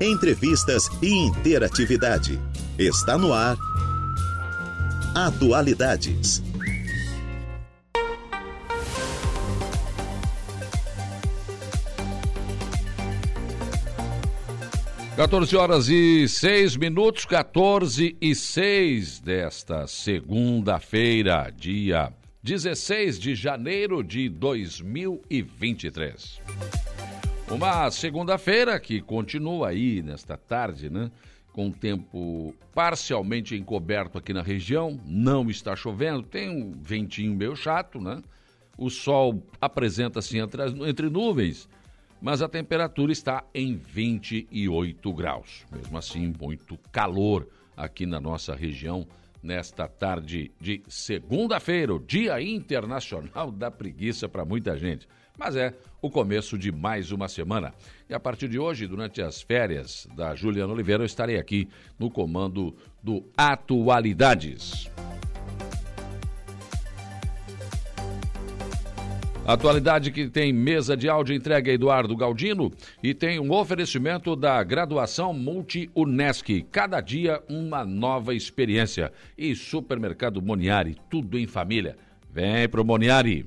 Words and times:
entrevistas 0.00 0.88
e 1.02 1.08
interatividade. 1.08 2.40
Está 2.78 3.18
no 3.18 3.34
ar. 3.34 3.58
Atualidades. 5.14 6.42
Quatorze 15.14 15.54
horas 15.54 15.90
e 15.90 16.26
seis 16.26 16.74
minutos, 16.76 17.26
14 17.26 18.16
e 18.18 18.34
seis 18.34 19.20
desta 19.20 19.86
segunda-feira, 19.86 21.52
dia 21.54 22.10
16 22.42 23.18
de 23.18 23.34
janeiro 23.34 24.02
de 24.02 24.30
2023. 24.30 26.40
Uma 27.50 27.90
segunda-feira 27.90 28.78
que 28.78 29.00
continua 29.00 29.70
aí 29.70 30.00
nesta 30.02 30.36
tarde, 30.36 30.88
né? 30.88 31.10
Com 31.52 31.68
tempo 31.68 32.54
parcialmente 32.72 33.56
encoberto 33.56 34.16
aqui 34.16 34.32
na 34.32 34.40
região, 34.40 35.00
não 35.04 35.50
está 35.50 35.74
chovendo, 35.74 36.22
tem 36.22 36.48
um 36.48 36.72
ventinho 36.80 37.34
meio 37.34 37.56
chato, 37.56 38.00
né? 38.00 38.22
O 38.78 38.88
sol 38.88 39.42
apresenta-se 39.60 40.38
entre, 40.38 40.62
entre 40.88 41.10
nuvens, 41.10 41.68
mas 42.22 42.40
a 42.40 42.48
temperatura 42.48 43.10
está 43.10 43.42
em 43.52 43.74
28 43.74 45.12
graus. 45.12 45.66
Mesmo 45.72 45.98
assim, 45.98 46.32
muito 46.40 46.78
calor 46.92 47.48
aqui 47.76 48.06
na 48.06 48.20
nossa 48.20 48.54
região 48.54 49.04
nesta 49.42 49.88
tarde 49.88 50.52
de 50.60 50.82
segunda-feira, 50.86 51.94
o 51.94 51.98
Dia 51.98 52.40
Internacional 52.40 53.50
da 53.50 53.72
Preguiça 53.72 54.28
para 54.28 54.44
muita 54.44 54.76
gente 54.78 55.08
mas 55.40 55.56
é 55.56 55.72
o 56.02 56.10
começo 56.10 56.58
de 56.58 56.70
mais 56.70 57.10
uma 57.10 57.26
semana. 57.26 57.72
E 58.10 58.12
a 58.12 58.20
partir 58.20 58.46
de 58.46 58.58
hoje, 58.58 58.86
durante 58.86 59.22
as 59.22 59.40
férias 59.40 60.06
da 60.14 60.34
Juliana 60.34 60.70
Oliveira, 60.70 61.02
eu 61.02 61.06
estarei 61.06 61.38
aqui 61.38 61.66
no 61.98 62.10
comando 62.10 62.76
do 63.02 63.24
Atualidades. 63.34 64.90
Atualidade 69.46 70.10
que 70.12 70.28
tem 70.28 70.52
mesa 70.52 70.94
de 70.94 71.08
áudio 71.08 71.34
entrega 71.34 71.72
Eduardo 71.72 72.14
Galdino 72.14 72.70
e 73.02 73.14
tem 73.14 73.40
um 73.40 73.50
oferecimento 73.50 74.36
da 74.36 74.62
graduação 74.62 75.32
Multi-UNESC. 75.32 76.66
Cada 76.70 77.00
dia 77.00 77.42
uma 77.48 77.82
nova 77.82 78.34
experiência. 78.34 79.10
E 79.38 79.56
Supermercado 79.56 80.42
Moniari, 80.42 80.98
tudo 81.08 81.38
em 81.38 81.46
família. 81.46 81.96
Vem 82.30 82.68
pro 82.68 82.84
Moniari. 82.84 83.46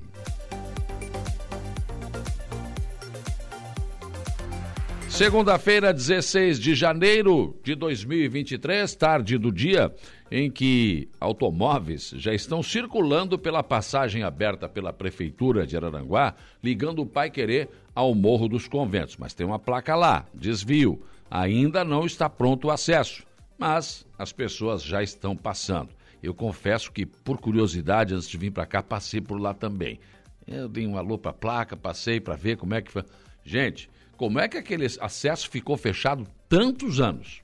Segunda-feira, 5.14 5.94
16 5.94 6.58
de 6.58 6.74
janeiro 6.74 7.56
de 7.62 7.76
2023, 7.76 8.92
tarde 8.96 9.38
do 9.38 9.52
dia 9.52 9.94
em 10.28 10.50
que 10.50 11.08
automóveis 11.20 12.12
já 12.16 12.34
estão 12.34 12.64
circulando 12.64 13.38
pela 13.38 13.62
passagem 13.62 14.24
aberta 14.24 14.68
pela 14.68 14.92
Prefeitura 14.92 15.64
de 15.68 15.76
Araranguá, 15.76 16.34
ligando 16.60 17.00
o 17.00 17.06
Pai 17.06 17.30
Querer 17.30 17.68
ao 17.94 18.12
Morro 18.12 18.48
dos 18.48 18.66
Conventos. 18.66 19.16
Mas 19.16 19.32
tem 19.32 19.46
uma 19.46 19.56
placa 19.56 19.94
lá, 19.94 20.26
desvio. 20.34 21.00
Ainda 21.30 21.84
não 21.84 22.04
está 22.04 22.28
pronto 22.28 22.66
o 22.66 22.70
acesso, 22.72 23.24
mas 23.56 24.04
as 24.18 24.32
pessoas 24.32 24.82
já 24.82 25.00
estão 25.00 25.36
passando. 25.36 25.90
Eu 26.20 26.34
confesso 26.34 26.90
que, 26.90 27.06
por 27.06 27.38
curiosidade, 27.38 28.14
antes 28.14 28.28
de 28.28 28.36
vir 28.36 28.50
para 28.50 28.66
cá, 28.66 28.82
passei 28.82 29.20
por 29.20 29.40
lá 29.40 29.54
também. 29.54 30.00
Eu 30.44 30.68
dei 30.68 30.88
um 30.88 30.98
alô 30.98 31.16
para 31.16 31.30
a 31.30 31.34
placa, 31.34 31.76
passei 31.76 32.18
para 32.18 32.34
ver 32.34 32.56
como 32.56 32.74
é 32.74 32.82
que 32.82 32.90
foi. 32.90 33.04
Gente, 33.44 33.88
como 34.16 34.38
é 34.38 34.48
que 34.48 34.56
aquele 34.56 34.86
acesso 35.00 35.48
ficou 35.48 35.76
fechado 35.76 36.26
tantos 36.48 37.00
anos? 37.00 37.42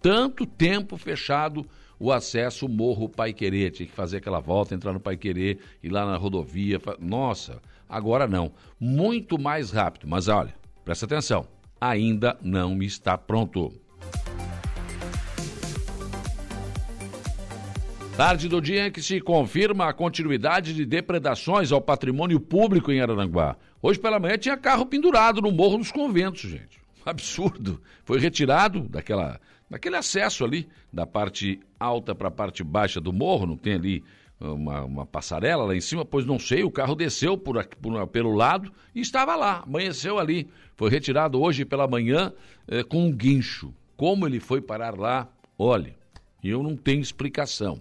Tanto 0.00 0.44
tempo 0.44 0.96
fechado 0.96 1.64
o 1.98 2.10
acesso 2.10 2.68
Morro 2.68 3.08
Pai 3.08 3.32
Querer. 3.32 3.70
Tinha 3.70 3.88
que 3.88 3.94
fazer 3.94 4.16
aquela 4.16 4.40
volta, 4.40 4.74
entrar 4.74 4.92
no 4.92 4.98
Pai 4.98 5.16
Querer, 5.16 5.60
ir 5.80 5.88
lá 5.90 6.04
na 6.04 6.16
rodovia. 6.16 6.80
Nossa, 6.98 7.62
agora 7.88 8.26
não. 8.26 8.52
Muito 8.80 9.38
mais 9.38 9.70
rápido. 9.70 10.08
Mas 10.08 10.26
olha, 10.26 10.54
presta 10.84 11.06
atenção. 11.06 11.46
Ainda 11.80 12.36
não 12.42 12.82
está 12.82 13.16
pronto. 13.16 13.72
Tarde 18.16 18.46
do 18.46 18.60
dia 18.60 18.86
em 18.86 18.90
que 18.92 19.02
se 19.02 19.20
confirma 19.20 19.88
a 19.88 19.92
continuidade 19.92 20.74
de 20.74 20.84
depredações 20.84 21.72
ao 21.72 21.80
patrimônio 21.80 22.38
público 22.38 22.92
em 22.92 23.00
Araranguá. 23.00 23.56
Hoje 23.80 23.98
pela 23.98 24.20
manhã 24.20 24.36
tinha 24.36 24.56
carro 24.56 24.84
pendurado 24.84 25.40
no 25.40 25.50
Morro 25.50 25.78
dos 25.78 25.90
Conventos, 25.90 26.42
gente. 26.42 26.78
Absurdo. 27.06 27.80
Foi 28.04 28.20
retirado 28.20 28.80
daquela, 28.80 29.40
daquele 29.68 29.96
acesso 29.96 30.44
ali, 30.44 30.68
da 30.92 31.06
parte 31.06 31.58
alta 31.80 32.14
para 32.14 32.28
a 32.28 32.30
parte 32.30 32.62
baixa 32.62 33.00
do 33.00 33.14
morro, 33.14 33.46
não 33.46 33.56
tem 33.56 33.74
ali 33.74 34.04
uma, 34.38 34.84
uma, 34.84 35.06
passarela 35.06 35.64
lá 35.64 35.74
em 35.74 35.80
cima, 35.80 36.04
pois 36.04 36.26
não 36.26 36.38
sei, 36.38 36.62
o 36.62 36.70
carro 36.70 36.94
desceu 36.94 37.38
por, 37.38 37.58
aqui, 37.58 37.76
por, 37.76 38.06
pelo 38.08 38.34
lado 38.34 38.70
e 38.94 39.00
estava 39.00 39.34
lá, 39.34 39.62
amanheceu 39.66 40.18
ali. 40.18 40.48
Foi 40.76 40.90
retirado 40.90 41.40
hoje 41.40 41.64
pela 41.64 41.88
manhã 41.88 42.32
eh, 42.68 42.84
com 42.84 43.06
um 43.06 43.12
guincho. 43.12 43.72
Como 43.96 44.26
ele 44.26 44.38
foi 44.38 44.60
parar 44.60 44.98
lá, 44.98 45.28
olha, 45.58 45.94
e 46.42 46.50
eu 46.50 46.62
não 46.62 46.76
tenho 46.76 47.00
explicação. 47.00 47.80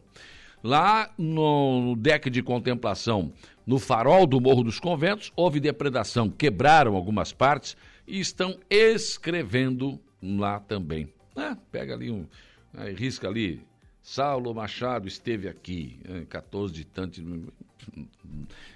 Lá 0.64 1.12
no 1.18 1.96
deck 1.98 2.30
de 2.30 2.44
contemplação, 2.44 3.34
no 3.66 3.80
farol 3.80 4.28
do 4.28 4.40
Morro 4.40 4.64
dos 4.64 4.80
Conventos, 4.80 5.32
houve 5.36 5.60
depredação, 5.60 6.30
quebraram 6.30 6.96
algumas 6.96 7.34
partes 7.34 7.76
e 8.08 8.20
estão 8.20 8.58
escrevendo 8.70 10.00
lá 10.22 10.60
também. 10.60 11.12
É, 11.36 11.56
pega 11.72 11.94
ali 11.94 12.12
um. 12.12 12.26
Aí, 12.74 12.94
risca 12.94 13.28
ali. 13.28 13.62
Saulo 14.04 14.54
Machado 14.54 15.08
esteve 15.08 15.48
aqui, 15.48 16.00
14 16.30 16.74
de 16.74 16.86
tanto. 16.86 17.22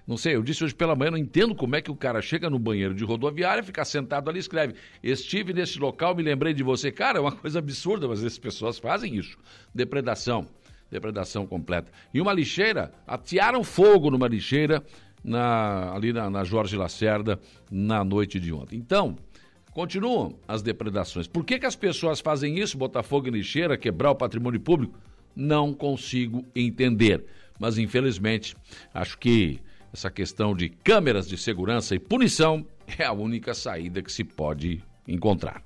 Não 0.07 0.17
sei, 0.17 0.35
eu 0.35 0.43
disse 0.43 0.63
hoje 0.63 0.75
pela 0.75 0.95
manhã, 0.95 1.11
não 1.11 1.17
entendo 1.17 1.55
como 1.55 1.75
é 1.75 1.81
que 1.81 1.89
o 1.89 1.95
cara 1.95 2.21
chega 2.21 2.49
no 2.49 2.59
banheiro 2.59 2.93
de 2.93 3.03
rodoviária, 3.03 3.63
fica 3.63 3.83
sentado 3.83 4.29
ali 4.29 4.37
e 4.37 4.41
escreve: 4.41 4.75
Estive 5.01 5.53
nesse 5.53 5.79
local, 5.79 6.15
me 6.15 6.21
lembrei 6.21 6.53
de 6.53 6.63
você. 6.63 6.91
Cara, 6.91 7.17
é 7.17 7.21
uma 7.21 7.31
coisa 7.31 7.59
absurda, 7.59 8.07
mas 8.07 8.19
essas 8.19 8.37
pessoas 8.37 8.77
fazem 8.77 9.15
isso. 9.15 9.37
Depredação, 9.73 10.47
depredação 10.91 11.47
completa. 11.47 11.91
E 12.13 12.21
uma 12.21 12.33
lixeira, 12.33 12.93
atearam 13.07 13.63
fogo 13.63 14.11
numa 14.11 14.27
lixeira 14.27 14.83
na, 15.23 15.93
ali 15.93 16.13
na, 16.13 16.29
na 16.29 16.43
Jorge 16.43 16.77
Lacerda 16.77 17.39
na 17.71 18.03
noite 18.03 18.39
de 18.39 18.53
ontem. 18.53 18.77
Então, 18.77 19.17
continuam 19.71 20.37
as 20.47 20.61
depredações. 20.61 21.27
Por 21.27 21.43
que, 21.43 21.57
que 21.57 21.65
as 21.65 21.75
pessoas 21.75 22.21
fazem 22.21 22.59
isso, 22.59 22.77
botar 22.77 23.01
fogo 23.01 23.27
em 23.27 23.31
lixeira, 23.31 23.77
quebrar 23.77 24.11
o 24.11 24.15
patrimônio 24.15 24.59
público? 24.59 24.97
Não 25.35 25.73
consigo 25.73 26.45
entender. 26.55 27.25
Mas, 27.59 27.77
infelizmente, 27.77 28.55
acho 28.93 29.17
que 29.17 29.59
essa 29.93 30.11
questão 30.11 30.55
de 30.55 30.69
câmeras 30.69 31.27
de 31.27 31.37
segurança 31.37 31.95
e 31.95 31.99
punição 31.99 32.65
é 32.97 33.05
a 33.05 33.13
única 33.13 33.53
saída 33.53 34.01
que 34.01 34.11
se 34.11 34.23
pode 34.23 34.83
encontrar. 35.07 35.63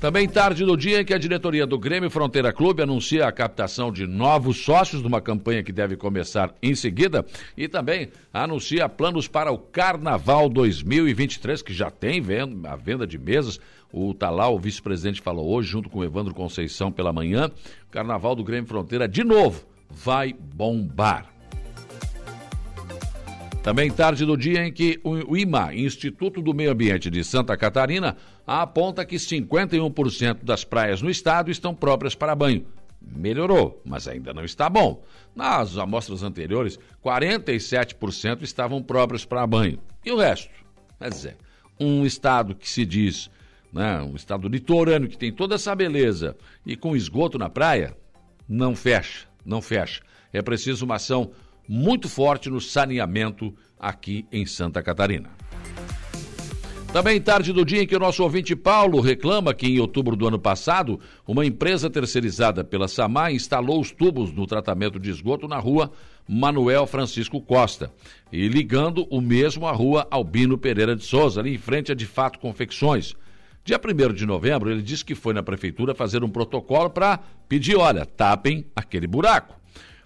Também 0.00 0.26
tarde 0.26 0.64
do 0.64 0.78
dia 0.78 1.02
em 1.02 1.04
que 1.04 1.12
a 1.12 1.18
diretoria 1.18 1.66
do 1.66 1.78
Grêmio 1.78 2.08
Fronteira 2.08 2.54
Clube 2.54 2.82
anuncia 2.82 3.26
a 3.26 3.32
captação 3.32 3.92
de 3.92 4.06
novos 4.06 4.64
sócios 4.64 5.02
numa 5.02 5.20
campanha 5.20 5.62
que 5.62 5.70
deve 5.70 5.94
começar 5.94 6.54
em 6.62 6.74
seguida 6.74 7.24
e 7.54 7.68
também 7.68 8.08
anuncia 8.32 8.88
planos 8.88 9.28
para 9.28 9.52
o 9.52 9.58
Carnaval 9.58 10.48
2023, 10.48 11.60
que 11.60 11.74
já 11.74 11.90
tem 11.90 12.22
a 12.64 12.76
venda 12.76 13.06
de 13.06 13.18
mesas. 13.18 13.60
O 13.92 14.14
Talal, 14.14 14.54
o 14.54 14.58
vice-presidente, 14.58 15.20
falou 15.20 15.50
hoje, 15.50 15.68
junto 15.68 15.90
com 15.90 15.98
o 15.98 16.04
Evandro 16.04 16.32
Conceição 16.32 16.90
pela 16.90 17.12
manhã. 17.12 17.50
Carnaval 17.90 18.34
do 18.34 18.42
Grêmio 18.42 18.68
Fronteira, 18.68 19.06
de 19.06 19.22
novo, 19.22 19.66
vai 19.90 20.32
bombar. 20.32 21.30
Também 23.62 23.90
tarde 23.90 24.24
do 24.24 24.38
dia 24.38 24.66
em 24.66 24.72
que 24.72 24.98
o 25.04 25.36
IMA, 25.36 25.74
Instituto 25.74 26.40
do 26.40 26.54
Meio 26.54 26.72
Ambiente 26.72 27.10
de 27.10 27.22
Santa 27.22 27.56
Catarina, 27.58 28.16
aponta 28.46 29.04
que 29.04 29.16
51% 29.16 30.42
das 30.42 30.64
praias 30.64 31.02
no 31.02 31.10
estado 31.10 31.50
estão 31.50 31.74
próprias 31.74 32.14
para 32.14 32.34
banho. 32.34 32.66
Melhorou, 33.00 33.80
mas 33.84 34.08
ainda 34.08 34.32
não 34.32 34.44
está 34.44 34.68
bom. 34.68 35.04
Nas 35.34 35.76
amostras 35.76 36.22
anteriores, 36.22 36.78
47% 37.04 38.42
estavam 38.42 38.82
próprias 38.82 39.26
para 39.26 39.46
banho. 39.46 39.78
E 40.04 40.10
o 40.10 40.16
resto? 40.16 40.50
Quer 40.98 41.10
dizer, 41.10 41.36
um 41.78 42.04
estado 42.04 42.54
que 42.54 42.68
se 42.68 42.84
diz, 42.86 43.30
né, 43.72 44.00
um 44.02 44.16
estado 44.16 44.48
litorâneo 44.48 45.08
que 45.08 45.18
tem 45.18 45.32
toda 45.32 45.54
essa 45.54 45.74
beleza 45.74 46.36
e 46.64 46.76
com 46.76 46.96
esgoto 46.96 47.38
na 47.38 47.48
praia, 47.48 47.96
não 48.48 48.74
fecha, 48.74 49.26
não 49.44 49.60
fecha. 49.60 50.02
É 50.32 50.42
preciso 50.42 50.84
uma 50.84 50.96
ação 50.96 51.30
muito 51.68 52.08
forte 52.08 52.50
no 52.50 52.60
saneamento 52.60 53.54
aqui 53.78 54.26
em 54.30 54.44
Santa 54.44 54.82
Catarina. 54.82 55.30
Também 56.92 57.20
tarde 57.20 57.52
do 57.52 57.64
dia 57.64 57.82
em 57.82 57.86
que 57.86 57.94
o 57.94 58.00
nosso 58.00 58.20
ouvinte 58.20 58.56
Paulo 58.56 59.00
reclama 59.00 59.54
que 59.54 59.68
em 59.68 59.78
outubro 59.78 60.16
do 60.16 60.26
ano 60.26 60.40
passado, 60.40 60.98
uma 61.24 61.46
empresa 61.46 61.88
terceirizada 61.88 62.64
pela 62.64 62.88
Samar 62.88 63.32
instalou 63.32 63.80
os 63.80 63.92
tubos 63.92 64.32
no 64.32 64.44
tratamento 64.44 64.98
de 64.98 65.08
esgoto 65.08 65.46
na 65.46 65.56
rua 65.56 65.92
Manuel 66.28 66.88
Francisco 66.88 67.40
Costa 67.40 67.92
e 68.32 68.48
ligando 68.48 69.06
o 69.08 69.20
mesmo 69.20 69.68
à 69.68 69.72
rua 69.72 70.08
Albino 70.10 70.58
Pereira 70.58 70.96
de 70.96 71.04
Souza, 71.04 71.40
ali 71.40 71.54
em 71.54 71.58
frente 71.58 71.92
a 71.92 71.94
De 71.94 72.06
Fato 72.06 72.40
Confecções. 72.40 73.14
Dia 73.64 73.78
1 73.78 74.14
de 74.14 74.24
novembro, 74.24 74.70
ele 74.70 74.82
disse 74.82 75.04
que 75.04 75.14
foi 75.14 75.34
na 75.34 75.42
prefeitura 75.42 75.94
fazer 75.94 76.24
um 76.24 76.30
protocolo 76.30 76.90
para 76.90 77.18
pedir: 77.48 77.76
olha, 77.76 78.06
tapem 78.06 78.64
aquele 78.74 79.06
buraco. 79.06 79.58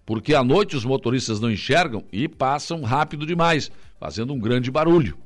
Porque 0.05 0.35
à 0.35 0.45
noite 0.45 0.77
os 0.77 0.85
motoristas 0.85 1.41
não 1.41 1.51
enxergam 1.51 2.05
e 2.13 2.29
passam 2.29 2.83
rápido 2.83 3.25
demais, 3.25 3.71
fazendo 3.99 4.35
um 4.35 4.39
grande 4.39 4.71
barulho. 4.71 5.17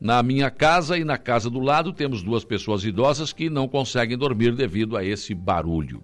Na 0.00 0.22
minha 0.22 0.50
casa 0.50 0.98
e 0.98 1.04
na 1.04 1.16
casa 1.16 1.48
do 1.48 1.60
lado 1.60 1.92
temos 1.92 2.22
duas 2.22 2.44
pessoas 2.44 2.84
idosas 2.84 3.32
que 3.32 3.48
não 3.48 3.66
conseguem 3.66 4.18
dormir 4.18 4.54
devido 4.54 4.96
a 4.96 5.04
esse 5.04 5.34
barulho. 5.34 6.02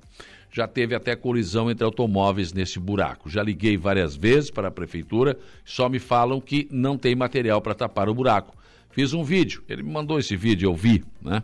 Já 0.51 0.67
teve 0.67 0.95
até 0.95 1.15
colisão 1.15 1.71
entre 1.71 1.85
automóveis 1.85 2.53
nesse 2.53 2.79
buraco. 2.79 3.29
Já 3.29 3.43
liguei 3.43 3.77
várias 3.77 4.17
vezes 4.17 4.51
para 4.51 4.69
a 4.69 4.71
prefeitura, 4.71 5.37
só 5.65 5.89
me 5.89 5.99
falam 5.99 6.41
que 6.41 6.67
não 6.71 6.97
tem 6.97 7.15
material 7.15 7.61
para 7.61 7.75
tapar 7.75 8.09
o 8.09 8.15
buraco. 8.15 8.57
Fiz 8.95 9.13
um 9.13 9.25
vídeo, 9.25 9.61
ele 9.69 9.83
me 9.83 9.91
mandou 9.91 10.21
esse 10.21 10.37
vídeo, 10.37 10.71
eu 10.71 10.75
vi, 10.75 11.03
né? 11.21 11.43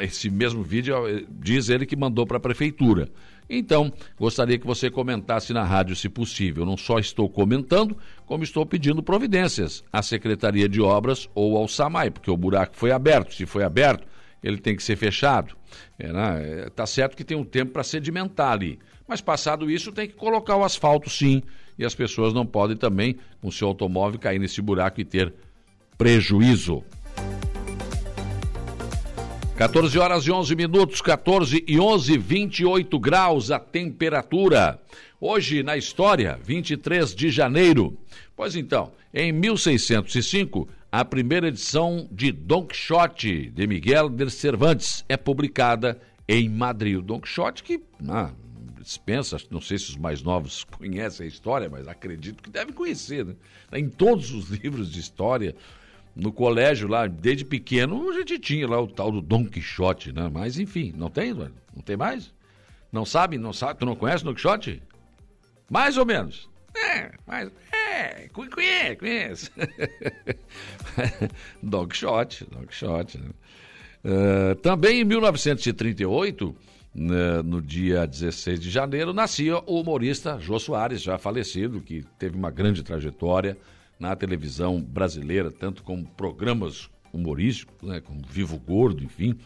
Esse 0.00 0.30
mesmo 0.30 0.62
vídeo 0.62 0.94
diz 1.30 1.68
ele 1.68 1.84
que 1.84 1.94
mandou 1.94 2.26
para 2.26 2.38
a 2.38 2.40
prefeitura. 2.40 3.10
Então, 3.48 3.92
gostaria 4.18 4.58
que 4.58 4.66
você 4.66 4.90
comentasse 4.90 5.52
na 5.52 5.64
rádio, 5.64 5.94
se 5.94 6.08
possível. 6.08 6.64
Não 6.64 6.78
só 6.78 6.98
estou 6.98 7.28
comentando, 7.28 7.94
como 8.24 8.42
estou 8.42 8.64
pedindo 8.64 9.02
providências 9.02 9.84
à 9.92 10.00
Secretaria 10.00 10.66
de 10.66 10.80
Obras 10.80 11.28
ou 11.34 11.58
ao 11.58 11.68
SAMAI, 11.68 12.10
porque 12.10 12.30
o 12.30 12.36
buraco 12.38 12.74
foi 12.74 12.90
aberto. 12.90 13.34
Se 13.34 13.44
foi 13.44 13.64
aberto, 13.64 14.06
ele 14.42 14.56
tem 14.56 14.74
que 14.74 14.82
ser 14.82 14.96
fechado. 14.96 15.54
É, 15.98 16.10
né? 16.10 16.70
Tá 16.74 16.86
certo 16.86 17.14
que 17.14 17.22
tem 17.22 17.36
um 17.36 17.44
tempo 17.44 17.72
para 17.72 17.84
sedimentar 17.84 18.52
ali. 18.52 18.78
Mas 19.06 19.20
passado 19.20 19.70
isso, 19.70 19.92
tem 19.92 20.08
que 20.08 20.14
colocar 20.14 20.56
o 20.56 20.64
asfalto 20.64 21.10
sim. 21.10 21.42
E 21.78 21.84
as 21.84 21.94
pessoas 21.94 22.32
não 22.32 22.46
podem 22.46 22.78
também, 22.78 23.16
com 23.42 23.50
seu 23.50 23.68
automóvel, 23.68 24.18
cair 24.18 24.38
nesse 24.38 24.62
buraco 24.62 25.02
e 25.02 25.04
ter 25.04 25.34
prejuízo. 25.96 26.84
14 29.56 29.98
horas 29.98 30.26
e 30.26 30.32
11 30.32 30.56
minutos, 30.56 31.00
14 31.00 31.64
e 31.68 31.78
11, 31.78 32.18
28 32.18 32.98
graus 32.98 33.50
a 33.50 33.60
temperatura. 33.60 34.80
Hoje 35.20 35.62
na 35.62 35.76
história, 35.76 36.38
23 36.42 37.14
de 37.14 37.30
janeiro. 37.30 37.96
Pois 38.34 38.56
então, 38.56 38.92
em 39.14 39.30
1605, 39.30 40.68
a 40.90 41.04
primeira 41.04 41.48
edição 41.48 42.08
de 42.10 42.32
Don 42.32 42.66
Quixote 42.66 43.50
de 43.50 43.66
Miguel 43.66 44.08
de 44.08 44.28
Cervantes 44.30 45.04
é 45.08 45.16
publicada 45.16 46.00
em 46.26 46.48
Madrid. 46.48 46.98
O 46.98 47.02
Don 47.02 47.20
Quixote 47.20 47.62
que 47.62 47.80
ah, 48.08 48.32
dispensa, 48.82 49.36
não 49.50 49.60
sei 49.60 49.78
se 49.78 49.90
os 49.90 49.96
mais 49.96 50.22
novos 50.22 50.64
conhecem 50.64 51.24
a 51.24 51.28
história, 51.28 51.68
mas 51.70 51.86
acredito 51.86 52.42
que 52.42 52.50
devem 52.50 52.74
conhecer. 52.74 53.24
Né? 53.24 53.34
Em 53.74 53.88
todos 53.88 54.32
os 54.32 54.48
livros 54.48 54.90
de 54.90 54.98
história, 54.98 55.54
no 56.14 56.32
colégio 56.32 56.88
lá, 56.88 57.06
desde 57.06 57.44
pequeno, 57.44 58.10
a 58.10 58.12
gente 58.14 58.38
tinha 58.38 58.68
lá 58.68 58.80
o 58.80 58.86
tal 58.86 59.10
do 59.10 59.20
Dom 59.20 59.46
Quixote, 59.46 60.12
né? 60.12 60.30
Mas 60.32 60.58
enfim, 60.58 60.92
não 60.96 61.08
tem, 61.08 61.32
não 61.32 61.82
tem 61.84 61.96
mais? 61.96 62.32
Não 62.90 63.04
sabe, 63.04 63.38
não 63.38 63.52
sabe, 63.52 63.80
tu 63.80 63.86
não 63.86 63.96
conhece 63.96 64.22
o 64.22 64.26
Dom 64.26 64.34
Quixote? 64.34 64.82
Mais 65.70 65.96
ou 65.96 66.04
menos. 66.04 66.50
É, 66.76 67.12
mas 67.26 67.50
é, 67.72 68.28
conhece, 68.28 68.96
conhece. 69.00 69.50
Dom 71.62 71.86
Quixote, 71.86 72.46
Dom 72.50 72.66
Quixote. 72.66 73.18
Né? 73.18 73.30
Uh, 74.04 74.54
também 74.56 75.00
em 75.00 75.04
1938, 75.04 76.54
né, 76.94 77.42
no 77.42 77.62
dia 77.62 78.06
16 78.06 78.60
de 78.60 78.70
janeiro, 78.70 79.12
nascia 79.12 79.58
o 79.58 79.80
humorista 79.80 80.38
Jô 80.38 80.58
Soares, 80.58 81.00
já 81.00 81.16
falecido, 81.16 81.80
que 81.80 82.04
teve 82.18 82.36
uma 82.36 82.50
grande 82.50 82.82
trajetória 82.82 83.56
na 84.02 84.16
televisão 84.16 84.82
brasileira, 84.82 85.48
tanto 85.48 85.84
como 85.84 86.04
programas 86.04 86.90
humorísticos, 87.12 87.88
né, 87.88 88.00
como 88.00 88.20
Vivo 88.28 88.58
Gordo, 88.58 89.04
enfim, 89.04 89.38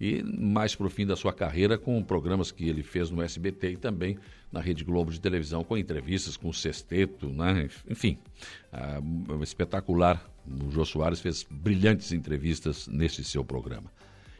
e 0.00 0.20
mais 0.24 0.74
para 0.74 0.88
o 0.88 0.90
fim 0.90 1.06
da 1.06 1.14
sua 1.14 1.32
carreira 1.32 1.78
com 1.78 2.02
programas 2.02 2.50
que 2.50 2.68
ele 2.68 2.82
fez 2.82 3.08
no 3.08 3.22
SBT 3.22 3.70
e 3.70 3.76
também 3.76 4.18
na 4.50 4.60
Rede 4.60 4.82
Globo 4.82 5.12
de 5.12 5.20
televisão, 5.20 5.62
com 5.62 5.78
entrevistas 5.78 6.36
com 6.36 6.48
o 6.48 6.54
Sexteto, 6.54 7.28
né? 7.28 7.68
enfim, 7.88 8.18
uh, 8.72 9.42
espetacular. 9.44 10.28
O 10.44 10.72
Jô 10.72 10.84
Soares 10.84 11.20
fez 11.20 11.46
brilhantes 11.48 12.10
entrevistas 12.10 12.88
nesse 12.88 13.22
seu 13.22 13.44
programa. 13.44 13.92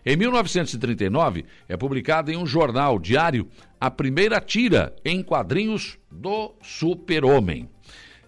Em 0.05 0.17
1939, 0.17 1.45
é 1.69 1.77
publicada 1.77 2.33
em 2.33 2.37
um 2.37 2.47
jornal 2.47 2.99
diário 2.99 3.47
a 3.81 3.89
primeira 3.89 4.41
tira 4.41 4.97
em 5.05 5.23
quadrinhos 5.23 5.97
do 6.11 6.55
Super-Homem. 6.61 7.69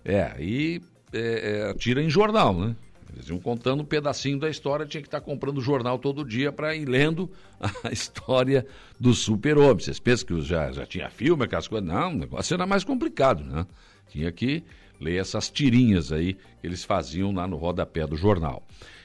É, 0.04 0.36
e 0.38 0.80
é, 1.12 1.74
tira 1.74 2.02
em 2.02 2.10
jornal, 2.10 2.54
né? 2.54 2.76
Eles 3.14 3.28
iam 3.28 3.38
contando 3.38 3.82
um 3.82 3.84
pedacinho 3.84 4.38
da 4.38 4.48
história, 4.48 4.86
tinha 4.86 5.02
que 5.02 5.08
estar 5.08 5.20
comprando 5.20 5.60
jornal 5.60 5.98
todo 5.98 6.24
dia 6.24 6.50
para 6.50 6.74
ir 6.74 6.86
lendo 6.86 7.30
a 7.84 7.92
história 7.92 8.66
do 8.98 9.12
super-homem. 9.12 9.78
Vocês 9.84 10.00
pensam 10.00 10.26
que 10.26 10.40
já, 10.40 10.72
já 10.72 10.86
tinha 10.86 11.10
filme, 11.10 11.44
aquelas 11.44 11.68
coisas? 11.68 11.86
Não, 11.86 12.12
o 12.12 12.16
negócio 12.16 12.54
era 12.54 12.66
mais 12.66 12.84
complicado, 12.84 13.44
né? 13.44 13.66
Tinha 14.08 14.32
que 14.32 14.62
ler 14.98 15.20
essas 15.20 15.50
tirinhas 15.50 16.12
aí 16.12 16.34
que 16.60 16.66
eles 16.66 16.84
faziam 16.84 17.32
lá 17.32 17.46
no 17.46 17.56
rodapé 17.56 18.06
do 18.06 18.16
jornal. 18.16 18.62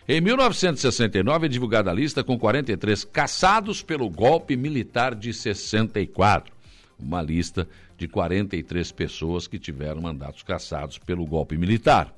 Em 0.08 0.22
1969 0.22 1.48
é 1.48 1.50
divulgada 1.50 1.92
a 1.92 1.94
lista 1.94 2.24
com 2.24 2.40
43 2.40 3.04
caçados 3.04 3.82
pelo 3.82 4.10
golpe 4.10 4.56
militar 4.56 5.14
de 5.14 5.34
64. 5.34 6.54
Uma 6.98 7.22
lista 7.22 7.68
de 7.98 8.08
43 8.08 8.92
pessoas 8.92 9.48
que 9.48 9.58
tiveram 9.58 10.02
mandatos 10.02 10.44
cassados 10.44 10.98
pelo 10.98 11.26
golpe 11.26 11.58
militar. 11.58 12.14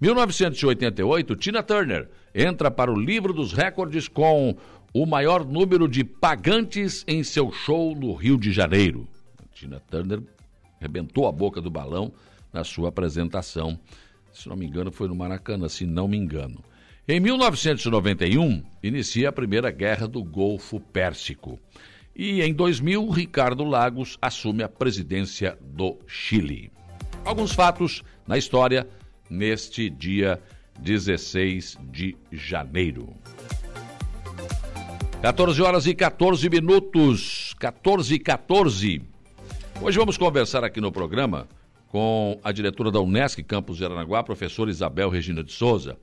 1988, 0.00 1.36
Tina 1.36 1.62
Turner 1.62 2.08
entra 2.34 2.70
para 2.70 2.92
o 2.92 2.98
livro 2.98 3.32
dos 3.32 3.52
recordes 3.52 4.08
com 4.08 4.56
o 4.92 5.06
maior 5.06 5.44
número 5.44 5.88
de 5.88 6.04
pagantes 6.04 7.04
em 7.08 7.24
seu 7.24 7.50
show 7.50 7.94
no 7.96 8.14
Rio 8.14 8.38
de 8.38 8.52
Janeiro. 8.52 9.08
Tina 9.52 9.80
Turner 9.90 10.22
rebentou 10.80 11.26
a 11.26 11.32
boca 11.32 11.60
do 11.60 11.70
balão 11.70 12.12
na 12.52 12.62
sua 12.62 12.88
apresentação. 12.90 13.78
Se 14.32 14.48
não 14.48 14.56
me 14.56 14.66
engano, 14.66 14.92
foi 14.92 15.08
no 15.08 15.14
Maracanã, 15.14 15.68
se 15.68 15.84
não 15.84 16.06
me 16.06 16.16
engano. 16.16 16.62
Em 17.06 17.20
1991, 17.20 18.62
inicia 18.82 19.28
a 19.28 19.32
Primeira 19.32 19.70
Guerra 19.70 20.08
do 20.08 20.22
Golfo 20.22 20.80
Pérsico. 20.80 21.58
E 22.16 22.42
em 22.42 22.54
2000, 22.54 23.08
Ricardo 23.08 23.64
Lagos 23.64 24.16
assume 24.22 24.62
a 24.62 24.68
presidência 24.68 25.58
do 25.60 25.98
Chile. 26.06 26.70
Alguns 27.24 27.52
fatos 27.52 28.04
na 28.24 28.38
história 28.38 28.86
neste 29.28 29.90
dia 29.90 30.40
16 30.78 31.76
de 31.90 32.16
janeiro. 32.30 33.12
14 35.22 35.60
horas 35.60 35.86
e 35.86 35.94
14 35.94 36.48
minutos, 36.48 37.54
14 37.58 38.14
e 38.14 38.18
14. 38.20 39.02
Hoje 39.82 39.98
vamos 39.98 40.16
conversar 40.16 40.62
aqui 40.62 40.80
no 40.80 40.92
programa 40.92 41.48
com 41.88 42.38
a 42.44 42.52
diretora 42.52 42.92
da 42.92 43.00
Unesc 43.00 43.42
Campus 43.42 43.78
de 43.78 43.84
Aranaguá, 43.84 44.22
professora 44.22 44.70
Isabel 44.70 45.08
Regina 45.08 45.42
de 45.42 45.50
Souza. 45.50 45.96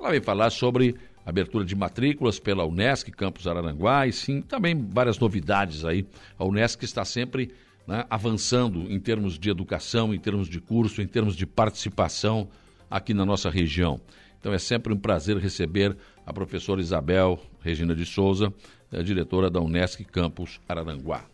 Ela 0.00 0.12
vem 0.12 0.20
falar 0.20 0.48
sobre 0.50 0.94
abertura 1.28 1.62
de 1.62 1.76
matrículas 1.76 2.38
pela 2.38 2.64
Unesc 2.64 3.10
Campus 3.10 3.46
Araranguá 3.46 4.06
e 4.06 4.12
sim, 4.12 4.40
também 4.40 4.74
várias 4.90 5.18
novidades 5.18 5.84
aí. 5.84 6.06
A 6.38 6.44
Unesc 6.44 6.82
está 6.82 7.04
sempre 7.04 7.52
né, 7.86 8.06
avançando 8.08 8.90
em 8.90 8.98
termos 8.98 9.38
de 9.38 9.50
educação, 9.50 10.14
em 10.14 10.18
termos 10.18 10.48
de 10.48 10.58
curso, 10.58 11.02
em 11.02 11.06
termos 11.06 11.36
de 11.36 11.46
participação 11.46 12.48
aqui 12.90 13.12
na 13.12 13.26
nossa 13.26 13.50
região. 13.50 14.00
Então 14.40 14.54
é 14.54 14.58
sempre 14.58 14.90
um 14.90 14.96
prazer 14.96 15.36
receber 15.36 15.94
a 16.24 16.32
professora 16.32 16.80
Isabel 16.80 17.38
Regina 17.60 17.94
de 17.94 18.06
Souza, 18.06 18.50
diretora 19.04 19.50
da 19.50 19.60
Unesc 19.60 20.02
Campus 20.04 20.58
Araranguá. 20.66 21.24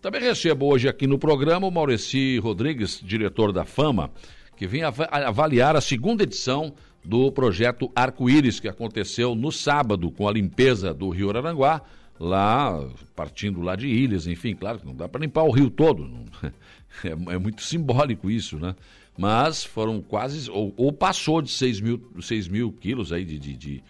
Também 0.00 0.22
recebo 0.22 0.66
hoje 0.66 0.88
aqui 0.88 1.06
no 1.06 1.18
programa 1.18 1.66
o 1.66 1.70
Maureci 1.70 2.38
Rodrigues, 2.38 3.02
diretor 3.04 3.52
da 3.52 3.66
Fama, 3.66 4.10
que 4.56 4.66
vem 4.66 4.82
avaliar 4.82 5.76
a 5.76 5.80
segunda 5.80 6.22
edição 6.22 6.74
do 7.04 7.30
projeto 7.32 7.90
Arco-Íris, 7.94 8.60
que 8.60 8.68
aconteceu 8.68 9.34
no 9.34 9.50
sábado 9.50 10.10
com 10.10 10.28
a 10.28 10.32
limpeza 10.32 10.94
do 10.94 11.08
Rio 11.08 11.30
Araranguá, 11.30 11.82
lá, 12.18 12.88
partindo 13.16 13.60
lá 13.60 13.74
de 13.74 13.88
ilhas, 13.88 14.26
enfim, 14.26 14.54
claro 14.54 14.78
que 14.78 14.86
não 14.86 14.94
dá 14.94 15.08
para 15.08 15.20
limpar 15.20 15.42
o 15.42 15.50
rio 15.50 15.68
todo, 15.68 16.08
é, 17.04 17.08
é, 17.08 17.38
muito 17.38 17.62
simbólico 17.62 18.30
isso, 18.30 18.58
né? 18.58 18.76
Mas 19.18 19.64
foram 19.64 20.00
quase, 20.00 20.50
ou, 20.50 20.72
ou 20.76 20.92
passou 20.92 21.42
de 21.42 21.50
6 21.50 21.80
mil, 21.80 22.12
6 22.20 22.48
mil 22.48 22.72
quilos 22.72 23.12
aí 23.12 23.24
de, 23.24 23.38
de, 23.38 23.56
de, 23.56 23.84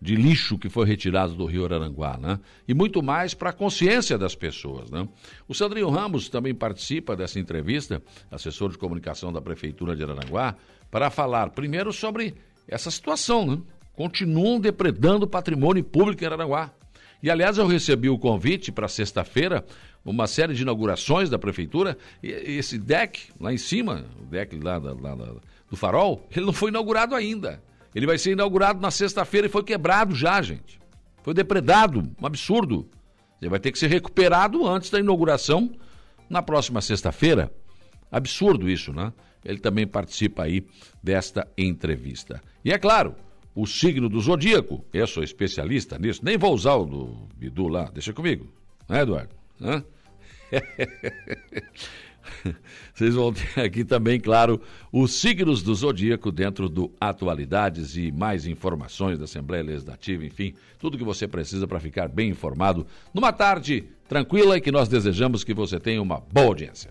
de 0.00 0.14
lixo 0.14 0.56
que 0.58 0.68
foi 0.68 0.86
retirado 0.86 1.34
do 1.34 1.46
Rio 1.46 1.64
Araranguá, 1.64 2.16
né? 2.16 2.38
E 2.66 2.74
muito 2.74 3.02
mais 3.02 3.34
para 3.34 3.50
a 3.50 3.52
consciência 3.52 4.16
das 4.16 4.34
pessoas, 4.34 4.90
né? 4.90 5.08
O 5.48 5.54
Sandrinho 5.54 5.88
Ramos 5.88 6.28
também 6.28 6.54
participa 6.54 7.16
dessa 7.16 7.40
entrevista, 7.40 8.02
assessor 8.30 8.70
de 8.70 8.78
comunicação 8.78 9.32
da 9.32 9.40
Prefeitura 9.40 9.96
de 9.96 10.04
Araranguá, 10.04 10.54
para 10.90 11.10
falar 11.10 11.50
primeiro 11.50 11.92
sobre 11.92 12.34
essa 12.68 12.90
situação, 12.90 13.46
né? 13.46 13.58
Continuam 13.94 14.60
depredando 14.60 15.26
patrimônio 15.26 15.82
público 15.82 16.22
em 16.22 16.26
Aranaguá. 16.26 16.70
E, 17.22 17.30
aliás, 17.30 17.58
eu 17.58 17.66
recebi 17.66 18.08
o 18.08 18.18
convite 18.18 18.70
para 18.70 18.86
sexta-feira, 18.86 19.64
uma 20.04 20.26
série 20.28 20.54
de 20.54 20.62
inaugurações 20.62 21.28
da 21.28 21.38
prefeitura, 21.38 21.98
e 22.22 22.28
esse 22.28 22.78
deck 22.78 23.32
lá 23.40 23.52
em 23.52 23.58
cima, 23.58 24.04
o 24.22 24.26
deck 24.26 24.56
lá, 24.58 24.78
lá, 24.78 24.92
lá 25.14 25.34
do 25.68 25.76
farol, 25.76 26.24
ele 26.30 26.46
não 26.46 26.52
foi 26.52 26.70
inaugurado 26.70 27.14
ainda. 27.14 27.60
Ele 27.94 28.06
vai 28.06 28.18
ser 28.18 28.32
inaugurado 28.32 28.80
na 28.80 28.90
sexta-feira 28.90 29.48
e 29.48 29.50
foi 29.50 29.64
quebrado 29.64 30.14
já, 30.14 30.40
gente. 30.40 30.78
Foi 31.22 31.34
depredado, 31.34 32.08
um 32.20 32.26
absurdo. 32.26 32.88
Ele 33.40 33.50
vai 33.50 33.58
ter 33.58 33.72
que 33.72 33.78
ser 33.78 33.88
recuperado 33.88 34.66
antes 34.66 34.90
da 34.90 35.00
inauguração 35.00 35.72
na 36.30 36.42
próxima 36.42 36.80
sexta-feira. 36.80 37.50
Absurdo 38.10 38.68
isso, 38.68 38.92
né? 38.92 39.12
Ele 39.44 39.58
também 39.58 39.86
participa 39.86 40.44
aí 40.44 40.64
desta 41.02 41.46
entrevista. 41.56 42.42
E 42.64 42.72
é 42.72 42.78
claro, 42.78 43.14
o 43.54 43.66
signo 43.66 44.08
do 44.08 44.20
zodíaco, 44.20 44.84
eu 44.92 45.06
sou 45.06 45.22
especialista 45.22 45.98
nisso, 45.98 46.20
nem 46.22 46.36
vou 46.36 46.54
usar 46.54 46.74
o 46.74 46.84
do 46.84 47.28
Bidu 47.36 47.68
lá, 47.68 47.90
deixa 47.92 48.12
comigo, 48.12 48.52
né, 48.88 49.02
Eduardo? 49.02 49.34
Hã? 49.60 49.84
Vocês 52.94 53.14
vão 53.14 53.32
ter 53.32 53.60
aqui 53.60 53.84
também, 53.84 54.20
claro, 54.20 54.60
os 54.92 55.14
signos 55.14 55.62
do 55.62 55.74
zodíaco 55.74 56.30
dentro 56.30 56.68
do 56.68 56.92
Atualidades 57.00 57.96
e 57.96 58.12
mais 58.12 58.46
informações 58.46 59.18
da 59.18 59.24
Assembleia 59.24 59.64
Legislativa, 59.64 60.24
enfim, 60.24 60.54
tudo 60.78 60.98
que 60.98 61.04
você 61.04 61.26
precisa 61.26 61.66
para 61.66 61.80
ficar 61.80 62.08
bem 62.08 62.30
informado 62.30 62.86
numa 63.12 63.32
tarde 63.32 63.84
tranquila 64.08 64.56
e 64.56 64.60
que 64.60 64.70
nós 64.70 64.88
desejamos 64.88 65.42
que 65.42 65.54
você 65.54 65.80
tenha 65.80 66.02
uma 66.02 66.20
boa 66.20 66.48
audiência. 66.48 66.90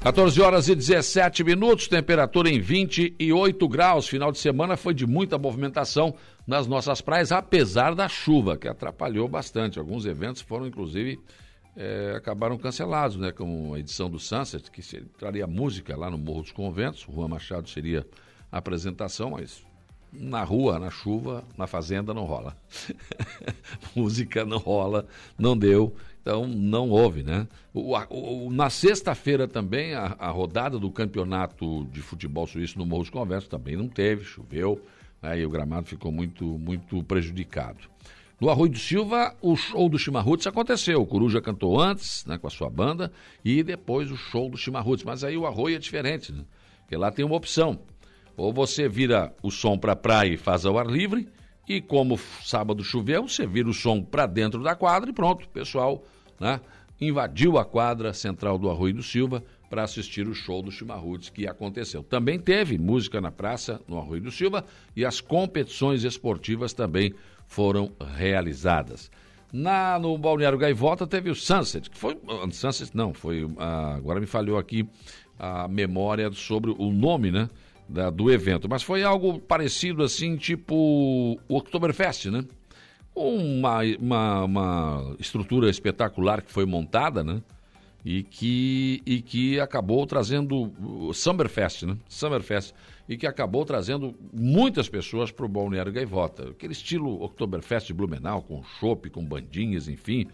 14 0.00 0.40
horas 0.40 0.68
e 0.68 0.76
17 0.76 1.42
minutos, 1.42 1.88
temperatura 1.88 2.48
em 2.48 2.60
28 2.60 3.68
graus. 3.68 4.06
Final 4.06 4.30
de 4.30 4.38
semana 4.38 4.76
foi 4.76 4.94
de 4.94 5.04
muita 5.04 5.36
movimentação 5.36 6.14
nas 6.46 6.68
nossas 6.68 7.00
praias, 7.00 7.32
apesar 7.32 7.96
da 7.96 8.08
chuva, 8.08 8.56
que 8.56 8.68
atrapalhou 8.68 9.26
bastante. 9.26 9.76
Alguns 9.76 10.06
eventos 10.06 10.40
foram, 10.40 10.68
inclusive, 10.68 11.18
é, 11.76 12.14
acabaram 12.16 12.56
cancelados, 12.56 13.16
né? 13.16 13.32
Como 13.32 13.74
a 13.74 13.80
edição 13.80 14.08
do 14.08 14.20
Sunset, 14.20 14.70
que 14.70 14.82
traria 15.18 15.48
música 15.48 15.96
lá 15.96 16.08
no 16.08 16.16
Morro 16.16 16.42
dos 16.42 16.52
Conventos. 16.52 17.04
Juan 17.12 17.26
Machado 17.26 17.68
seria 17.68 18.06
a 18.52 18.58
apresentação, 18.58 19.30
mas 19.30 19.66
na 20.12 20.44
rua, 20.44 20.78
na 20.78 20.90
chuva, 20.90 21.44
na 21.56 21.66
fazenda 21.66 22.14
não 22.14 22.24
rola. 22.24 22.56
música 23.96 24.44
não 24.44 24.58
rola, 24.58 25.06
não 25.36 25.58
deu. 25.58 25.94
Então 26.20 26.46
não 26.46 26.90
houve, 26.90 27.22
né? 27.22 27.46
O, 27.72 27.96
o, 28.10 28.52
na 28.52 28.68
sexta-feira 28.68 29.48
também, 29.48 29.94
a, 29.94 30.16
a, 30.18 30.30
rodada 30.30 30.78
do 30.78 30.90
campeonato 30.90 31.86
de 31.92 32.00
futebol 32.02 32.46
suíço 32.46 32.78
no 32.78 32.84
Morro 32.84 33.02
dos 33.02 33.10
Conversos 33.10 33.48
também 33.48 33.76
não 33.76 33.88
teve, 33.88 34.24
choveu, 34.24 34.80
né? 35.22 35.40
e 35.40 35.46
o 35.46 35.50
gramado 35.50 35.86
ficou 35.86 36.12
muito, 36.12 36.44
muito 36.44 37.02
prejudicado. 37.04 37.78
No 38.40 38.50
Arroio 38.50 38.70
do 38.70 38.78
Silva, 38.78 39.34
o 39.42 39.56
show 39.56 39.88
do 39.88 39.98
Chimarruts 39.98 40.46
aconteceu. 40.46 41.00
O 41.00 41.06
Coruja 41.06 41.40
cantou 41.40 41.80
antes, 41.80 42.24
né, 42.24 42.38
com 42.38 42.46
a 42.46 42.50
sua 42.50 42.70
banda, 42.70 43.10
e 43.44 43.64
depois 43.64 44.12
o 44.12 44.16
show 44.16 44.48
do 44.48 44.56
Chimarruts. 44.56 45.04
Mas 45.04 45.24
aí 45.24 45.36
o 45.36 45.44
Arroio 45.44 45.74
é 45.74 45.78
diferente, 45.78 46.32
né? 46.32 46.44
Porque 46.82 46.96
lá 46.96 47.10
tem 47.10 47.24
uma 47.24 47.34
opção. 47.34 47.80
Ou 48.36 48.52
você 48.52 48.88
vira 48.88 49.34
o 49.42 49.50
som 49.50 49.76
para 49.76 49.96
praia 49.96 50.34
e 50.34 50.36
faz 50.36 50.64
ao 50.64 50.78
ar 50.78 50.86
livre, 50.86 51.28
e 51.68 51.80
como 51.80 52.18
sábado 52.42 52.82
choveu, 52.82 53.28
você 53.28 53.46
vira 53.46 53.68
o 53.68 53.74
som 53.74 54.02
para 54.02 54.26
dentro 54.26 54.62
da 54.62 54.74
quadra 54.74 55.10
e 55.10 55.12
pronto, 55.12 55.48
pessoal 55.48 56.02
né, 56.40 56.60
invadiu 57.00 57.58
a 57.58 57.64
quadra 57.64 58.12
central 58.12 58.58
do 58.58 58.70
Arroio 58.70 58.94
do 58.94 59.02
Silva 59.02 59.42
para 59.68 59.82
assistir 59.82 60.26
o 60.26 60.34
show 60.34 60.62
do 60.62 60.72
Chimarruts 60.72 61.28
que 61.28 61.46
aconteceu. 61.46 62.02
Também 62.02 62.38
teve 62.38 62.78
música 62.78 63.20
na 63.20 63.30
praça 63.30 63.80
no 63.86 63.98
Arroio 63.98 64.22
do 64.22 64.30
Silva 64.30 64.64
e 64.96 65.04
as 65.04 65.20
competições 65.20 66.04
esportivas 66.04 66.72
também 66.72 67.12
foram 67.46 67.92
realizadas. 68.16 69.10
Na, 69.52 69.98
no 69.98 70.16
Balneário 70.18 70.58
Gaivota 70.58 71.06
teve 71.06 71.30
o 71.30 71.34
Sunset, 71.34 71.88
que 71.88 71.96
foi. 71.96 72.14
Uh, 72.14 72.52
Sunset 72.52 72.94
não, 72.94 73.14
foi. 73.14 73.44
Uh, 73.44 73.54
agora 73.96 74.20
me 74.20 74.26
falhou 74.26 74.58
aqui 74.58 74.86
a 75.38 75.66
memória 75.68 76.30
sobre 76.32 76.70
o 76.70 76.92
nome, 76.92 77.30
né? 77.30 77.48
Da, 77.88 78.10
do 78.10 78.30
evento. 78.30 78.68
Mas 78.68 78.82
foi 78.82 79.02
algo 79.02 79.40
parecido 79.40 80.02
assim, 80.02 80.36
tipo 80.36 80.74
o 81.48 81.56
Oktoberfest, 81.56 82.26
né? 82.26 82.44
uma, 83.18 83.80
uma, 83.98 84.44
uma 84.44 85.16
estrutura 85.18 85.68
espetacular 85.68 86.42
que 86.42 86.52
foi 86.52 86.64
montada, 86.64 87.24
né? 87.24 87.42
E 88.04 88.22
que, 88.22 89.02
e 89.04 89.20
que 89.20 89.58
acabou 89.58 90.06
trazendo 90.06 90.72
Summerfest, 91.12 91.82
né? 91.82 91.96
Summerfest. 92.08 92.72
E 93.08 93.16
que 93.16 93.26
acabou 93.26 93.64
trazendo 93.64 94.14
muitas 94.32 94.88
pessoas 94.88 95.32
para 95.32 95.44
o 95.44 95.48
Balneário 95.48 95.92
Gaivota. 95.92 96.50
Aquele 96.50 96.72
estilo 96.72 97.22
Oktoberfest 97.22 97.92
Blumenau, 97.92 98.42
com 98.42 98.62
chopp, 98.62 99.10
com 99.10 99.24
bandinhas, 99.24 99.88
enfim. 99.88 100.26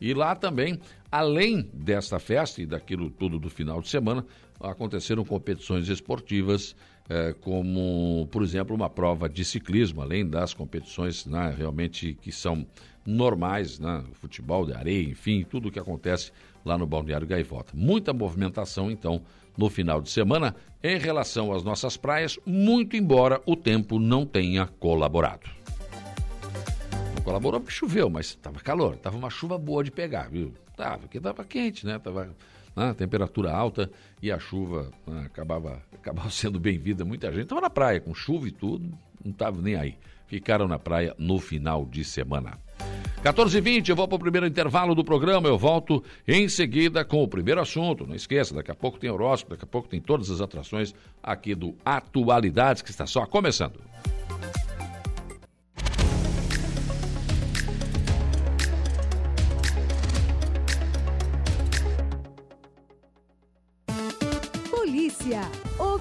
E 0.00 0.12
lá 0.12 0.36
também, 0.36 0.78
além 1.10 1.70
desta 1.72 2.18
festa 2.18 2.60
e 2.60 2.66
daquilo 2.66 3.10
tudo 3.10 3.38
do 3.38 3.48
final 3.48 3.80
de 3.80 3.88
semana, 3.88 4.24
aconteceram 4.60 5.24
competições 5.24 5.88
esportivas 5.88 6.76
como, 7.40 8.28
por 8.30 8.42
exemplo, 8.42 8.74
uma 8.74 8.90
prova 8.90 9.28
de 9.28 9.44
ciclismo, 9.44 10.02
além 10.02 10.26
das 10.26 10.52
competições 10.52 11.26
né, 11.26 11.54
realmente 11.56 12.14
que 12.20 12.32
são 12.32 12.66
normais, 13.06 13.78
né, 13.78 14.02
futebol 14.14 14.66
de 14.66 14.72
areia, 14.72 15.08
enfim, 15.08 15.46
tudo 15.48 15.68
o 15.68 15.70
que 15.70 15.78
acontece 15.78 16.32
lá 16.64 16.76
no 16.76 16.86
Balneário 16.86 17.26
Gaivota. 17.26 17.72
Muita 17.74 18.12
movimentação, 18.12 18.90
então, 18.90 19.22
no 19.56 19.70
final 19.70 20.02
de 20.02 20.10
semana 20.10 20.54
em 20.82 20.98
relação 20.98 21.52
às 21.52 21.62
nossas 21.62 21.96
praias, 21.96 22.38
muito 22.44 22.96
embora 22.96 23.40
o 23.46 23.56
tempo 23.56 23.98
não 23.98 24.26
tenha 24.26 24.66
colaborado. 24.66 25.48
Não 27.14 27.22
colaborou 27.22 27.60
porque 27.60 27.74
choveu, 27.74 28.10
mas 28.10 28.26
estava 28.26 28.58
calor, 28.60 28.94
estava 28.94 29.16
uma 29.16 29.30
chuva 29.30 29.56
boa 29.56 29.82
de 29.82 29.90
pegar, 29.90 30.28
viu? 30.28 30.52
Tava, 30.76 30.98
porque 30.98 31.18
estava 31.18 31.44
quente, 31.44 31.86
né? 31.86 31.98
Tava 31.98 32.34
né? 32.76 32.94
temperatura 32.94 33.52
alta 33.52 33.90
e 34.22 34.30
a 34.30 34.38
chuva 34.38 34.90
né? 35.06 35.22
acabava, 35.26 35.82
acabava 35.94 36.30
sendo 36.30 36.60
bem-vinda. 36.60 37.04
Muita 37.04 37.32
gente 37.32 37.44
estava 37.44 37.62
na 37.62 37.70
praia 37.70 38.00
com 38.00 38.14
chuva 38.14 38.46
e 38.46 38.52
tudo, 38.52 38.92
não 39.24 39.32
estava 39.32 39.60
nem 39.62 39.74
aí. 39.74 39.96
Ficaram 40.26 40.68
na 40.68 40.78
praia 40.78 41.14
no 41.18 41.38
final 41.38 41.86
de 41.86 42.04
semana. 42.04 42.58
14h20, 43.22 43.88
eu 43.88 43.96
vou 43.96 44.06
para 44.06 44.16
o 44.16 44.20
primeiro 44.20 44.46
intervalo 44.46 44.94
do 44.94 45.04
programa. 45.04 45.48
Eu 45.48 45.56
volto 45.56 46.04
em 46.26 46.48
seguida 46.48 47.04
com 47.04 47.22
o 47.22 47.28
primeiro 47.28 47.60
assunto. 47.60 48.06
Não 48.06 48.14
esqueça, 48.14 48.54
daqui 48.54 48.70
a 48.70 48.74
pouco 48.74 48.98
tem 48.98 49.10
horóscopo, 49.10 49.52
daqui 49.52 49.64
a 49.64 49.68
pouco 49.68 49.88
tem 49.88 50.00
todas 50.00 50.30
as 50.30 50.40
atrações 50.40 50.94
aqui 51.22 51.54
do 51.54 51.74
Atualidades, 51.84 52.82
que 52.82 52.90
está 52.90 53.06
só 53.06 53.24
começando. 53.24 53.80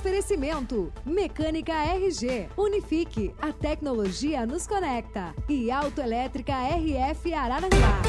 Oferecimento: 0.05 0.93
Mecânica 1.03 1.73
RG. 1.73 2.49
Unifique. 2.55 3.33
A 3.41 3.51
tecnologia 3.51 4.45
nos 4.45 4.67
conecta. 4.67 5.33
E 5.49 5.71
Autoelétrica 5.71 6.53
RF 6.53 7.33
Araranguá. 7.33 8.03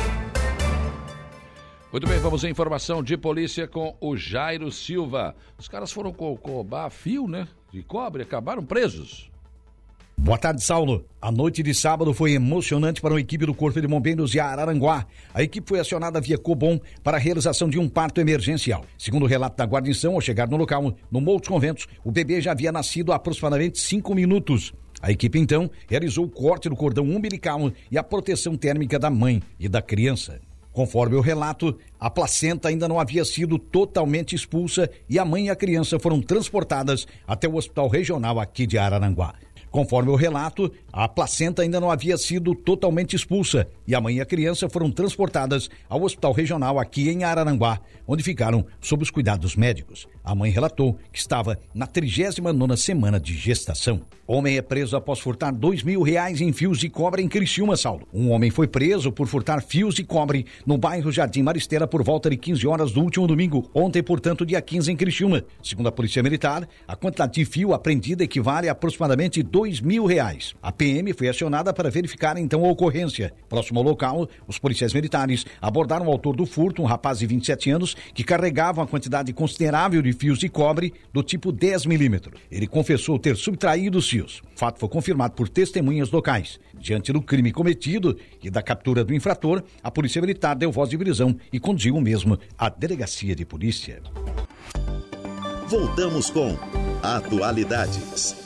Muito 1.91 2.07
bem, 2.07 2.19
vamos 2.19 2.45
à 2.45 2.51
informação 2.51 3.03
de 3.03 3.17
polícia 3.17 3.67
com 3.67 3.97
o 3.99 4.15
Jairo 4.15 4.71
Silva. 4.71 5.35
Os 5.57 5.69
caras 5.69 5.91
foram 5.91 6.13
cobrar 6.13 6.91
fio, 6.91 7.27
né? 7.27 7.49
De 7.73 7.83
cobre, 7.83 8.25
acabaram 8.25 8.63
presos. 8.63 9.31
Boa 10.19 10.39
tarde, 10.39 10.63
Saulo. 10.65 11.05
A 11.21 11.31
noite 11.31 11.63
de 11.63 11.73
sábado 11.73 12.13
foi 12.13 12.33
emocionante 12.33 13.01
para 13.01 13.15
a 13.15 13.21
equipe 13.21 13.47
do 13.47 13.55
Corpo 13.55 13.81
de 13.81 13.87
Bombeiros 13.87 14.31
de 14.31 14.41
Araranguá. 14.41 15.07
A 15.33 15.43
equipe 15.43 15.69
foi 15.69 15.79
acionada 15.79 16.21
via 16.21 16.39
Cobom 16.39 16.81
para 17.05 17.17
a 17.17 17.21
realização 17.21 17.69
de 17.69 17.79
um 17.79 17.89
parto 17.89 18.21
emergencial. 18.21 18.85
Segundo 18.99 19.23
o 19.23 19.29
relato 19.29 19.57
da 19.57 19.65
guarnição, 19.65 20.15
ao 20.15 20.21
chegar 20.21 20.49
no 20.49 20.57
local, 20.57 20.95
no 21.11 21.21
Morro 21.21 21.43
Conventos, 21.47 21.87
o 22.03 22.11
bebê 22.11 22.41
já 22.41 22.53
havia 22.53 22.73
nascido 22.73 23.13
há 23.13 23.17
aproximadamente 23.17 23.79
cinco 23.79 24.15
minutos. 24.15 24.73
A 25.01 25.13
equipe 25.13 25.39
então 25.39 25.71
realizou 25.89 26.25
o 26.25 26.31
corte 26.31 26.69
do 26.69 26.75
cordão 26.75 27.05
umbilical 27.05 27.71
e 27.91 27.99
a 27.99 28.03
proteção 28.03 28.57
térmica 28.57 28.99
da 28.99 29.11
mãe 29.11 29.41
e 29.61 29.69
da 29.69 29.81
criança. 29.81 30.41
Conforme 30.73 31.17
o 31.17 31.21
relato, 31.21 31.79
a 32.01 32.11
placenta 32.11 32.69
ainda 32.69 32.89
não 32.89 32.99
havia 32.99 33.25
sido 33.25 33.59
totalmente 33.59 34.35
expulsa 34.35 34.91
e 35.09 35.19
a 35.19 35.25
mãe 35.25 35.47
e 35.47 35.51
a 35.51 35.57
criança 35.57 35.99
foram 35.99 36.21
transportadas 36.21 37.07
até 37.27 37.47
o 37.47 37.55
hospital 37.55 37.89
regional 37.89 38.41
aqui 38.41 38.67
de 38.67 38.77
Araranguá. 38.77 39.35
Conforme 39.77 40.11
o 40.11 40.17
relato, 40.17 40.73
a 40.97 41.07
placenta 41.07 41.61
ainda 41.61 41.79
não 41.79 41.91
havia 41.91 42.17
sido 42.17 42.55
totalmente 42.55 43.15
expulsa 43.15 43.69
e 43.87 43.95
a 43.95 44.01
mãe 44.01 44.17
e 44.17 44.21
a 44.23 44.25
criança 44.25 44.67
foram 44.67 44.91
transportadas 44.91 45.69
ao 45.91 46.03
hospital 46.03 46.33
regional 46.33 46.79
aqui 46.79 47.11
em 47.11 47.23
Araranguá, 47.23 47.79
onde 48.09 48.23
ficaram 48.23 48.65
sob 48.81 49.03
os 49.03 49.11
cuidados 49.11 49.57
médicos. 49.57 50.09
A 50.25 50.35
mãe 50.35 50.51
relatou 50.51 50.99
que 51.13 51.19
estava 51.19 51.59
na 51.75 51.87
39 51.87 52.79
semana 52.79 53.21
de 53.21 53.35
gestação. 53.35 54.01
Homem 54.27 54.57
é 54.57 54.63
preso 54.63 54.97
após 54.97 55.21
furtar 55.21 55.53
dois 55.53 55.83
mil 55.83 56.03
reais 56.03 56.41
em 56.41 56.53
fios 56.53 56.79
de 56.79 56.89
cobre 56.89 57.23
em 57.23 57.29
Criciúma, 57.29 57.77
Saulo. 57.77 58.09
Um 58.13 58.31
homem 58.31 58.51
foi 58.51 58.67
preso 58.67 59.13
por 59.13 59.29
furtar 59.29 59.63
fios 59.63 59.95
de 59.95 60.03
cobre 60.03 60.47
no 60.67 60.77
bairro 60.77 61.13
Jardim 61.13 61.43
Maristela 61.43 61.87
por 61.87 62.03
volta 62.03 62.29
de 62.29 62.37
15 62.37 62.67
horas 62.67 62.91
do 62.91 63.03
último 63.03 63.27
domingo, 63.27 63.71
ontem, 63.73 64.03
portanto, 64.03 64.45
dia 64.45 64.61
15 64.61 64.91
em 64.91 64.97
Criciúma. 64.97 65.45
Segundo 65.63 65.89
a 65.89 65.93
Polícia 65.93 66.23
Militar, 66.25 66.67
a 66.89 66.97
quantidade 66.97 67.35
de 67.35 67.45
fio 67.45 67.73
apreendida 67.73 68.25
equivale 68.25 68.69
a 68.69 68.73
aproximadamente 68.73 69.43
dois 69.45 69.81
mil 69.81 70.07
reais. 70.07 70.57
A 70.61 70.73
PM 70.87 71.13
foi 71.13 71.29
acionada 71.29 71.73
para 71.73 71.91
verificar 71.91 72.39
então 72.39 72.65
a 72.65 72.71
ocorrência. 72.71 73.35
Próximo 73.49 73.81
ao 73.81 73.85
local, 73.85 74.29
os 74.47 74.57
policiais 74.57 74.95
militares 74.95 75.45
abordaram 75.61 76.07
o 76.07 76.11
autor 76.13 76.37
do 76.37 76.47
furto, 76.47 76.81
um 76.81 76.85
rapaz 76.85 77.19
de 77.19 77.27
27 77.27 77.71
anos, 77.73 77.97
que 78.15 78.23
carregava 78.23 78.83
uma 78.83 78.87
quantidade 78.87 79.33
considerável 79.33 80.01
de 80.01 80.13
fios 80.13 80.39
de 80.39 80.49
cobre 80.49 80.95
do 81.13 81.25
tipo 81.25 81.51
10 81.51 81.87
milímetros. 81.87 82.41
Ele 82.49 82.69
confessou 82.69 83.19
ter 83.19 83.35
subtraído 83.35 83.99
os 83.99 84.09
fios. 84.09 84.45
O 84.55 84.59
fato 84.59 84.79
foi 84.79 84.89
confirmado 84.89 85.35
por 85.35 85.49
testemunhas 85.49 86.13
locais. 86.13 86.61
Diante 86.79 87.13
do 87.13 87.21
crime 87.21 87.51
cometido 87.51 88.17
e 88.41 88.49
da 88.49 88.63
captura 88.63 89.03
do 89.03 89.13
infrator, 89.13 89.65
a 89.83 89.91
Polícia 89.91 90.21
Militar 90.21 90.55
deu 90.55 90.71
voz 90.71 90.89
de 90.89 90.97
prisão 90.97 91.37
e 91.53 91.59
conduziu 91.59 91.97
o 91.97 92.01
mesmo 92.01 92.39
à 92.57 92.69
delegacia 92.69 93.35
de 93.35 93.45
polícia. 93.45 94.01
Voltamos 95.67 96.31
com 96.31 96.57
Atualidades. 97.03 98.46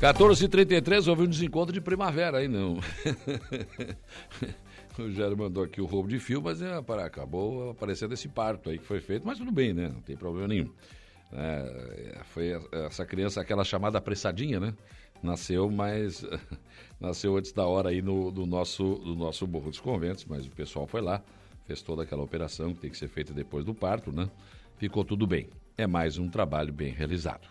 14h33, 0.00 1.08
houve 1.08 1.22
um 1.22 1.26
desencontro 1.26 1.72
de 1.72 1.80
primavera 1.80 2.38
aí, 2.38 2.46
não. 2.46 2.78
o 4.96 5.10
Jair 5.10 5.36
mandou 5.36 5.64
aqui 5.64 5.80
o 5.80 5.86
roubo 5.86 6.08
de 6.08 6.20
fio, 6.20 6.40
mas 6.40 6.62
é, 6.62 6.80
para, 6.80 7.04
acabou 7.04 7.70
aparecendo 7.70 8.14
esse 8.14 8.28
parto 8.28 8.70
aí 8.70 8.78
que 8.78 8.84
foi 8.84 9.00
feito, 9.00 9.26
mas 9.26 9.38
tudo 9.38 9.50
bem, 9.50 9.74
né? 9.74 9.88
Não 9.88 10.00
tem 10.00 10.16
problema 10.16 10.46
nenhum. 10.46 10.72
É, 11.32 12.20
foi 12.26 12.52
essa 12.86 13.04
criança, 13.04 13.40
aquela 13.40 13.64
chamada 13.64 13.98
apressadinha, 13.98 14.60
né? 14.60 14.72
Nasceu, 15.20 15.68
mas 15.68 16.24
nasceu 17.00 17.36
antes 17.36 17.50
da 17.50 17.66
hora 17.66 17.88
aí 17.88 18.00
no, 18.00 18.30
do 18.30 18.46
nosso, 18.46 18.94
do 18.98 19.16
nosso 19.16 19.48
Morro 19.48 19.68
dos 19.68 19.80
Conventos, 19.80 20.24
mas 20.26 20.46
o 20.46 20.50
pessoal 20.50 20.86
foi 20.86 21.00
lá, 21.00 21.20
fez 21.66 21.82
toda 21.82 22.04
aquela 22.04 22.22
operação 22.22 22.72
que 22.72 22.82
tem 22.82 22.90
que 22.90 22.96
ser 22.96 23.08
feita 23.08 23.34
depois 23.34 23.64
do 23.64 23.74
parto, 23.74 24.12
né? 24.12 24.30
Ficou 24.76 25.04
tudo 25.04 25.26
bem. 25.26 25.48
É 25.76 25.88
mais 25.88 26.18
um 26.18 26.28
trabalho 26.28 26.72
bem 26.72 26.92
realizado. 26.92 27.48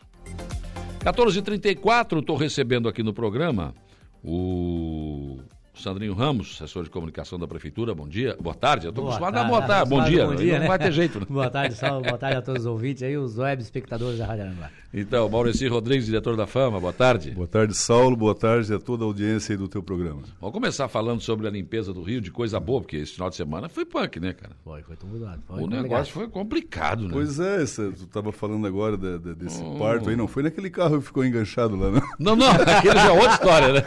14h34, 1.07 2.19
estou 2.19 2.35
recebendo 2.35 2.89
aqui 2.89 3.01
no 3.01 3.13
programa 3.13 3.73
o 4.21 5.39
Sandrinho 5.81 6.13
Ramos, 6.13 6.55
assessor 6.55 6.83
de 6.83 6.89
comunicação 6.89 7.37
da 7.37 7.47
Prefeitura, 7.47 7.93
bom 7.93 8.07
dia. 8.07 8.35
Boa 8.39 8.55
tarde, 8.55 8.87
eu 8.87 8.89
estou 8.89 9.05
acostumado 9.05 9.37
a 9.37 9.43
boa 9.43 9.61
tarde, 9.61 9.89
bom 9.89 10.03
dia. 10.03 10.25
Bom 10.25 10.35
dia 10.35 10.53
não 10.53 10.59
né? 10.61 10.67
vai 10.67 10.79
ter 10.79 10.91
jeito. 10.91 11.19
Né? 11.19 11.25
boa 11.29 11.49
tarde, 11.49 11.75
Saulo, 11.75 12.01
boa 12.01 12.17
tarde 12.17 12.37
a 12.37 12.41
todos 12.41 12.61
os 12.61 12.67
ouvintes 12.67 13.03
aí, 13.03 13.17
os 13.17 13.37
web 13.37 13.61
espectadores 13.61 14.19
da 14.19 14.25
Rádio 14.25 14.45
Aranguá. 14.45 14.69
Então, 14.93 15.29
Maurício 15.29 15.69
Rodrigues, 15.69 16.05
diretor 16.05 16.37
da 16.37 16.47
Fama, 16.47 16.79
boa 16.79 16.93
tarde. 16.93 17.31
Boa 17.31 17.47
tarde, 17.47 17.75
Saulo, 17.75 18.15
boa 18.15 18.33
tarde 18.33 18.73
a 18.73 18.79
toda 18.79 19.03
a 19.03 19.07
audiência 19.07 19.53
aí 19.53 19.57
do 19.57 19.67
teu 19.67 19.83
programa. 19.83 20.21
Vamos 20.39 20.53
começar 20.53 20.87
falando 20.87 21.21
sobre 21.21 21.45
a 21.45 21.51
limpeza 21.51 21.93
do 21.93 22.01
Rio, 22.01 22.21
de 22.21 22.31
coisa 22.31 22.59
boa, 22.59 22.79
porque 22.79 22.95
esse 22.95 23.13
final 23.13 23.29
de 23.29 23.35
semana 23.35 23.67
foi 23.67 23.85
punk, 23.85 24.19
né, 24.19 24.33
cara? 24.33 24.55
Foi, 24.63 24.81
foi 24.81 24.95
tumultuado. 24.95 25.43
Foi 25.45 25.61
o 25.61 25.67
negócio 25.67 26.13
foi 26.13 26.27
complicado, 26.29 27.03
né? 27.03 27.09
Pois 27.11 27.37
é, 27.39 27.57
tu 27.65 28.05
estava 28.05 28.31
falando 28.31 28.65
agora 28.65 28.97
de, 28.97 29.19
de, 29.19 29.35
desse 29.35 29.61
oh. 29.61 29.77
parto 29.77 30.09
aí, 30.09 30.15
não 30.15 30.27
foi 30.27 30.41
naquele 30.41 30.69
carro 30.69 30.99
que 30.99 31.05
ficou 31.05 31.25
enganchado 31.25 31.75
lá, 31.75 31.91
não? 31.91 32.01
Não, 32.17 32.35
não, 32.35 32.51
aquele 32.55 32.95
já 32.95 33.07
é 33.07 33.11
outra 33.11 33.33
história, 33.33 33.73
né? 33.73 33.81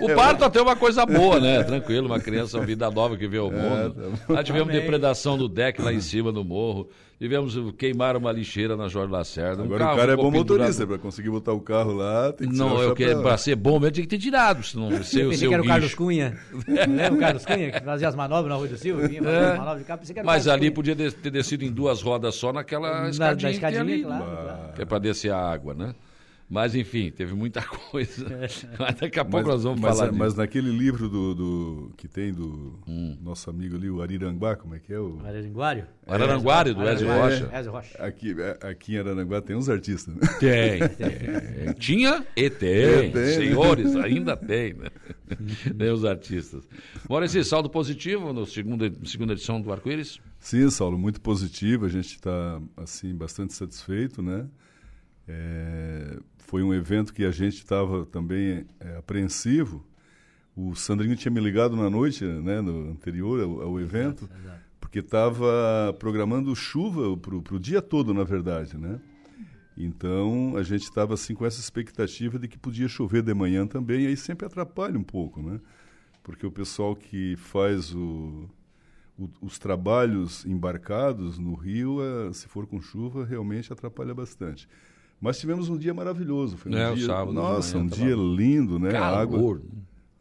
O 0.02 0.14
parto 0.14 0.44
até 0.44 0.58
é 0.58 0.62
uma 0.62 0.76
coisa 0.76 1.05
boa, 1.06 1.40
né? 1.40 1.62
Tranquilo, 1.62 2.06
uma 2.06 2.20
criança, 2.20 2.58
uma 2.58 2.66
vida 2.66 2.90
nova 2.90 3.16
que 3.16 3.26
vê 3.26 3.38
o 3.38 3.48
é, 3.48 3.50
mundo. 3.50 4.14
É, 4.14 4.26
tá 4.26 4.32
lá 4.34 4.44
tivemos 4.44 4.68
Amém. 4.68 4.80
depredação 4.80 5.38
do 5.38 5.48
deck 5.48 5.80
lá 5.80 5.92
em 5.92 6.00
cima 6.00 6.32
do 6.32 6.44
morro. 6.44 6.88
Tivemos 7.18 7.56
queimar 7.78 8.14
uma 8.14 8.30
lixeira 8.30 8.76
na 8.76 8.88
Jorge 8.88 9.10
Lacerda. 9.10 9.62
Agora 9.62 9.86
um 9.86 9.92
o 9.92 9.96
cara 9.96 10.12
é 10.12 10.16
bom 10.16 10.30
motorista, 10.30 10.86
para 10.86 10.98
conseguir 10.98 11.30
botar 11.30 11.54
o 11.54 11.60
carro 11.60 11.94
lá, 11.94 12.30
tem 12.30 12.46
que 12.46 12.54
Não, 12.54 12.82
eu 12.82 12.94
quero, 12.94 13.22
para 13.22 13.38
ser 13.38 13.56
bom 13.56 13.80
mesmo, 13.80 13.94
tem 13.94 14.04
que 14.04 14.10
ter 14.10 14.18
tirado, 14.18 14.62
senão 14.62 14.90
ser 15.02 15.24
o 15.26 15.32
seu 15.32 15.48
que 15.48 15.54
era 15.54 15.62
o 15.62 15.66
Carlos 15.66 15.94
Cunha. 15.94 16.36
Lembra 16.68 17.14
o 17.14 17.18
Carlos 17.18 17.46
Cunha, 17.46 17.70
que 17.70 17.80
fazia 17.80 18.08
as 18.08 18.14
manobras 18.14 18.50
na 18.50 18.56
Rua 18.56 18.68
do 18.68 18.76
Silva? 18.76 19.08
Vinha, 19.08 19.20
é. 19.20 19.56
manobras 19.56 19.78
de 19.78 19.84
carro, 19.84 20.26
Mas 20.26 20.46
ali 20.46 20.70
Cunha. 20.70 20.72
podia 20.72 20.94
ter 20.94 21.30
descido 21.30 21.64
em 21.64 21.72
duas 21.72 22.02
rodas 22.02 22.34
só 22.34 22.52
naquela 22.52 23.04
na, 23.04 23.08
escadinha, 23.08 23.50
escadinha 23.50 23.80
ali, 23.80 24.02
claro, 24.02 24.24
claro. 24.24 24.72
Que 24.74 24.82
é 24.82 24.84
para 24.84 24.98
descer 24.98 25.32
a 25.32 25.38
água, 25.38 25.72
né? 25.72 25.94
Mas, 26.48 26.76
enfim, 26.76 27.10
teve 27.10 27.34
muita 27.34 27.60
coisa. 27.90 28.24
Mas 28.78 28.94
daqui 28.94 29.18
a 29.18 29.24
pouco 29.24 29.46
mas, 29.46 29.54
nós 29.54 29.64
vamos 29.64 29.80
mas, 29.80 29.98
falar 29.98 30.12
Mas 30.12 30.28
disso. 30.28 30.36
naquele 30.38 30.70
livro 30.70 31.08
do, 31.08 31.34
do, 31.34 31.92
que 31.96 32.06
tem 32.06 32.32
do 32.32 32.78
hum. 32.86 33.16
nosso 33.20 33.50
amigo 33.50 33.74
ali, 33.76 33.90
o 33.90 34.00
Ariranguá, 34.00 34.54
como 34.54 34.76
é 34.76 34.78
que 34.78 34.92
é? 34.92 34.98
O 34.98 35.20
Araranguário? 35.24 35.86
É, 36.06 36.14
Araranguário, 36.14 36.74
do 36.74 36.88
Ezio 36.88 37.08
Rocha. 37.08 37.50
É, 37.52 37.60
Rocha. 37.62 37.98
Aqui, 37.98 38.36
é, 38.40 38.58
aqui 38.68 38.94
em 38.94 38.98
Araranguá 38.98 39.42
tem 39.42 39.56
uns 39.56 39.68
artistas. 39.68 40.14
Né? 40.14 40.20
Tem, 40.38 40.78
tem. 40.96 41.72
Tinha 41.74 42.24
e 42.36 42.48
tem. 42.48 42.68
É, 42.68 43.10
tem 43.10 43.26
Senhores, 43.26 43.94
né? 43.94 44.04
ainda 44.04 44.36
tem, 44.36 44.74
né? 44.74 44.88
tem 45.76 45.90
os 45.90 46.04
artistas. 46.04 46.62
Esse 47.24 47.42
saldo 47.42 47.68
positivo 47.68 48.32
no 48.32 48.46
segunda, 48.46 48.92
segunda 49.04 49.32
edição 49.32 49.60
do 49.60 49.72
Arco-Íris? 49.72 50.20
Sim, 50.38 50.70
Saulo, 50.70 50.96
muito 50.96 51.20
positivo. 51.20 51.86
A 51.86 51.88
gente 51.88 52.14
está, 52.14 52.60
assim, 52.76 53.12
bastante 53.12 53.52
satisfeito, 53.52 54.22
né? 54.22 54.46
É, 55.28 56.18
foi 56.46 56.62
um 56.62 56.72
evento 56.72 57.12
que 57.12 57.24
a 57.24 57.30
gente 57.30 57.56
estava 57.56 58.06
também 58.06 58.64
é, 58.78 58.96
apreensivo. 58.96 59.84
O 60.56 60.74
Sandrinho 60.74 61.16
tinha 61.16 61.30
me 61.30 61.40
ligado 61.40 61.76
na 61.76 61.90
noite, 61.90 62.24
né, 62.24 62.60
no 62.60 62.92
anterior 62.92 63.42
ao, 63.42 63.62
ao 63.62 63.80
evento, 63.80 64.24
exato, 64.24 64.40
exato. 64.40 64.60
porque 64.80 65.00
estava 65.00 65.94
programando 65.98 66.54
chuva 66.54 67.16
para 67.16 67.34
o 67.34 67.58
dia 67.58 67.82
todo, 67.82 68.14
na 68.14 68.22
verdade, 68.22 68.78
né? 68.78 69.00
Então 69.76 70.56
a 70.56 70.62
gente 70.62 70.84
estava 70.84 71.14
assim 71.14 71.34
com 71.34 71.44
essa 71.44 71.60
expectativa 71.60 72.38
de 72.38 72.48
que 72.48 72.56
podia 72.56 72.88
chover 72.88 73.22
de 73.22 73.34
manhã 73.34 73.66
também, 73.66 74.04
e 74.04 74.06
aí 74.06 74.16
sempre 74.16 74.46
atrapalha 74.46 74.98
um 74.98 75.02
pouco, 75.02 75.42
né? 75.42 75.60
Porque 76.22 76.46
o 76.46 76.50
pessoal 76.50 76.94
que 76.96 77.36
faz 77.36 77.92
o, 77.92 78.48
o, 79.18 79.28
os 79.42 79.58
trabalhos 79.58 80.46
embarcados 80.46 81.38
no 81.38 81.54
rio, 81.54 81.98
eh, 82.00 82.32
se 82.32 82.48
for 82.48 82.66
com 82.66 82.80
chuva, 82.80 83.24
realmente 83.24 83.72
atrapalha 83.72 84.14
bastante. 84.14 84.66
Mas 85.20 85.38
tivemos 85.38 85.68
um 85.68 85.78
dia 85.78 85.94
maravilhoso. 85.94 86.56
Foi 86.56 86.70
um 86.70 86.76
é, 86.76 86.94
dia, 86.94 87.06
sábado, 87.06 87.32
nossa, 87.32 87.78
um 87.78 87.86
dia 87.86 88.14
lindo, 88.14 88.78
né? 88.78 88.92
Calor. 88.92 89.18
Água... 89.18 89.66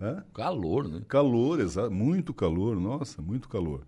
Hã? 0.02 0.24
Calor, 0.34 0.88
né? 0.88 1.02
Calor, 1.08 1.60
exato. 1.60 1.92
Muito 1.92 2.34
calor, 2.34 2.80
nossa, 2.80 3.22
muito 3.22 3.48
calor. 3.48 3.82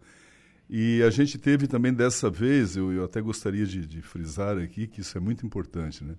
E 0.70 1.02
a 1.04 1.10
gente 1.10 1.38
teve 1.38 1.67
também 1.67 1.93
dessa 1.93 2.30
vez, 2.30 2.76
eu, 2.76 2.91
eu 2.91 3.06
até 3.06 3.22
gostaria 3.22 3.65
de, 3.65 3.86
de, 3.86 4.02
frisar 4.02 4.58
aqui 4.58 4.86
que 4.86 5.00
isso 5.00 5.17
é 5.17 5.22
muito 5.22 5.46
importante, 5.46 6.04
né? 6.04 6.15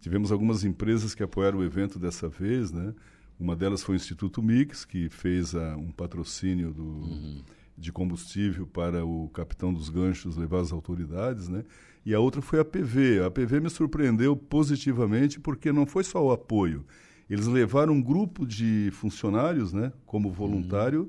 Tivemos 0.00 0.30
algumas 0.32 0.64
empresas 0.64 1.14
que 1.14 1.22
apoiaram 1.22 1.58
o 1.58 1.64
evento 1.64 1.98
dessa 1.98 2.28
vez, 2.28 2.70
né? 2.70 2.94
Uma 3.38 3.56
delas 3.56 3.82
foi 3.82 3.94
o 3.94 3.96
Instituto 3.96 4.42
Mix, 4.42 4.84
que 4.84 5.08
fez 5.08 5.54
a, 5.54 5.76
um 5.76 5.90
patrocínio 5.90 6.72
do, 6.72 6.82
uhum. 6.82 7.42
de 7.76 7.90
combustível 7.90 8.66
para 8.66 9.04
o 9.04 9.30
capitão 9.30 9.72
dos 9.72 9.88
ganchos 9.88 10.36
levar 10.36 10.60
às 10.60 10.72
autoridades, 10.72 11.48
né? 11.48 11.64
E 12.04 12.14
a 12.14 12.20
outra 12.20 12.40
foi 12.40 12.60
a 12.60 12.64
PV. 12.64 13.22
A 13.24 13.30
PV 13.30 13.60
me 13.60 13.70
surpreendeu 13.70 14.34
positivamente 14.34 15.38
porque 15.38 15.72
não 15.72 15.86
foi 15.86 16.04
só 16.04 16.24
o 16.24 16.32
apoio. 16.32 16.84
Eles 17.28 17.46
levaram 17.46 17.92
um 17.92 18.02
grupo 18.02 18.46
de 18.46 18.90
funcionários, 18.92 19.72
né, 19.72 19.92
como 20.04 20.32
voluntário, 20.32 21.02
uhum. 21.02 21.08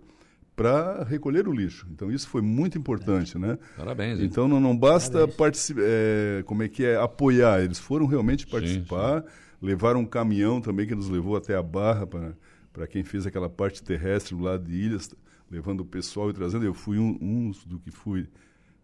para 0.55 1.03
recolher 1.03 1.47
o 1.47 1.51
lixo. 1.51 1.87
Então 1.91 2.11
isso 2.11 2.27
foi 2.27 2.41
muito 2.41 2.77
importante, 2.77 3.37
né? 3.37 3.57
Parabéns. 3.75 4.19
Hein? 4.19 4.25
Então 4.25 4.47
não, 4.47 4.59
não 4.59 4.77
basta 4.77 5.27
participar, 5.27 5.81
é, 5.83 6.43
como 6.45 6.61
é 6.61 6.67
que 6.67 6.85
é, 6.85 6.97
apoiar. 6.97 7.63
Eles 7.63 7.79
foram 7.79 8.05
realmente 8.05 8.45
participar. 8.45 9.21
Sim, 9.21 9.27
sim. 9.27 9.65
Levaram 9.65 10.01
um 10.01 10.05
caminhão 10.05 10.61
também 10.61 10.87
que 10.87 10.93
nos 10.93 11.09
levou 11.09 11.35
até 11.35 11.55
a 11.55 11.63
Barra 11.63 12.05
para 12.05 12.33
para 12.73 12.87
quem 12.87 13.03
fez 13.03 13.25
aquela 13.25 13.49
parte 13.49 13.83
terrestre 13.83 14.35
do 14.35 14.43
lado 14.43 14.63
de 14.63 14.73
Ilhas, 14.73 15.09
levando 15.49 15.81
o 15.81 15.85
pessoal 15.85 16.29
e 16.29 16.33
trazendo. 16.33 16.65
Eu 16.65 16.73
fui 16.73 16.97
um, 16.97 17.17
um 17.21 17.51
do 17.65 17.79
que 17.79 17.91
fui 17.91 18.27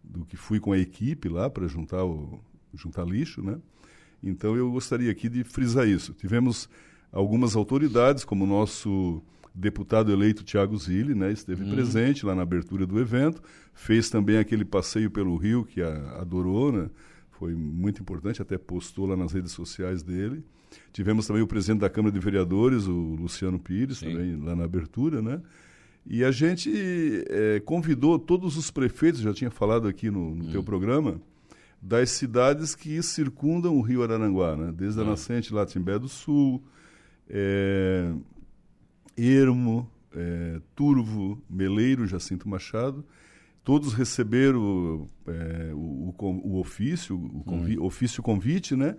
do 0.02 0.24
que 0.24 0.36
fui 0.36 0.60
com 0.60 0.72
a 0.72 0.78
equipe 0.78 1.28
lá 1.28 1.48
para 1.50 1.66
juntar 1.66 2.04
o 2.04 2.40
juntar 2.74 3.04
lixo, 3.04 3.42
né? 3.42 3.58
Então 4.22 4.56
eu 4.56 4.70
gostaria 4.70 5.10
aqui 5.10 5.28
de 5.28 5.44
frisar 5.44 5.86
isso. 5.86 6.12
Tivemos 6.12 6.68
algumas 7.12 7.56
autoridades, 7.56 8.24
como 8.24 8.44
o 8.44 8.46
nosso 8.46 9.22
deputado 9.54 10.12
eleito 10.12 10.44
Tiago 10.44 10.76
Zilli, 10.76 11.14
né, 11.14 11.32
esteve 11.32 11.64
hum. 11.64 11.70
presente 11.74 12.24
lá 12.24 12.34
na 12.34 12.42
abertura 12.42 12.86
do 12.86 13.00
evento, 13.00 13.42
fez 13.74 14.08
também 14.08 14.38
aquele 14.38 14.64
passeio 14.64 15.10
pelo 15.10 15.36
Rio 15.36 15.64
que 15.64 15.82
a, 15.82 16.20
adorou, 16.20 16.70
né? 16.70 16.88
Foi 17.30 17.54
muito 17.54 18.00
importante, 18.02 18.42
até 18.42 18.58
postou 18.58 19.06
lá 19.06 19.16
nas 19.16 19.32
redes 19.32 19.52
sociais 19.52 20.02
dele. 20.02 20.44
Tivemos 20.92 21.26
também 21.26 21.42
o 21.42 21.46
presidente 21.46 21.80
da 21.80 21.88
Câmara 21.88 22.12
de 22.12 22.18
Vereadores, 22.18 22.86
o 22.86 23.14
Luciano 23.14 23.58
Pires, 23.58 23.98
Sim. 23.98 24.10
também 24.10 24.36
lá 24.36 24.56
na 24.56 24.64
abertura, 24.64 25.22
né? 25.22 25.40
E 26.10 26.24
a 26.24 26.30
gente 26.30 26.72
é, 27.28 27.60
convidou 27.60 28.18
todos 28.18 28.56
os 28.56 28.70
prefeitos, 28.70 29.20
já 29.20 29.34
tinha 29.34 29.50
falado 29.50 29.86
aqui 29.86 30.10
no, 30.10 30.34
no 30.34 30.44
hum. 30.46 30.50
teu 30.50 30.62
programa, 30.62 31.20
das 31.82 32.10
cidades 32.10 32.74
que 32.74 33.02
circundam 33.02 33.76
o 33.76 33.82
Rio 33.82 34.02
Araranguá, 34.02 34.56
né? 34.56 34.72
Desde 34.74 35.00
a 35.00 35.02
ah. 35.02 35.10
nascente 35.10 35.52
lá 35.52 35.66
Timbé 35.66 35.98
do 35.98 36.08
Sul, 36.08 36.64
é, 37.28 38.10
Ermo, 39.18 39.88
é, 40.14 40.62
Turvo, 40.74 41.42
Meleiro, 41.48 42.06
Jacinto 42.06 42.48
Machado, 42.48 43.04
todos 43.62 43.92
receberam 43.92 45.06
é, 45.26 45.72
o, 45.74 46.14
o, 46.18 46.24
o, 46.42 46.58
ofício, 46.58 47.16
o 47.16 47.44
convi, 47.44 47.78
hum. 47.78 47.84
ofício 47.84 48.22
convite, 48.22 48.74
né? 48.74 48.96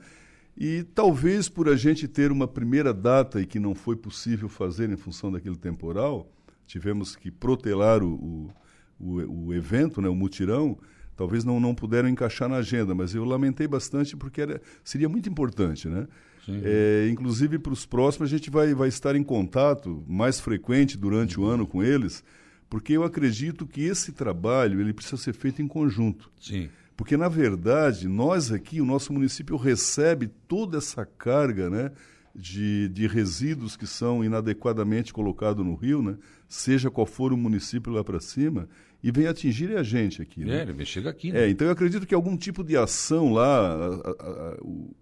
E 0.55 0.83
talvez 0.93 1.49
por 1.49 1.67
a 1.69 1.75
gente 1.75 2.07
ter 2.07 2.31
uma 2.31 2.47
primeira 2.47 2.93
data 2.93 3.41
e 3.41 3.47
que 3.47 3.59
não 3.59 3.73
foi 3.73 3.95
possível 3.95 4.47
fazer 4.47 4.91
em 4.91 4.97
função 4.97 5.31
daquele 5.31 5.55
temporal, 5.55 6.29
tivemos 6.69 7.15
que 7.15 7.31
protelar 7.31 8.03
o, 8.03 8.53
o, 8.99 9.47
o 9.47 9.53
evento, 9.53 9.99
né, 9.99 10.07
o 10.07 10.13
mutirão, 10.13 10.77
talvez 11.17 11.43
não, 11.43 11.59
não 11.59 11.73
puderam 11.73 12.07
encaixar 12.07 12.47
na 12.47 12.57
agenda, 12.57 12.93
mas 12.93 13.15
eu 13.15 13.25
lamentei 13.25 13.67
bastante 13.67 14.15
porque 14.15 14.39
era, 14.39 14.61
seria 14.83 15.09
muito 15.09 15.27
importante, 15.27 15.87
né? 15.87 16.07
É, 16.47 17.07
inclusive 17.11 17.59
para 17.59 17.71
os 17.73 17.85
próximos 17.85 18.27
a 18.27 18.35
gente 18.35 18.49
vai, 18.49 18.73
vai 18.73 18.87
estar 18.87 19.15
em 19.15 19.21
contato 19.21 20.03
mais 20.07 20.39
frequente 20.39 20.97
durante 20.97 21.39
uhum. 21.39 21.45
o 21.45 21.49
ano 21.49 21.67
com 21.67 21.83
eles, 21.83 22.23
porque 22.67 22.93
eu 22.93 23.03
acredito 23.03 23.67
que 23.67 23.81
esse 23.81 24.11
trabalho 24.11 24.79
ele 24.79 24.93
precisa 24.93 25.17
ser 25.17 25.33
feito 25.33 25.61
em 25.61 25.67
conjunto. 25.67 26.31
Sim. 26.39 26.69
Porque, 26.95 27.15
na 27.15 27.29
verdade, 27.29 28.07
nós 28.07 28.51
aqui, 28.51 28.81
o 28.81 28.85
nosso 28.85 29.13
município 29.13 29.57
recebe 29.57 30.27
toda 30.47 30.79
essa 30.79 31.05
carga 31.05 31.69
né, 31.69 31.91
de, 32.39 32.87
de 32.89 33.07
resíduos 33.07 33.75
que 33.75 33.85
são 33.85 34.23
inadequadamente 34.23 35.13
colocados 35.13 35.65
no 35.65 35.75
rio, 35.75 36.01
né, 36.01 36.17
seja 36.47 36.89
qual 36.89 37.05
for 37.05 37.33
o 37.33 37.37
município 37.37 37.91
lá 37.91 38.03
para 38.03 38.19
cima, 38.19 38.67
e 39.03 39.11
vem 39.11 39.27
atingir 39.27 39.75
a 39.77 39.83
gente 39.83 40.21
aqui. 40.21 40.43
Né? 40.43 40.59
É, 40.59 40.61
ele 40.63 40.85
chega 40.85 41.09
aqui. 41.09 41.31
Né? 41.31 41.45
É, 41.45 41.49
então 41.49 41.67
eu 41.67 41.73
acredito 41.73 42.05
que 42.05 42.15
algum 42.15 42.35
tipo 42.35 42.63
de 42.63 42.75
ação 42.75 43.31
lá, 43.31 43.45
a, 43.45 43.85
a, 43.85 44.11
a, 44.11 44.57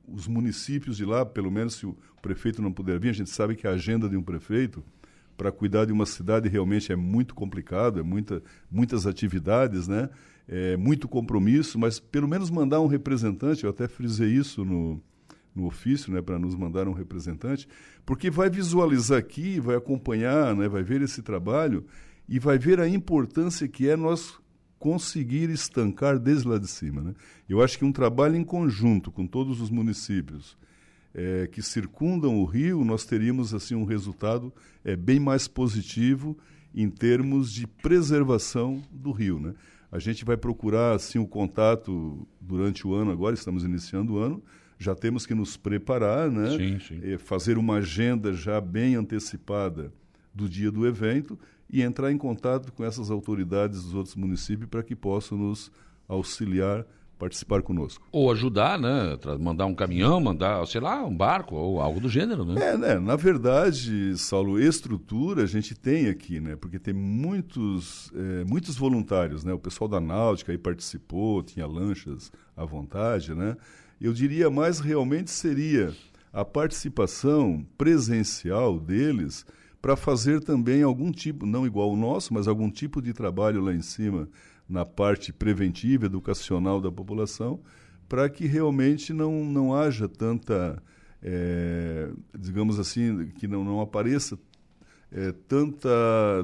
os 0.07 0.27
municípios 0.27 0.97
de 0.97 1.05
lá, 1.05 1.25
pelo 1.25 1.51
menos 1.51 1.75
se 1.75 1.85
o 1.85 1.95
prefeito 2.21 2.61
não 2.61 2.71
puder 2.71 2.99
vir, 2.99 3.09
a 3.09 3.13
gente 3.13 3.29
sabe 3.29 3.55
que 3.55 3.67
a 3.67 3.71
agenda 3.71 4.09
de 4.09 4.17
um 4.17 4.23
prefeito 4.23 4.83
para 5.35 5.51
cuidar 5.51 5.85
de 5.85 5.93
uma 5.93 6.05
cidade 6.05 6.49
realmente 6.49 6.91
é 6.91 6.95
muito 6.95 7.35
complicado, 7.35 7.99
é 7.99 8.03
muita, 8.03 8.41
muitas 8.71 9.05
atividades, 9.05 9.87
né? 9.87 10.09
é, 10.47 10.77
muito 10.77 11.07
compromisso, 11.07 11.77
mas 11.77 11.99
pelo 11.99 12.27
menos 12.27 12.49
mandar 12.49 12.79
um 12.79 12.87
representante, 12.87 13.63
eu 13.63 13.69
até 13.69 13.87
frisei 13.87 14.29
isso 14.29 14.63
no, 14.63 15.01
no 15.57 15.65
ofício, 15.65 16.13
né, 16.13 16.21
para 16.21 16.37
nos 16.37 16.55
mandar 16.55 16.87
um 16.87 16.93
representante, 16.93 17.67
porque 18.05 18.29
vai 18.29 18.49
visualizar 18.49 19.17
aqui, 19.17 19.59
vai 19.59 19.75
acompanhar, 19.75 20.55
né, 20.55 20.69
vai 20.69 20.83
ver 20.83 21.01
esse 21.01 21.23
trabalho 21.23 21.83
e 22.29 22.37
vai 22.37 22.59
ver 22.59 22.79
a 22.79 22.87
importância 22.87 23.67
que 23.67 23.89
é 23.89 23.97
nós 23.97 24.35
conseguir 24.77 25.49
estancar 25.49 26.19
desde 26.19 26.47
lá 26.47 26.59
de 26.59 26.67
cima. 26.67 27.01
Né? 27.01 27.13
Eu 27.49 27.61
acho 27.63 27.77
que 27.79 27.85
um 27.85 27.91
trabalho 27.91 28.35
em 28.35 28.43
conjunto 28.43 29.11
com 29.11 29.25
todos 29.25 29.59
os 29.59 29.71
municípios 29.71 30.55
é, 31.13 31.47
que 31.47 31.63
circundam 31.63 32.39
o 32.39 32.45
rio, 32.45 32.85
nós 32.85 33.03
teríamos 33.03 33.53
assim 33.53 33.73
um 33.73 33.85
resultado 33.85 34.53
é, 34.85 34.95
bem 34.95 35.19
mais 35.19 35.47
positivo 35.47 36.37
em 36.75 36.91
termos 36.91 37.51
de 37.51 37.65
preservação 37.65 38.83
do 38.91 39.11
rio. 39.11 39.39
Né? 39.39 39.55
A 39.91 39.97
gente 39.97 40.23
vai 40.23 40.37
procurar 40.37 40.95
assim 40.95 41.17
o 41.17 41.25
contato 41.25 42.27
durante 42.39 42.85
o 42.85 42.93
ano 42.93 43.09
agora, 43.09 43.33
estamos 43.33 43.63
iniciando 43.63 44.13
o 44.13 44.17
ano, 44.19 44.43
já 44.77 44.93
temos 44.95 45.25
que 45.25 45.33
nos 45.33 45.57
preparar, 45.57 46.29
né? 46.29 46.51
Sim, 46.57 46.79
sim. 46.79 46.99
E 47.03 47.17
fazer 47.17 47.57
uma 47.57 47.75
agenda 47.75 48.33
já 48.33 48.61
bem 48.61 48.95
antecipada 48.95 49.91
do 50.33 50.47
dia 50.47 50.71
do 50.71 50.85
evento 50.85 51.37
e 51.69 51.81
entrar 51.81 52.11
em 52.11 52.17
contato 52.17 52.71
com 52.71 52.83
essas 52.83 53.09
autoridades 53.09 53.83
dos 53.83 53.93
outros 53.93 54.15
municípios 54.15 54.69
para 54.69 54.83
que 54.83 54.95
possam 54.95 55.37
nos 55.37 55.71
auxiliar 56.07 56.85
participar 57.17 57.61
conosco. 57.61 58.07
Ou 58.11 58.31
ajudar, 58.31 58.79
né? 58.79 59.17
Mandar 59.39 59.65
um 59.65 59.73
caminhão, 59.73 60.19
mandar, 60.21 60.65
sei 60.67 60.79
lá, 60.79 61.03
um 61.03 61.15
barco 61.15 61.55
ou 61.55 61.81
algo 61.81 61.99
do 61.99 62.07
gênero, 62.07 62.45
né? 62.45 62.73
É, 62.73 62.77
né? 62.77 62.99
Na 62.99 63.15
verdade, 63.15 64.15
Saulo, 64.17 64.59
estrutura 64.59 65.43
a 65.43 65.47
gente 65.47 65.73
tem 65.73 66.07
aqui, 66.09 66.39
né? 66.39 66.55
Porque 66.55 66.77
tem 66.77 66.93
muitos, 66.93 68.11
é, 68.15 68.45
muitos 68.45 68.77
voluntários, 68.77 69.43
né? 69.43 69.51
O 69.51 69.59
pessoal 69.59 69.87
da 69.87 69.99
Náutica 69.99 70.51
aí 70.51 70.57
participou, 70.57 71.41
tinha 71.41 71.65
lanchas 71.65 72.31
à 72.55 72.63
vontade, 72.63 73.33
né? 73.33 73.57
Eu 73.99 74.13
diria 74.13 74.49
mais 74.49 74.79
realmente 74.79 75.31
seria 75.31 75.93
a 76.31 76.45
participação 76.45 77.65
presencial 77.77 78.79
deles 78.79 79.45
para 79.81 79.95
fazer 79.95 80.41
também 80.41 80.83
algum 80.83 81.11
tipo, 81.11 81.45
não 81.45 81.65
igual 81.65 81.91
o 81.91 81.97
nosso, 81.97 82.33
mas 82.33 82.47
algum 82.47 82.69
tipo 82.69 83.01
de 83.01 83.13
trabalho 83.13 83.61
lá 83.61 83.73
em 83.73 83.81
cima 83.81 84.29
na 84.67 84.85
parte 84.85 85.31
preventiva, 85.31 86.05
educacional 86.05 86.81
da 86.81 86.91
população, 86.91 87.59
para 88.07 88.29
que 88.29 88.45
realmente 88.45 89.13
não, 89.13 89.45
não 89.45 89.73
haja 89.73 90.07
tanta, 90.07 90.81
é, 91.21 92.09
digamos 92.37 92.79
assim, 92.79 93.27
que 93.35 93.47
não, 93.47 93.63
não 93.63 93.81
apareça 93.81 94.37
é, 95.11 95.31
tanta, 95.47 95.89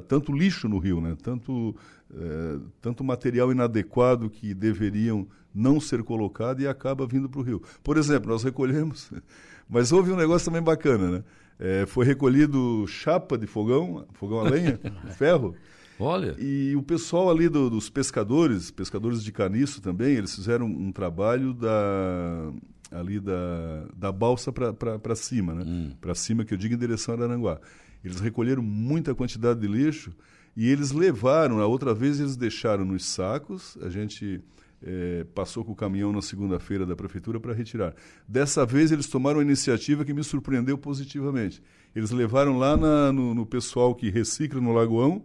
tanto 0.08 0.32
lixo 0.32 0.70
no 0.70 0.78
rio, 0.78 1.02
né? 1.02 1.18
tanto, 1.22 1.76
é, 2.16 2.60
tanto 2.82 3.04
material 3.04 3.52
inadequado 3.52 4.30
que 4.30 4.54
deveriam 4.54 5.28
não 5.54 5.80
ser 5.80 6.04
colocado 6.04 6.62
e 6.62 6.68
acaba 6.68 7.06
vindo 7.06 7.30
para 7.30 7.40
o 7.40 7.44
rio. 7.44 7.62
Por 7.84 7.98
exemplo, 7.98 8.32
nós 8.32 8.44
recolhemos, 8.44 9.12
mas 9.70 9.92
houve 9.92 10.12
um 10.12 10.16
negócio 10.16 10.46
também 10.46 10.62
bacana, 10.62 11.12
né? 11.12 11.24
É, 11.60 11.86
foi 11.86 12.06
recolhido 12.06 12.86
chapa 12.88 13.38
de 13.38 13.46
fogão, 13.46 14.06
fogão 14.14 14.40
a 14.40 14.50
lenha, 14.50 14.80
ferro, 15.18 15.56
Olha. 16.00 16.36
E 16.40 16.76
o 16.76 16.82
pessoal 16.82 17.30
ali 17.30 17.48
do, 17.48 17.70
dos 17.70 17.90
pescadores, 17.90 18.72
pescadores 18.72 19.24
de 19.24 19.32
caniço 19.32 19.80
também, 19.80 20.16
eles 20.16 20.36
fizeram 20.36 20.66
um 20.66 20.92
trabalho 20.92 21.54
da 21.54 22.52
ali 22.92 23.20
da, 23.20 23.86
da 23.96 24.12
balsa 24.12 24.52
para 24.52 25.16
cima, 25.16 25.54
né? 25.54 25.64
Hum. 25.66 25.92
Para 26.00 26.14
cima, 26.14 26.46
que 26.46 26.54
eu 26.54 26.58
digo 26.58 26.76
em 26.76 26.78
direção 26.78 27.16
a 27.16 27.24
Aranguá. 27.24 27.60
Eles 28.04 28.20
recolheram 28.20 28.62
muita 28.62 29.16
quantidade 29.16 29.60
de 29.60 29.68
lixo 29.68 30.14
e 30.56 30.70
eles 30.70 30.92
levaram, 30.92 31.60
a 31.60 31.66
outra 31.66 31.94
vez 31.94 32.20
eles 32.20 32.36
deixaram 32.36 32.86
nos 32.86 33.06
sacos, 33.06 33.78
a 33.82 33.90
gente 33.90 34.42
é, 34.82 35.26
passou 35.34 35.64
com 35.64 35.72
o 35.72 35.76
caminhão 35.76 36.12
na 36.12 36.22
segunda-feira 36.22 36.86
da 36.86 36.96
prefeitura 36.96 37.40
para 37.40 37.54
retirar. 37.54 37.96
Dessa 38.28 38.66
vez 38.66 38.92
eles 38.92 39.08
tomaram 39.08 39.40
uma 39.40 39.44
iniciativa 39.44 40.06
que 40.06 40.14
me 40.14 40.24
surpreendeu 40.24 40.78
positivamente. 40.78 41.62
Eles 41.96 42.12
levaram 42.12 42.58
lá 42.58 42.76
na, 42.76 43.12
no, 43.12 43.34
no 43.34 43.46
pessoal 43.46 43.96
que 43.96 44.10
recicla 44.10 44.60
no 44.60 44.74
Lagoão, 44.74 45.24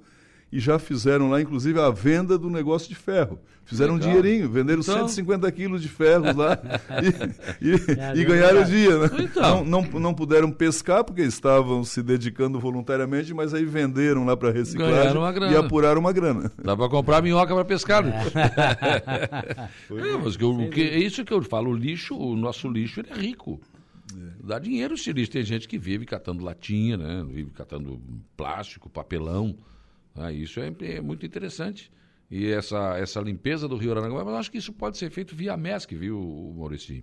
e 0.50 0.58
já 0.58 0.78
fizeram 0.78 1.28
lá, 1.30 1.40
inclusive, 1.40 1.78
a 1.78 1.90
venda 1.90 2.38
do 2.38 2.48
negócio 2.48 2.88
de 2.88 2.94
ferro. 2.94 3.38
Fizeram 3.68 3.96
Legal. 3.96 4.08
um 4.08 4.12
dinheirinho, 4.12 4.48
venderam 4.50 4.80
então... 4.80 4.96
150 5.00 5.52
quilos 5.52 5.82
de 5.82 5.88
ferro 5.88 6.34
lá 6.34 6.58
e, 7.60 8.16
e, 8.16 8.20
e 8.20 8.24
ganharam 8.24 8.62
o 8.62 8.64
dia. 8.64 8.96
Né? 8.96 9.10
Então. 9.20 9.62
Não, 9.62 9.82
não, 9.82 10.00
não 10.00 10.14
puderam 10.14 10.50
pescar 10.50 11.04
porque 11.04 11.20
estavam 11.20 11.84
se 11.84 12.02
dedicando 12.02 12.58
voluntariamente, 12.58 13.34
mas 13.34 13.52
aí 13.52 13.66
venderam 13.66 14.24
lá 14.24 14.34
para 14.34 14.50
reciclagem 14.50 15.20
e 15.52 15.56
apuraram 15.56 16.00
uma 16.00 16.12
grana. 16.12 16.50
Dá 16.64 16.74
para 16.74 16.88
comprar 16.88 17.20
minhoca 17.20 17.54
para 17.54 17.64
pescar. 17.64 18.02
Né? 18.02 18.14
É. 19.90 20.16
mas 20.16 20.36
que 20.36 20.44
eu, 20.44 20.70
que, 20.70 20.80
é 20.80 20.98
isso 20.98 21.24
que 21.24 21.32
eu 21.32 21.42
falo, 21.42 21.70
o 21.70 21.74
lixo, 21.74 22.16
o 22.16 22.36
nosso 22.36 22.68
lixo 22.68 23.00
ele 23.00 23.10
é 23.10 23.14
rico. 23.14 23.60
É. 24.14 24.46
Dá 24.46 24.58
dinheiro 24.58 24.94
esse 24.94 25.12
lixo. 25.12 25.32
Tem 25.32 25.42
gente 25.42 25.68
que 25.68 25.78
vive 25.78 26.06
catando 26.06 26.44
latinha, 26.44 26.96
né? 26.96 27.24
vive 27.28 27.50
catando 27.50 28.00
plástico, 28.36 28.88
papelão. 28.88 29.54
Ah, 30.18 30.32
isso 30.32 30.60
é, 30.60 30.72
é 30.80 31.00
muito 31.00 31.24
interessante. 31.24 31.90
e 32.30 32.46
essa, 32.46 32.98
essa 32.98 33.20
limpeza 33.22 33.66
do 33.66 33.76
Rio 33.76 33.92
Aranguá, 33.92 34.22
mas 34.24 34.34
eu 34.34 34.38
acho 34.38 34.50
que 34.50 34.58
isso 34.58 34.70
pode 34.72 34.98
ser 34.98 35.10
feito 35.10 35.34
via 35.34 35.56
MESC, 35.56 35.94
viu, 35.96 36.52
Maurício? 36.56 37.02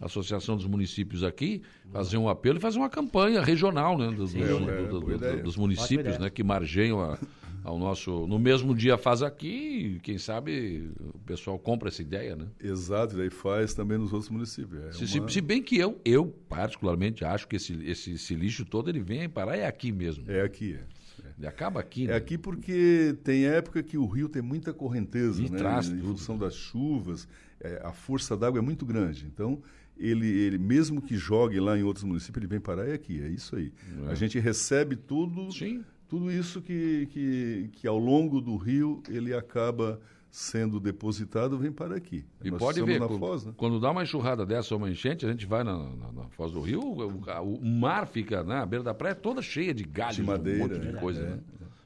A 0.00 0.06
Associação 0.06 0.56
dos 0.56 0.66
Municípios 0.66 1.22
aqui, 1.22 1.60
fazer 1.92 2.16
um 2.16 2.26
apelo 2.28 2.56
e 2.56 2.60
fazer 2.60 2.78
uma 2.78 2.88
campanha 2.88 3.42
regional, 3.42 3.98
né, 3.98 4.10
dos, 4.10 4.34
é, 4.34 4.38
do- 4.38 5.00
do- 5.00 5.00
do- 5.36 5.42
dos 5.42 5.56
municípios, 5.58 6.16
né, 6.18 6.30
que 6.30 6.42
margeiam 6.42 7.00
a- 7.02 7.18
ao 7.62 7.78
nosso, 7.78 8.26
no 8.26 8.38
mesmo 8.38 8.74
dia 8.74 8.96
faz 8.98 9.22
aqui, 9.22 9.96
e 9.96 10.00
quem 10.00 10.16
sabe 10.18 10.90
o 11.14 11.18
pessoal 11.20 11.56
compra 11.58 11.88
essa 11.88 12.00
ideia, 12.02 12.34
né? 12.34 12.46
Exato, 12.58 13.14
e 13.14 13.18
daí 13.18 13.30
faz 13.30 13.74
também 13.74 13.98
nos 13.98 14.12
outros 14.12 14.30
municípios. 14.30 14.82
É 14.84 14.92
Se, 14.92 15.06
se- 15.06 15.20
uma- 15.20 15.28
se 15.28 15.40
bem 15.42 15.62
que 15.62 15.76
eu, 15.76 16.00
eu 16.04 16.26
particularmente 16.48 17.24
acho 17.24 17.46
que 17.46 17.56
esse, 17.56 17.74
esse, 17.84 18.12
esse 18.12 18.34
lixo 18.34 18.64
todo 18.64 18.88
ele 18.88 19.00
vem 19.00 19.28
parar 19.28 19.56
é 19.56 19.66
aqui 19.66 19.92
mesmo. 19.92 20.24
É 20.28 20.40
aqui, 20.40 20.74
é. 20.80 21.01
Ele 21.38 21.46
acaba 21.46 21.80
aqui, 21.80 22.04
É 22.04 22.08
né? 22.08 22.14
aqui 22.16 22.36
porque 22.38 23.16
tem 23.24 23.44
época 23.46 23.82
que 23.82 23.96
o 23.98 24.06
rio 24.06 24.28
tem 24.28 24.42
muita 24.42 24.72
correnteza, 24.72 25.42
E 25.42 25.50
né? 25.50 25.58
traz 25.58 25.88
em 25.88 26.00
função 26.00 26.36
das 26.38 26.54
chuvas, 26.54 27.26
é, 27.60 27.80
a 27.84 27.92
força 27.92 28.36
d'água 28.36 28.58
é 28.58 28.62
muito 28.62 28.84
grande. 28.86 29.26
Então, 29.26 29.62
ele, 29.96 30.26
ele 30.26 30.58
mesmo 30.58 31.00
que 31.02 31.16
jogue 31.16 31.58
lá 31.60 31.78
em 31.78 31.82
outros 31.82 32.04
municípios, 32.04 32.42
ele 32.42 32.48
vem 32.50 32.60
parar 32.60 32.88
é 32.88 32.94
aqui, 32.94 33.20
é 33.22 33.28
isso 33.28 33.54
aí. 33.56 33.72
A 34.08 34.14
gente 34.14 34.38
recebe 34.38 34.96
tudo, 34.96 35.52
Sim. 35.52 35.84
tudo 36.08 36.30
isso 36.30 36.60
que, 36.62 37.06
que, 37.10 37.70
que 37.72 37.86
ao 37.86 37.98
longo 37.98 38.40
do 38.40 38.56
rio 38.56 39.02
ele 39.08 39.32
acaba 39.34 40.00
sendo 40.34 40.80
depositado, 40.80 41.58
vem 41.58 41.70
para 41.70 41.94
aqui. 41.94 42.24
E 42.42 42.50
Nós 42.50 42.58
pode 42.58 42.82
ver, 42.82 42.98
na 42.98 43.06
quando, 43.06 43.18
Foz, 43.18 43.44
né? 43.44 43.52
quando 43.54 43.78
dá 43.78 43.90
uma 43.90 44.02
enxurrada 44.02 44.46
dessa 44.46 44.74
ou 44.74 44.80
uma 44.80 44.90
enchente, 44.90 45.26
a 45.26 45.30
gente 45.30 45.44
vai 45.44 45.62
na, 45.62 45.76
na- 45.94 46.10
na 46.10 46.28
Foz 46.30 46.50
do 46.52 46.60
Rio, 46.62 46.80
o, 46.80 47.18
o 47.42 47.62
mar 47.64 48.06
fica, 48.06 48.42
né, 48.42 48.56
a 48.56 48.64
beira 48.66 48.82
da 48.82 48.94
praia 48.94 49.14
toda 49.14 49.42
cheia 49.42 49.74
de 49.74 49.84
galhos, 49.84 50.16
De 50.16 50.22
um 50.22 50.26
madeira, 50.26 50.58
monte 50.58 50.80
de 50.80 50.88
é, 50.88 50.92
coisa, 50.92 51.20
é, 51.22 51.30
né? 51.32 51.38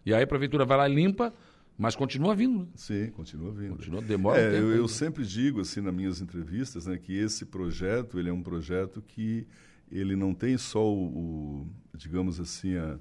E 0.07 0.15
aí 0.15 0.23
a 0.23 0.27
prefeitura 0.29 0.65
vai 0.65 0.77
lá 0.79 0.89
e 0.89 0.95
limpa, 0.95 1.35
mas 1.77 1.97
continua 1.97 2.37
vindo, 2.37 2.61
né? 2.61 2.67
Sim, 2.77 3.11
continua 3.11 3.51
vindo. 3.51 3.77
Continua, 3.77 4.01
demora 4.01 4.39
um 4.39 4.41
É, 4.41 4.51
tempo 4.53 4.63
eu, 4.69 4.77
eu 4.77 4.87
sempre 4.89 5.27
digo 5.27 5.61
assim 5.61 5.81
nas 5.81 5.93
minhas 5.93 6.21
entrevistas, 6.21 6.87
né, 6.87 6.97
que 6.97 7.13
esse 7.19 7.45
projeto 7.47 8.17
ele 8.17 8.29
é 8.31 8.33
um 8.33 8.43
projeto 8.45 9.03
que 9.03 9.45
ele 9.91 10.15
não 10.15 10.33
tem 10.33 10.57
só 10.57 10.87
o, 10.89 11.05
o, 11.05 11.69
digamos 11.97 12.39
assim 12.39 12.77
a, 12.77 12.97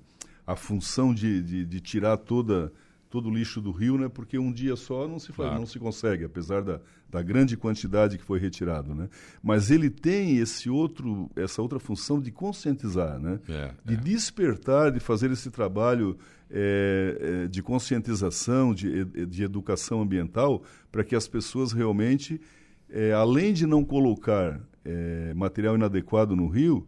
a 0.47 0.55
função 0.55 1.13
de, 1.13 1.39
de, 1.43 1.65
de 1.65 1.79
tirar 1.79 2.17
toda 2.17 2.73
todo 3.15 3.29
o 3.29 3.33
lixo 3.33 3.61
do 3.61 3.71
rio, 3.71 3.97
né? 3.97 4.09
Porque 4.09 4.37
um 4.37 4.51
dia 4.51 4.75
só 4.75 5.07
não 5.07 5.19
se 5.19 5.27
faz, 5.27 5.47
Claro. 5.47 5.59
não 5.59 5.65
se 5.65 5.79
consegue, 5.79 6.25
apesar 6.25 6.61
da, 6.61 6.81
da 7.09 7.21
grande 7.21 7.55
quantidade 7.55 8.17
que 8.17 8.23
foi 8.25 8.39
retirado, 8.39 8.93
né? 8.93 9.07
Mas 9.41 9.71
ele 9.71 9.89
tem 9.89 10.35
esse 10.37 10.69
outro 10.69 11.29
essa 11.33 11.61
outra 11.61 11.79
função 11.79 12.19
de 12.19 12.29
conscientizar, 12.29 13.17
né? 13.17 13.39
É, 13.47 13.71
de 13.85 13.95
despertar, 13.95 14.91
de 14.91 14.99
fazer 14.99 15.31
esse 15.31 15.49
trabalho 15.49 16.17
é, 16.51 17.43
é, 17.45 17.47
de 17.47 17.63
conscientização, 17.63 18.73
de, 18.73 19.05
de 19.05 19.43
educação 19.43 20.01
ambiental, 20.01 20.61
para 20.91 21.01
que 21.05 21.15
as 21.15 21.25
pessoas 21.25 21.71
realmente, 21.71 22.41
é, 22.89 23.13
além 23.13 23.53
de 23.53 23.65
não 23.65 23.85
colocar 23.85 24.59
é, 24.83 25.33
material 25.33 25.75
inadequado 25.75 26.35
no 26.35 26.49
rio, 26.49 26.85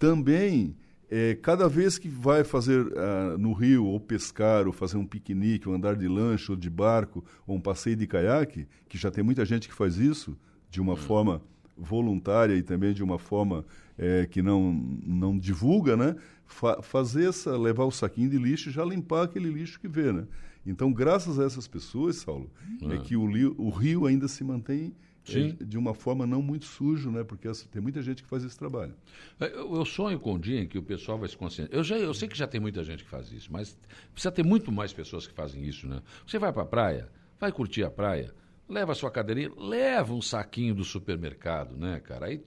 também, 0.00 0.74
é, 1.10 1.34
cada 1.34 1.68
vez 1.68 1.98
que 1.98 2.08
vai 2.08 2.44
fazer 2.44 2.86
ah, 2.96 3.36
no 3.36 3.52
rio, 3.52 3.84
ou 3.84 3.98
pescar, 3.98 4.66
ou 4.66 4.72
fazer 4.72 4.96
um 4.96 5.04
piquenique, 5.04 5.68
ou 5.68 5.74
andar 5.74 5.96
de 5.96 6.06
lancha, 6.06 6.52
ou 6.52 6.56
de 6.56 6.70
barco, 6.70 7.24
ou 7.46 7.56
um 7.56 7.60
passeio 7.60 7.96
de 7.96 8.06
caiaque, 8.06 8.66
que 8.88 8.96
já 8.96 9.10
tem 9.10 9.24
muita 9.24 9.44
gente 9.44 9.68
que 9.68 9.74
faz 9.74 9.96
isso 9.96 10.38
de 10.70 10.80
uma 10.80 10.96
forma 10.96 11.42
voluntária 11.76 12.54
e 12.54 12.62
também 12.62 12.92
de 12.92 13.02
uma 13.02 13.18
forma 13.18 13.64
é, 13.98 14.26
que 14.26 14.40
não, 14.40 14.72
não 15.04 15.36
divulga, 15.36 15.96
né? 15.96 16.14
Fa 16.46 16.80
fazer 16.80 17.28
essa, 17.28 17.56
levar 17.56 17.84
o 17.84 17.90
saquinho 17.90 18.30
de 18.30 18.38
lixo 18.38 18.68
e 18.68 18.72
já 18.72 18.84
limpar 18.84 19.24
aquele 19.24 19.50
lixo 19.50 19.80
que 19.80 19.88
vê, 19.88 20.12
né? 20.12 20.26
Então, 20.64 20.92
graças 20.92 21.40
a 21.40 21.44
essas 21.44 21.66
pessoas, 21.66 22.16
Saulo, 22.16 22.50
é, 22.82 22.98
que 22.98 23.16
o, 23.16 23.24
o 23.56 23.70
rio 23.70 24.06
ainda 24.06 24.28
se 24.28 24.44
mantém 24.44 24.92
Sim. 25.32 25.56
de 25.60 25.78
uma 25.78 25.94
forma 25.94 26.26
não 26.26 26.42
muito 26.42 26.64
sujo, 26.64 27.10
né? 27.10 27.24
Porque 27.24 27.48
tem 27.70 27.80
muita 27.80 28.02
gente 28.02 28.22
que 28.22 28.28
faz 28.28 28.44
esse 28.44 28.58
trabalho. 28.58 28.94
Eu, 29.38 29.76
eu 29.76 29.84
sonho 29.84 30.18
com 30.18 30.34
o 30.34 30.38
dia 30.38 30.60
em 30.60 30.66
que 30.66 30.78
o 30.78 30.82
pessoal 30.82 31.18
vai 31.18 31.28
se 31.28 31.36
conscientizar. 31.36 31.78
Eu, 31.78 31.84
já, 31.84 31.96
eu 31.96 32.14
sei 32.14 32.28
que 32.28 32.36
já 32.36 32.46
tem 32.46 32.60
muita 32.60 32.82
gente 32.84 33.04
que 33.04 33.10
faz 33.10 33.32
isso, 33.32 33.52
mas 33.52 33.76
precisa 34.12 34.32
ter 34.32 34.44
muito 34.44 34.70
mais 34.70 34.92
pessoas 34.92 35.26
que 35.26 35.34
fazem 35.34 35.64
isso, 35.64 35.86
né? 35.86 36.02
Você 36.26 36.38
vai 36.38 36.52
para 36.52 36.62
a 36.62 36.66
praia, 36.66 37.08
vai 37.38 37.52
curtir 37.52 37.84
a 37.84 37.90
praia, 37.90 38.34
leva 38.68 38.92
a 38.92 38.94
sua 38.94 39.10
cadeirinha, 39.10 39.50
leva 39.56 40.14
um 40.14 40.22
saquinho 40.22 40.74
do 40.74 40.84
supermercado, 40.84 41.76
né, 41.76 42.00
cara? 42.00 42.26
Aí 42.26 42.42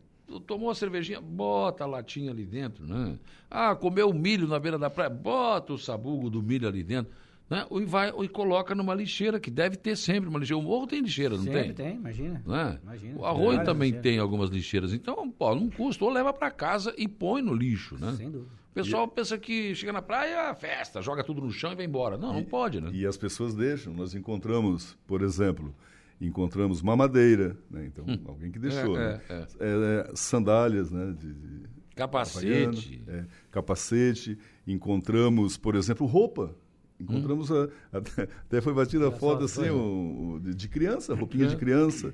tomou 0.48 0.70
a 0.70 0.76
cervejinha, 0.76 1.20
bota 1.20 1.84
a 1.84 1.88
latinha 1.88 2.32
ali 2.32 2.46
dentro, 2.46 2.86
né? 2.86 3.20
Ah, 3.50 3.76
comeu 3.76 4.14
milho 4.14 4.48
na 4.48 4.60
beira 4.60 4.78
da 4.78 4.90
praia, 4.90 5.10
bota 5.10 5.74
o 5.74 5.78
sabugo 5.78 6.30
do 6.30 6.42
milho 6.42 6.68
ali 6.68 6.84
dentro. 6.84 7.14
Né? 7.50 7.66
E, 7.72 7.86
vai, 7.86 8.10
e 8.10 8.28
coloca 8.30 8.74
numa 8.74 8.96
lixeira, 8.96 9.40
que 9.40 9.52
deve 9.52 9.76
ter 9.76 9.96
sempre 9.96 10.30
uma 10.30 10.40
lixeira. 10.40 10.60
O 10.60 10.64
morro 10.64 10.88
tem 10.88 11.02
lixeira, 11.02 11.36
não 11.38 11.44
Sempre 11.44 11.64
tem? 11.66 11.74
tem, 11.74 11.96
imagina. 11.98 12.42
né? 12.46 12.80
Imagina. 12.82 13.20
O 13.20 13.26
arroio 13.26 13.48
Várias 13.58 13.66
também 13.66 13.90
lixeiras. 13.92 14.04
tem 14.12 14.20
algumas 14.20 14.50
lixeiras. 14.50 14.94
Então, 14.94 15.30
pô, 15.30 15.54
não 15.54 15.70
custa. 15.70 16.04
Ou 16.06 16.12
leva 16.12 16.34
para 16.34 16.50
casa 16.50 16.94
e 16.98 17.08
põe 17.08 17.42
no 17.42 17.54
lixo, 17.54 17.96
né? 18.00 18.14
Sem 18.18 18.32
dúvida. 18.32 18.50
O 18.72 18.74
pessoal 18.74 19.08
pensa 19.08 19.38
que 19.38 19.76
chega 19.76 19.94
na 19.94 20.02
praia, 20.02 20.52
festa, 20.56 21.00
joga 21.00 21.24
tudo 21.24 21.42
no 21.42 21.52
chão 21.52 21.72
e 21.74 21.76
vai 21.76 21.86
embora. 21.86 22.18
Não, 22.18 22.34
não 22.34 22.44
pode, 22.44 22.82
né? 22.82 22.90
E 22.92 23.06
as 23.06 23.16
pessoas 23.18 23.54
deixam. 23.54 23.94
Nós 23.94 24.16
encontramos, 24.16 24.98
por 25.06 25.22
exemplo, 25.22 25.76
encontramos 26.20 26.82
mamadeira, 26.82 27.56
né? 27.70 27.86
Então, 27.86 28.04
alguém 28.26 28.50
que 28.52 28.58
deixou, 28.58 28.98
É, 28.98 29.10
né? 29.18 29.22
é, 29.30 29.34
É, 29.60 30.10
é, 30.10 30.12
sandálias, 30.16 30.90
né? 30.90 31.14
De, 31.20 31.34
de- 31.34 31.74
Capacete. 31.96 33.04
É, 33.08 33.26
capacete. 33.52 34.40
Encontramos, 34.66 35.56
por 35.58 35.76
exemplo, 35.76 36.08
roupa. 36.08 36.56
Encontramos 37.04 37.52
a- 37.52 37.68
até, 37.94 38.62
foi 38.62 38.74
batida 38.74 39.08
a 39.08 39.12
foto 39.12 39.44
assim, 39.46 39.70
o 39.70 40.40
de, 40.42 40.68
criança, 40.68 41.14
roupinha 41.14 41.48
de 41.48 41.56
criança. 41.56 42.14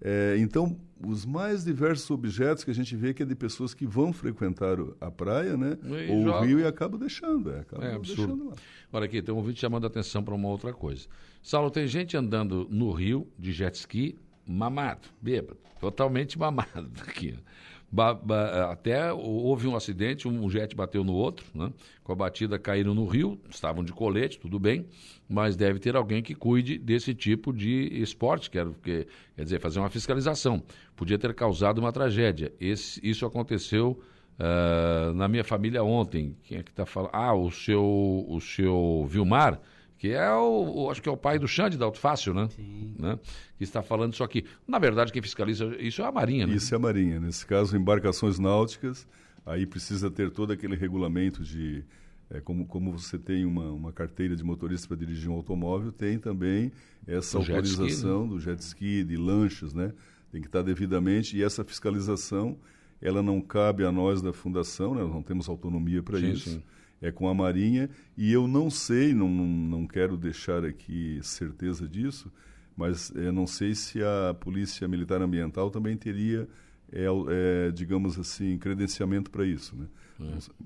É, 0.00 0.36
então, 0.38 0.78
os 1.04 1.26
mais 1.26 1.64
diversos 1.64 2.08
objetos 2.10 2.62
que 2.62 2.70
a 2.70 2.74
gente 2.74 2.94
vê 2.94 3.12
que 3.12 3.24
é 3.24 3.26
de 3.26 3.34
pessoas 3.34 3.74
que 3.74 3.84
vão 3.84 4.12
frequentar 4.12 4.76
a 5.00 5.10
praia, 5.10 5.56
né? 5.56 5.76
E 5.82 6.12
ou 6.12 6.22
joga. 6.22 6.38
o 6.38 6.44
rio 6.46 6.60
e 6.60 6.64
acabam 6.64 7.00
deixando. 7.00 7.50
É, 7.50 7.60
acabam 7.60 7.84
É 7.88 7.94
absurdo. 7.96 8.26
deixando 8.26 8.48
lá. 8.50 8.56
Olha 8.92 9.06
aqui, 9.06 9.20
tem 9.20 9.34
um 9.34 9.42
vídeo 9.42 9.58
chamando 9.58 9.84
a 9.84 9.86
atenção 9.88 10.22
para 10.22 10.34
uma 10.34 10.48
outra 10.48 10.72
coisa. 10.72 11.06
Saulo, 11.42 11.68
tem 11.70 11.86
gente 11.88 12.16
andando 12.16 12.66
no 12.70 12.92
rio 12.92 13.26
de 13.36 13.50
jet 13.52 13.74
ski 13.74 14.16
mamado, 14.46 15.08
bêbado, 15.20 15.58
totalmente 15.80 16.38
mamado 16.38 16.90
aqui. 17.06 17.34
Até 18.70 19.12
houve 19.12 19.66
um 19.66 19.74
acidente, 19.74 20.28
um 20.28 20.48
jet 20.50 20.74
bateu 20.76 21.02
no 21.02 21.14
outro, 21.14 21.46
né? 21.54 21.72
com 22.04 22.12
a 22.12 22.14
batida 22.14 22.58
caíram 22.58 22.94
no 22.94 23.06
rio, 23.06 23.40
estavam 23.48 23.82
de 23.82 23.92
colete, 23.92 24.38
tudo 24.38 24.58
bem, 24.58 24.86
mas 25.28 25.56
deve 25.56 25.78
ter 25.78 25.96
alguém 25.96 26.22
que 26.22 26.34
cuide 26.34 26.78
desse 26.78 27.14
tipo 27.14 27.52
de 27.52 27.88
esporte, 28.00 28.50
quero, 28.50 28.74
que, 28.82 29.06
quer 29.34 29.42
dizer, 29.44 29.60
fazer 29.60 29.78
uma 29.78 29.88
fiscalização. 29.90 30.62
Podia 30.96 31.18
ter 31.18 31.32
causado 31.34 31.78
uma 31.78 31.92
tragédia. 31.92 32.52
Esse- 32.60 33.00
isso 33.02 33.24
aconteceu 33.26 33.98
ah, 34.38 35.12
na 35.14 35.26
minha 35.28 35.44
família 35.44 35.82
ontem. 35.82 36.36
Quem 36.44 36.58
é 36.58 36.62
que 36.62 36.70
está 36.70 36.86
falando? 36.86 37.10
Ah, 37.12 37.34
o 37.34 37.50
seu, 37.50 38.24
o 38.28 38.40
seu 38.40 39.06
Vilmar, 39.08 39.60
que 39.98 40.10
é 40.10 40.30
o, 40.32 40.84
o- 40.84 40.90
acho 40.90 41.02
que 41.02 41.08
é 41.08 41.12
o 41.12 41.16
pai 41.16 41.38
do 41.38 41.48
Xande 41.48 41.76
da 41.76 41.84
Auto 41.84 41.98
Fácil, 41.98 42.32
né? 42.32 42.48
Sim. 42.54 42.94
né? 42.98 43.18
Que 43.56 43.64
está 43.64 43.82
falando 43.82 44.12
isso 44.14 44.22
aqui. 44.24 44.44
Na 44.66 44.78
verdade, 44.78 45.12
quem 45.12 45.20
fiscaliza 45.20 45.74
isso 45.80 46.00
é 46.02 46.04
a 46.06 46.12
Marinha, 46.12 46.46
né? 46.46 46.54
Isso 46.54 46.72
é 46.72 46.76
a 46.76 46.80
Marinha. 46.80 47.18
Nesse 47.20 47.44
caso, 47.44 47.76
embarcações 47.76 48.38
náuticas, 48.38 49.06
aí 49.44 49.66
precisa 49.66 50.10
ter 50.10 50.30
todo 50.30 50.52
aquele 50.52 50.76
regulamento 50.76 51.42
de. 51.42 51.82
é, 52.30 52.40
como, 52.40 52.64
como 52.66 52.92
você 52.92 53.18
tem 53.18 53.44
uma, 53.44 53.70
uma 53.72 53.92
carteira 53.92 54.36
de 54.36 54.44
motorista 54.44 54.86
para 54.86 54.96
dirigir 54.96 55.28
um 55.28 55.34
automóvel, 55.34 55.90
tem 55.90 56.18
também 56.18 56.70
essa 57.06 57.38
Do 57.38 57.44
jet 57.44 57.64
ski, 57.64 57.76
autorização 57.80 58.28
do 58.28 58.38
jet 58.38 58.60
ski, 58.60 59.02
de 59.04 59.16
lanchas, 59.16 59.74
né? 59.74 59.92
Tem 60.30 60.40
que 60.42 60.46
estar 60.46 60.62
devidamente, 60.62 61.36
e 61.38 61.42
essa 61.42 61.64
fiscalização, 61.64 62.56
ela 63.00 63.22
não 63.22 63.40
cabe 63.40 63.82
a 63.84 63.90
nós 63.90 64.20
da 64.20 64.32
Fundação, 64.32 64.94
né? 64.94 65.00
nós 65.02 65.10
não 65.12 65.22
temos 65.22 65.48
autonomia 65.48 66.02
para 66.02 66.18
Sim, 66.18 66.32
isso. 66.32 66.50
sim. 66.50 66.62
É 67.00 67.12
com 67.12 67.28
a 67.28 67.34
Marinha, 67.34 67.88
e 68.16 68.32
eu 68.32 68.48
não 68.48 68.68
sei, 68.70 69.14
não, 69.14 69.28
não, 69.28 69.86
quero 69.86 70.16
deixar 70.16 70.64
aqui 70.64 71.20
certeza 71.22 71.88
disso, 71.88 72.32
mas 72.76 73.12
eu 73.14 73.32
não 73.32 73.46
sei 73.46 73.74
se 73.74 74.00
a 74.02 74.34
Polícia 74.34 74.86
Militar 74.88 75.22
Ambiental 75.22 75.70
também 75.70 75.96
teria, 75.96 76.48
é, 76.92 77.04
é, 77.28 77.70
digamos 77.70 78.18
assim, 78.18 78.58
credenciamento 78.58 79.30
para 79.30 79.46
isso. 79.46 79.76
Né? 79.76 79.86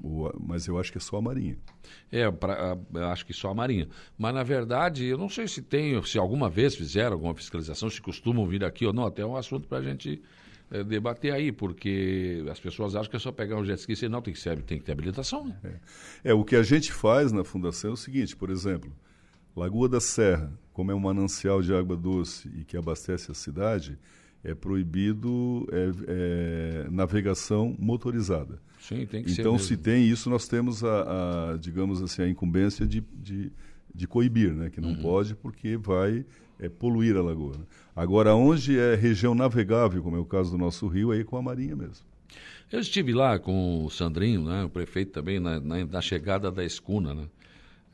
O- 0.02 0.30
mas 0.40 0.66
eu 0.66 0.78
acho 0.78 0.90
que 0.90 0.96
é 0.96 1.00
só 1.00 1.18
a 1.18 1.22
Marinha. 1.22 1.58
É, 2.10 2.30
pra, 2.30 2.78
acho 3.10 3.26
que 3.26 3.34
só 3.34 3.50
a 3.50 3.54
Marinha. 3.54 3.86
Mas, 4.16 4.34
na 4.34 4.42
verdade, 4.42 5.04
eu 5.04 5.18
não 5.18 5.28
sei 5.28 5.46
se 5.46 5.60
tem, 5.60 6.02
se 6.04 6.16
alguma 6.18 6.48
vez 6.48 6.74
fizeram 6.74 7.12
alguma 7.12 7.34
fiscalização, 7.34 7.90
se 7.90 8.00
costumam 8.00 8.46
vir 8.46 8.64
aqui 8.64 8.86
ou 8.86 8.92
não, 8.94 9.04
até 9.04 9.20
é 9.20 9.26
um 9.26 9.36
assunto 9.36 9.68
para 9.68 9.78
a 9.78 9.82
gente 9.82 10.22
eh, 10.72 10.82
debater 10.82 11.34
aí, 11.34 11.52
porque 11.52 12.42
as 12.50 12.58
pessoas 12.58 12.96
acham 12.96 13.10
que 13.10 13.16
é 13.16 13.18
só 13.18 13.30
pegar 13.30 13.58
um 13.58 13.64
jet 13.64 13.78
ski 13.78 14.06
e 14.06 14.08
não 14.08 14.22
tem 14.22 14.32
que, 14.32 14.40
ser, 14.40 14.62
tem 14.62 14.78
que 14.78 14.84
ter 14.84 14.92
habilitação, 14.92 15.46
né? 15.46 15.80
É, 16.24 16.32
o 16.32 16.42
que 16.42 16.56
a 16.56 16.62
gente 16.62 16.90
faz 16.90 17.30
na 17.30 17.44
Fundação 17.44 17.90
é 17.90 17.92
o 17.92 17.96
seguinte, 17.96 18.34
por 18.34 18.48
exemplo, 18.48 18.90
Lagoa 19.54 19.86
da 19.86 20.00
Serra, 20.00 20.50
como 20.72 20.90
é 20.90 20.94
um 20.94 20.98
manancial 20.98 21.60
de 21.60 21.74
água 21.74 21.94
doce 21.94 22.48
e 22.56 22.64
que 22.64 22.74
abastece 22.78 23.30
a 23.30 23.34
cidade, 23.34 23.98
é 24.42 24.54
proibido 24.54 25.68
é, 25.70 25.90
é, 26.08 26.90
navegação 26.90 27.76
motorizada. 27.78 28.58
Sim, 28.80 29.04
tem 29.04 29.22
que 29.22 29.30
ser. 29.30 29.42
Então, 29.42 29.52
mesmo. 29.52 29.68
se 29.68 29.76
tem 29.76 30.08
isso, 30.08 30.30
nós 30.30 30.48
temos 30.48 30.82
a, 30.82 31.52
a, 31.52 31.56
digamos 31.58 32.00
assim, 32.00 32.22
a 32.22 32.28
incumbência 32.28 32.86
de, 32.86 33.04
de, 33.12 33.52
de 33.94 34.06
coibir, 34.08 34.54
né? 34.54 34.70
Que 34.70 34.80
não 34.80 34.96
pode 34.96 35.34
porque 35.36 35.76
vai 35.76 36.24
é, 36.58 36.68
poluir 36.68 37.16
a 37.16 37.22
lagoa. 37.22 37.58
né? 37.58 37.64
Agora, 37.94 38.34
onde 38.34 38.78
é 38.78 38.94
região 38.94 39.34
navegável, 39.34 40.02
como 40.02 40.16
é 40.16 40.18
o 40.20 40.24
caso 40.24 40.50
do 40.52 40.58
nosso 40.58 40.86
rio, 40.86 41.10
aí 41.10 41.24
com 41.24 41.36
a 41.36 41.42
marinha 41.42 41.76
mesmo. 41.76 42.06
Eu 42.70 42.80
estive 42.80 43.12
lá 43.12 43.38
com 43.38 43.84
o 43.84 43.90
Sandrinho, 43.90 44.44
né, 44.44 44.64
o 44.64 44.68
prefeito 44.70 45.12
também, 45.12 45.38
na, 45.38 45.60
na- 45.60 45.84
na 45.84 46.00
chegada 46.00 46.50
da 46.50 46.64
escuna, 46.64 47.12
né, 47.14 47.26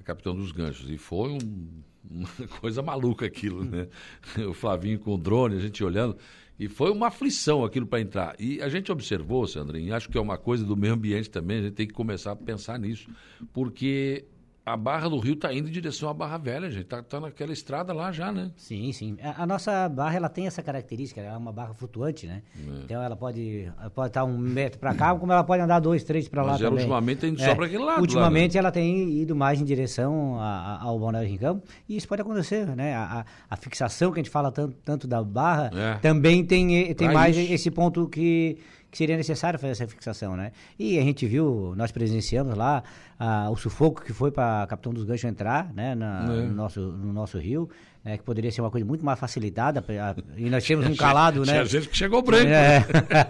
capitão 0.05 0.35
dos 0.35 0.53
ganchos. 0.53 0.89
E 0.89 0.97
foi 0.97 1.31
um- 1.31 1.69
uma 2.09 2.29
coisa 2.61 2.81
maluca 2.81 3.27
aquilo, 3.27 3.65
né? 3.65 3.89
O 4.49 4.55
Flavinho 4.55 4.99
com 5.01 5.15
o 5.15 5.19
drone, 5.19 5.57
a 5.57 5.61
gente 5.61 5.83
olhando. 5.85 6.17
E 6.59 6.67
foi 6.67 6.91
uma 6.91 7.09
aflição 7.09 7.65
aquilo 7.65 7.87
para 7.87 8.01
entrar. 8.01 8.35
E 8.39 8.61
a 8.63 8.69
gente 8.69 8.91
observou, 8.91 9.47
Sandrinho, 9.47 9.95
acho 9.95 10.09
que 10.09 10.17
é 10.17 10.21
uma 10.21 10.39
coisa 10.39 10.65
do 10.65 10.77
meio 10.77 10.95
ambiente 10.95 11.29
também, 11.31 11.59
a 11.59 11.63
gente 11.63 11.75
tem 11.75 11.87
que 11.87 11.93
começar 11.93 12.33
a 12.33 12.37
pensar 12.37 12.79
nisso. 12.79 13.09
Porque 13.53 14.25
a 14.73 14.77
Barra 14.77 15.09
do 15.09 15.19
Rio 15.19 15.35
está 15.35 15.53
indo 15.53 15.69
em 15.69 15.73
direção 15.73 16.09
à 16.09 16.15
Barra 16.15 16.37
Velha, 16.39 16.71
gente. 16.71 16.83
Está 16.85 17.03
tá 17.03 17.21
naquela 17.21 17.53
estrada 17.53 17.93
lá 17.93 18.13
já, 18.13 18.31
né? 18.31 18.51
Sim, 18.57 18.93
sim. 18.93 19.17
A, 19.23 19.43
a 19.43 19.47
nossa 19.47 19.89
barra 19.89 20.17
ela 20.17 20.29
tem 20.29 20.47
essa 20.47 20.63
característica, 20.63 21.21
ela 21.21 21.35
é 21.35 21.37
uma 21.39 21.53
barra 21.53 21.75
flutuante, 21.75 22.27
né? 22.27 22.43
É. 22.57 22.81
Então 22.85 23.03
ela 23.03 23.17
pode 23.17 23.71
ela 23.81 23.91
pode 23.91 24.09
estar 24.09 24.25
um 24.25 24.37
metro 24.39 24.79
para 24.79 24.95
cá, 24.95 25.15
como 25.15 25.33
ela 25.33 25.45
pode 25.45 25.63
andar 25.63 25.81
dois, 25.81 26.05
três 26.05 26.29
para 26.29 26.43
lá 26.43 26.53
Mas 26.53 26.61
ela 26.61 26.71
também. 26.71 26.85
É. 26.85 26.87
ultimamente 26.87 27.19
tem 27.21 27.31
ido 27.31 27.43
só 27.43 27.55
pra 27.55 27.67
aquele 27.67 27.83
lado 27.85 27.97
lá, 27.97 28.01
Ultimamente 28.01 28.59
ela 28.59 28.71
tem 28.71 29.11
ido 29.21 29.35
mais 29.35 29.61
em 29.61 29.65
direção 29.65 30.39
a- 30.39 30.77
a- 30.77 30.83
ao 30.83 30.99
Balneário 30.99 31.29
Rincão 31.31 31.63
e 31.89 31.97
isso 31.97 32.07
pode 32.09 32.23
acontecer, 32.23 32.67
né? 32.77 32.95
A, 32.95 33.25
a- 33.51 33.57
fixação 33.57 34.13
que 34.13 34.21
a 34.21 34.23
gente 34.23 34.31
fala 34.31 34.51
tanto, 34.53 34.77
tanto 34.85 35.07
da 35.09 35.23
barra 35.23 35.71
É. 35.75 35.95
também 35.99 36.45
tem, 36.45 36.69
tem 36.95 37.09
Pra 37.09 37.13
mais 37.13 37.37
isso. 37.37 37.53
esse 37.53 37.71
ponto 37.71 38.09
que, 38.09 38.59
que 38.91 38.97
seria 38.99 39.17
necessário 39.17 39.59
fazer 39.59 39.73
essa 39.73 39.87
fixação, 39.87 40.37
né? 40.37 40.53
E 40.79 40.99
a 40.99 41.03
gente 41.03 41.27
viu, 41.27 41.75
nós 41.77 41.93
presenciamos 41.93 42.55
lá 42.57 42.83
ah, 43.19 43.51
o 43.51 43.57
sufoco 43.57 44.03
que 44.03 44.13
foi 44.13 44.31
para 44.31 44.67
Capitão 44.67 44.93
dos 44.95 45.05
Ganchos 45.05 45.25
entrar, 45.25 45.73
né? 45.75 45.95
na- 45.95 46.25
É. 46.25 46.43
no, 46.47 46.55
nosso, 46.55 46.81
no 46.81 47.13
nosso 47.13 47.37
rio, 47.39 47.69
né? 48.03 48.17
que 48.17 48.23
poderia 48.25 48.51
ser 48.51 48.63
uma 48.63 48.71
coisa 48.71 48.87
muito 48.87 49.05
mais 49.05 49.19
facilitada. 49.19 49.83
pra- 49.83 50.17
e 50.37 50.49
nós 50.49 50.65
temos 50.67 50.87
um 50.87 50.95
calado, 50.97 51.41
né? 51.41 51.53
Tinha 51.53 51.65
gente 51.67 51.89
que 51.89 51.97
chegou 51.99 52.23
branco. 52.23 52.49
É. 52.49 52.83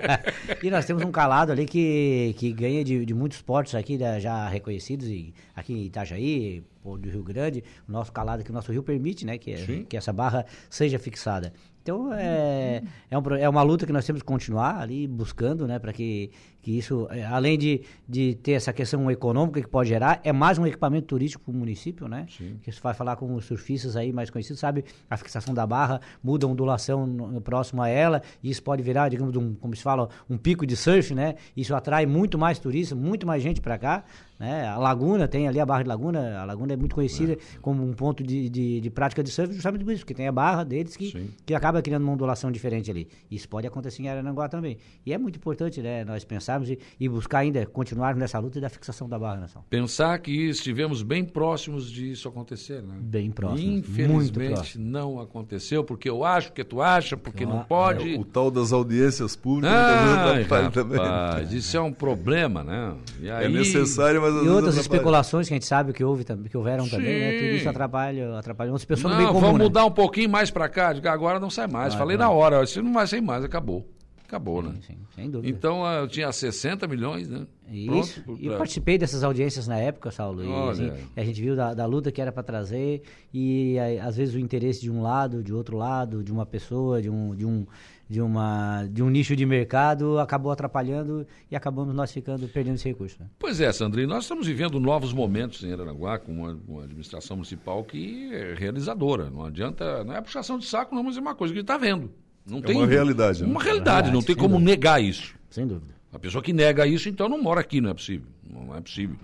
e 0.62 0.70
nós 0.70 0.84
temos 0.84 1.02
um 1.04 1.10
calado 1.10 1.50
ali 1.52 1.66
que, 1.66 2.34
que 2.38 2.52
ganha 2.52 2.84
de, 2.84 3.04
de 3.04 3.14
muitos 3.14 3.42
portos 3.42 3.74
aqui 3.74 3.98
né, 3.98 4.20
já 4.20 4.48
reconhecidos, 4.48 5.08
e 5.08 5.34
aqui 5.56 5.72
em 5.72 5.84
Itajaí, 5.86 6.62
do 6.84 7.10
Rio 7.10 7.22
Grande, 7.22 7.62
o 7.86 7.92
nosso 7.92 8.10
calado 8.12 8.42
que 8.42 8.50
o 8.50 8.54
nosso 8.54 8.72
rio 8.72 8.82
permite, 8.82 9.26
né? 9.26 9.36
Que, 9.36 9.56
Sim. 9.58 9.84
que 9.86 9.94
essa 9.96 10.10
barra 10.12 10.46
seja 10.70 10.98
fixada. 10.98 11.52
Então 11.88 12.12
é, 12.12 12.82
é, 13.10 13.16
um 13.16 13.36
é 13.36 13.48
uma 13.48 13.62
luta 13.62 13.86
que 13.86 13.92
nós 13.94 14.04
temos 14.04 14.20
que 14.20 14.26
continuar 14.26 14.78
ali 14.78 15.06
buscando, 15.06 15.66
né? 15.66 15.78
Para 15.78 15.90
que, 15.90 16.30
que 16.68 16.76
isso, 16.76 17.08
é, 17.10 17.24
além 17.24 17.56
de, 17.56 17.80
de 18.06 18.34
ter 18.34 18.52
essa 18.52 18.74
questão 18.74 19.10
econômica 19.10 19.58
que 19.58 19.66
pode 19.66 19.88
gerar, 19.88 20.20
é 20.22 20.34
mais 20.34 20.58
um 20.58 20.66
equipamento 20.66 21.06
turístico 21.06 21.44
para 21.44 21.50
o 21.50 21.56
município, 21.56 22.06
né? 22.06 22.26
Que 22.62 22.70
você 22.70 22.78
vai 22.78 22.92
falar 22.92 23.16
com 23.16 23.34
os 23.34 23.46
surfistas 23.46 23.96
aí 23.96 24.12
mais 24.12 24.28
conhecidos, 24.28 24.60
sabe? 24.60 24.84
A 25.08 25.16
fixação 25.16 25.54
da 25.54 25.66
barra 25.66 25.98
muda 26.22 26.46
a 26.46 26.48
ondulação 26.50 27.06
no, 27.06 27.40
próximo 27.40 27.80
a 27.80 27.88
ela, 27.88 28.20
e 28.42 28.50
isso 28.50 28.62
pode 28.62 28.82
virar, 28.82 29.08
digamos, 29.08 29.34
um, 29.34 29.54
como 29.54 29.74
se 29.74 29.82
fala, 29.82 30.10
um 30.28 30.36
pico 30.36 30.66
de 30.66 30.76
surf, 30.76 31.14
né? 31.14 31.36
Isso 31.56 31.74
atrai 31.74 32.04
muito 32.04 32.38
mais 32.38 32.58
turistas, 32.58 32.98
muito 32.98 33.26
mais 33.26 33.42
gente 33.42 33.62
para 33.62 33.78
cá. 33.78 34.04
Né? 34.38 34.66
A 34.66 34.78
Laguna, 34.78 35.26
tem 35.26 35.48
ali 35.48 35.58
a 35.58 35.66
Barra 35.66 35.82
de 35.82 35.88
Laguna, 35.88 36.38
a 36.38 36.44
Laguna 36.44 36.72
é 36.72 36.76
muito 36.76 36.94
conhecida 36.94 37.36
como 37.60 37.82
um 37.82 37.92
ponto 37.92 38.22
de, 38.22 38.48
de, 38.48 38.80
de 38.80 38.90
prática 38.90 39.22
de 39.22 39.30
surf, 39.30 39.52
justamente 39.52 39.84
por 39.84 39.92
isso, 39.92 40.02
porque 40.02 40.14
tem 40.14 40.28
a 40.28 40.32
barra 40.32 40.62
deles 40.62 40.96
que, 40.96 41.10
Sim. 41.10 41.30
que 41.44 41.54
acaba 41.54 41.82
criando 41.82 42.04
uma 42.04 42.12
ondulação 42.12 42.52
diferente 42.52 42.88
ali. 42.90 43.08
Isso 43.28 43.48
pode 43.48 43.66
acontecer 43.66 44.02
em 44.02 44.08
Arananguá 44.08 44.48
também. 44.48 44.78
E 45.04 45.12
é 45.12 45.18
muito 45.18 45.36
importante 45.36 45.82
né, 45.82 46.04
nós 46.04 46.24
pensarmos 46.24 46.57
e, 46.68 46.78
e 46.98 47.08
buscar 47.08 47.38
ainda, 47.40 47.64
continuarmos 47.66 48.18
nessa 48.20 48.38
luta 48.38 48.60
da 48.60 48.68
fixação 48.68 49.08
da 49.08 49.18
barra 49.18 49.36
nação. 49.40 49.64
Pensar 49.68 50.18
que 50.18 50.48
estivemos 50.48 51.02
bem 51.02 51.24
próximos 51.24 51.90
disso 51.90 52.28
acontecer, 52.28 52.82
né? 52.82 52.94
Bem 53.00 53.30
próximos, 53.30 53.62
muito 53.64 53.88
Infelizmente 53.90 54.54
próximos. 54.54 54.86
não 54.90 55.20
aconteceu, 55.20 55.84
porque 55.84 56.08
eu 56.08 56.24
acho, 56.24 56.48
porque 56.48 56.64
tu 56.64 56.80
acha, 56.80 57.16
porque 57.16 57.44
não 57.44 57.60
Ah, 57.60 57.64
pode. 57.64 58.14
O 58.14 58.24
tal 58.24 58.50
das 58.50 58.72
audiências 58.72 59.36
públicas 59.36 59.70
vezes 59.78 60.16
atrapalha 60.16 60.70
também. 60.70 60.98
rapaz, 60.98 61.52
isso 61.52 61.76
é 61.76 61.80
um 61.80 61.92
problema, 61.92 62.64
né? 62.64 62.94
E 63.20 63.30
aí, 63.30 63.44
É 63.44 63.48
necessário, 63.48 64.20
mas 64.22 64.34
às 64.34 64.44
E 64.44 64.48
outras 64.48 64.74
atrapalha. 64.74 64.80
especulações 64.80 65.48
que 65.48 65.54
a 65.54 65.56
gente 65.56 65.66
sabe 65.66 65.92
que 65.92 66.02
houve 66.02 66.24
que 66.24 66.56
houveram 66.56 66.88
também, 66.88 67.18
né? 67.20 67.32
Tudo 67.32 67.48
Sim. 67.50 67.56
isso 67.56 67.68
atrapalha, 67.68 68.38
atrapalha 68.38 68.72
as 68.72 68.84
pessoas 68.84 69.12
no 69.12 69.16
bem 69.18 69.26
Não, 69.26 69.32
comum. 69.32 69.46
vamos 69.46 69.58
né? 69.58 69.64
mudar 69.64 69.84
um 69.84 69.90
pouquinho 69.90 70.30
mais 70.30 70.50
pra 70.50 70.68
cá, 70.68 70.92
diga, 70.92 71.10
agora 71.12 71.38
não 71.40 71.50
sai 71.50 71.66
mais. 71.66 71.94
Vai, 71.94 71.98
Falei 71.98 72.16
vai. 72.16 72.26
na 72.26 72.32
hora, 72.32 72.62
isso 72.62 72.82
não 72.82 72.92
vai 72.92 73.06
sair 73.06 73.20
mais, 73.20 73.44
acabou. 73.44 73.86
Acabou, 74.28 74.62
né? 74.62 74.74
Sim, 74.86 74.98
sem 75.14 75.30
dúvida. 75.30 75.48
Então 75.48 75.86
ah, 75.86 76.00
eu 76.00 76.06
tinha 76.06 76.30
60 76.30 76.86
milhões, 76.86 77.30
né? 77.30 77.46
Isso. 77.66 78.22
Pronto, 78.22 78.38
E 78.42 78.46
eu 78.46 78.58
participei 78.58 78.98
dessas 78.98 79.24
audiências 79.24 79.66
na 79.66 79.78
época, 79.78 80.10
Saulo. 80.10 80.44
E, 80.44 80.70
assim, 80.70 80.92
a 81.16 81.24
gente 81.24 81.40
viu 81.40 81.56
da, 81.56 81.72
da 81.72 81.86
luta 81.86 82.12
que 82.12 82.20
era 82.20 82.30
para 82.30 82.42
trazer 82.42 83.00
e 83.32 83.78
aí, 83.78 83.98
às 83.98 84.18
vezes 84.18 84.34
o 84.34 84.38
interesse 84.38 84.82
de 84.82 84.90
um 84.90 85.00
lado, 85.00 85.42
de 85.42 85.54
outro 85.54 85.78
lado, 85.78 86.22
de 86.22 86.30
uma 86.30 86.44
pessoa, 86.44 87.00
de 87.00 87.08
um, 87.08 87.34
de 87.34 87.46
um, 87.46 87.66
de 88.06 88.20
uma, 88.20 88.86
de 88.92 89.02
um 89.02 89.08
nicho 89.08 89.34
de 89.34 89.46
mercado 89.46 90.18
acabou 90.18 90.52
atrapalhando 90.52 91.26
e 91.50 91.56
acabamos 91.56 91.94
nós 91.94 92.12
ficando 92.12 92.46
perdendo 92.48 92.74
esse 92.74 92.86
recurso. 92.86 93.16
Né? 93.18 93.30
Pois 93.38 93.62
é, 93.62 93.72
Sandrinho, 93.72 94.08
nós 94.08 94.24
estamos 94.24 94.46
vivendo 94.46 94.78
novos 94.78 95.14
momentos 95.14 95.64
em 95.64 95.72
Aranaguá 95.72 96.18
com 96.18 96.32
uma, 96.32 96.58
uma 96.68 96.84
administração 96.84 97.38
municipal 97.38 97.82
que 97.82 98.30
é 98.30 98.52
realizadora. 98.52 99.30
Não 99.30 99.46
adianta, 99.46 100.04
não 100.04 100.14
é 100.14 100.20
puxação 100.20 100.58
de 100.58 100.66
saco, 100.66 100.94
não, 100.94 101.02
mas 101.02 101.16
é 101.16 101.20
uma 101.20 101.34
coisa 101.34 101.54
que 101.54 101.60
a 101.60 101.62
gente 101.62 101.70
está 101.70 101.78
vendo. 101.78 102.10
Não 102.48 102.58
É 102.58 102.62
tem, 102.62 102.76
uma 102.76 102.86
realidade, 102.86 103.42
né? 103.42 103.48
Uma 103.50 103.62
realidade, 103.62 104.10
não 104.10 104.22
tem 104.22 104.34
como 104.34 104.54
dúvida. 104.54 104.70
negar 104.70 105.02
isso. 105.02 105.34
Sem 105.50 105.66
dúvida. 105.66 105.94
A 106.12 106.18
pessoa 106.18 106.42
que 106.42 106.52
nega 106.52 106.86
isso, 106.86 107.08
então 107.08 107.28
não 107.28 107.40
mora 107.42 107.60
aqui, 107.60 107.80
não 107.80 107.90
é 107.90 107.94
possível. 107.94 108.26
Não 108.48 108.74
é 108.74 108.80
possível. 108.80 109.16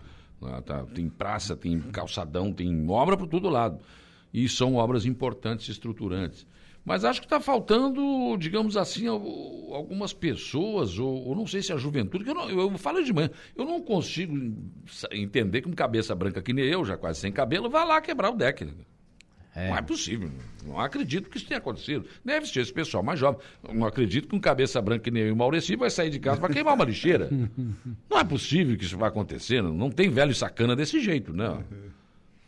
Ah, 0.43 0.61
tá, 0.61 0.85
tem 0.95 1.09
praça, 1.09 1.57
tem 1.57 1.81
calçadão, 1.81 2.53
tem 2.53 2.87
obra 2.91 3.17
por 3.17 3.27
todo 3.27 3.49
lado. 3.49 3.79
E 4.33 4.47
são 4.49 4.75
obras 4.75 5.07
importantes 5.07 5.69
e 5.69 5.71
estruturantes. 5.71 6.47
Mas 6.85 7.03
acho 7.03 7.21
que 7.21 7.27
está 7.27 7.41
faltando, 7.41 8.37
digamos 8.37 8.77
assim, 8.77 9.07
al- 9.07 9.23
algumas 9.73 10.13
pessoas, 10.13 10.99
ou, 10.99 11.29
ou 11.29 11.35
não 11.35 11.47
sei 11.47 11.63
se 11.63 11.73
a 11.73 11.79
juventude, 11.79 12.25
que 12.25 12.29
eu, 12.31 12.35
não, 12.35 12.51
eu, 12.51 12.61
eu 12.71 12.77
falo 12.77 13.03
de 13.03 13.11
manhã, 13.11 13.31
eu 13.57 13.65
não 13.65 13.81
consigo 13.81 14.37
entender 15.11 15.63
que 15.63 15.69
um 15.69 15.73
cabeça 15.73 16.15
branca 16.15 16.43
que 16.43 16.53
nem 16.53 16.67
eu, 16.67 16.85
já 16.85 16.99
quase 16.99 17.21
sem 17.21 17.33
cabelo, 17.33 17.71
vá 17.71 17.85
lá 17.85 18.03
quebrar 18.03 18.31
o 18.31 18.37
deck. 18.37 18.67
Né? 19.55 19.71
Não 19.71 19.77
é 19.77 19.83
possível. 19.83 20.31
Não 20.65 20.81
acredito 20.81 21.31
que 21.31 21.37
isso 21.37 21.47
tenha 21.47 21.59
acontecido. 21.59 22.07
Deve 22.25 22.47
ser 22.47 22.61
esse 22.61 22.73
pessoal 22.73 23.03
mais 23.03 23.19
jovem. 23.19 23.41
Não 23.73 23.87
acredito 23.87 24.29
que 24.29 24.35
um 24.35 24.41
cabeça 24.41 24.81
branca 24.83 25.05
que 25.05 25.11
nem 25.11 25.25
e 25.25 25.31
o 25.31 25.37
Maureci 25.37 25.77
vai 25.77 25.91
sair 25.91 26.11
de 26.11 26.19
casa 26.19 26.41
para 26.41 26.53
queimar 26.53 26.75
uma 26.75 26.85
lixeira. 26.85 27.31
Não 28.11 28.19
é 28.19 28.25
possível 28.25 28.77
que 28.77 28.85
isso 28.85 28.99
vai 28.99 29.09
acontecer. 29.09 29.63
Não 29.63 29.91
tem 29.91 30.09
velho 30.09 30.35
sacana 30.35 30.75
desse 30.75 31.01
jeito, 31.01 31.33
não. 31.33 31.65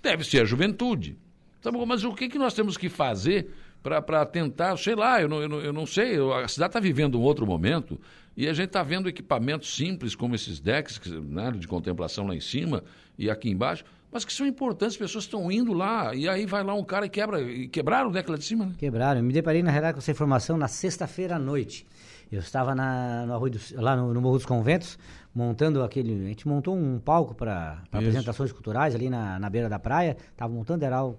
Deve 0.03 0.25
ser 0.25 0.41
a 0.41 0.45
juventude. 0.45 1.17
Tá 1.61 1.71
bom, 1.71 1.85
mas 1.85 2.05
o 2.05 2.15
que, 2.15 2.29
que 2.29 2.39
nós 2.39 2.55
temos 2.55 2.77
que 2.77 2.89
fazer 2.89 3.51
para 3.83 4.25
tentar, 4.27 4.77
sei 4.77 4.95
lá, 4.95 5.21
eu 5.21 5.29
não, 5.29 5.43
eu 5.43 5.49
não, 5.49 5.61
eu 5.61 5.73
não 5.73 5.87
sei, 5.87 6.17
a 6.43 6.49
cidade 6.49 6.71
está 6.71 6.81
vivendo 6.81 7.19
um 7.19 7.23
outro 7.23 7.47
momento 7.47 8.01
e 8.37 8.49
a 8.49 8.53
gente 8.53 8.67
está 8.67 8.83
vendo 8.83 9.09
equipamentos 9.09 9.75
simples 9.75 10.15
como 10.15 10.35
esses 10.35 10.61
decks 10.61 11.01
né, 11.09 11.53
de 11.53 11.67
contemplação 11.69 12.27
lá 12.27 12.35
em 12.35 12.41
cima 12.41 12.83
e 13.19 13.31
aqui 13.31 13.49
embaixo, 13.49 13.85
mas 14.17 14.25
que 14.25 14.33
são 14.33 14.47
importantes, 14.47 14.95
as 14.95 14.99
pessoas 14.99 15.25
estão 15.25 15.53
indo 15.53 15.73
lá 15.75 16.15
e 16.15 16.27
aí 16.27 16.47
vai 16.47 16.65
lá 16.65 16.73
um 16.75 16.83
cara 16.83 17.05
e 17.05 17.09
quebra, 17.11 17.41
e 17.43 17.69
quebraram 17.69 18.09
o 18.09 18.13
deck 18.13 18.31
lá 18.31 18.39
de 18.39 18.45
cima, 18.45 18.65
né? 18.67 18.73
Quebraram. 18.79 19.21
Eu 19.21 19.25
me 19.25 19.33
deparei, 19.33 19.63
na 19.63 19.71
realidade, 19.71 19.95
com 19.95 19.99
essa 19.99 20.11
informação 20.11 20.57
na 20.57 20.69
sexta-feira 20.69 21.37
à 21.37 21.39
noite. 21.39 21.87
Eu 22.33 22.41
estava 22.41 22.75
na, 22.75 23.27
no 23.27 23.51
do- 23.51 23.61
lá 23.75 23.95
no, 23.95 24.15
no 24.15 24.21
Morro 24.23 24.37
dos 24.39 24.47
Conventos, 24.47 24.99
montando 25.35 25.83
aquele. 25.83 26.25
A 26.25 26.29
gente 26.29 26.49
montou 26.49 26.75
um 26.75 26.99
palco 26.99 27.35
para 27.35 27.83
apresentações 27.93 28.51
culturais 28.53 28.95
ali 28.95 29.09
na, 29.11 29.39
na 29.39 29.51
beira 29.51 29.69
da 29.69 29.79
praia. 29.79 30.17
Estava 30.33 30.53
montando, 30.53 30.83
era 30.85 30.99
em 31.05 31.15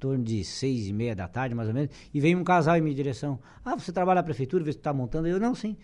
torno 0.00 0.24
de 0.24 0.42
seis 0.42 0.88
e 0.88 0.92
meia 0.92 1.14
da 1.14 1.28
tarde, 1.28 1.54
mais 1.54 1.68
ou 1.68 1.74
menos. 1.74 1.90
E 2.12 2.18
veio 2.18 2.38
um 2.38 2.42
casal 2.44 2.76
em 2.76 2.80
minha 2.80 2.94
direção. 2.96 3.38
Ah, 3.64 3.76
você 3.76 3.92
trabalha 3.92 4.16
na 4.20 4.22
prefeitura, 4.24 4.64
vê 4.64 4.72
se 4.72 4.78
está 4.78 4.92
montando? 4.92 5.28
Eu, 5.28 5.38
não, 5.38 5.54
sim. 5.54 5.76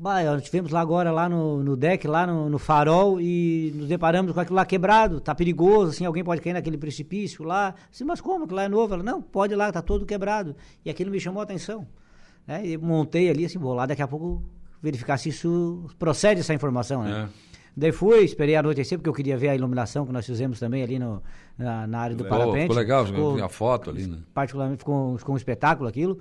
Bah, 0.00 0.22
nós 0.22 0.42
estivemos 0.42 0.70
lá 0.70 0.80
agora, 0.80 1.10
lá 1.10 1.28
no, 1.28 1.60
no 1.64 1.76
deck, 1.76 2.06
lá 2.06 2.24
no, 2.24 2.48
no 2.48 2.56
farol, 2.56 3.20
e 3.20 3.72
nos 3.74 3.88
deparamos 3.88 4.32
com 4.32 4.38
aquilo 4.38 4.54
lá 4.54 4.64
quebrado, 4.64 5.20
tá 5.20 5.34
perigoso, 5.34 5.90
assim, 5.90 6.04
alguém 6.06 6.22
pode 6.22 6.40
cair 6.40 6.52
naquele 6.52 6.78
precipício 6.78 7.44
lá. 7.44 7.74
Assim, 7.92 8.04
mas 8.04 8.20
como? 8.20 8.44
Aquilo 8.44 8.56
lá 8.56 8.62
é 8.62 8.68
novo? 8.68 8.94
Ela, 8.94 9.02
não, 9.02 9.20
pode 9.20 9.54
ir 9.54 9.56
lá, 9.56 9.72
tá 9.72 9.82
todo 9.82 10.06
quebrado. 10.06 10.54
E 10.84 10.90
aquilo 10.90 11.10
me 11.10 11.18
chamou 11.18 11.40
a 11.40 11.42
atenção. 11.42 11.84
Né? 12.46 12.64
E 12.64 12.78
montei 12.78 13.28
ali, 13.28 13.44
assim, 13.44 13.58
vou 13.58 13.74
lá 13.74 13.86
daqui 13.86 14.00
a 14.00 14.06
pouco 14.06 14.40
verificar 14.80 15.18
se 15.18 15.30
isso 15.30 15.84
procede 15.98 16.42
essa 16.42 16.54
informação, 16.54 17.02
né? 17.02 17.28
É. 17.44 17.48
Daí 17.76 17.92
fui, 17.92 18.24
esperei 18.24 18.56
anoitecer, 18.56 18.98
porque 18.98 19.08
eu 19.08 19.12
queria 19.14 19.36
ver 19.36 19.50
a 19.50 19.54
iluminação 19.54 20.04
que 20.04 20.12
nós 20.12 20.26
fizemos 20.26 20.58
também 20.58 20.82
ali 20.82 20.98
no, 20.98 21.22
na, 21.56 21.86
na 21.86 21.98
área 22.00 22.16
do 22.16 22.24
parapente. 22.24 22.62
ficou 22.62 22.76
legal, 22.76 23.06
Ficou- 23.06 23.44
a 23.44 23.48
foto 23.48 23.90
ali, 23.90 24.04
né? 24.06 24.18
particularmente 24.34 24.78
ficou, 24.78 25.16
ficou 25.16 25.34
um 25.34 25.38
espetáculo 25.38 25.88
aquilo, 25.88 26.18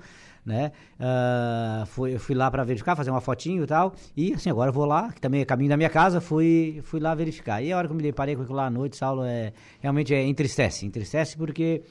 né? 0.48 0.72
Ah, 0.98 1.84
foi, 1.86 2.16
eu 2.16 2.20
fui 2.20 2.34
lá 2.34 2.50
para 2.50 2.64
verificar, 2.64 2.96
fazer 2.96 3.12
uma 3.12 3.20
fotinho 3.22 3.64
e 3.64 3.68
tal, 3.68 3.94
e 4.16 4.34
assim, 4.34 4.50
agora 4.50 4.70
eu 4.70 4.74
vou 4.74 4.86
lá, 4.86 5.12
que 5.12 5.20
também 5.20 5.42
é 5.42 5.46
caminho 5.46 5.70
da 5.70 5.78
minha 5.78 5.90
casa, 5.90 6.22
fui, 6.22 6.80
fui 6.84 7.00
lá 7.02 7.14
verificar. 7.14 7.62
E 7.62 7.72
a 7.72 7.78
hora 7.78 7.88
que 7.88 7.92
eu 7.92 7.98
me 7.98 8.02
deparei 8.02 8.36
com 8.36 8.42
aquilo 8.44 8.56
lá 8.56 8.68
à 8.68 8.70
noite, 8.70 8.96
Saulo, 8.96 9.24
é, 9.24 9.52
realmente 9.82 10.14
é, 10.14 10.24
entristece, 10.24 10.86
entristece 10.86 11.36
porque 11.38 11.84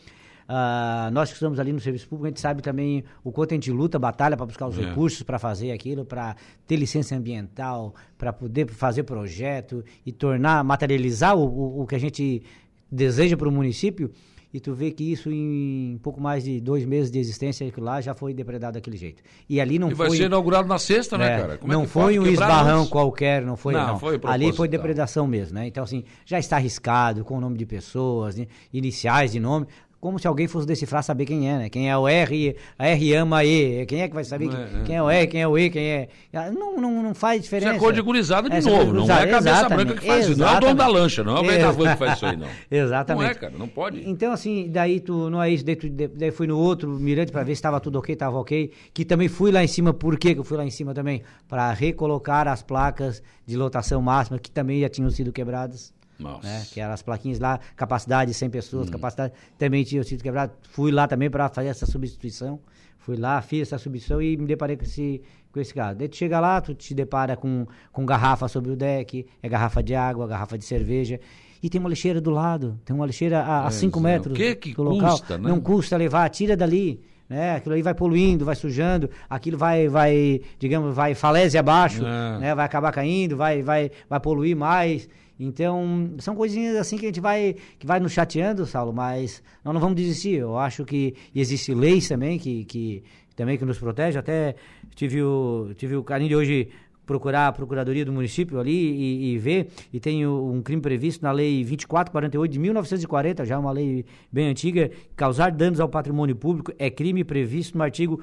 ah, 0.49 1.11
nós 1.13 1.29
que 1.29 1.35
estamos 1.35 1.59
ali 1.61 1.73
no 1.73 1.81
serviço 1.81 2.09
público, 2.09 2.27
a 2.27 2.31
gente 2.31 2.41
sabe 2.41 2.63
também 2.63 3.05
o 3.23 3.31
quanto 3.31 3.53
a 3.53 3.55
gente 3.55 3.71
luta, 3.71 3.99
batalha 3.99 4.37
para 4.37 4.47
buscar 4.47 4.69
os 4.69 4.79
É. 4.79 4.83
recursos 4.83 5.23
para 5.23 5.39
fazer 5.39 5.73
aquilo, 5.73 6.05
para 6.05 6.35
ter 6.67 6.77
licença 6.77 7.15
ambiental, 7.15 7.95
para 8.17 8.33
poder 8.33 8.69
fazer 8.71 9.03
projeto 9.03 9.85
e 10.05 10.13
tornar, 10.13 10.65
materializar 10.65 11.37
o, 11.37 11.45
o, 11.45 11.83
o 11.83 11.87
que 11.87 11.95
a 11.95 11.99
gente 11.99 12.43
deseja 12.91 13.37
para 13.37 13.49
o 13.49 13.53
município, 13.53 14.11
e 14.53 14.61
tu 14.61 14.73
vê 14.73 14.91
que 14.91 15.05
isso 15.13 15.31
em 15.31 15.99
pouco 16.03 16.21
mais 16.21 16.45
de 16.45 16.61
dois 16.61 16.85
meses 16.85 17.11
de 17.11 17.19
existência 17.19 17.71
lá 17.79 18.01
já 18.01 18.15
foi 18.15 18.33
depredado 18.33 18.75
daquele 18.75 18.97
jeito. 18.97 19.23
E 19.49 19.61
ali 19.61 19.79
não 19.79 19.91
E 19.91 19.95
vai 19.95 20.09
foi... 20.09 20.17
ser 20.17 20.25
inaugurado 20.25 20.69
na 20.69 20.79
sexta, 20.79 21.19
né, 21.19 21.35
É, 21.35 21.41
cara? 21.41 21.59
Como 21.59 21.73
é 21.73 21.77
não 21.77 21.83
que 21.83 21.89
foi 21.89 22.19
um 22.19 22.27
esbarrão 22.27 22.81
antes? 22.81 22.91
qualquer, 22.91 23.43
não 23.43 23.57
foi. 23.57 23.75
Não, 23.75 23.87
Não, 23.89 23.99
foi 23.99 24.21
Ali 24.25 24.53
foi 24.53 24.69
depredação 24.69 25.27
mesmo, 25.27 25.55
né? 25.57 25.67
Então, 25.67 25.85
assim, 25.85 26.05
já 26.25 26.39
está 26.39 26.57
arriscado 26.57 27.25
com 27.25 27.37
o 27.37 27.41
nome 27.41 27.59
de 27.59 27.67
pessoas, 27.67 28.37
né? 28.37 28.47
iniciais 28.73 29.33
de 29.33 29.41
nome. 29.41 29.67
Como 29.99 30.19
se 30.19 30.27
alguém 30.27 30.47
fosse 30.47 30.67
decifrar, 30.67 31.03
saber 31.03 31.25
quem 31.25 31.51
é, 31.51 31.59
né? 31.59 31.69
Quem 31.71 31.91
é 31.91 31.97
o 31.97 32.07
R, 32.07 32.55
a 32.79 32.87
R 32.87 33.15
ama 33.15 33.45
E. 33.45 33.85
Quem 33.87 34.03
é 34.03 34.09
que 34.09 34.15
vai 34.15 34.25
saber 34.25 34.49
quem, 34.49 34.59
É, 34.59 34.63
é. 34.63 34.83
quem 34.85 34.97
é 34.97 35.03
o 35.03 35.11
R, 35.11 35.27
quem 35.27 35.43
é 35.43 35.49
o 35.49 35.59
E, 35.59 35.71
quem 35.71 35.83
é. 35.85 36.09
Não, 36.53 36.77
não, 36.77 37.03
não 37.03 37.15
faz 37.15 37.37
Isso 37.41 37.45
diferença. 37.45 37.75
é 37.77 37.79
cor 37.79 37.93
de 37.93 38.03
gurizada 38.03 38.49
de 38.49 38.57
Essa 38.57 38.71
novo, 38.71 38.93
não 38.93 39.03
é 39.09 39.13
a 39.13 39.27
cabeça 39.27 39.39
exatamente, 39.51 39.87
branca 39.87 40.01
que 40.01 40.07
faz 40.07 40.29
isso. 40.29 40.39
Não 40.39 40.47
é 40.47 40.51
o 40.51 40.61
dono 40.61 40.75
da 40.75 40.85
exatamente. 40.85 41.01
lancha, 41.01 41.25
não 41.25 41.37
é 41.37 41.41
o 41.41 41.45
Vendavan 41.45 41.93
que 41.93 41.97
faz 41.97 42.13
isso 42.17 42.27
aí, 42.27 42.37
não. 42.37 42.47
Exatamente. 42.71 43.25
Não 43.25 43.31
é, 43.31 43.35
cara, 43.35 43.55
não 43.59 43.69
pode. 43.69 44.09
Então, 44.09 44.33
assim, 44.33 44.69
daí 44.71 45.01
tu 45.01 45.31
não 45.31 45.43
é 45.43 45.51
isso, 45.51 45.65
daí, 45.65 45.77
tu, 45.77 45.89
daí 45.89 46.31
fui 46.31 46.47
no 46.47 46.59
outro 46.59 46.89
mirante 46.91 47.33
pra 47.33 47.43
ver 47.43 47.55
se 47.55 47.59
estava 47.59 47.81
tudo 47.81 47.99
ok, 47.99 48.13
estava 48.13 48.39
ok. 48.39 48.71
Que 48.93 49.05
também 49.05 49.29
fui 49.29 49.51
lá 49.51 49.65
em 49.65 49.69
cima, 49.69 49.93
por 49.95 50.19
que 50.19 50.35
que 50.35 50.41
eu 50.41 50.45
fui 50.45 50.57
lá 50.57 50.65
em 50.65 50.71
cima 50.71 50.93
também? 50.93 51.23
Para 51.49 51.73
recolocar 51.73 52.47
as 52.47 52.63
placas 52.63 53.23
de 53.47 53.57
lotação 53.57 54.01
máxima 54.03 54.39
que 54.39 54.51
também 54.51 54.81
já 54.83 54.89
tinham 54.89 55.11
sido 55.11 55.33
quebradas. 55.33 55.96
Nossa. 56.19 56.47
Né? 56.47 56.65
Que 56.73 56.81
eram 56.81 56.93
as 56.95 57.03
plaquinhas 57.03 57.39
lá, 57.39 57.61
capacidade 57.77 58.31
de 58.31 58.37
100 58.37 58.49
Hum. 58.49 58.51
pessoas, 58.51 58.91
capacidade 58.91 59.33
também 59.59 59.85
tinham 59.85 60.03
sido 60.05 60.23
quebradas. 60.23 60.57
Fui 60.71 60.91
lá 60.91 61.07
também 61.07 61.29
para 61.31 61.49
fazer 61.49 61.69
essa 61.69 61.87
substituição. 61.87 62.59
Fui 62.99 63.17
lá, 63.17 63.41
fiz 63.41 63.63
essa 63.63 63.79
substituição 63.79 64.21
e 64.21 64.37
me 64.37 64.47
deparei 64.47 64.77
com 64.77 64.83
esse, 64.83 65.23
com 65.53 65.61
esse 65.61 65.73
caso. 65.73 65.97
Daí 65.99 66.09
tu 66.09 66.17
chega 66.17 66.41
lá, 66.41 66.61
tu 66.61 66.75
te 66.75 66.93
depara 66.93 67.37
com, 67.37 67.65
com 67.93 68.05
garrafa 68.05 68.49
sobre 68.49 68.73
o 68.73 68.77
deck, 68.77 69.25
é 69.43 69.49
garrafa 69.49 69.81
de 69.83 69.95
água, 69.95 70.27
garrafa 70.27 70.59
de 70.59 70.65
cerveja. 70.65 71.21
E 71.63 71.71
tem 71.71 71.79
uma 71.81 71.89
lixeira 71.89 72.21
do 72.21 72.31
lado, 72.31 72.79
tem 72.85 72.95
uma 72.97 73.07
lixeira 73.07 73.43
a 73.45 73.71
5 73.71 73.99
é. 73.99 74.03
metros 74.03 74.33
O 74.33 74.37
que 74.37 74.55
que 74.57 74.75
do 74.75 74.83
local. 74.83 75.11
custa, 75.13 75.39
né? 75.39 75.49
Não 75.49 75.61
custa 75.61 75.97
levar, 75.97 76.29
tira 76.31 76.57
dali. 76.57 77.01
Né? 77.29 77.57
Aquilo 77.57 77.75
aí 77.75 77.83
vai 77.83 77.95
poluindo, 77.95 78.45
vai 78.45 78.55
sujando, 78.57 79.09
aquilo 79.31 79.57
vai, 79.59 79.89
vai 79.89 80.41
digamos, 80.59 80.95
vai 80.95 81.15
falésia 81.15 81.61
abaixo, 81.61 82.05
É. 82.05 82.39
né? 82.39 82.55
vai 82.55 82.65
acabar 82.65 82.93
caindo, 82.93 83.37
vai, 83.37 83.63
vai, 83.63 83.91
vai 84.09 84.19
poluir 84.21 84.57
mais. 84.57 85.09
Então, 85.39 86.11
são 86.19 86.35
coisinhas 86.35 86.77
assim 86.77 86.97
que 86.97 87.05
a 87.05 87.09
gente 87.09 87.21
vai, 87.21 87.57
que 87.79 87.87
vai 87.87 88.01
nos 88.01 88.13
chateando, 88.13 88.65
Saulo, 88.67 88.93
mas 88.93 89.43
nós 89.65 89.75
não 89.75 89.81
vamos 89.81 89.97
desistir. 89.97 90.37
Eu 90.37 90.57
acho 90.59 90.85
que 90.85 91.15
existe 91.35 91.75
leis 91.75 92.09
também 92.09 92.39
que, 92.39 92.65
que 92.65 93.03
também 93.35 93.59
que 93.59 93.65
nos 93.65 93.79
protege. 93.79 94.19
Até 94.19 94.55
tive 94.95 95.23
o, 95.23 95.73
tive 95.77 95.95
o 95.97 96.03
carinho 96.03 96.31
de 96.31 96.37
hoje 96.37 96.69
procurar 97.05 97.47
a 97.47 97.53
procuradoria 97.53 98.05
do 98.05 98.13
município 98.13 98.59
ali 98.59 98.73
e, 98.73 99.35
e 99.35 99.39
ver, 99.39 99.69
e 99.93 100.01
tem 100.01 100.27
o- 100.27 100.51
um 100.53 100.61
crime 100.61 100.83
previsto 100.83 101.23
na 101.23 101.31
lei 101.31 101.59
2448 101.63 102.51
de 102.53 102.59
1940, 102.59 103.45
já 103.45 103.57
uma 103.61 103.71
lei 103.71 104.05
bem 104.33 104.49
antiga, 104.49 104.91
causar 105.15 105.53
danos 105.53 105.79
ao 105.79 105.89
patrimônio 105.89 106.35
público 106.35 106.73
é 106.81 106.91
crime 106.91 107.23
previsto 107.23 107.79
no 107.79 107.85
artigo 107.85 108.21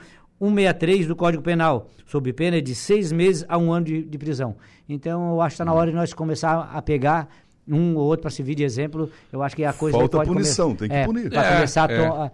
163 0.49 1.07
do 1.07 1.15
Código 1.15 1.41
Penal, 1.43 1.87
sob 2.05 2.31
pena 2.33 2.61
de 2.61 2.75
seis 2.75 3.11
meses 3.11 3.45
a 3.47 3.57
um 3.57 3.71
ano 3.71 3.85
de, 3.85 4.03
de 4.03 4.17
prisão. 4.17 4.55
Então, 4.87 5.31
eu 5.31 5.41
acho 5.41 5.49
que 5.51 5.61
está 5.61 5.65
na 5.65 5.73
hora 5.73 5.89
de 5.89 5.95
nós 5.95 6.13
começar 6.13 6.69
a 6.73 6.81
pegar 6.81 7.29
um 7.67 7.95
ou 7.95 8.03
outro 8.03 8.21
para 8.23 8.31
servir 8.31 8.55
de 8.55 8.63
exemplo. 8.63 9.09
Eu 9.31 9.41
acho 9.41 9.55
que 9.55 9.63
a 9.63 9.71
coisa 9.71 9.97
Falta 9.97 10.17
pode 10.17 10.27
come- 10.29 10.41
punição, 10.41 10.75
tem 10.75 10.89
que 10.89 10.95
é, 10.95 11.05
punir. 11.05 11.29
Para 11.29 11.45
É, 11.45 11.53
começar 11.55 11.89
a 11.89 11.93
é. 11.93 12.05
a- 12.07 12.31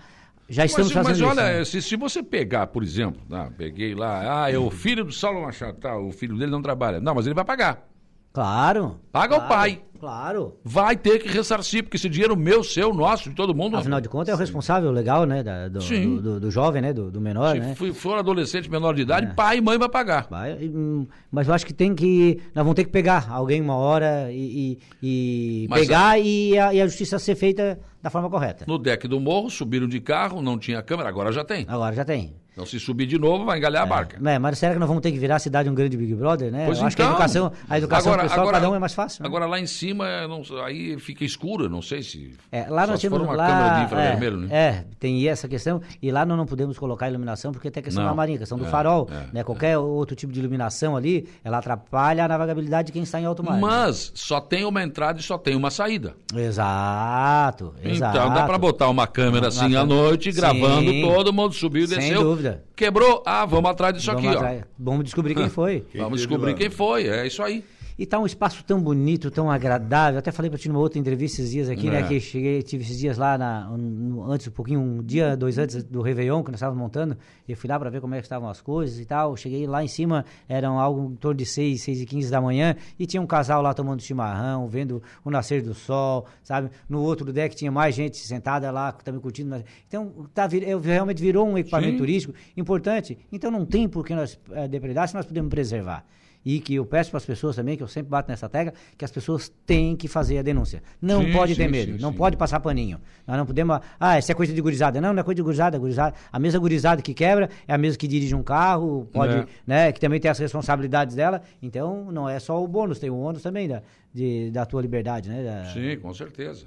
Já 0.50 0.66
estamos 0.66 0.92
mas, 0.92 1.06
fazendo 1.06 1.28
mas 1.28 1.38
isso. 1.38 1.42
olha, 1.44 1.58
né? 1.60 1.66
se, 1.66 1.82
se 1.84 1.96
você 1.96 2.24
pegar, 2.24 2.66
por 2.68 2.82
exemplo, 2.82 3.22
ah, 3.32 3.50
peguei 3.56 3.94
lá, 3.94 4.46
ah, 4.46 4.52
é 4.52 4.58
o 4.58 4.72
filho 4.72 5.06
do 5.06 5.12
Saulo 5.12 5.44
Machado, 5.44 5.78
tá, 5.78 5.96
o 5.96 6.12
filho 6.12 6.36
dele 6.38 6.50
não 6.50 6.62
trabalha. 6.64 7.00
Não, 7.00 7.14
mas 7.14 7.28
ele 7.28 7.36
vai 7.36 7.46
pagar. 7.46 7.88
Claro. 8.32 9.00
Paga 9.12 9.36
o 9.36 9.38
claro, 9.40 9.50
pai. 9.54 9.82
Claro. 10.00 10.58
Vai 10.64 10.96
ter 10.96 11.20
que 11.20 11.28
ressarcir, 11.28 11.84
porque 11.84 11.98
esse 11.98 12.08
dinheiro 12.08 12.38
meu, 12.38 12.64
seu, 12.64 12.94
nosso, 12.94 13.30
de 13.30 13.36
todo 13.36 13.54
mundo. 13.54 13.76
Afinal 13.76 14.00
de 14.00 14.08
contas, 14.08 14.30
é 14.30 14.34
o 14.34 14.38
responsável 14.38 14.92
legal, 14.92 15.26
né? 15.26 15.44
da- 15.44 15.68
do, 15.68 15.82
Sim. 15.82 16.16
do, 16.16 16.22
do- 16.22 16.40
do 16.40 16.52
jovem, 16.52 16.82
né? 16.82 16.94
Do, 16.94 17.12
do 17.12 17.20
menor, 17.20 17.56
Se 17.56 17.60
né? 17.60 17.76
for 17.94 18.18
adolescente 18.18 18.72
menor 18.72 18.94
de 18.94 19.02
É. 19.02 19.04
idade, 19.04 19.34
pai 19.36 19.58
e 19.58 19.62
mãe 19.62 19.78
vai 19.78 19.90
pagar. 19.90 20.28
Vai, 20.30 20.54
hum, 20.54 21.06
mas 21.30 21.50
eu 21.50 21.54
acho 21.54 21.66
que 21.66 21.74
tem 21.74 21.94
que. 21.94 22.38
Nós 22.56 22.64
vamos 22.64 22.76
ter 22.76 22.86
que 22.86 22.92
pegar 22.92 23.28
alguém 23.30 23.60
uma 23.60 23.76
hora 23.76 24.32
e, 24.32 24.80
e- 25.04 25.66
e 25.66 25.68
pegar 25.74 26.18
e, 26.18 26.58
a, 26.58 26.74
e 26.74 26.82
a 26.82 26.88
justiça 26.88 27.20
ser 27.20 27.36
feita 27.36 27.78
da 28.02 28.10
forma 28.10 28.30
correta. 28.30 28.64
No 28.66 28.78
deck 28.78 29.06
do 29.06 29.20
morro, 29.20 29.50
subiram 29.50 29.88
de 29.88 30.00
carro, 30.00 30.42
não 30.42 30.58
tinha 30.58 30.82
câmera, 30.82 31.10
agora 31.10 31.34
já 31.34 31.44
tem. 31.44 31.66
Agora 31.68 31.94
já 31.94 32.06
tem. 32.06 32.36
Então 32.60 32.66
se 32.68 32.78
subir 32.78 33.06
de 33.06 33.18
novo, 33.18 33.46
vai 33.46 33.58
engalhar 33.58 33.84
a 33.84 33.86
barca. 33.86 34.18
É, 34.30 34.38
mas 34.38 34.58
será 34.60 34.74
que 34.74 34.80
nós 34.80 34.88
vamos 34.90 35.02
ter 35.02 35.14
que 35.14 35.18
virar 35.18 35.38
a 35.38 35.40
cidade 35.40 35.70
um 35.70 35.74
grande 35.74 35.96
Big 35.96 36.14
Brother, 36.14 36.52
né? 36.52 36.66
Pois 36.66 36.78
eu 36.80 36.86
acho 36.88 36.94
que 36.96 37.02
a 37.02 37.06
então. 37.06 37.16
educação, 37.16 37.52
a 37.70 37.78
educação 37.78 38.12
Agora- 38.12 38.24
pessoal, 38.28 38.42
agora- 38.42 38.58
cada 38.60 38.70
um 38.70 38.76
é 38.76 38.80
mais 38.80 38.94
fácil. 38.94 39.24
né? 39.24 39.28
Agora 39.30 39.46
lá 39.46 39.58
em 39.62 39.66
cima, 39.66 40.06
é, 40.06 40.28
não- 40.28 40.42
aí 40.66 41.00
fica 41.00 41.24
escuro, 41.24 41.70
não 41.70 41.82
sei 41.82 42.04
se. 42.04 42.34
É, 42.52 42.66
lá 42.68 42.86
nós 42.86 43.00
temos 43.00 43.22
uma 43.22 43.32
lá, 43.34 43.48
câmera 43.48 43.76
de 43.76 43.80
é, 43.80 43.84
infravermelho, 43.86 44.38
né? 44.42 44.48
é, 44.52 44.86
tem 45.00 45.26
essa 45.30 45.48
questão 45.48 45.82
e 46.02 46.12
lá 46.12 46.26
nós 46.26 46.38
não 46.38 46.46
podemos 46.46 46.78
colocar 46.78 47.08
iluminação 47.08 47.54
porque 47.54 47.72
tem 47.72 47.80
a 47.80 47.84
questão 47.86 48.04
Não. 48.04 48.10
da 48.10 48.16
marinha, 48.16 48.38
questão 48.38 48.58
do 48.58 48.66
É, 48.66 48.68
farol, 48.70 49.08
é, 49.10 49.34
né? 49.38 49.42
Qualquer 49.46 49.78
outro 49.78 50.14
tipo 50.14 50.34
de 50.34 50.42
iluminação 50.42 50.98
ali, 50.98 51.30
ela 51.42 51.60
atrapalha 51.60 52.26
a 52.26 52.28
navegabilidade 52.28 52.88
de 52.88 52.92
quem 52.92 53.04
está 53.04 53.22
em 53.22 53.26
alto 53.26 53.42
mar. 53.42 53.54
né? 53.54 53.60
Mas 53.62 54.12
só 54.16 54.42
tem 54.42 54.66
uma 54.66 54.84
entrada 54.84 55.18
e 55.18 55.24
só 55.24 55.38
tem 55.38 55.56
uma 55.56 55.72
saída. 55.72 56.14
Exato, 56.36 57.74
exato. 57.84 58.18
Então 58.18 58.34
dá 58.34 58.46
pra 58.46 58.58
botar 58.58 58.90
uma 58.90 59.08
câmera 59.08 59.46
Uma 59.46 59.48
assim 59.48 59.76
à 59.78 59.86
noite, 59.86 60.30
gravando 60.34 60.90
Sim. 60.92 61.02
todo 61.02 61.32
mundo 61.32 61.54
subiu 61.54 61.86
e 61.86 61.88
Sem 61.88 62.00
desceu. 62.00 62.22
Dúvida. 62.52 62.64
Quebrou? 62.76 63.24
Ah, 63.26 63.46
vamos 63.46 63.70
atrás 63.72 63.94
disso 63.94 64.08
Vamos 64.08 64.26
aqui, 64.26 64.36
atrás. 64.36 64.64
Vamos 64.78 65.04
descobrir 65.06 65.36
quem 65.36 65.50
foi. 65.50 65.86
ó. 65.96 66.04
Vamos 66.04 66.20
descobrir 66.20 66.52
lá? 66.52 66.58
quem 66.58 66.70
foi, 66.70 67.08
é 67.08 67.28
isso 67.28 67.42
aí. 67.44 67.64
E 68.02 68.06
tá 68.06 68.18
um 68.18 68.26
espaço 68.26 68.64
tão 68.64 68.82
bonito, 68.82 69.30
tão 69.30 69.52
agradável. 69.52 70.20
Até 70.20 70.32
falei 70.32 70.50
pra 70.50 70.58
ti 70.58 70.70
numa 70.70 70.80
outra 70.80 70.98
entrevista 70.98 71.42
esses 71.42 71.52
dias 71.52 71.70
aqui, 71.70 71.90
É. 71.90 71.92
né? 71.92 72.04
Que 72.08 72.18
cheguei, 72.22 72.62
tive 72.64 72.82
esses 72.86 72.98
dias 72.98 73.18
lá 73.18 73.38
na, 73.38 73.68
no- 73.78 74.24
antes, 74.32 74.48
um 74.48 74.52
pouquinho, 74.52 74.80
um 74.80 75.04
dia, 75.04 75.36
dois 75.36 75.58
antes 75.58 75.84
do 75.84 76.02
Réveillon, 76.02 76.42
que 76.42 76.50
nós 76.50 76.60
estávamos 76.60 76.82
montando. 76.82 77.18
E 77.46 77.52
eu 77.52 77.58
fui 77.58 77.70
lá 77.70 77.78
pra 77.78 77.90
ver 77.90 78.00
como 78.00 78.16
é 78.16 78.20
que 78.20 78.24
estavam 78.26 78.48
as 78.48 78.62
coisas 78.62 78.98
e 79.02 79.06
tal. 79.06 79.36
Cheguei 79.36 79.68
lá 79.68 79.84
em 79.84 79.90
cima, 79.90 80.24
eram 80.48 80.80
algo 80.80 81.12
em 81.12 81.16
torno 81.18 81.38
de 81.38 81.46
6, 81.46 81.82
6 81.82 82.00
e 82.00 82.06
15 82.06 82.32
da 82.32 82.40
manhã. 82.40 82.74
E 82.98 83.06
tinha 83.06 83.22
um 83.22 83.28
casal 83.28 83.62
lá 83.62 83.74
tomando 83.74 84.02
chimarrão, 84.02 84.66
vendo 84.70 85.04
o 85.26 85.30
nascer 85.30 85.62
do 85.62 85.74
sol, 85.74 86.26
sabe? 86.42 86.70
No 86.88 87.02
outro 87.02 87.34
deck 87.34 87.54
tinha 87.54 87.70
mais 87.70 87.94
gente 87.94 88.18
sentada 88.18 88.72
lá, 88.72 88.94
também 88.94 89.20
curtindo. 89.20 89.62
Então, 89.90 90.26
tá, 90.34 90.48
realmente 90.82 91.22
virou 91.22 91.46
um 91.46 91.58
equipamento 91.58 91.92
Sim. 91.92 91.98
turístico 91.98 92.34
importante. 92.56 93.18
Então, 93.30 93.52
não 93.52 93.66
tem 93.66 93.90
por 93.90 94.06
que 94.06 94.16
nós 94.16 94.40
eh, 94.54 94.70
depredar 94.70 95.06
se 95.10 95.14
nós 95.16 95.26
podemos 95.26 95.50
preservar. 95.50 96.06
E 96.46 96.60
que 96.62 96.76
eu 96.76 96.86
peço 96.86 97.10
para 97.12 97.18
as 97.18 97.26
pessoas 97.26 97.56
também, 97.58 97.76
que 97.76 97.84
eu 97.84 97.88
sempre 97.88 98.10
bato 98.10 98.32
nessa 98.32 98.48
tecla, 98.48 98.74
que 98.98 99.04
as 99.04 99.12
pessoas 99.12 99.52
têm 99.66 99.94
que 99.96 100.08
fazer 100.08 100.38
a 100.38 100.42
denúncia. 100.42 100.82
Não 101.02 101.24
Sim, 101.24 101.32
pode 101.34 101.56
ter 101.56 101.66
sim, 101.66 101.70
medo, 101.70 101.92
sim, 101.98 102.02
não 102.02 102.14
pode 102.14 102.38
passar 102.38 102.62
paninho. 102.62 103.00
Nós 103.28 103.38
não 103.38 103.46
podemos. 103.46 103.80
Ah, 104.00 104.18
isso 104.18 104.32
é 104.32 104.36
coisa 104.36 104.54
de 104.54 104.62
gurizada. 104.62 105.02
Não, 105.02 105.12
não 105.14 105.20
é 105.20 105.24
coisa 105.24 105.36
de 105.36 105.42
gurizada, 105.42 105.76
é 105.76 105.80
gurizada. 105.80 106.16
A 106.32 106.40
mesma 106.40 106.60
gurizada 106.60 107.02
que 107.02 107.14
quebra 107.14 107.50
é 107.68 107.74
a 107.74 107.78
mesma 107.78 107.98
que 107.98 108.08
dirige 108.08 108.34
um 108.34 108.42
carro, 108.42 109.08
pode, 109.12 109.34
É. 109.36 109.46
né? 109.68 109.92
Que 109.92 110.00
também 110.00 110.20
tem 110.20 110.32
as 110.32 110.40
responsabilidades 110.40 111.14
dela. 111.14 111.42
Então, 111.62 112.10
não 112.12 112.28
é 112.30 112.40
só 112.40 112.64
o 112.64 112.68
bônus, 112.68 113.00
tem 113.00 113.10
o 113.10 113.18
ônus 113.20 113.42
também 113.44 113.68
da, 113.68 113.84
de, 114.14 114.50
da 114.52 114.66
tua 114.66 114.82
liberdade, 114.82 115.28
né? 115.30 115.44
Da- 115.44 115.66
Sim, 115.74 115.98
com 116.02 116.14
certeza. 116.14 116.66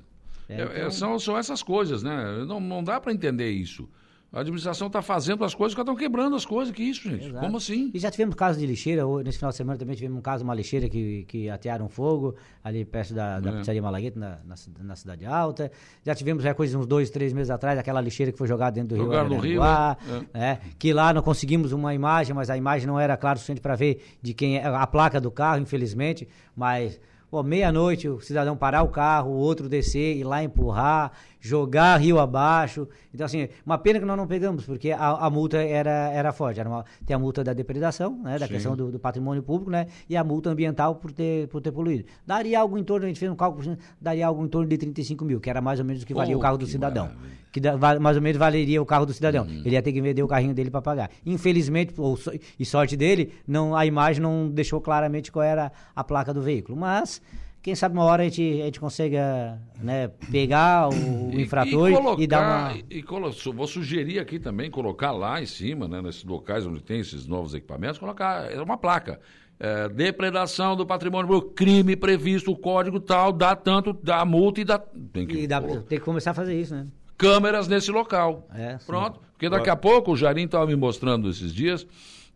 É, 0.50 0.54
É, 0.56 0.60
é, 0.64 0.78
então- 0.80 0.90
são, 0.90 1.18
são 1.18 1.38
essas 1.38 1.62
coisas, 1.62 2.02
né? 2.02 2.44
Não, 2.46 2.60
não 2.60 2.84
dá 2.84 3.00
para 3.00 3.10
entender 3.12 3.50
isso. 3.50 3.88
A 4.32 4.40
administração 4.40 4.86
está 4.86 5.02
fazendo 5.02 5.44
as 5.44 5.54
coisas, 5.54 5.72
os 5.72 5.76
caras 5.76 5.90
estão 5.90 5.94
quebrando 5.94 6.34
as 6.34 6.46
coisas. 6.46 6.74
Que 6.74 6.82
isso, 6.82 7.02
gente? 7.02 7.26
Exato. 7.26 7.44
Como 7.44 7.58
assim? 7.58 7.90
E 7.92 7.98
já 7.98 8.10
tivemos 8.10 8.34
casos 8.34 8.58
de 8.58 8.66
lixeira, 8.66 9.02
nesse 9.22 9.36
final 9.36 9.50
de 9.50 9.56
semana 9.58 9.78
também 9.78 9.94
tivemos 9.94 10.16
um 10.18 10.22
caso 10.22 10.38
de 10.38 10.44
uma 10.44 10.54
lixeira 10.54 10.88
que, 10.88 11.24
que 11.24 11.50
atearam 11.50 11.86
fogo 11.86 12.34
ali 12.64 12.82
perto 12.82 13.12
da, 13.12 13.38
da 13.40 13.50
É. 13.50 13.56
pizzaria 13.58 13.82
Malagueta, 13.82 14.18
na, 14.18 14.38
na, 14.42 14.54
na 14.80 14.96
Cidade 14.96 15.26
Alta. 15.26 15.70
Já 16.02 16.14
tivemos 16.14 16.42
já 16.42 16.54
coisa 16.54 16.78
uns 16.78 16.86
dois, 16.86 17.10
três 17.10 17.34
meses 17.34 17.50
atrás, 17.50 17.78
aquela 17.78 18.00
lixeira 18.00 18.32
que 18.32 18.38
foi 18.38 18.48
jogada 18.48 18.72
dentro 18.72 18.96
do 18.96 19.04
Jogaram 19.04 19.28
Rio 19.28 19.36
no 19.36 19.42
Rio, 19.42 19.62
Araranguá, 19.62 19.96
é. 20.32 20.38
né? 20.38 20.58
que 20.78 20.94
lá 20.94 21.12
não 21.12 21.20
conseguimos 21.20 21.72
uma 21.72 21.92
imagem, 21.92 22.34
mas 22.34 22.48
a 22.48 22.56
imagem 22.56 22.86
não 22.86 22.98
era 22.98 23.18
clara 23.18 23.36
o 23.36 23.38
suficiente 23.38 23.60
para 23.60 23.76
ver 23.76 24.02
de 24.22 24.32
quem 24.32 24.56
é 24.56 24.64
a 24.66 24.86
placa 24.86 25.20
do 25.20 25.30
carro, 25.30 25.60
infelizmente, 25.60 26.26
mas 26.56 26.98
meia-noite 27.42 28.08
o 28.08 28.20
cidadão 28.20 28.54
parar 28.54 28.82
o 28.82 28.88
carro, 28.88 29.30
o 29.30 29.36
outro 29.36 29.66
descer, 29.66 30.16
ir 30.18 30.24
lá 30.24 30.42
empurrar, 30.44 31.12
jogar 31.44 31.96
rio 32.00 32.20
abaixo. 32.20 32.86
Então, 33.12 33.26
assim, 33.26 33.48
uma 33.66 33.76
pena 33.76 33.98
que 33.98 34.04
nós 34.06 34.16
não 34.16 34.28
pegamos, 34.28 34.64
porque 34.64 34.92
a, 34.92 35.10
a 35.10 35.28
multa 35.28 35.58
era, 35.58 35.90
era 36.12 36.32
forte. 36.32 36.60
Era 36.60 36.68
uma- 36.68 36.84
tem 37.04 37.16
a 37.16 37.18
multa 37.18 37.42
da 37.42 37.52
depredação, 37.52 38.16
né? 38.22 38.38
Da 38.38 38.46
Sim. 38.46 38.52
questão 38.52 38.76
do, 38.76 38.92
do 38.92 38.98
patrimônio 39.00 39.42
público, 39.42 39.68
né? 39.68 39.88
E 40.08 40.16
a 40.16 40.22
multa 40.22 40.50
ambiental 40.50 40.94
por 40.94 41.10
ter, 41.10 41.48
por 41.48 41.60
ter 41.60 41.72
poluído. 41.72 42.04
Daria 42.24 42.60
algo 42.60 42.78
em 42.78 42.84
torno, 42.84 43.04
a 43.06 43.08
gente 43.08 43.18
fez 43.18 43.30
um 43.30 43.34
cálculo, 43.34 43.76
daria 44.00 44.24
algo 44.26 44.44
em 44.44 44.48
torno 44.48 44.68
de 44.68 44.78
35 44.78 45.24
mil, 45.24 45.40
que 45.40 45.50
era 45.50 45.60
mais 45.60 45.80
ou 45.80 45.84
menos 45.84 46.04
o 46.04 46.06
que 46.06 46.14
valia 46.14 46.36
Oh, 46.36 46.38
o 46.38 46.40
carro 46.40 46.56
do 46.56 46.64
que 46.64 46.70
cidadão. 46.70 47.06
maravilha. 47.06 47.42
Que 47.50 47.60
da- 47.60 47.76
mais 48.00 48.16
ou 48.16 48.22
menos 48.22 48.38
valeria 48.38 48.80
o 48.80 48.86
carro 48.86 49.04
do 49.04 49.12
cidadão. 49.12 49.44
Uhum. 49.44 49.62
Ele 49.64 49.70
ia 49.70 49.82
ter 49.82 49.92
que 49.92 50.00
vender 50.00 50.22
o 50.22 50.28
carrinho 50.28 50.54
dele 50.54 50.70
para 50.70 50.80
pagar. 50.80 51.10
Infelizmente, 51.26 51.92
ou 51.98 52.16
e 52.58 52.64
sorte 52.64 52.96
dele, 52.96 53.32
não, 53.46 53.74
a 53.76 53.84
imagem 53.84 54.22
não 54.22 54.48
deixou 54.48 54.80
claramente 54.80 55.32
qual 55.32 55.42
era 55.42 55.72
a 55.94 56.04
placa 56.04 56.32
do 56.32 56.40
veículo. 56.40 56.78
Mas 56.78 57.20
quem 57.62 57.74
sabe 57.74 57.94
uma 57.94 58.04
hora 58.04 58.22
a 58.22 58.24
gente, 58.24 58.60
a 58.60 58.64
gente 58.64 58.80
consiga 58.80 59.58
né, 59.80 60.08
pegar 60.30 60.88
o, 60.88 61.30
E- 61.32 61.42
infrator 61.42 61.88
e, 61.88 61.92
e, 61.92 61.96
colocar, 61.96 62.26
dar 62.26 62.40
uma. 62.70 62.76
e- 62.90 62.98
e 62.98 63.02
colo- 63.02 63.30
vou 63.54 63.66
sugerir 63.66 64.18
aqui 64.18 64.38
também 64.38 64.70
colocar 64.70 65.12
lá 65.12 65.40
em 65.40 65.46
cima, 65.46 65.86
né, 65.86 66.02
nesses 66.02 66.24
locais 66.24 66.66
onde 66.66 66.82
tem 66.82 67.00
esses 67.00 67.26
novos 67.26 67.54
equipamentos, 67.54 67.98
colocar 67.98 68.50
é 68.50 68.60
uma 68.60 68.76
placa. 68.76 69.20
É, 69.60 69.88
depredação 69.88 70.74
do 70.74 70.84
patrimônio, 70.84 71.28
público, 71.28 71.54
crime 71.54 71.94
previsto, 71.94 72.50
o 72.50 72.56
código 72.56 72.98
tal, 72.98 73.32
dá 73.32 73.54
tanto, 73.54 73.92
dá 73.92 74.24
multa 74.24 74.60
e 74.60 74.64
dá. 74.64 74.76
Tem 75.12 75.24
que 75.24 75.36
E 75.42 75.46
dá, 75.46 75.60
tem 75.60 75.98
que 75.98 76.00
começar 76.00 76.32
a 76.32 76.34
fazer 76.34 76.60
isso, 76.60 76.74
né? 76.74 76.86
câmeras 77.16 77.68
nesse 77.68 77.92
local. 77.92 78.48
É, 78.52 78.76
sim. 78.78 78.86
Pronto. 78.86 79.20
Porque 79.32 79.48
daqui 79.48 79.70
a 79.70 79.76
pouco 79.76 80.10
o 80.12 80.16
Jarim 80.16 80.46
estava 80.46 80.66
me 80.66 80.74
mostrando 80.74 81.30
esses 81.30 81.54
dias 81.54 81.86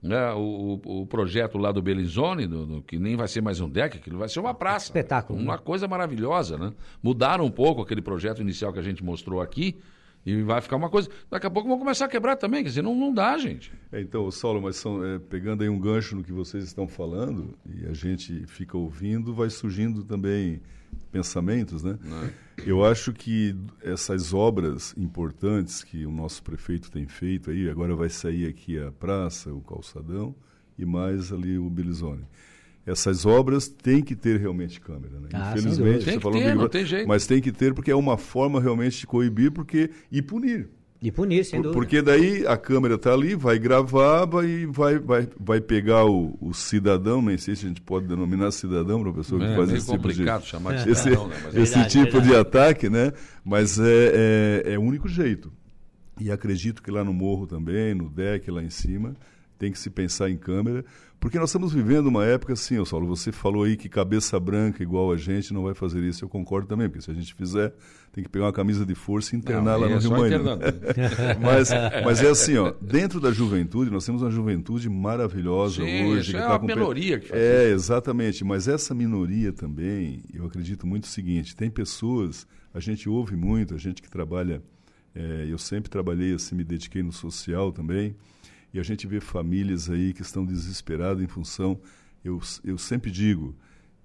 né, 0.02 0.32
o, 0.34 0.80
o- 0.84 1.00
o 1.02 1.06
projeto 1.06 1.58
lá 1.58 1.72
do 1.72 1.82
Belizone, 1.82 2.46
do- 2.46 2.66
do- 2.66 2.82
que 2.82 2.98
nem 2.98 3.16
vai 3.16 3.26
ser 3.28 3.40
mais 3.40 3.60
um 3.60 3.68
deck, 3.68 3.96
aquilo 3.96 4.18
vai 4.18 4.28
ser 4.28 4.40
uma 4.40 4.54
praça. 4.54 4.86
Espetáculo, 4.86 5.38
Uma 5.38 5.54
né? 5.56 5.62
coisa 5.64 5.88
maravilhosa, 5.88 6.56
né? 6.58 6.72
Mudaram 7.02 7.44
um 7.44 7.50
pouco 7.50 7.82
aquele 7.82 8.02
projeto 8.02 8.40
inicial 8.40 8.72
que 8.72 8.78
a 8.78 8.82
gente 8.82 9.02
mostrou 9.04 9.40
aqui. 9.40 9.76
E 10.24 10.42
vai 10.42 10.60
ficar 10.60 10.74
uma 10.74 10.90
coisa. 10.90 11.08
Daqui 11.30 11.46
a 11.46 11.50
pouco 11.50 11.68
vão 11.68 11.78
começar 11.78 12.06
a 12.06 12.08
quebrar 12.08 12.34
também, 12.34 12.60
quer 12.64 12.70
dizer, 12.70 12.82
não, 12.82 12.96
não 12.96 13.14
dá, 13.14 13.38
gente. 13.38 13.72
É, 13.92 14.00
então, 14.00 14.28
Saulo, 14.32 14.60
mas 14.60 14.74
são, 14.74 15.04
é, 15.04 15.20
pegando 15.20 15.62
aí 15.62 15.68
um 15.68 15.78
gancho 15.78 16.16
no 16.16 16.24
que 16.24 16.32
vocês 16.32 16.64
estão 16.64 16.88
falando, 16.88 17.54
e 17.64 17.86
a 17.86 17.92
gente 17.92 18.44
fica 18.48 18.76
ouvindo, 18.76 19.32
vai 19.32 19.48
surgindo 19.48 20.02
também 20.02 20.60
pensamentos, 21.16 21.82
né? 21.82 21.98
Eu 22.64 22.84
acho 22.84 23.12
que 23.12 23.54
essas 23.82 24.32
obras 24.32 24.94
importantes 24.96 25.82
que 25.82 26.06
o 26.06 26.10
nosso 26.10 26.42
prefeito 26.42 26.90
tem 26.90 27.06
feito 27.06 27.50
aí, 27.50 27.68
agora 27.68 27.94
vai 27.94 28.08
sair 28.08 28.46
aqui 28.46 28.78
a 28.78 28.90
praça, 28.92 29.52
o 29.52 29.60
calçadão 29.60 30.34
e 30.78 30.84
mais 30.84 31.32
ali 31.32 31.58
o 31.58 31.68
Belizone. 31.68 32.24
Essas 32.86 33.26
obras 33.26 33.66
têm 33.66 34.00
que 34.00 34.14
ter 34.14 34.38
realmente 34.38 34.80
câmera, 34.80 35.18
né? 35.18 35.28
Ah, 35.32 35.54
Infelizmente, 35.56 36.04
você 36.04 36.04
Tem 36.04 36.16
que 36.18 36.22
falou 36.22 36.38
ter, 36.38 36.44
Big 36.44 36.54
não 36.54 36.62
Brother, 36.62 36.80
tem 36.80 36.86
jeito. 36.86 37.08
Mas 37.08 37.26
tem 37.26 37.42
que 37.42 37.50
ter 37.50 37.74
porque 37.74 37.90
é 37.90 37.96
uma 37.96 38.16
forma 38.16 38.60
realmente 38.60 39.00
de 39.00 39.06
coibir 39.06 39.50
porque, 39.50 39.90
e 40.10 40.22
punir. 40.22 40.68
E 41.06 41.12
punir, 41.12 41.44
sem 41.44 41.60
Por- 41.62 41.68
dúvida. 41.72 41.80
Porque 41.80 42.02
daí 42.02 42.44
a 42.48 42.56
câmera 42.56 42.96
está 42.96 43.12
ali, 43.12 43.36
vai 43.36 43.60
gravar 43.60 44.24
vai, 44.24 44.66
vai, 44.66 44.98
vai, 44.98 45.28
vai 45.38 45.60
pegar 45.60 46.04
o, 46.04 46.36
o 46.40 46.52
cidadão, 46.52 47.22
nem 47.22 47.38
sei 47.38 47.54
se 47.54 47.64
a 47.64 47.68
gente 47.68 47.80
pode 47.80 48.08
denominar 48.08 48.50
cidadão 48.50 49.00
para 49.02 49.10
a 49.10 49.14
pessoa 49.14 49.40
que 49.40 49.46
É 49.46 49.54
faz 49.54 49.70
esse 49.72 49.92
tipo 49.92 50.08
de, 50.12 50.24
chamar 50.44 50.74
de 50.82 50.90
esse, 50.90 51.02
cidadão, 51.04 51.28
né? 51.28 51.36
Mas 51.44 51.54
é 51.54 51.60
esse 51.62 51.72
Verdade, 51.74 51.90
tipo 51.92 52.12
verdade. 52.20 52.28
de 52.28 52.34
ataque, 52.36 52.90
né? 52.90 53.12
Mas 53.44 53.78
é, 53.78 54.62
é, 54.66 54.72
é 54.72 54.78
o 54.78 54.82
único 54.82 55.06
jeito. 55.06 55.52
E 56.20 56.28
acredito 56.28 56.82
que 56.82 56.90
lá 56.90 57.04
no 57.04 57.12
morro 57.12 57.46
também, 57.46 57.94
no 57.94 58.08
deck 58.08 58.50
lá 58.50 58.60
em 58.60 58.70
cima, 58.70 59.14
tem 59.58 59.70
que 59.70 59.78
se 59.78 59.88
pensar 59.90 60.28
em 60.28 60.36
câmera, 60.36 60.84
porque 61.26 61.40
nós 61.40 61.48
estamos 61.48 61.72
vivendo 61.72 62.06
uma 62.06 62.24
época 62.24 62.52
assim, 62.52 62.82
Saulo, 62.84 63.04
você 63.08 63.32
falou 63.32 63.64
aí 63.64 63.76
que 63.76 63.88
cabeça 63.88 64.38
branca 64.38 64.80
igual 64.80 65.10
a 65.10 65.16
gente 65.16 65.52
não 65.52 65.64
vai 65.64 65.74
fazer 65.74 66.00
isso, 66.04 66.24
eu 66.24 66.28
concordo 66.28 66.68
também, 66.68 66.88
porque 66.88 67.02
se 67.02 67.10
a 67.10 67.14
gente 67.14 67.34
fizer, 67.34 67.74
tem 68.12 68.22
que 68.22 68.30
pegar 68.30 68.44
uma 68.44 68.52
camisa 68.52 68.86
de 68.86 68.94
força 68.94 69.34
e 69.34 69.38
internar 69.38 69.72
Não, 69.72 69.80
lá 69.80 69.88
no 69.88 69.96
é 69.96 69.98
Rio 69.98 70.10
Maine. 70.12 70.26
internando. 70.36 70.62
mas, 71.42 71.70
mas 72.04 72.22
é 72.22 72.28
assim, 72.28 72.56
ó, 72.56 72.72
dentro 72.80 73.18
da 73.20 73.32
juventude, 73.32 73.90
nós 73.90 74.06
temos 74.06 74.22
uma 74.22 74.30
juventude 74.30 74.88
maravilhosa 74.88 75.84
Sim, 75.84 76.04
hoje. 76.04 76.20
isso 76.20 76.30
que 76.30 76.36
é 76.36 76.40
tá 76.42 76.50
uma 76.50 76.60
com 76.60 76.66
minoria 76.66 77.18
que 77.18 77.26
faz 77.26 77.42
É, 77.42 77.70
exatamente. 77.72 78.44
Mas 78.44 78.68
essa 78.68 78.94
minoria 78.94 79.52
também, 79.52 80.22
eu 80.32 80.46
acredito 80.46 80.86
muito 80.86 81.04
o 81.04 81.08
seguinte: 81.08 81.56
tem 81.56 81.68
pessoas, 81.68 82.46
a 82.72 82.78
gente 82.78 83.08
ouve 83.08 83.34
muito, 83.34 83.74
a 83.74 83.78
gente 83.78 84.00
que 84.00 84.08
trabalha, 84.08 84.62
é, 85.12 85.46
eu 85.50 85.58
sempre 85.58 85.90
trabalhei 85.90 86.34
assim, 86.34 86.54
me 86.54 86.62
dediquei 86.62 87.02
no 87.02 87.10
social 87.10 87.72
também, 87.72 88.14
e 88.76 88.80
a 88.80 88.82
gente 88.82 89.06
vê 89.06 89.20
famílias 89.20 89.88
aí 89.88 90.12
que 90.12 90.20
estão 90.20 90.44
desesperadas 90.44 91.22
em 91.22 91.26
função. 91.26 91.80
Eu, 92.22 92.38
eu 92.62 92.76
sempre 92.76 93.10
digo 93.10 93.56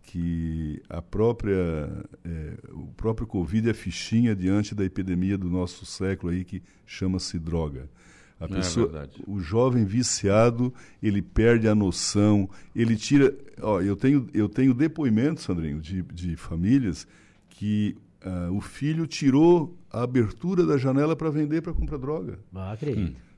que 0.02 0.82
a 0.90 1.02
própria, 1.02 1.54
é, 2.24 2.58
o 2.70 2.88
próprio 2.96 3.28
Covid 3.28 3.70
é 3.70 3.74
fichinha 3.74 4.34
diante 4.34 4.74
da 4.74 4.86
epidemia 4.86 5.38
do 5.38 5.50
nosso 5.50 5.86
século 5.86 6.32
aí 6.32 6.46
que 6.46 6.64
chama-se 6.86 7.38
droga. 7.38 7.90
A 8.40 8.48
pessoa, 8.48 8.88
verdade. 8.88 9.22
o 9.28 9.40
jovem 9.40 9.84
viciado, 9.84 10.74
ele 11.04 11.22
perde 11.22 11.68
a 11.68 11.76
noção, 11.76 12.50
ele 12.74 12.96
tira. 12.96 13.38
Ó, 13.62 13.82
eu 13.82 13.96
tenho, 13.96 14.28
eu 14.34 14.50
tenho 14.50 14.74
depoimentos, 14.74 15.44
Sandrinho, 15.44 15.80
de, 15.80 16.02
de 16.02 16.36
famílias 16.36 17.06
que 17.50 17.96
ah, 18.24 18.50
o 18.52 18.60
filho 18.62 19.06
tirou 19.06 19.78
a 19.92 20.02
abertura 20.02 20.66
da 20.66 20.78
janela 20.78 21.16
para 21.16 21.30
vender 21.30 21.62
para 21.62 21.74
comprar 21.74 21.98
droga. 21.98 22.40
Ah, 22.56 22.72
acredito. 22.72 23.31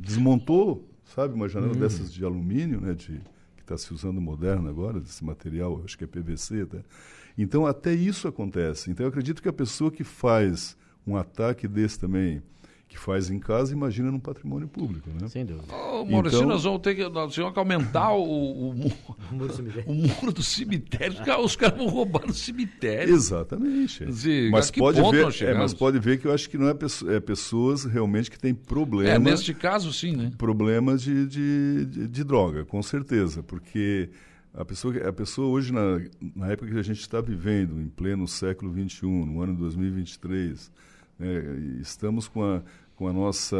Desmontou, 0.00 0.88
sabe, 1.14 1.34
uma 1.34 1.46
Hum. 1.46 1.48
janela 1.48 1.74
dessas 1.74 2.12
de 2.12 2.24
alumínio, 2.24 2.80
né, 2.80 2.94
de, 2.94 3.20
que 3.56 3.62
está 3.62 3.76
se 3.76 3.92
usando 3.92 4.20
moderno 4.20 4.68
agora, 4.68 5.00
desse 5.00 5.24
material, 5.24 5.80
acho 5.84 5.96
que 5.98 6.04
é 6.04 6.06
PVC 6.06 6.62
até. 6.62 6.82
Então, 7.38 7.66
até 7.66 7.92
isso 7.92 8.26
acontece. 8.28 8.90
Então, 8.90 9.04
eu 9.04 9.08
acredito 9.10 9.40
que 9.42 9.48
a 9.48 9.52
pessoa 9.52 9.90
que 9.90 10.04
faz 10.04 10.76
um 11.06 11.16
ataque 11.16 11.66
desse 11.68 11.98
também, 11.98 12.42
que 12.90 12.98
faz 12.98 13.30
em 13.30 13.38
casa, 13.38 13.72
imagina 13.72 14.10
no 14.10 14.18
patrimônio 14.18 14.66
público, 14.66 15.08
né? 15.10 15.28
Sem 15.28 15.46
dúvida. 15.46 15.72
Ô, 15.72 16.04
Maurício, 16.04 16.38
Então- 16.38 16.48
nós 16.48 16.64
vamos 16.64 16.80
ter 16.82 16.96
que, 16.96 17.08
nós 17.08 17.32
que 17.34 17.40
aumentar 17.58 18.12
o, 18.14 18.70
o, 18.70 18.74
mu- 18.74 18.92
o 19.86 19.94
muro 19.94 20.32
do 20.32 20.42
cemitério. 20.42 21.14
Os 21.14 21.20
caras, 21.20 21.44
os 21.44 21.54
caras 21.56 21.78
vão 21.78 21.86
roubar 21.86 22.26
no 22.26 22.34
cemitério. 22.34 23.14
Exatamente. 23.14 24.04
Dizer, 24.04 24.50
mas 24.50 24.72
pode 24.72 25.00
ver, 25.00 25.44
é, 25.44 25.54
mas 25.54 25.72
pode 25.72 26.00
ver 26.00 26.18
que 26.18 26.26
eu 26.26 26.32
acho 26.34 26.50
que 26.50 26.58
não 26.58 26.68
é, 26.68 26.74
é 27.14 27.20
pessoas 27.20 27.84
realmente 27.84 28.28
que 28.28 28.38
têm 28.38 28.50
É, 28.50 28.54
problema, 28.54 29.18
neste 29.20 29.54
caso, 29.54 29.92
sim, 29.92 30.16
né? 30.16 30.32
problemas 30.36 31.00
de, 31.00 31.26
de, 31.28 31.86
de, 31.86 32.08
de 32.08 32.24
droga, 32.24 32.64
com 32.64 32.82
certeza, 32.82 33.40
porque 33.40 34.10
a 34.52 34.64
pessoa, 34.64 34.96
a 35.08 35.12
pessoa 35.12 35.46
hoje 35.46 35.72
na, 35.72 36.00
na 36.34 36.48
época 36.48 36.72
que 36.72 36.78
a 36.78 36.82
gente 36.82 36.98
está 37.00 37.20
vivendo, 37.20 37.80
em 37.80 37.86
pleno 37.88 38.26
século 38.26 38.72
XXI, 38.74 39.06
no 39.06 39.40
ano 39.40 39.54
2023, 39.54 40.50
né, 40.60 40.80
estamos 41.80 42.28
com 42.28 42.42
a 42.42 42.62
com 42.96 43.08
a 43.08 43.12
nossa 43.14 43.56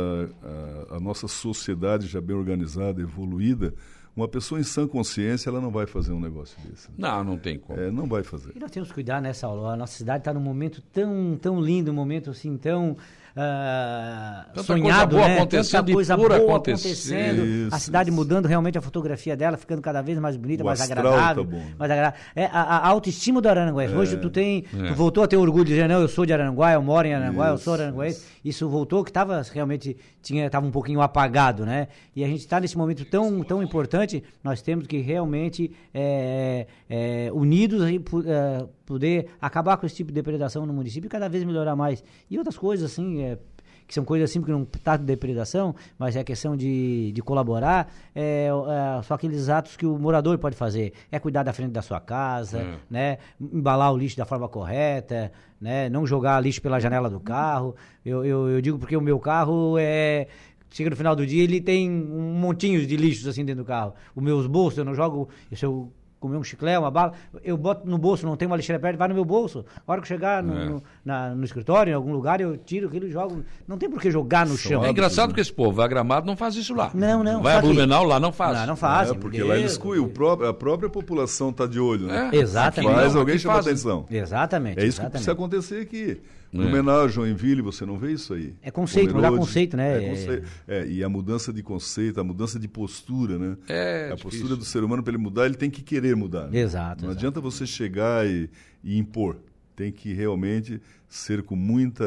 a, 0.90 0.96
a 0.96 1.00
nossa 1.00 1.26
sociedade 1.26 2.06
já 2.06 2.20
bem 2.20 2.36
organizada, 2.36 3.00
evoluída, 3.00 3.72
uma 4.14 4.28
pessoa 4.28 4.60
em 4.60 4.64
sã 4.64 4.86
consciência 4.86 5.48
ela 5.48 5.60
não 5.60 5.70
vai 5.70 5.86
fazer 5.86 6.12
um 6.12 6.20
negócio 6.20 6.58
desse. 6.68 6.88
né? 6.88 6.96
Não, 6.98 7.24
não 7.24 7.38
tem 7.38 7.58
como. 7.58 7.80
É, 7.80 7.90
não 7.90 8.06
vai 8.06 8.22
fazer. 8.22 8.52
E 8.54 8.58
nós 8.58 8.70
temos 8.70 8.90
que 8.90 8.94
cuidar, 8.94 9.22
né, 9.22 9.32
Saulo? 9.32 9.66
A 9.66 9.76
nossa 9.76 9.96
cidade 9.96 10.20
está 10.20 10.34
num 10.34 10.40
momento 10.40 10.82
tão, 10.92 11.38
tão 11.40 11.60
lindo, 11.60 11.90
um 11.90 11.94
momento 11.94 12.30
assim 12.30 12.56
tão 12.58 12.96
ah, 13.36 14.44
Tanta 14.54 14.62
sonhado, 14.62 14.90
coisa 14.90 15.06
boa 15.06 15.28
né? 15.28 15.36
acontecendo 15.36 15.80
Tanta 15.80 15.92
coisa 15.92 16.16
pura 16.16 16.38
boa 16.38 16.50
acontecendo. 16.56 17.40
acontecendo. 17.40 17.72
a 17.72 17.76
Isso, 17.76 17.84
cidade 17.86 18.08
isso. 18.10 18.16
mudando 18.16 18.46
realmente 18.46 18.78
a 18.78 18.80
fotografia 18.80 19.36
dela, 19.36 19.56
ficando 19.56 19.80
cada 19.82 20.02
vez 20.02 20.18
mais 20.18 20.36
bonita, 20.36 20.62
O 20.62 20.66
mais 20.66 20.80
agradável. 20.80 21.44
tá 21.44 21.50
bom. 21.50 21.62
mais 21.78 21.90
agradável. 21.90 22.20
É, 22.34 22.44
a, 22.46 22.60
a 22.60 22.88
autoestima 22.88 23.40
do 23.40 23.48
Arangués. 23.48 23.92
Hoje 23.92 24.16
tu 24.16 24.30
tem, 24.30 24.64
É. 24.78 24.88
tu 24.88 24.94
voltou 24.94 25.22
a 25.22 25.28
ter 25.28 25.36
orgulho 25.36 25.64
de 25.64 25.70
dizer, 25.72 25.88
não, 25.88 26.00
eu 26.00 26.08
sou 26.08 26.24
de 26.26 26.32
Aranguá, 26.32 26.72
eu 26.72 26.82
moro 26.82 27.06
em 27.06 27.14
Aranguá, 27.14 27.48
eu 27.48 27.58
sou 27.58 27.74
Isso, 27.74 27.82
aranguense. 27.82 28.24
Isso 28.44 28.68
voltou, 28.68 29.04
que 29.04 29.10
estava 29.10 29.42
realmente, 29.52 29.96
tinha, 30.22 30.46
estava 30.46 30.66
um 30.66 30.70
pouquinho 30.70 31.00
apagado, 31.00 31.66
né? 31.66 31.88
E 32.16 32.24
a 32.24 32.26
gente 32.26 32.40
está 32.40 32.58
nesse 32.58 32.76
momento 32.76 33.04
tão, 33.04 33.42
tão 33.44 33.62
importante, 33.62 34.22
nós 34.42 34.62
temos 34.62 34.86
que 34.86 34.98
realmente, 34.98 35.70
é, 35.92 36.66
é, 36.88 37.30
unidos, 37.32 37.82
aí, 37.82 38.02
é, 38.26 38.64
poder 38.86 39.26
acabar 39.40 39.76
com 39.76 39.86
esse 39.86 39.94
tipo 39.94 40.08
de 40.08 40.14
depredação 40.14 40.64
no 40.66 40.72
município 40.72 41.06
e 41.06 41.10
cada 41.10 41.28
vez 41.28 41.44
melhorar 41.44 41.76
mais. 41.76 42.02
E 42.30 42.36
outras 42.38 42.56
coisas, 42.56 42.90
assim, 42.90 43.19
é, 43.20 43.38
que 43.86 43.94
são 43.94 44.04
coisas 44.04 44.30
assim 44.30 44.40
que 44.40 44.50
não 44.52 44.62
está 44.62 44.96
de 44.96 45.04
depredação, 45.04 45.74
mas 45.98 46.14
é 46.14 46.22
questão 46.22 46.56
de, 46.56 47.10
de 47.12 47.20
colaborar, 47.22 47.92
é, 48.14 48.46
é, 48.48 49.02
só 49.02 49.14
aqueles 49.14 49.48
atos 49.48 49.76
que 49.76 49.84
o 49.84 49.98
morador 49.98 50.38
pode 50.38 50.54
fazer. 50.54 50.92
É 51.10 51.18
cuidar 51.18 51.42
da 51.42 51.52
frente 51.52 51.72
da 51.72 51.82
sua 51.82 51.98
casa, 52.00 52.58
É. 52.58 52.74
né? 52.88 53.18
Embalar 53.40 53.92
o 53.92 53.96
lixo 53.96 54.16
da 54.16 54.24
forma 54.24 54.48
correta, 54.48 55.32
né? 55.60 55.88
Não 55.88 56.06
jogar 56.06 56.40
lixo 56.40 56.62
pela 56.62 56.78
janela 56.78 57.10
do 57.10 57.18
carro. 57.18 57.74
Eu, 58.04 58.24
eu, 58.24 58.48
eu 58.48 58.60
digo 58.60 58.78
porque 58.78 58.96
o 58.96 59.00
meu 59.00 59.18
carro 59.18 59.76
é. 59.78 60.28
Chega 60.72 60.88
no 60.90 60.94
final 60.94 61.16
do 61.16 61.26
dia, 61.26 61.42
ele 61.42 61.60
tem 61.60 61.90
um 61.90 62.32
montinho 62.34 62.86
de 62.86 62.96
lixos 62.96 63.26
assim 63.26 63.44
dentro 63.44 63.64
do 63.64 63.66
carro. 63.66 63.92
Os 64.14 64.22
meus 64.22 64.46
bolsos, 64.46 64.78
eu 64.78 64.84
não 64.84 64.94
jogo. 64.94 65.28
Se 65.52 65.66
eu 65.66 65.92
comer 66.20 66.36
um 66.36 66.44
chiclete, 66.44 66.78
uma 66.78 66.90
bala, 66.90 67.14
eu 67.42 67.56
boto 67.56 67.88
no 67.88 67.96
bolso, 67.98 68.26
não 68.26 68.36
tem 68.36 68.46
uma 68.46 68.56
lixeira 68.56 68.78
perto, 68.78 68.98
vai 68.98 69.08
no 69.08 69.14
meu 69.14 69.24
bolso. 69.24 69.64
A 69.86 69.90
hora 69.90 70.00
que 70.02 70.04
eu 70.04 70.08
chegar 70.08 70.42
no, 70.42 70.54
É. 70.56 70.64
no, 70.66 70.82
na- 71.04 71.34
no 71.34 71.44
escritório, 71.44 71.90
em 71.90 71.94
algum 71.94 72.12
lugar, 72.12 72.40
eu 72.40 72.56
tiro 72.58 72.88
aquilo 72.88 73.06
e 73.06 73.10
jogo. 73.10 73.42
Não 73.66 73.78
tem 73.78 73.88
por 73.90 74.00
que 74.00 74.10
jogar 74.10 74.46
no 74.46 74.56
chão. 74.56 74.84
É 74.84 74.90
engraçado 74.90 75.32
que 75.32 75.40
esse 75.40 75.52
povo 75.52 75.72
vai 75.72 75.86
a 75.86 75.88
Gramado 75.88 76.26
não 76.26 76.36
faz 76.36 76.54
isso 76.56 76.74
lá. 76.74 76.90
Não, 76.94 77.24
não, 77.24 77.42
Vai 77.42 77.56
a. 77.56 77.60
Blumenau 77.60 78.04
lá 78.04 78.20
não 78.20 78.30
faz. 78.32 78.58
Não, 78.60 78.66
não 78.66 78.76
faz. 78.76 79.10
É, 79.10 79.14
porque 79.14 79.42
lá 79.42 79.56
eles 79.56 79.78
cuidam, 79.78 80.10
a 80.48 80.52
própria 80.52 80.90
população 80.90 81.48
está 81.50 81.66
de 81.66 81.80
olho, 81.80 82.06
né? 82.06 82.30
É. 82.32 82.36
Exatamente. 82.36 82.92
Faz, 82.94 83.12
não, 83.14 83.20
alguém 83.20 83.38
chama 83.38 83.54
fazem. 83.54 83.72
atenção. 83.72 84.04
Exatamente. 84.10 84.78
É 84.78 84.84
isso 84.86 85.00
que 85.00 85.06
exatamente. 85.06 85.10
precisa 85.12 85.32
acontecer 85.32 85.80
aqui. 85.80 86.20
Blumenau, 86.52 87.08
Joinville, 87.08 87.62
você 87.62 87.86
não 87.86 87.96
vê 87.96 88.12
isso 88.12 88.34
aí. 88.34 88.54
É 88.62 88.70
conceito, 88.70 89.14
mudar 89.14 89.30
conceito, 89.30 89.76
né? 89.76 90.04
É 90.04 90.08
conceito. 90.10 90.48
É, 90.66 90.86
e 90.86 91.04
a 91.04 91.08
mudança 91.08 91.52
de 91.52 91.62
conceito, 91.62 92.20
a 92.20 92.24
mudança 92.24 92.58
de 92.58 92.66
postura, 92.66 93.38
né? 93.38 93.56
É, 93.68 94.06
a 94.12 94.14
difícil. 94.16 94.30
postura 94.30 94.56
do 94.56 94.64
ser 94.64 94.82
humano, 94.82 95.02
para 95.02 95.12
ele 95.12 95.22
mudar, 95.22 95.46
ele 95.46 95.54
tem 95.54 95.70
que 95.70 95.82
querer 95.82 96.16
mudar. 96.16 96.48
né? 96.48 96.58
Exato, 96.58 97.02
Não 97.04 97.10
exato. 97.10 97.18
adianta 97.18 97.40
você 97.40 97.66
chegar 97.66 98.26
e, 98.26 98.50
e 98.82 98.98
impor. 98.98 99.36
Tem 99.76 99.92
que 99.92 100.12
realmente 100.12 100.80
ser 101.08 101.42
com 101.42 101.54
muita 101.56 102.04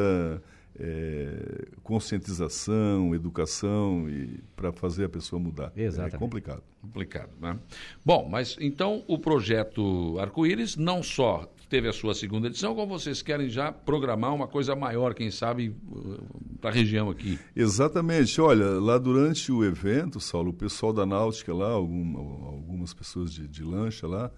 é, 0.79 1.65
conscientização, 1.81 3.13
educação 3.15 4.09
e 4.09 4.39
para 4.55 4.71
fazer 4.71 5.05
a 5.05 5.09
pessoa 5.09 5.39
mudar. 5.39 5.71
Exatamente. 5.75 6.15
É 6.15 6.19
complicado. 6.19 6.63
Complicado, 6.81 7.29
né? 7.41 7.57
Bom, 8.05 8.27
mas 8.29 8.57
então 8.59 9.03
o 9.07 9.17
projeto 9.17 10.17
Arco-Íris 10.19 10.75
não 10.75 11.01
só 11.01 11.49
teve 11.73 11.87
a 11.87 11.93
sua 11.93 12.13
segunda 12.13 12.45
edição, 12.45 12.75
como 12.75 12.99
vocês 12.99 13.23
querem 13.23 13.49
já 13.49 13.71
programar 13.71 14.31
uma 14.31 14.47
coisa 14.47 14.75
maior, 14.75 15.15
quem 15.15 15.31
sabe, 15.31 15.75
para 16.61 16.69
a 16.69 16.73
região 16.73 17.09
aqui. 17.09 17.39
Exatamente. 17.55 18.39
Olha, 18.39 18.79
lá 18.79 18.99
durante 18.99 19.51
o 19.51 19.65
evento, 19.65 20.19
Saulo, 20.19 20.51
o 20.51 20.53
pessoal 20.53 20.93
da 20.93 21.03
Náutica 21.03 21.51
lá, 21.51 21.71
algum, 21.71 22.15
algumas 22.45 22.93
pessoas 22.93 23.33
de, 23.33 23.47
de 23.47 23.63
lancha 23.63 24.05
lá, 24.05 24.29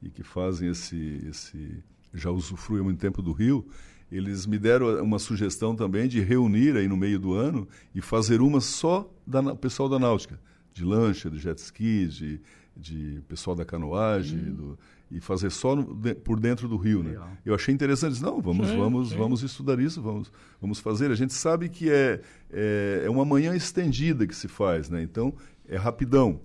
e 0.00 0.08
que 0.08 0.22
fazem 0.22 0.68
esse, 0.68 1.20
esse 1.28 1.82
já 2.14 2.30
usufruem 2.30 2.82
há 2.82 2.84
muito 2.84 3.00
tempo 3.00 3.20
do 3.20 3.32
rio, 3.32 3.66
eles 4.08 4.46
me 4.46 4.56
deram 4.56 5.02
uma 5.02 5.18
sugestão 5.18 5.74
também 5.74 6.06
de 6.06 6.20
reunir 6.20 6.76
aí 6.76 6.86
no 6.86 6.96
meio 6.96 7.18
do 7.18 7.34
ano 7.34 7.66
e 7.92 8.00
fazer 8.00 8.40
uma 8.40 8.60
só 8.60 9.12
da 9.26 9.56
pessoal 9.56 9.88
da 9.88 9.98
náutica, 9.98 10.38
de 10.72 10.84
lancha, 10.84 11.28
de 11.28 11.40
jet 11.40 11.58
ski, 11.58 12.06
de, 12.06 12.40
de 12.76 13.20
pessoal 13.26 13.56
da 13.56 13.64
canoagem, 13.64 14.38
hum. 14.38 14.54
do, 14.54 14.78
e 15.14 15.20
fazer 15.20 15.50
só 15.50 15.76
no, 15.76 15.94
de, 15.94 16.12
por 16.14 16.40
dentro 16.40 16.66
do 16.66 16.76
rio, 16.76 17.02
né? 17.02 17.16
Eu 17.46 17.54
achei 17.54 17.72
interessante, 17.72 18.20
não, 18.20 18.40
vamos, 18.40 18.68
sim, 18.68 18.76
vamos, 18.76 19.10
sim. 19.10 19.16
vamos 19.16 19.42
estudar 19.44 19.78
isso, 19.78 20.02
vamos, 20.02 20.30
vamos 20.60 20.80
fazer. 20.80 21.10
A 21.12 21.14
gente 21.14 21.32
sabe 21.32 21.68
que 21.68 21.88
é, 21.88 22.20
é, 22.52 23.02
é 23.04 23.10
uma 23.10 23.24
manhã 23.24 23.54
estendida 23.54 24.26
que 24.26 24.34
se 24.34 24.48
faz, 24.48 24.90
né? 24.90 25.02
Então 25.02 25.32
é 25.68 25.76
rapidão 25.76 26.40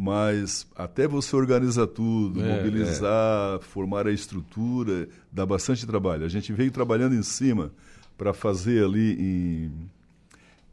mas 0.00 0.64
até 0.76 1.08
você 1.08 1.34
organizar 1.34 1.88
tudo, 1.88 2.40
é, 2.40 2.56
mobilizar, 2.56 3.56
é. 3.56 3.60
formar 3.60 4.06
a 4.06 4.12
estrutura, 4.12 5.08
dá 5.32 5.44
bastante 5.44 5.84
trabalho. 5.84 6.24
A 6.24 6.28
gente 6.28 6.52
veio 6.52 6.70
trabalhando 6.70 7.16
em 7.16 7.22
cima 7.24 7.72
para 8.16 8.32
fazer 8.32 8.84
ali 8.84 9.14
em, 9.20 9.90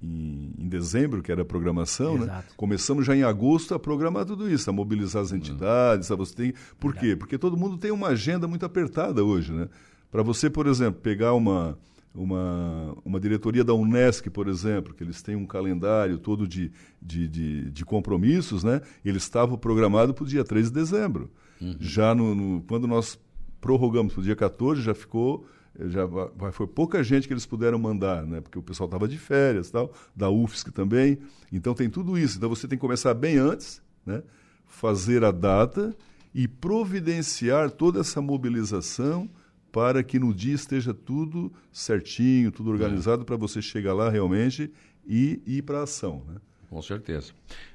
em, 0.06 0.64
em, 0.64 0.68
dezembro, 0.68 1.22
que 1.22 1.32
era 1.32 1.42
a 1.42 1.46
programação, 1.46 2.18
né? 2.18 2.44
Começamos 2.56 3.06
já 3.06 3.16
em 3.16 3.24
agosto 3.24 3.74
a 3.74 3.80
programar 3.80 4.26
tudo 4.26 4.50
isso, 4.50 4.70
a 4.70 4.74
mobilizar 4.74 5.22
as 5.22 5.32
entidades, 5.32 6.12
a 6.12 6.16
você 6.16 6.36
tem... 6.36 6.54
Por 6.80 6.94
quê? 6.94 7.16
Porque 7.16 7.38
todo 7.38 7.58
mundo 7.58 7.78
tem 7.78 7.92
uma 7.92 8.10
agenda 8.10 8.48
muito 8.48 8.66
apertada 8.66 9.24
hoje, 9.24 9.52
né? 9.52 9.68
Para 10.12 10.24
você, 10.24 10.50
por 10.50 10.68
exemplo, 10.68 11.02
pegar 11.02 11.34
uma 11.34 11.78
uma, 12.16 12.96
uma 13.04 13.20
diretoria 13.20 13.64
da 13.64 13.74
Unesc, 13.74 14.30
por 14.30 14.48
exemplo, 14.48 14.94
que 14.94 15.04
eles 15.04 15.22
têm 15.22 15.36
um 15.36 15.46
calendário 15.46 16.18
todo 16.18 16.48
de, 16.48 16.72
de, 17.02 17.28
de, 17.28 17.72
de 17.72 17.86
compromissos, 17.86 18.64
né? 18.64 18.82
Ele 19.04 19.18
estava 19.18 19.58
programado 19.58 20.14
para 20.14 20.24
o 20.24 20.28
dia 20.28 20.44
3 20.44 20.68
de 20.68 20.74
dezembro. 20.74 21.30
Uhum. 21.60 21.76
Já 21.80 22.16
no, 22.16 22.34
no, 22.34 22.62
quando 22.62 22.88
nós 22.88 23.20
prorrogamos 23.60 24.14
para 24.14 24.22
o 24.22 24.24
dia 24.24 24.36
14, 24.36 24.82
já 24.82 24.94
ficou 24.94 25.46
já 25.88 26.08
foi 26.52 26.68
pouca 26.68 27.04
gente 27.04 27.28
que 27.28 27.34
eles 27.34 27.46
puderam 27.46 27.78
mandar, 27.78 28.26
né? 28.26 28.42
Porque 28.42 28.58
o 28.58 28.64
pessoal 28.64 28.88
estava 28.88 29.08
de 29.08 29.18
férias, 29.18 29.70
tal, 29.70 29.92
da 30.16 30.30
UFSC 30.30 30.72
também. 30.72 31.18
Então 31.52 31.74
tem 31.74 31.90
tudo 31.90 32.18
isso. 32.18 32.38
Então 32.38 32.50
você 32.50 32.68
tem 32.68 32.78
que 32.78 32.82
começar 32.82 33.14
bem 33.14 33.38
antes, 33.38 33.82
né? 34.06 34.24
Fazer 34.66 35.24
a 35.24 35.32
data 35.32 35.96
e 36.34 36.48
providenciar 36.48 37.72
toda 37.72 38.00
essa 38.00 38.22
mobilização 38.22 39.30
para 39.72 40.02
que 40.04 40.18
no 40.18 40.34
dia 40.34 40.56
esteja 40.56 40.94
tudo 40.94 41.52
certinho, 41.72 42.52
tudo 42.52 42.72
organizado 42.72 43.24
é. 43.24 43.26
para 43.26 43.36
você 43.36 43.62
chegar 43.62 43.94
lá 43.94 44.10
realmente 44.10 44.72
e 45.06 45.42
ir 45.46 45.62
para 45.64 45.80
a 45.80 45.84
ação. 45.84 46.24
Né? 46.28 46.36
Com 46.76 46.82
certeza. 46.82 47.32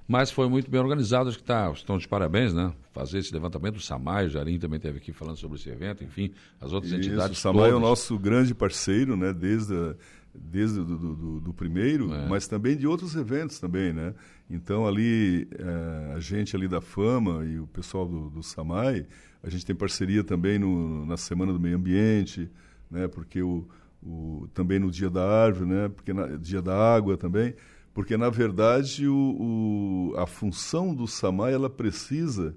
Mas 0.06 0.30
foi 0.30 0.46
muito 0.46 0.70
bem 0.70 0.78
organizado, 0.78 1.30
acho 1.30 1.38
que 1.38 1.44
tá, 1.44 1.72
estão 1.72 1.96
de 1.96 2.06
parabéns, 2.06 2.52
né? 2.52 2.70
Fazer 2.92 3.16
esse 3.16 3.32
levantamento. 3.32 3.76
O 3.76 3.80
Samai, 3.80 4.26
o 4.26 4.28
Jarim 4.28 4.58
também 4.58 4.76
esteve 4.76 4.98
aqui 4.98 5.10
falando 5.10 5.38
sobre 5.38 5.56
esse 5.56 5.70
evento, 5.70 6.04
enfim, 6.04 6.34
as 6.60 6.74
outras 6.74 6.92
Isso, 6.92 7.00
entidades. 7.00 7.38
O 7.38 7.40
Samai 7.40 7.70
todas. 7.70 7.72
é 7.72 7.76
o 7.76 7.80
nosso 7.80 8.18
grande 8.18 8.54
parceiro, 8.54 9.16
né? 9.16 9.32
Desde, 9.32 9.74
a, 9.74 9.94
desde 10.34 10.84
do, 10.84 10.98
do, 10.98 11.40
do 11.40 11.54
primeiro, 11.54 12.12
é. 12.12 12.28
mas 12.28 12.46
também 12.46 12.76
de 12.76 12.86
outros 12.86 13.16
eventos 13.16 13.58
também, 13.58 13.90
né? 13.94 14.12
Então 14.50 14.86
ali, 14.86 15.48
é, 15.58 16.12
a 16.14 16.20
gente 16.20 16.54
ali 16.54 16.68
da 16.68 16.82
Fama 16.82 17.42
e 17.46 17.58
o 17.58 17.66
pessoal 17.68 18.06
do, 18.06 18.28
do 18.28 18.42
Samai 18.42 19.06
a 19.42 19.48
gente 19.48 19.64
tem 19.64 19.74
parceria 19.74 20.22
também 20.22 20.58
no, 20.58 21.06
na 21.06 21.16
Semana 21.16 21.54
do 21.54 21.58
Meio 21.58 21.76
Ambiente, 21.76 22.50
né? 22.90 23.08
Porque 23.08 23.40
o, 23.40 23.66
o, 24.02 24.46
também 24.52 24.78
no 24.78 24.90
Dia 24.90 25.08
da 25.08 25.26
Árvore, 25.26 25.70
né? 25.70 25.88
Porque 25.88 26.12
na, 26.12 26.36
Dia 26.36 26.60
da 26.60 26.76
Água 26.76 27.16
também, 27.16 27.54
porque 27.92 28.16
na 28.16 28.30
verdade 28.30 29.06
o, 29.06 30.12
o, 30.12 30.14
a 30.16 30.26
função 30.26 30.94
do 30.94 31.06
SAMAI 31.06 31.54
ela 31.54 31.70
precisa 31.70 32.54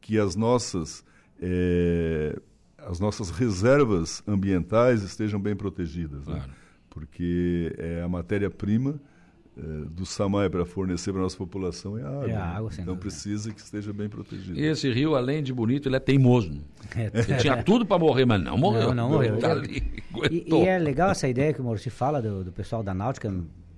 que 0.00 0.18
as 0.18 0.34
nossas 0.34 1.04
é, 1.40 2.38
as 2.78 2.98
nossas 2.98 3.30
reservas 3.30 4.22
ambientais 4.26 5.02
estejam 5.02 5.40
bem 5.40 5.54
protegidas, 5.54 6.26
né? 6.26 6.36
claro. 6.36 6.50
porque 6.88 7.74
é 7.78 8.02
a 8.02 8.08
matéria-prima 8.08 9.00
é, 9.56 9.62
do 9.90 10.06
SAMAI 10.06 10.48
para 10.48 10.64
fornecer 10.64 11.12
para 11.12 11.20
a 11.20 11.24
nossa 11.24 11.36
população 11.36 11.98
é 11.98 12.02
a 12.02 12.08
água. 12.08 12.30
É 12.30 12.36
a 12.36 12.44
água 12.44 12.70
né? 12.70 12.76
Então 12.80 12.96
precisa 12.96 13.52
que 13.52 13.60
esteja 13.60 13.92
bem 13.92 14.08
protegido. 14.08 14.58
E 14.58 14.64
esse 14.64 14.90
rio, 14.90 15.14
além 15.14 15.42
de 15.42 15.52
bonito, 15.52 15.88
ele 15.88 15.96
é 15.96 16.00
teimoso. 16.00 16.62
É, 16.96 17.10
ele 17.12 17.36
tinha 17.40 17.62
tudo 17.62 17.84
para 17.84 17.98
morrer, 17.98 18.24
mas 18.24 18.42
não 18.42 18.56
morreu. 18.56 18.94
Não, 18.94 18.94
não 18.94 19.10
morreu. 19.10 19.38
Tá 19.38 19.52
ali, 19.52 19.82
e, 20.30 20.46
e, 20.48 20.66
é 20.66 20.78
legal 20.78 21.10
essa 21.10 21.28
ideia 21.28 21.52
que 21.52 21.60
o 21.60 21.64
Maurício 21.64 21.90
fala 21.90 22.22
do, 22.22 22.44
do 22.44 22.52
pessoal 22.52 22.82
da 22.82 22.94
Náutica, 22.94 23.32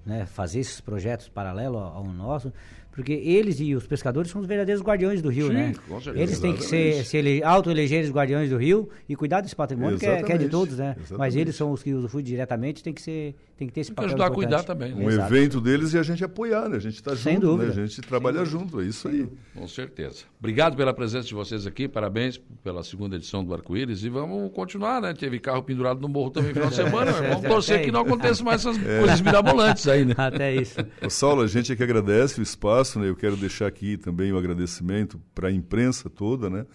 né, 0.05 0.27
fazer 0.27 0.61
esses 0.61 0.81
projetos 0.81 1.29
paralelos 1.29 1.81
ao, 1.81 1.97
ao 1.97 2.05
nosso, 2.05 2.53
porque 2.93 3.12
eles 3.12 3.59
e 3.59 3.74
os 3.74 3.86
pescadores 3.86 4.30
são 4.30 4.40
os 4.40 4.47
verdadeiros 4.47 4.82
guardiões 4.82 5.22
do 5.22 5.30
rio, 5.30 5.49
Sim, 5.49 5.53
né? 5.55 5.74
Com 5.88 6.01
certeza. 6.01 6.22
Eles 6.22 6.38
têm 6.38 6.55
que 6.55 6.62
ser, 6.62 7.05
se 7.05 7.16
ele 7.16 7.43
auto-eleger 7.43 8.05
os 8.05 8.11
guardiões 8.11 8.51
do 8.51 8.59
rio 8.59 8.88
e 9.09 9.16
cuidar 9.16 9.40
desse 9.40 9.57
patrimônio 9.57 9.99
que 9.99 10.05
é, 10.05 10.22
que 10.22 10.30
é, 10.30 10.36
de 10.36 10.49
todos, 10.49 10.76
né? 10.76 10.90
Exatamente. 10.90 11.18
Mas 11.18 11.34
eles 11.34 11.57
são 11.57 11.72
os 11.72 11.82
que 11.82 11.95
usufruem 11.95 12.24
diretamente, 12.24 12.82
tem 12.82 12.93
que 12.93 13.01
ser, 13.01 13.34
tem 13.57 13.66
que 13.66 13.72
ter 13.72 13.80
esse 13.80 13.90
tem 13.90 13.97
papel 13.97 14.11
ajudar 14.11 14.26
importante. 14.26 14.55
a 14.55 14.57
cuidar 14.59 14.62
também. 14.64 14.95
Né? 14.95 15.05
Um 15.05 15.11
Exato. 15.11 15.34
evento 15.34 15.61
deles 15.61 15.95
e 15.95 15.99
a 15.99 16.03
gente 16.03 16.22
apoiar, 16.22 16.68
né? 16.68 16.76
A 16.76 16.80
gente 16.80 16.97
está 16.97 17.12
junto, 17.12 17.22
Sem 17.22 17.38
dúvida. 17.38 17.74
Né? 17.74 17.82
A 17.82 17.86
gente 17.86 18.01
trabalha 18.03 18.45
junto, 18.45 18.80
é 18.80 18.84
isso 18.84 19.09
aí. 19.09 19.26
Com 19.55 19.66
certeza. 19.66 20.24
Obrigado 20.38 20.76
pela 20.76 20.93
presença 20.93 21.26
de 21.28 21.34
vocês 21.34 21.66
aqui, 21.66 21.88
parabéns 21.88 22.38
pela 22.62 22.82
segunda 22.82 23.16
edição 23.16 23.45
do 23.45 23.55
Arco-Íris 23.55 24.05
e 24.05 24.09
vamos 24.09 24.53
continuar, 24.53 25.01
né? 25.01 25.14
Teve 25.14 25.38
carro 25.38 25.62
pendurado 25.62 26.01
no 26.01 26.09
morro 26.09 26.30
também 26.30 26.51
no 26.51 26.55
final 26.55 26.70
de 26.70 26.76
semana, 26.76 27.12
vamos 27.12 27.43
torcer 27.49 27.84
que 27.84 27.90
não 27.90 28.01
aconteça 28.01 28.43
mais 28.45 28.66
essas 28.66 28.76
é. 28.84 28.99
coisas 28.99 29.20
mirabolantes 29.20 29.86
aí, 29.88 30.05
né? 30.05 30.14
Até 30.18 30.55
isso. 30.55 30.78
Ô, 31.01 31.09
Saulo, 31.09 31.43
a 31.43 31.47
gente 31.47 31.72
é 31.72 31.76
que 31.76 31.82
agradece 31.82 32.40
o 32.40 32.43
espaço, 32.43 32.82
né? 32.99 33.09
Eu 33.09 33.16
quero 33.16 33.37
deixar 33.37 33.66
aqui 33.66 33.97
também 33.97 34.33
o 34.33 34.39
agradecimento 34.39 35.20
para 35.35 35.49
a 35.49 35.53
imprensa 35.53 36.11
toda, 36.11 36.49
né? 36.49 36.66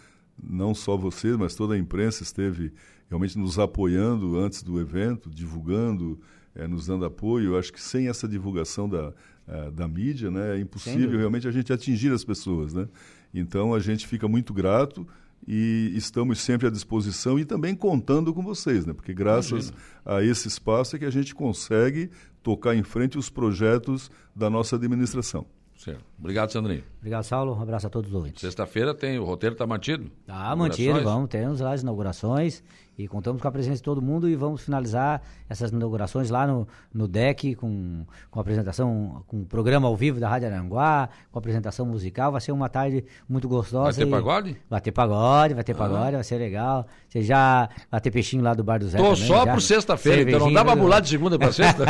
Não 0.41 0.74
só 0.74 0.95
vocês, 0.95 1.36
mas 1.36 1.55
toda 1.55 1.74
a 1.74 1.78
imprensa 1.78 2.24
esteve 2.24 2.72
realmente 3.10 3.38
nos 3.38 3.58
apoiando 3.58 4.38
antes 4.38 4.62
do 4.62 4.80
evento, 4.80 5.30
divulgando, 5.30 6.20
é, 6.53 6.68
nos 6.68 6.88
dando 6.88 7.05
apoio. 7.05 7.53
Eu 7.53 7.60
acho 7.60 7.72
que 7.74 7.82
sem 7.82 8.08
essa 8.08 8.28
divulgação 8.28 8.88
da, 8.88 9.14
a, 9.47 9.70
da 9.70 9.88
mídia, 9.88 10.30
né, 10.30 10.58
é 10.58 10.60
impossível 10.60 11.18
realmente 11.18 11.47
a 11.47 11.51
gente 11.51 11.72
atingir 11.72 12.12
as 12.12 12.24
pessoas, 12.24 12.74
né? 12.74 12.88
Então 13.34 13.74
a 13.74 13.80
gente 13.80 14.08
fica 14.08 14.28
muito 14.28 14.53
grato 14.53 15.08
e 15.47 15.91
estamos 15.95 16.39
sempre 16.39 16.68
à 16.68 16.70
disposição 16.70 17.38
e 17.39 17.45
também 17.45 17.76
contando 17.76 18.34
com 18.34 18.41
vocês, 18.41 18.86
né? 18.86 18.93
Porque 18.93 19.14
graças 19.14 19.70
Imagina. 19.70 19.78
a 20.05 20.24
esse 20.24 20.47
espaço 20.47 20.95
é 20.95 20.99
que 20.99 21.05
a 21.05 21.10
gente 21.10 21.34
consegue 21.36 22.10
tocar 22.41 22.76
em 22.76 22.84
frente 22.84 23.18
os 23.18 23.30
projetos 23.30 24.10
da 24.36 24.49
nossa 24.49 24.76
administração. 24.76 25.45
Certo. 25.78 26.04
Obrigado, 26.18 26.52
Sandrinho. 26.52 26.84
Obrigado, 26.98 27.24
Saulo. 27.24 27.56
Um 27.56 27.62
abraço 27.62 27.86
a 27.86 27.90
todos 27.90 28.10
os 28.10 28.16
ouvintes. 28.16 28.42
Sexta-feira 28.42 28.94
tem, 28.96 29.20
o 29.20 29.24
roteiro 29.24 29.54
está 29.54 29.68
mantido? 29.68 30.12
Está 30.22 30.56
mantido, 30.56 31.02
vamos, 31.04 31.30
temos 31.30 31.60
lá 31.60 31.72
as 31.74 31.84
inaugurações 31.84 32.64
e 32.98 33.08
contamos 33.08 33.39
com 33.39 33.48
a 33.48 33.52
presença 33.52 33.76
de 33.76 33.84
todo 33.84 34.02
mundo 34.02 34.28
e 34.28 34.36
vamos 34.36 34.62
finalizar 34.62 35.22
essas 35.48 35.70
inaugurações 35.72 36.32
lá 36.32 36.48
no, 36.48 36.68
no 36.91 37.08
DEC 37.08 37.56
com, 37.56 38.04
com 38.32 38.39
apresentação, 38.39 39.24
com 39.28 39.41
o 39.41 39.45
programa 39.45 39.88
ao 39.88 39.95
vivo 39.95 40.20
da 40.20 40.28
Rádio 40.28 40.48
Aranguá, 40.48 41.08
com 41.32 41.38
apresentação 41.38 41.86
musical. 41.86 42.32
Vai 42.32 42.41
ser 42.41 42.52
uma 42.52 42.68
tarde 42.68 43.06
muito 43.30 43.48
gostosa. 43.48 43.98
Vai 43.98 44.06
ter 44.06 44.12
pagode? 44.12 44.58
Vai 44.68 44.82
ter 44.82 44.91
pagode, 44.91 45.54
vai 45.54 45.64
ter 45.64 45.74
ah. 45.74 45.76
pagode, 45.76 46.12
vai 46.14 46.24
ser 46.24 46.38
legal. 46.38 46.88
Você 47.08 47.22
já 47.22 47.70
vai 47.91 48.02
ter 48.02 48.10
peixinho 48.10 48.43
lá 48.43 48.56
do 48.56 48.64
Bar 48.64 48.80
do 48.80 48.88
Zé. 48.88 48.98
Tô 48.98 49.04
também, 49.04 49.28
só 49.28 49.45
já. 49.45 49.52
pro 49.52 49.62
sexta-feira, 49.62 50.22
então 50.24 50.39
não 50.39 50.54
dá 50.54 50.66
pra 50.66 50.76
pular 50.76 51.00
de 51.00 51.10
segunda 51.10 51.38
pra 51.38 51.52
sexta? 51.52 51.86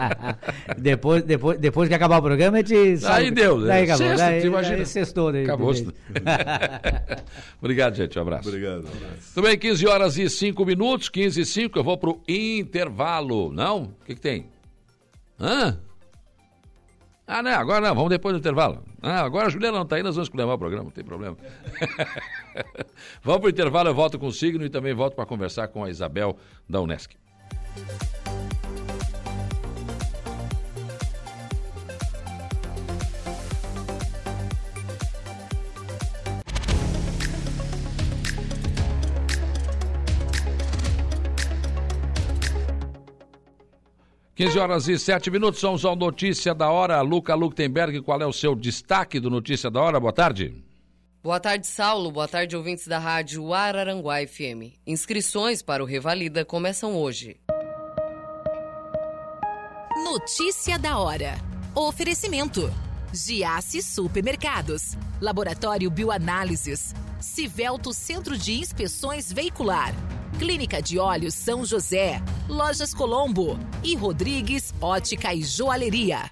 depois, 0.80 1.22
depois, 1.24 1.58
depois 1.58 1.88
que 1.90 1.94
acabar 1.94 2.18
o 2.18 2.22
programa, 2.22 2.56
a 2.56 2.62
gente. 2.62 3.04
Aí 3.04 3.30
deu, 3.30 3.58
né? 3.58 3.66
Daí 3.68 3.84
acabou. 3.84 4.06
Sexta, 4.06 4.26
daí, 4.26 4.46
imagina. 4.46 4.76
daí 4.76 4.86
sextou. 4.86 5.30
Daí, 5.30 5.44
acabou. 5.44 5.72
Obrigado, 7.60 7.94
gente. 7.96 8.18
Um 8.18 8.22
abraço. 8.22 8.48
Obrigado. 8.48 8.84
Um 8.84 8.88
abraço. 8.88 9.34
Tudo 9.34 9.46
bem, 9.46 9.58
15 9.58 9.86
horas 9.86 10.16
e 10.16 10.21
5 10.30 10.64
minutos, 10.64 11.08
15 11.08 11.40
e 11.40 11.46
5, 11.46 11.78
eu 11.78 11.84
vou 11.84 11.96
pro 11.96 12.20
intervalo. 12.28 13.52
Não? 13.52 13.84
O 13.84 14.04
que, 14.04 14.14
que 14.14 14.20
tem? 14.20 14.46
Hã? 15.38 15.78
Ah, 17.26 17.42
não, 17.42 17.52
agora 17.52 17.80
não, 17.80 17.94
vamos 17.94 18.10
depois 18.10 18.34
do 18.34 18.38
intervalo. 18.38 18.82
Ah, 19.00 19.22
agora 19.22 19.46
a 19.46 19.50
Juliana 19.50 19.78
não 19.78 19.86
tá 19.86 19.96
aí, 19.96 20.02
nós 20.02 20.16
vamos 20.16 20.30
levar 20.34 20.54
o 20.54 20.58
programa, 20.58 20.84
não 20.84 20.90
tem 20.90 21.04
problema. 21.04 21.36
vamos 23.22 23.40
pro 23.40 23.50
intervalo, 23.50 23.88
eu 23.88 23.94
volto 23.94 24.18
com 24.18 24.26
o 24.26 24.32
signo 24.32 24.64
e 24.64 24.70
também 24.70 24.92
volto 24.92 25.14
para 25.14 25.24
conversar 25.24 25.68
com 25.68 25.84
a 25.84 25.90
Isabel 25.90 26.36
da 26.68 26.80
Unesc. 26.80 27.16
15 44.34 44.58
horas 44.58 44.88
e 44.88 44.98
7 44.98 45.30
minutos, 45.30 45.60
vamos 45.60 45.84
ao 45.84 45.94
Notícia 45.94 46.54
da 46.54 46.70
Hora. 46.70 47.02
Luca 47.02 47.34
Luktenberg, 47.34 48.00
qual 48.00 48.18
é 48.22 48.26
o 48.26 48.32
seu 48.32 48.54
destaque 48.54 49.20
do 49.20 49.28
Notícia 49.28 49.70
da 49.70 49.82
Hora? 49.82 50.00
Boa 50.00 50.12
tarde. 50.12 50.54
Boa 51.22 51.38
tarde, 51.38 51.66
Saulo. 51.66 52.10
Boa 52.10 52.26
tarde, 52.26 52.56
ouvintes 52.56 52.86
da 52.86 52.98
rádio 52.98 53.52
Araranguá 53.52 54.26
FM. 54.26 54.72
Inscrições 54.86 55.60
para 55.60 55.82
o 55.82 55.86
Revalida 55.86 56.46
começam 56.46 56.96
hoje. 56.96 57.36
Notícia 60.02 60.78
da 60.78 60.96
hora. 60.96 61.34
Oferecimento: 61.74 62.72
Giasse 63.12 63.82
Supermercados, 63.82 64.96
Laboratório 65.20 65.90
Bioanálises, 65.90 66.94
Civelto 67.22 67.92
Centro 67.92 68.36
de 68.36 68.52
Inspeções 68.52 69.32
Veicular, 69.32 69.94
Clínica 70.38 70.82
de 70.82 70.98
Olhos 70.98 71.34
São 71.34 71.64
José, 71.64 72.20
Lojas 72.48 72.92
Colombo. 72.92 73.58
E 73.84 73.96
Rodrigues 73.96 74.72
Ótica 74.80 75.34
e 75.34 75.42
Joalheria. 75.42 76.30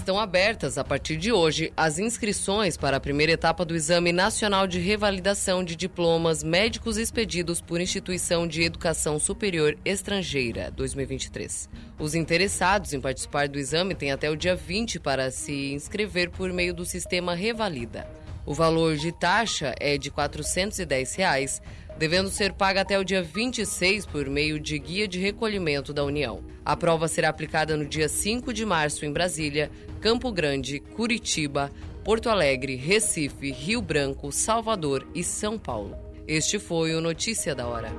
Estão 0.00 0.18
abertas 0.18 0.78
a 0.78 0.82
partir 0.82 1.18
de 1.18 1.30
hoje 1.30 1.74
as 1.76 1.98
inscrições 1.98 2.74
para 2.74 2.96
a 2.96 3.00
primeira 3.00 3.32
etapa 3.32 3.66
do 3.66 3.76
Exame 3.76 4.12
Nacional 4.12 4.66
de 4.66 4.80
Revalidação 4.80 5.62
de 5.62 5.76
Diplomas 5.76 6.42
Médicos 6.42 6.96
expedidos 6.96 7.60
por 7.60 7.82
Instituição 7.82 8.48
de 8.48 8.62
Educação 8.62 9.18
Superior 9.18 9.76
Estrangeira 9.84 10.70
2023. 10.70 11.68
Os 11.98 12.14
interessados 12.14 12.94
em 12.94 13.00
participar 13.00 13.46
do 13.46 13.58
exame 13.58 13.94
têm 13.94 14.10
até 14.10 14.30
o 14.30 14.36
dia 14.36 14.56
20 14.56 14.98
para 15.00 15.30
se 15.30 15.74
inscrever 15.74 16.30
por 16.30 16.50
meio 16.50 16.72
do 16.72 16.86
sistema 16.86 17.34
Revalida. 17.34 18.08
O 18.46 18.54
valor 18.54 18.96
de 18.96 19.12
taxa 19.12 19.74
é 19.78 19.98
de 19.98 20.10
410 20.10 21.14
reais, 21.14 21.60
devendo 21.98 22.30
ser 22.30 22.54
paga 22.54 22.80
até 22.80 22.98
o 22.98 23.04
dia 23.04 23.22
26 23.22 24.06
por 24.06 24.26
meio 24.30 24.58
de 24.58 24.78
guia 24.78 25.06
de 25.06 25.20
recolhimento 25.20 25.92
da 25.92 26.02
União. 26.02 26.42
A 26.64 26.74
prova 26.74 27.06
será 27.06 27.28
aplicada 27.28 27.76
no 27.76 27.84
dia 27.84 28.08
5 28.08 28.52
de 28.54 28.64
março 28.64 29.04
em 29.04 29.12
Brasília, 29.12 29.70
Campo 30.00 30.32
Grande, 30.32 30.80
Curitiba, 30.80 31.70
Porto 32.02 32.30
Alegre, 32.30 32.74
Recife, 32.74 33.50
Rio 33.52 33.82
Branco, 33.82 34.32
Salvador 34.32 35.06
e 35.14 35.22
São 35.22 35.58
Paulo. 35.58 35.96
Este 36.26 36.58
foi 36.58 36.94
o 36.94 37.00
Notícia 37.00 37.54
da 37.54 37.66
Hora. 37.66 37.92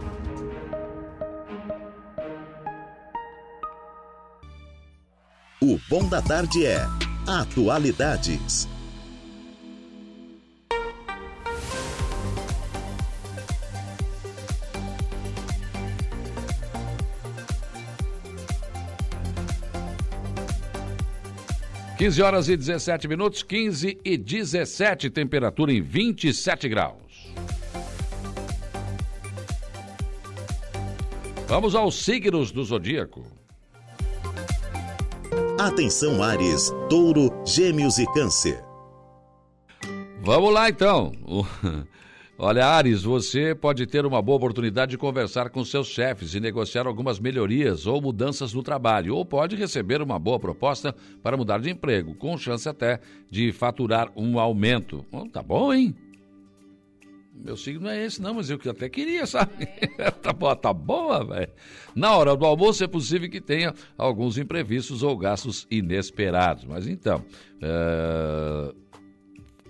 O 5.61 5.79
Bom 5.87 6.09
da 6.09 6.21
Tarde 6.21 6.65
é 6.65 6.87
Atualidades. 7.27 8.67
Quinze 22.01 22.19
horas 22.19 22.49
e 22.49 22.57
17 22.57 23.07
minutos, 23.07 23.43
15 23.43 23.99
e 24.03 24.17
17, 24.17 25.07
temperatura 25.11 25.71
em 25.71 25.83
27 25.83 26.67
graus. 26.67 27.31
Vamos 31.47 31.75
aos 31.75 32.03
signos 32.03 32.51
do 32.51 32.63
zodíaco. 32.63 33.23
Atenção, 35.59 36.23
Ares, 36.23 36.71
Touro, 36.89 37.31
Gêmeos 37.45 37.99
e 37.99 38.11
Câncer. 38.13 38.59
Vamos 40.23 40.51
lá 40.51 40.69
então. 40.69 41.11
Olha, 42.43 42.65
Ares, 42.65 43.03
você 43.03 43.53
pode 43.53 43.85
ter 43.85 44.03
uma 44.03 44.19
boa 44.19 44.37
oportunidade 44.37 44.89
de 44.89 44.97
conversar 44.97 45.51
com 45.51 45.63
seus 45.63 45.85
chefes 45.85 46.33
e 46.33 46.39
negociar 46.39 46.87
algumas 46.87 47.19
melhorias 47.19 47.85
ou 47.85 48.01
mudanças 48.01 48.51
no 48.51 48.63
trabalho, 48.63 49.15
ou 49.15 49.23
pode 49.23 49.55
receber 49.55 50.01
uma 50.01 50.17
boa 50.17 50.39
proposta 50.39 50.95
para 51.21 51.37
mudar 51.37 51.59
de 51.59 51.69
emprego, 51.69 52.15
com 52.15 52.35
chance 52.39 52.67
até 52.67 52.99
de 53.29 53.51
faturar 53.51 54.11
um 54.15 54.39
aumento. 54.39 55.05
Oh, 55.11 55.29
tá 55.29 55.43
bom, 55.43 55.71
hein? 55.71 55.95
Meu 57.31 57.55
signo 57.55 57.87
é 57.87 58.03
esse, 58.03 58.19
não, 58.19 58.33
mas 58.33 58.49
eu 58.49 58.59
até 58.71 58.89
queria, 58.89 59.27
sabe? 59.27 59.67
tá 60.23 60.33
boa, 60.33 60.55
tá 60.55 60.73
boa, 60.73 61.23
velho. 61.23 61.51
Na 61.93 62.17
hora 62.17 62.35
do 62.35 62.43
almoço 62.43 62.83
é 62.83 62.87
possível 62.87 63.29
que 63.29 63.39
tenha 63.39 63.71
alguns 63.95 64.39
imprevistos 64.39 65.03
ou 65.03 65.15
gastos 65.15 65.67
inesperados. 65.69 66.65
Mas 66.65 66.87
então, 66.87 67.23
uh, 67.61 68.75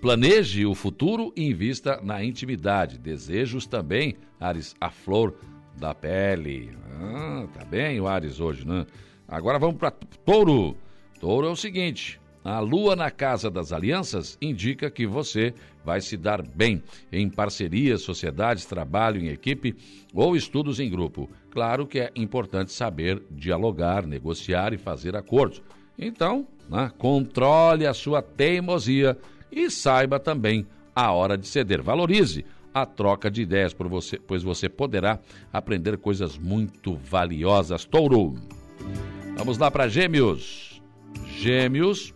planeje 0.02 0.66
o 0.66 0.74
futuro 0.74 1.32
e 1.36 1.48
invista 1.48 2.00
na 2.02 2.24
intimidade. 2.24 2.98
Desejos 2.98 3.66
também, 3.66 4.16
Ares, 4.40 4.74
a 4.80 4.90
flor 4.90 5.32
da 5.78 5.94
pele. 5.94 6.76
Ah, 7.00 7.46
tá 7.54 7.64
bem 7.64 8.00
o 8.00 8.08
Ares 8.08 8.40
hoje, 8.40 8.66
né? 8.66 8.84
Agora 9.28 9.60
vamos 9.60 9.76
para 9.76 9.92
Touro. 9.92 10.76
Touro 11.20 11.46
é 11.46 11.50
o 11.50 11.56
seguinte: 11.56 12.20
a 12.42 12.58
lua 12.58 12.96
na 12.96 13.12
casa 13.12 13.48
das 13.48 13.72
alianças 13.72 14.36
indica 14.42 14.90
que 14.90 15.06
você 15.06 15.54
vai 15.84 16.00
se 16.00 16.16
dar 16.16 16.42
bem 16.42 16.82
em 17.12 17.30
parcerias, 17.30 18.02
sociedades, 18.02 18.66
trabalho 18.66 19.20
em 19.20 19.28
equipe 19.28 19.76
ou 20.12 20.34
estudos 20.34 20.80
em 20.80 20.90
grupo. 20.90 21.30
Claro 21.48 21.86
que 21.86 22.00
é 22.00 22.10
importante 22.16 22.72
saber 22.72 23.22
dialogar, 23.30 24.04
negociar 24.04 24.72
e 24.72 24.78
fazer 24.78 25.14
acordos. 25.14 25.62
Então, 25.96 26.44
né, 26.68 26.90
controle 26.98 27.86
a 27.86 27.94
sua 27.94 28.20
teimosia 28.20 29.16
e 29.52 29.70
saiba 29.70 30.18
também 30.18 30.66
a 30.94 31.12
hora 31.12 31.36
de 31.36 31.46
ceder. 31.46 31.82
Valorize 31.82 32.44
a 32.74 32.86
troca 32.86 33.30
de 33.30 33.42
ideias, 33.42 33.74
por 33.74 33.86
você, 33.86 34.18
pois 34.18 34.42
você 34.42 34.68
poderá 34.68 35.20
aprender 35.52 35.98
coisas 35.98 36.38
muito 36.38 36.96
valiosas. 36.96 37.84
Touro. 37.84 38.34
Vamos 39.36 39.58
lá 39.58 39.70
para 39.70 39.88
Gêmeos. 39.88 40.82
Gêmeos 41.36 42.14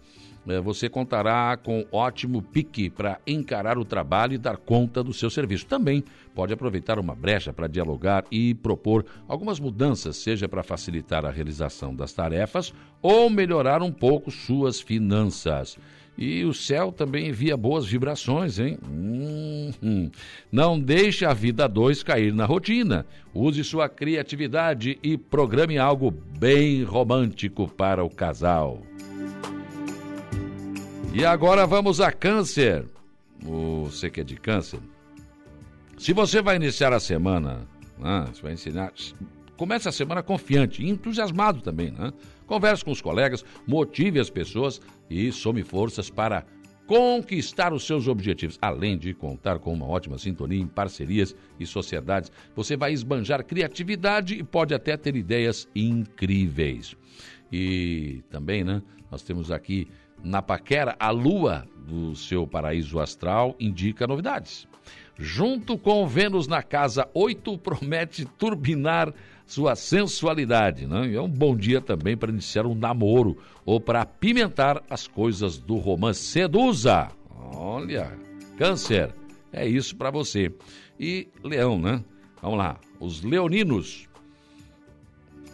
é, 0.48 0.60
você 0.60 0.88
contará 0.88 1.56
com 1.56 1.84
ótimo 1.90 2.40
pique 2.40 2.88
para 2.88 3.18
encarar 3.26 3.76
o 3.76 3.84
trabalho 3.84 4.34
e 4.34 4.38
dar 4.38 4.56
conta 4.56 5.02
do 5.02 5.12
seu 5.12 5.28
serviço. 5.28 5.66
Também 5.66 6.04
pode 6.34 6.52
aproveitar 6.52 7.00
uma 7.00 7.16
brecha 7.16 7.52
para 7.52 7.66
dialogar 7.66 8.24
e 8.30 8.54
propor 8.54 9.04
algumas 9.26 9.58
mudanças, 9.58 10.16
seja 10.16 10.48
para 10.48 10.62
facilitar 10.62 11.26
a 11.26 11.30
realização 11.30 11.94
das 11.94 12.12
tarefas 12.12 12.72
ou 13.02 13.28
melhorar 13.28 13.82
um 13.82 13.90
pouco 13.90 14.30
suas 14.30 14.80
finanças. 14.80 15.76
E 16.18 16.44
o 16.44 16.54
céu 16.54 16.90
também 16.90 17.28
envia 17.28 17.56
boas 17.56 17.84
vibrações, 17.84 18.58
hein? 18.58 18.78
Hum, 18.88 19.70
hum. 19.82 20.10
Não 20.50 20.80
deixe 20.80 21.26
a 21.26 21.34
vida 21.34 21.68
dois 21.68 22.02
cair 22.02 22.32
na 22.32 22.46
rotina. 22.46 23.04
Use 23.34 23.62
sua 23.62 23.88
criatividade 23.88 24.98
e 25.02 25.18
programe 25.18 25.76
algo 25.76 26.10
bem 26.10 26.82
romântico 26.82 27.68
para 27.68 28.02
o 28.02 28.08
casal. 28.08 28.82
E 31.12 31.24
agora 31.24 31.66
vamos 31.66 32.00
a 32.00 32.10
câncer. 32.10 32.84
Você 33.40 34.08
que 34.08 34.20
é 34.22 34.24
de 34.24 34.36
câncer. 34.36 34.80
Se 35.98 36.12
você 36.14 36.40
vai 36.40 36.56
iniciar 36.56 36.92
a 36.92 37.00
semana, 37.00 37.66
né, 37.98 38.26
você 38.32 38.42
vai 38.42 38.52
ensinar. 38.52 38.92
Comece 39.56 39.88
a 39.88 39.92
semana 39.92 40.22
confiante 40.22 40.86
entusiasmado 40.86 41.60
também, 41.60 41.90
né? 41.90 42.12
Converse 42.46 42.84
com 42.84 42.92
os 42.92 43.00
colegas, 43.00 43.44
motive 43.66 44.20
as 44.20 44.30
pessoas 44.30 44.80
e 45.10 45.30
some 45.32 45.62
forças 45.62 46.08
para 46.08 46.44
conquistar 46.86 47.72
os 47.72 47.84
seus 47.84 48.06
objetivos. 48.06 48.58
Além 48.62 48.96
de 48.96 49.12
contar 49.12 49.58
com 49.58 49.72
uma 49.72 49.86
ótima 49.86 50.18
sintonia 50.18 50.60
em 50.60 50.66
parcerias 50.66 51.34
e 51.58 51.66
sociedades, 51.66 52.30
você 52.54 52.76
vai 52.76 52.92
esbanjar 52.92 53.44
criatividade 53.44 54.34
e 54.34 54.42
pode 54.42 54.72
até 54.72 54.96
ter 54.96 55.16
ideias 55.16 55.68
incríveis. 55.74 56.96
E 57.52 58.22
também, 58.30 58.64
né? 58.64 58.82
Nós 59.10 59.22
temos 59.22 59.50
aqui 59.50 59.88
na 60.22 60.42
paquera, 60.42 60.96
a 60.98 61.10
lua 61.10 61.66
do 61.86 62.14
seu 62.16 62.46
paraíso 62.46 62.98
astral 62.98 63.54
indica 63.60 64.06
novidades. 64.06 64.66
Junto 65.18 65.78
com 65.78 66.06
Vênus 66.06 66.46
na 66.46 66.62
casa 66.62 67.08
8, 67.14 67.56
promete 67.58 68.24
turbinar 68.24 69.12
sua 69.46 69.76
sensualidade. 69.76 70.86
Né? 70.86 71.14
É 71.14 71.20
um 71.20 71.28
bom 71.28 71.56
dia 71.56 71.80
também 71.80 72.16
para 72.16 72.30
iniciar 72.32 72.66
um 72.66 72.74
namoro 72.74 73.38
ou 73.64 73.80
para 73.80 74.02
apimentar 74.02 74.82
as 74.90 75.06
coisas 75.06 75.58
do 75.58 75.76
romance. 75.76 76.20
Seduza! 76.20 77.08
Olha, 77.54 78.12
Câncer, 78.58 79.14
é 79.52 79.66
isso 79.66 79.96
para 79.96 80.10
você. 80.10 80.52
E 80.98 81.28
Leão, 81.42 81.78
né? 81.78 82.04
Vamos 82.42 82.58
lá, 82.58 82.78
os 83.00 83.22
leoninos. 83.22 84.08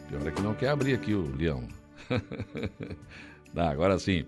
Pior 0.08 0.26
é 0.26 0.30
que 0.30 0.42
não 0.42 0.54
quer 0.54 0.70
abrir 0.70 0.94
aqui 0.94 1.14
o 1.14 1.34
leão. 1.36 1.66
Ah, 3.54 3.68
agora 3.68 3.98
sim. 3.98 4.24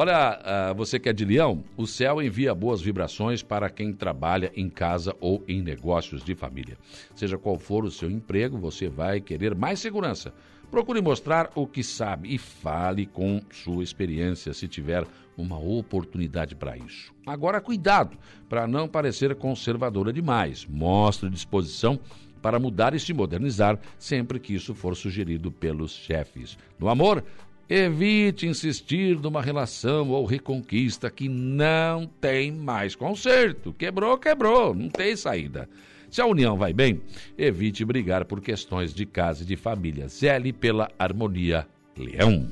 Olha, 0.00 0.38
uh, 0.70 0.74
você 0.76 0.96
que 0.96 1.08
é 1.08 1.12
de 1.12 1.24
leão, 1.24 1.64
o 1.76 1.84
céu 1.84 2.22
envia 2.22 2.54
boas 2.54 2.80
vibrações 2.80 3.42
para 3.42 3.68
quem 3.68 3.92
trabalha 3.92 4.52
em 4.54 4.70
casa 4.70 5.12
ou 5.18 5.42
em 5.48 5.60
negócios 5.60 6.22
de 6.22 6.36
família. 6.36 6.78
Seja 7.16 7.36
qual 7.36 7.58
for 7.58 7.84
o 7.84 7.90
seu 7.90 8.08
emprego, 8.08 8.56
você 8.56 8.88
vai 8.88 9.20
querer 9.20 9.56
mais 9.56 9.80
segurança. 9.80 10.32
Procure 10.70 11.00
mostrar 11.00 11.50
o 11.52 11.66
que 11.66 11.82
sabe 11.82 12.32
e 12.32 12.38
fale 12.38 13.06
com 13.06 13.42
sua 13.50 13.82
experiência 13.82 14.54
se 14.54 14.68
tiver 14.68 15.04
uma 15.36 15.58
oportunidade 15.58 16.54
para 16.54 16.78
isso. 16.78 17.12
Agora, 17.26 17.60
cuidado 17.60 18.16
para 18.48 18.68
não 18.68 18.86
parecer 18.86 19.34
conservadora 19.34 20.12
demais. 20.12 20.64
Mostre 20.64 21.28
disposição 21.28 21.98
para 22.40 22.60
mudar 22.60 22.94
e 22.94 23.00
se 23.00 23.12
modernizar 23.12 23.78
sempre 23.98 24.38
que 24.38 24.54
isso 24.54 24.74
for 24.76 24.94
sugerido 24.94 25.50
pelos 25.50 25.90
chefes. 25.90 26.56
No 26.78 26.88
amor, 26.88 27.24
evite 27.68 28.46
insistir 28.46 29.18
numa 29.20 29.42
relação 29.42 30.10
ou 30.10 30.24
reconquista 30.24 31.10
que 31.10 31.28
não 31.28 32.06
tem 32.20 32.50
mais 32.50 32.94
conserto. 32.94 33.72
Quebrou, 33.72 34.16
quebrou, 34.16 34.74
não 34.74 34.88
tem 34.88 35.14
saída. 35.14 35.68
Se 36.10 36.22
a 36.22 36.26
união 36.26 36.56
vai 36.56 36.72
bem, 36.72 37.02
evite 37.36 37.84
brigar 37.84 38.24
por 38.24 38.40
questões 38.40 38.94
de 38.94 39.04
casa 39.04 39.42
e 39.42 39.46
de 39.46 39.56
família. 39.56 40.08
Zele 40.08 40.52
pela 40.52 40.90
harmonia. 40.98 41.66
Leão. 41.96 42.48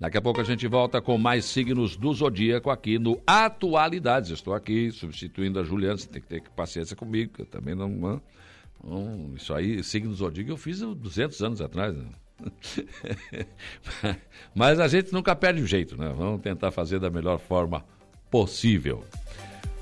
Daqui 0.00 0.16
a 0.16 0.22
pouco 0.22 0.40
a 0.40 0.44
gente 0.44 0.64
volta 0.68 1.02
com 1.02 1.18
mais 1.18 1.44
signos 1.44 1.96
do 1.96 2.14
zodíaco 2.14 2.70
aqui 2.70 3.00
no 3.00 3.20
Atualidades. 3.26 4.30
Estou 4.30 4.54
aqui 4.54 4.92
substituindo 4.92 5.58
a 5.58 5.64
Juliana, 5.64 5.96
você 5.96 6.08
tem 6.08 6.22
que 6.22 6.28
ter 6.28 6.42
paciência 6.54 6.94
comigo, 6.94 7.32
que 7.34 7.42
eu 7.42 7.46
também 7.46 7.74
não. 7.74 8.20
não 8.84 9.32
isso 9.34 9.52
aí, 9.52 9.82
signo 9.82 10.10
do 10.10 10.14
zodíaco, 10.14 10.52
eu 10.52 10.56
fiz 10.56 10.80
200 10.80 11.42
anos 11.42 11.60
atrás. 11.60 11.96
Né? 11.96 12.06
Mas 14.54 14.78
a 14.78 14.86
gente 14.86 15.12
nunca 15.12 15.34
perde 15.34 15.62
o 15.62 15.66
jeito, 15.66 15.96
né? 15.96 16.14
Vamos 16.16 16.42
tentar 16.42 16.70
fazer 16.70 17.00
da 17.00 17.10
melhor 17.10 17.40
forma 17.40 17.84
possível. 18.30 19.02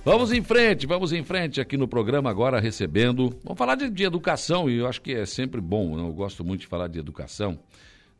Vamos 0.02 0.32
em 0.32 0.42
frente, 0.42 0.86
vamos 0.86 1.12
em 1.12 1.22
frente 1.22 1.60
aqui 1.60 1.76
no 1.76 1.86
programa 1.86 2.30
agora 2.30 2.58
recebendo. 2.58 3.36
Vamos 3.44 3.58
falar 3.58 3.74
de, 3.74 3.90
de 3.90 4.04
educação 4.04 4.70
e 4.70 4.78
eu 4.78 4.86
acho 4.86 5.02
que 5.02 5.12
é 5.12 5.26
sempre 5.26 5.60
bom, 5.60 5.94
né? 5.94 6.02
eu 6.02 6.12
gosto 6.14 6.42
muito 6.42 6.62
de 6.62 6.68
falar 6.68 6.88
de 6.88 6.98
educação 6.98 7.58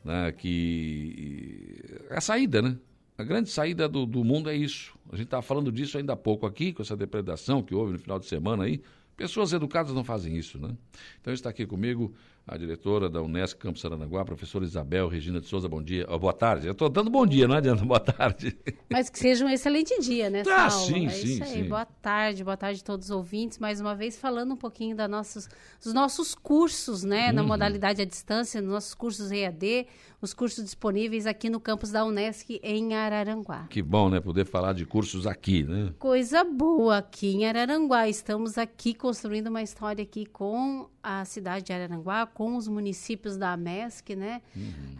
né, 0.07 0.31
que 0.31 1.83
a 2.09 2.21
saída, 2.21 2.63
né? 2.63 2.79
A 3.19 3.25
grande 3.25 3.51
saída 3.51 3.89
do, 3.89 4.07
do 4.07 4.23
mundo 4.23 4.49
é 4.49 4.55
isso. 4.55 4.97
A 5.11 5.17
gente 5.17 5.27
estava 5.27 5.43
falando 5.43 5.73
disso 5.73 5.99
ainda 5.99 6.13
há 6.13 6.17
pouco 6.17 6.47
aqui, 6.47 6.73
com 6.73 6.83
essa 6.83 6.97
depredação 6.97 7.63
que 7.63 7.75
houve 7.75 7.93
no 7.93 7.99
final 7.99 8.19
de 8.19 8.27
semana 8.27 8.65
aí. 8.65 8.81
Pessoas 9.17 9.53
educadas 9.53 9.93
não 9.93 10.05
fazem 10.05 10.37
isso, 10.37 10.59
né? 10.59 10.77
Então 11.21 11.33
está 11.33 11.51
aqui 11.51 11.67
comigo 11.67 12.15
a 12.49 12.57
diretora 12.57 13.09
da 13.09 13.21
Unesco 13.21 13.59
Campos 13.59 13.81
Saranaguá, 13.81 14.25
professora 14.25 14.65
Isabel 14.65 15.09
Regina 15.09 15.41
de 15.41 15.47
Souza, 15.49 15.69
bom 15.69 15.83
dia. 15.83 16.07
Oh, 16.09 16.17
boa 16.17 16.33
tarde. 16.33 16.67
Eu 16.69 16.73
estou 16.73 16.89
dando 16.89 17.11
bom 17.11 17.27
dia, 17.27 17.49
não 17.49 17.57
adianta, 17.57 17.83
boa 17.85 17.99
tarde. 17.99 18.57
Mas 18.89 19.11
que 19.11 19.19
seja 19.19 19.45
um 19.45 19.49
excelente 19.49 19.99
dia, 20.01 20.31
né, 20.31 20.45
Ah, 20.49 20.71
sim, 20.71 21.07
é 21.07 21.09
sim, 21.11 21.27
isso 21.35 21.43
aí. 21.43 21.49
sim. 21.51 21.65
Boa 21.69 21.85
tarde, 21.85 22.45
boa 22.45 22.57
tarde 22.57 22.81
a 22.83 22.85
todos 22.85 23.07
os 23.07 23.11
ouvintes. 23.11 23.59
Mais 23.59 23.81
uma 23.81 23.97
vez 23.97 24.17
falando 24.17 24.53
um 24.55 24.57
pouquinho 24.57 24.95
da 24.95 25.09
nossos, 25.09 25.49
dos 25.83 25.93
nossos 25.93 26.37
cursos, 26.37 27.03
né, 27.03 27.29
Uhum. 27.31 27.33
na 27.35 27.43
modalidade 27.43 28.01
à 28.01 28.05
distância, 28.05 28.63
nossos 28.63 28.95
cursos 28.95 29.33
EAD, 29.33 29.89
os 30.23 30.33
cursos 30.33 30.63
disponíveis 30.65 31.27
aqui 31.27 31.51
no 31.51 31.59
campus 31.59 31.91
da 31.91 32.05
Unesc 32.05 32.61
em 32.63 32.95
Araranguá. 32.95 33.67
Que 33.69 33.83
bom, 33.83 34.09
né? 34.09 34.21
Poder 34.21 34.45
falar 34.47 34.73
de 34.73 34.87
cursos 34.87 35.27
aqui, 35.27 35.65
né? 35.65 35.93
Coisa 35.99 36.43
boa 36.45 36.99
aqui 36.99 37.35
em 37.35 37.45
Araranguá. 37.47 38.09
Estamos 38.09 38.57
aqui 38.57 38.95
construindo 38.95 39.49
uma 39.49 39.63
história 39.63 40.03
aqui 40.03 40.25
com 40.25 40.89
a 41.09 41.25
cidade 41.25 41.67
de 41.67 41.73
Araranguá, 41.73 42.27
com 42.27 42.57
os 42.57 42.67
municípios 42.67 43.37
da 43.37 43.53
AMESC, 43.53 44.17
né? 44.17 44.43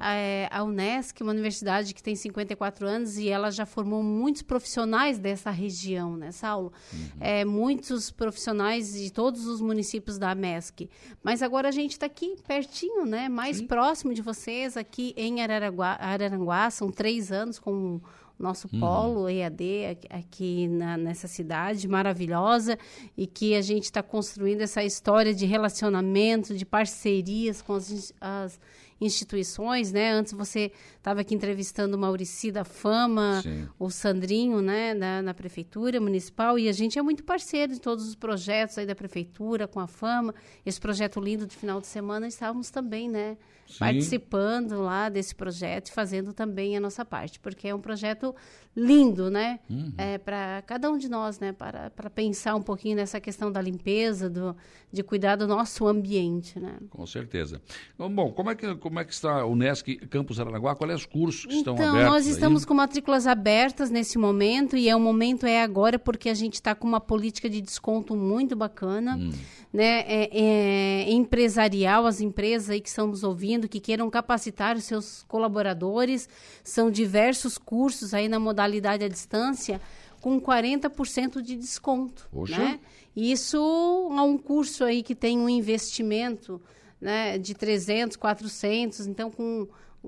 É, 0.01 0.49
a 0.53 0.63
Unesc, 0.63 1.21
uma 1.21 1.33
universidade 1.33 1.93
que 1.93 2.01
tem 2.01 2.15
54 2.15 2.87
anos 2.87 3.19
e 3.19 3.29
ela 3.29 3.51
já 3.51 3.67
formou 3.67 4.05
muitos 4.05 4.41
profissionais 4.41 5.19
dessa 5.19 5.51
região, 5.51 6.17
né, 6.17 6.31
Saulo? 6.31 6.73
É, 7.19 7.45
muitos 7.45 8.13
profissionais 8.13 8.93
de 8.93 9.11
todos 9.11 9.49
os 9.49 9.61
municípios 9.61 10.17
da 10.17 10.31
AMESC. 10.31 10.89
Mas 11.25 11.43
agora 11.43 11.71
a 11.71 11.73
gente 11.73 11.93
está 11.93 12.07
aqui 12.07 12.37
pertinho, 12.47 13.05
né? 13.05 13.29
Mais 13.29 13.61
próximo 13.61 14.15
de 14.15 14.23
vocês, 14.23 14.77
aqui 14.77 15.13
em 15.17 15.43
Araranguá, 15.43 15.97
Araranguá. 15.99 16.71
São 16.71 16.89
três 16.89 17.33
anos 17.33 17.59
com 17.59 18.01
nosso 18.39 18.69
polo 18.69 19.29
EAD 19.29 19.99
aqui- 20.11 20.69
na- 20.69 20.97
nessa 20.97 21.27
cidade 21.27 21.89
maravilhosa 21.89 22.79
e 23.17 23.27
que 23.27 23.55
a 23.55 23.63
gente 23.63 23.85
está 23.85 24.03
construindo 24.03 24.61
essa 24.61 24.85
história 24.85 25.35
de 25.35 25.47
relacionamento, 25.47 26.55
de 26.55 26.65
parcerias 26.67 27.63
com 27.63 27.75
as, 27.75 28.13
as 28.21 28.61
instituições, 28.99 29.93
né? 29.93 30.11
Antes 30.13 30.33
você 30.33 30.73
estava 30.97 31.21
aqui 31.21 31.35
entrevistando 31.35 31.97
o 31.97 32.01
Maurici 32.01 32.51
da 32.51 32.65
Fama, 32.65 33.41
Sim. 33.43 33.69
o 33.79 33.91
Sandrinho, 33.91 34.61
né, 34.61 34.95
na, 34.95 35.21
na 35.23 35.35
prefeitura 35.35 36.01
municipal 36.01 36.59
e 36.59 36.69
a 36.69 36.73
gente 36.73 36.99
é 36.99 37.03
muito 37.03 37.23
parceiro 37.23 37.73
de 37.75 37.81
todos 37.81 38.07
os 38.09 38.15
projetos 38.15 38.77
aí 38.79 38.87
da 38.87 38.95
prefeitura 38.95 39.69
com 39.69 39.81
a 39.81 39.87
Fama. 39.87 40.35
Esse 40.65 40.81
projeto 40.81 41.21
lindo 41.21 41.47
de 41.47 41.55
final 41.57 41.81
de 41.81 41.87
semana 41.87 42.27
estávamos 42.27 42.71
também, 42.71 43.09
né, 43.09 43.37
Sim. 43.67 43.79
participando 43.79 44.81
lá 44.81 45.09
desse 45.09 45.35
projeto 45.35 45.89
e 45.89 45.93
fazendo 45.93 46.33
também 46.33 46.77
a 46.77 46.81
nossa 46.81 47.05
parte, 47.05 47.39
porque 47.41 47.69
é 47.69 47.75
um 47.75 47.81
projeto 47.81 48.35
lindo, 48.79 49.31
né, 49.31 49.59
Uhum. 49.71 49.93
é, 49.97 50.19
para 50.19 50.63
cada 50.67 50.91
um 50.91 50.99
de 50.99 51.09
nós, 51.09 51.39
né, 51.41 51.51
para, 51.53 51.89
para 51.91 52.11
pensar 52.11 52.55
um 52.55 52.61
pouquinho 52.63 52.95
nessa 52.97 53.19
questão 53.19 53.51
da 53.51 53.59
limpeza, 53.59 54.29
do, 54.29 54.55
de 54.93 55.03
cuidar 55.03 55.37
do 55.37 55.47
nosso 55.47 55.87
ambiente, 55.87 56.59
né. 56.61 56.77
Com 56.91 57.07
certeza. 57.07 57.61
Bom, 57.99 58.31
como 58.33 58.51
é 58.51 58.55
que, 58.55 58.75
como 58.77 59.01
é 59.01 59.05
que 59.07 59.15
está 59.15 59.47
o 59.47 59.53
Unesc 59.53 59.97
Campus 60.09 60.39
Aranaguá? 60.39 60.77
Quais 60.77 60.91
são 60.91 60.97
os 60.97 61.07
cursos 61.07 61.47
que 61.47 61.55
estão 61.55 61.73
então, 61.75 61.89
abertos? 61.89 62.11
nós 62.13 62.27
aí? 62.27 62.33
estamos 62.33 62.67
com 62.67 62.75
matrículas 62.75 63.27
abertas 63.27 63.89
nesse 63.91 64.19
momento 64.19 64.77
e 64.77 64.91
é 64.91 64.95
o 64.95 65.01
momento 65.01 65.47
é 65.47 65.63
agora 65.63 65.99
porque 65.99 66.29
a 66.29 66.35
gente 66.35 66.55
está 66.55 66.75
com 66.75 66.87
uma 66.87 67.01
política 67.01 67.49
de 67.49 67.63
desconto 67.63 68.15
muito 68.15 68.55
bacana, 68.55 69.17
Hum. 69.17 69.31
né? 69.73 70.01
É, 70.07 70.29
é 70.39 71.11
empresarial, 71.13 72.05
as 72.07 72.21
empresas 72.21 72.69
aí 72.69 72.81
que 72.83 72.89
estão 72.91 73.07
nos 73.07 73.25
ouvindo, 73.25 73.56
que 73.69 73.81
queiram 73.81 74.11
capacitar 74.11 74.77
os 74.77 74.85
seus 74.85 75.23
colaboradores, 75.29 76.29
são 76.63 76.91
diversos 76.91 77.57
cursos 77.59 78.13
aí 78.13 78.29
na 78.29 78.39
modalidade 78.39 79.05
à 79.05 79.09
distância 79.09 79.81
com 80.21 80.41
40% 80.41 81.41
de 81.41 81.57
desconto, 81.57 82.29
Poxa. 82.33 82.59
né? 82.59 82.81
Isso 83.15 83.57
é 83.57 84.21
um 84.23 84.37
curso 84.37 84.85
aí 84.85 85.03
que 85.03 85.15
tem 85.15 85.39
um 85.39 85.49
investimento 85.49 86.61
né, 87.01 87.39
de 87.39 87.55
300, 87.55 88.17
400, 88.17 89.07
então 89.07 89.31
com 89.31 89.67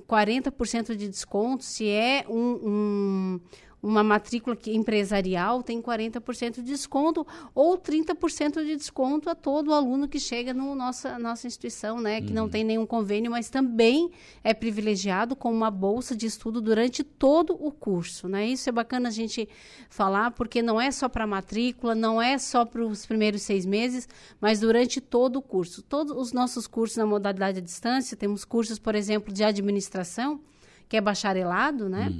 40% 0.08 0.94
de 0.94 1.08
desconto, 1.08 1.64
se 1.64 1.88
é 1.88 2.24
um, 2.28 2.34
um- 2.64 3.40
uma 3.82 4.02
matrícula 4.02 4.56
que- 4.56 4.74
empresarial, 4.74 5.62
tem 5.62 5.80
40% 5.80 6.56
de 6.56 6.62
desconto 6.62 7.26
ou 7.54 7.78
30% 7.78 8.64
de 8.64 8.76
desconto 8.76 9.30
a 9.30 9.34
todo 9.34 9.72
aluno 9.72 10.08
que 10.08 10.18
chega 10.18 10.52
no 10.52 10.74
nossa 10.74 11.18
nossa 11.18 11.46
instituição, 11.46 12.00
né, 12.00 12.20
que 12.20 12.32
não 12.32 12.48
tem 12.48 12.64
nenhum 12.64 12.84
convênio, 12.86 13.30
mas 13.30 13.48
também 13.48 14.10
é 14.42 14.52
privilegiado 14.52 15.36
com 15.36 15.52
uma 15.52 15.70
bolsa 15.70 16.16
de 16.16 16.26
estudo 16.26 16.60
durante 16.60 17.04
todo 17.04 17.54
o 17.54 17.70
curso, 17.70 18.28
né? 18.28 18.46
Isso 18.46 18.68
é 18.68 18.72
bacana 18.72 19.08
a 19.08 19.12
gente 19.12 19.48
falar, 19.88 20.32
porque 20.32 20.60
não 20.60 20.80
é 20.80 20.90
só 20.90 21.08
para 21.08 21.26
matrícula, 21.26 21.94
não 21.94 22.20
é 22.20 22.36
só 22.38 22.64
para 22.64 22.84
os 22.84 23.06
primeiros 23.06 23.42
seis 23.42 23.64
meses, 23.64 24.08
mas 24.40 24.60
durante 24.60 25.00
todo 25.00 25.36
o 25.36 25.42
curso. 25.42 25.82
Todos 25.82 26.16
os 26.16 26.32
nossos 26.32 26.66
cursos 26.66 26.96
na 26.96 27.06
modalidade 27.06 27.58
à 27.58 27.62
distância, 27.62 28.16
temos 28.16 28.44
cursos, 28.44 28.78
por 28.78 28.94
exemplo, 28.94 29.32
de 29.32 29.44
administração, 29.44 30.40
que 30.88 30.96
é 30.96 31.00
bacharelado, 31.00 31.88
né? 31.88 32.12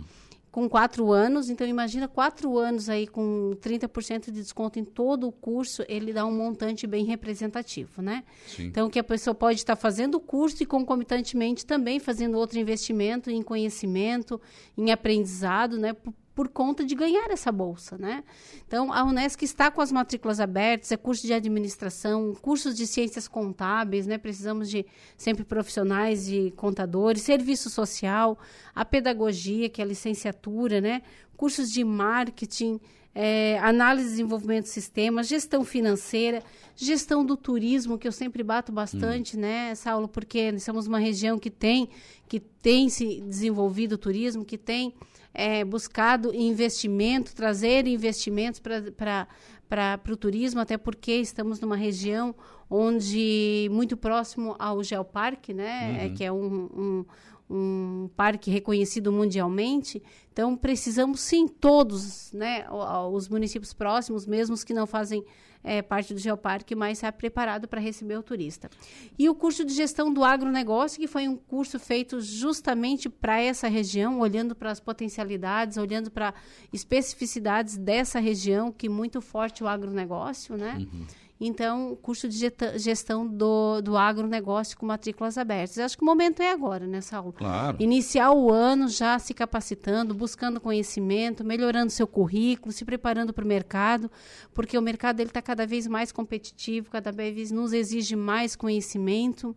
Com 0.58 0.68
quatro 0.68 1.12
anos, 1.12 1.48
então 1.48 1.64
imagina 1.64 2.08
quatro 2.08 2.58
anos 2.58 2.88
aí 2.88 3.06
com 3.06 3.56
30% 3.62 4.24
de 4.24 4.32
desconto 4.32 4.76
em 4.76 4.84
todo 4.84 5.28
o 5.28 5.30
curso, 5.30 5.84
ele 5.88 6.12
dá 6.12 6.26
um 6.26 6.36
montante 6.36 6.84
bem 6.84 7.04
representativo, 7.04 8.02
né? 8.02 8.24
Sim. 8.44 8.64
Então, 8.64 8.90
que 8.90 8.98
a 8.98 9.04
pessoa 9.04 9.36
pode 9.36 9.60
estar 9.60 9.76
fazendo 9.76 10.16
o 10.16 10.20
curso 10.20 10.60
e 10.60 10.66
concomitantemente 10.66 11.64
também 11.64 12.00
fazendo 12.00 12.36
outro 12.36 12.58
investimento 12.58 13.30
em 13.30 13.40
conhecimento, 13.40 14.40
em 14.76 14.90
aprendizado, 14.90 15.78
né? 15.78 15.94
Por, 16.38 16.48
conta 16.48 16.84
de 16.84 16.94
ganhar 16.94 17.28
essa 17.32 17.50
bolsa, 17.50 17.98
né? 17.98 18.22
Então, 18.64 18.92
a 18.92 19.02
Unesc 19.02 19.44
está 19.44 19.72
com 19.72 19.80
as 19.80 19.90
matrículas 19.90 20.38
abertas, 20.38 20.92
é 20.92 20.96
curso 20.96 21.26
de 21.26 21.32
administração, 21.32 22.32
cursos 22.40 22.76
de 22.76 22.86
ciências 22.86 23.26
contábeis, 23.26 24.06
né? 24.06 24.18
Precisamos 24.18 24.70
de 24.70 24.86
sempre 25.16 25.42
profissionais 25.42 26.26
de 26.26 26.52
contadores, 26.52 27.22
serviço 27.22 27.68
social, 27.68 28.38
a 28.72 28.84
pedagogia, 28.84 29.68
que 29.68 29.82
é 29.82 29.84
a 29.84 29.88
licenciatura, 29.88 30.80
né? 30.80 31.02
Cursos 31.38 31.70
de 31.70 31.84
marketing, 31.84 32.80
é, 33.14 33.58
análise 33.60 34.08
e 34.08 34.10
desenvolvimento 34.10 34.64
de 34.64 34.70
sistemas, 34.70 35.28
gestão 35.28 35.64
financeira, 35.64 36.42
gestão 36.76 37.24
do 37.24 37.36
turismo, 37.36 37.96
que 37.96 38.06
eu 38.06 38.12
sempre 38.12 38.42
bato 38.42 38.72
bastante, 38.72 39.36
né, 39.36 39.74
Saulo, 39.74 40.08
porque 40.08 40.52
nós 40.52 40.64
somos 40.64 40.86
uma 40.86 40.98
região 40.98 41.38
que 41.38 41.48
tem, 41.48 41.88
que 42.28 42.38
tem 42.38 42.88
se 42.88 43.20
desenvolvido 43.22 43.92
o 43.92 43.98
turismo, 43.98 44.44
que 44.44 44.58
tem 44.58 44.92
é, 45.32 45.64
buscado 45.64 46.34
investimento, 46.34 47.34
trazer 47.34 47.86
investimentos 47.86 48.60
para 48.60 50.00
o 50.10 50.16
turismo, 50.16 50.60
até 50.60 50.76
porque 50.76 51.12
estamos 51.12 51.60
numa 51.60 51.76
região 51.76 52.34
onde 52.68 53.68
muito 53.70 53.96
próximo 53.96 54.56
ao 54.58 54.82
Geoparque, 54.82 55.54
né, 55.54 56.06
é, 56.06 56.08
que 56.10 56.24
é 56.24 56.32
um, 56.32 56.68
um 56.76 57.04
um 57.50 58.10
parque 58.16 58.50
reconhecido 58.50 59.10
mundialmente. 59.10 60.02
Então, 60.32 60.56
precisamos 60.56 61.20
sim, 61.20 61.48
todos, 61.48 62.32
né, 62.32 62.66
os 63.10 63.28
municípios 63.28 63.72
próximos, 63.72 64.26
mesmo 64.26 64.54
os 64.54 64.62
que 64.62 64.74
não 64.74 64.86
fazem 64.86 65.24
é, 65.64 65.82
parte 65.82 66.14
do 66.14 66.20
Geoparque, 66.20 66.74
mas 66.74 67.02
é 67.02 67.10
preparado 67.10 67.66
para 67.66 67.80
receber 67.80 68.16
o 68.16 68.22
turista. 68.22 68.70
E 69.18 69.28
o 69.28 69.34
curso 69.34 69.64
de 69.64 69.72
gestão 69.72 70.12
do 70.12 70.22
agronegócio, 70.24 71.00
que 71.00 71.06
foi 71.06 71.26
um 71.26 71.36
curso 71.36 71.78
feito 71.78 72.20
justamente 72.20 73.08
para 73.08 73.40
essa 73.40 73.68
região, 73.68 74.20
olhando 74.20 74.54
para 74.54 74.70
as 74.70 74.80
potencialidades, 74.80 75.76
olhando 75.76 76.10
para 76.10 76.34
especificidades 76.72 77.76
dessa 77.76 78.20
região, 78.20 78.70
que 78.70 78.88
muito 78.88 79.20
forte 79.20 79.64
o 79.64 79.68
agronegócio, 79.68 80.56
né? 80.56 80.76
Uhum. 80.78 81.06
Então, 81.40 81.96
curso 82.02 82.28
de 82.28 82.52
gestão 82.76 83.24
do, 83.24 83.80
do 83.80 83.96
agronegócio 83.96 84.76
com 84.76 84.84
matrículas 84.84 85.38
abertas. 85.38 85.78
acho 85.78 85.96
que 85.96 86.02
o 86.02 86.06
momento 86.06 86.42
é 86.42 86.50
agora, 86.50 86.84
né, 86.84 87.00
Saulo? 87.00 87.32
Claro. 87.32 87.76
Iniciar 87.78 88.32
o 88.32 88.50
ano 88.52 88.88
já 88.88 89.16
se 89.20 89.32
capacitando, 89.32 90.14
buscando 90.14 90.60
conhecimento, 90.60 91.44
melhorando 91.44 91.92
seu 91.92 92.08
currículo, 92.08 92.72
se 92.72 92.84
preparando 92.84 93.32
para 93.32 93.44
o 93.44 93.48
mercado, 93.48 94.10
porque 94.52 94.76
o 94.76 94.82
mercado 94.82 95.20
está 95.20 95.40
cada 95.40 95.64
vez 95.64 95.86
mais 95.86 96.10
competitivo, 96.10 96.90
cada 96.90 97.12
vez 97.12 97.52
nos 97.52 97.72
exige 97.72 98.16
mais 98.16 98.56
conhecimento. 98.56 99.54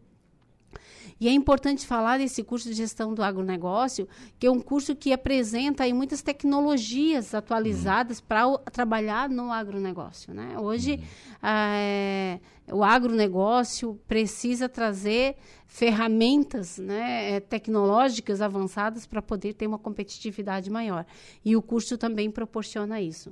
E 1.21 1.27
é 1.27 1.31
importante 1.31 1.85
falar 1.85 2.17
desse 2.17 2.43
curso 2.43 2.67
de 2.67 2.73
gestão 2.73 3.13
do 3.13 3.21
agronegócio, 3.21 4.09
que 4.39 4.47
é 4.47 4.51
um 4.51 4.59
curso 4.59 4.95
que 4.95 5.13
apresenta 5.13 5.83
aí 5.83 5.93
muitas 5.93 6.23
tecnologias 6.23 7.35
atualizadas 7.35 8.17
uhum. 8.17 8.25
para 8.27 8.57
trabalhar 8.71 9.29
no 9.29 9.51
agronegócio. 9.53 10.33
Né? 10.33 10.57
Hoje, 10.57 10.93
uhum. 10.93 11.47
é, 11.47 12.39
o 12.71 12.83
agronegócio 12.83 13.99
precisa 14.07 14.67
trazer 14.67 15.35
ferramentas 15.67 16.79
né, 16.79 17.33
eh, 17.33 17.39
tecnológicas 17.39 18.41
avançadas 18.41 19.05
para 19.05 19.21
poder 19.21 19.53
ter 19.53 19.67
uma 19.67 19.77
competitividade 19.77 20.71
maior. 20.71 21.05
E 21.45 21.55
o 21.55 21.61
curso 21.61 21.99
também 21.99 22.31
proporciona 22.31 22.99
isso. 22.99 23.31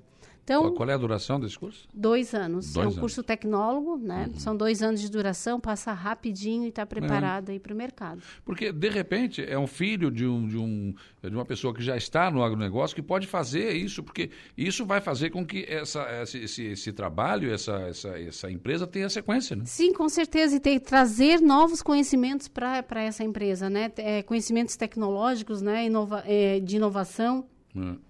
Então, 0.49 0.73
qual, 0.73 0.89
é 0.89 0.93
a 0.93 0.97
duração 0.97 1.39
desse 1.39 1.57
curso? 1.57 1.87
Dois 1.93 2.33
anos. 2.33 2.73
Dois 2.73 2.75
é 2.75 2.79
um 2.79 2.83
anos. 2.83 2.99
curso 2.99 3.21
tecnólogo, 3.21 3.97
né? 3.97 4.27
Uhum. 4.27 4.39
São 4.39 4.57
dois 4.57 4.81
anos 4.81 4.99
de 4.99 5.09
duração, 5.09 5.59
passa 5.59 5.93
rapidinho 5.93 6.65
e 6.65 6.69
está 6.69 6.85
preparado 6.85 7.49
é. 7.49 7.53
aí 7.53 7.59
para 7.59 7.73
o 7.73 7.77
mercado. 7.77 8.21
Porque, 8.43 8.71
de 8.71 8.89
repente, 8.89 9.43
é 9.43 9.57
um 9.57 9.67
filho 9.67 10.09
de, 10.09 10.25
um, 10.25 10.47
de, 10.47 10.57
um, 10.57 10.93
de 11.21 11.35
uma 11.35 11.45
pessoa 11.45 11.73
que 11.73 11.83
já 11.83 11.95
está 11.95 12.31
no 12.31 12.43
agronegócio 12.43 12.95
que 12.95 13.01
pode 13.01 13.27
fazer 13.27 13.73
isso, 13.73 14.01
porque 14.01 14.31
isso 14.57 14.85
vai 14.85 14.99
fazer 14.99 15.29
com 15.29 15.45
que 15.45 15.65
essa, 15.65 16.07
esse, 16.23 16.39
esse, 16.39 16.63
esse 16.65 16.91
trabalho, 16.91 17.53
essa, 17.53 17.73
essa, 17.81 18.19
essa 18.19 18.51
empresa 18.51 18.87
tenha 18.87 19.09
sequência, 19.09 19.55
né? 19.55 19.63
Sim, 19.65 19.93
com 19.93 20.09
certeza. 20.09 20.55
E 20.55 20.79
trazer 20.79 21.39
novos 21.41 21.81
conhecimentos 21.81 22.47
para 22.47 23.03
essa 23.03 23.23
empresa, 23.23 23.69
né? 23.69 23.91
É, 23.97 24.23
conhecimentos 24.23 24.75
tecnológicos, 24.75 25.61
né? 25.61 25.85
Inova, 25.85 26.23
é, 26.25 26.59
de 26.59 26.77
inovação. 26.77 27.45
É 27.75 28.08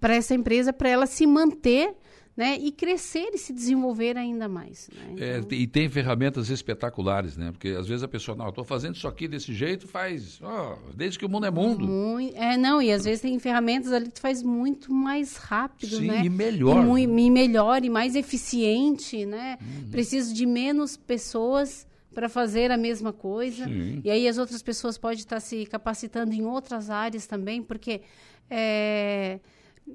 para 0.00 0.14
essa 0.14 0.34
empresa, 0.34 0.72
para 0.72 0.88
ela 0.88 1.06
se 1.06 1.26
manter 1.26 1.94
né, 2.36 2.58
e 2.60 2.70
crescer 2.70 3.30
e 3.32 3.38
se 3.38 3.52
desenvolver 3.52 4.16
ainda 4.16 4.46
mais. 4.46 4.90
Né? 4.92 5.14
É, 5.18 5.38
então... 5.38 5.50
É, 5.50 5.54
e 5.54 5.66
tem 5.66 5.88
ferramentas 5.88 6.50
espetaculares, 6.50 7.36
né? 7.36 7.50
Porque 7.50 7.68
às 7.68 7.88
vezes 7.88 8.02
a 8.02 8.08
pessoa, 8.08 8.36
não, 8.36 8.50
estou 8.50 8.62
fazendo 8.62 8.94
isso 8.94 9.08
aqui 9.08 9.26
desse 9.26 9.54
jeito, 9.54 9.88
faz, 9.88 10.38
oh, 10.42 10.76
desde 10.94 11.18
que 11.18 11.24
o 11.24 11.30
mundo 11.30 11.46
é 11.46 11.50
mundo. 11.50 11.86
Muito, 11.86 12.36
é, 12.36 12.58
não, 12.58 12.82
e 12.82 12.92
às 12.92 13.04
vezes 13.04 13.22
tem 13.22 13.38
ferramentas 13.38 13.90
ali 13.90 14.10
que 14.10 14.20
faz 14.20 14.42
muito 14.42 14.92
mais 14.92 15.36
rápido, 15.36 15.96
Sim, 15.96 16.08
né? 16.08 16.22
e 16.24 16.28
melhor. 16.28 16.82
E, 16.82 16.86
muito, 16.86 17.18
e 17.18 17.30
melhor, 17.30 17.82
e 17.82 17.88
mais 17.88 18.14
eficiente, 18.14 19.24
né? 19.24 19.56
Uhum. 19.62 19.90
Preciso 19.90 20.34
de 20.34 20.44
menos 20.44 20.94
pessoas 20.94 21.86
para 22.14 22.28
fazer 22.28 22.70
a 22.70 22.76
mesma 22.76 23.14
coisa. 23.14 23.64
Sim. 23.64 24.02
E 24.04 24.10
aí 24.10 24.28
as 24.28 24.36
outras 24.36 24.62
pessoas 24.62 24.98
podem 24.98 25.18
estar 25.18 25.40
se 25.40 25.64
capacitando 25.64 26.34
em 26.34 26.44
outras 26.44 26.90
áreas 26.90 27.26
também, 27.26 27.62
porque... 27.62 28.02
É, 28.48 29.40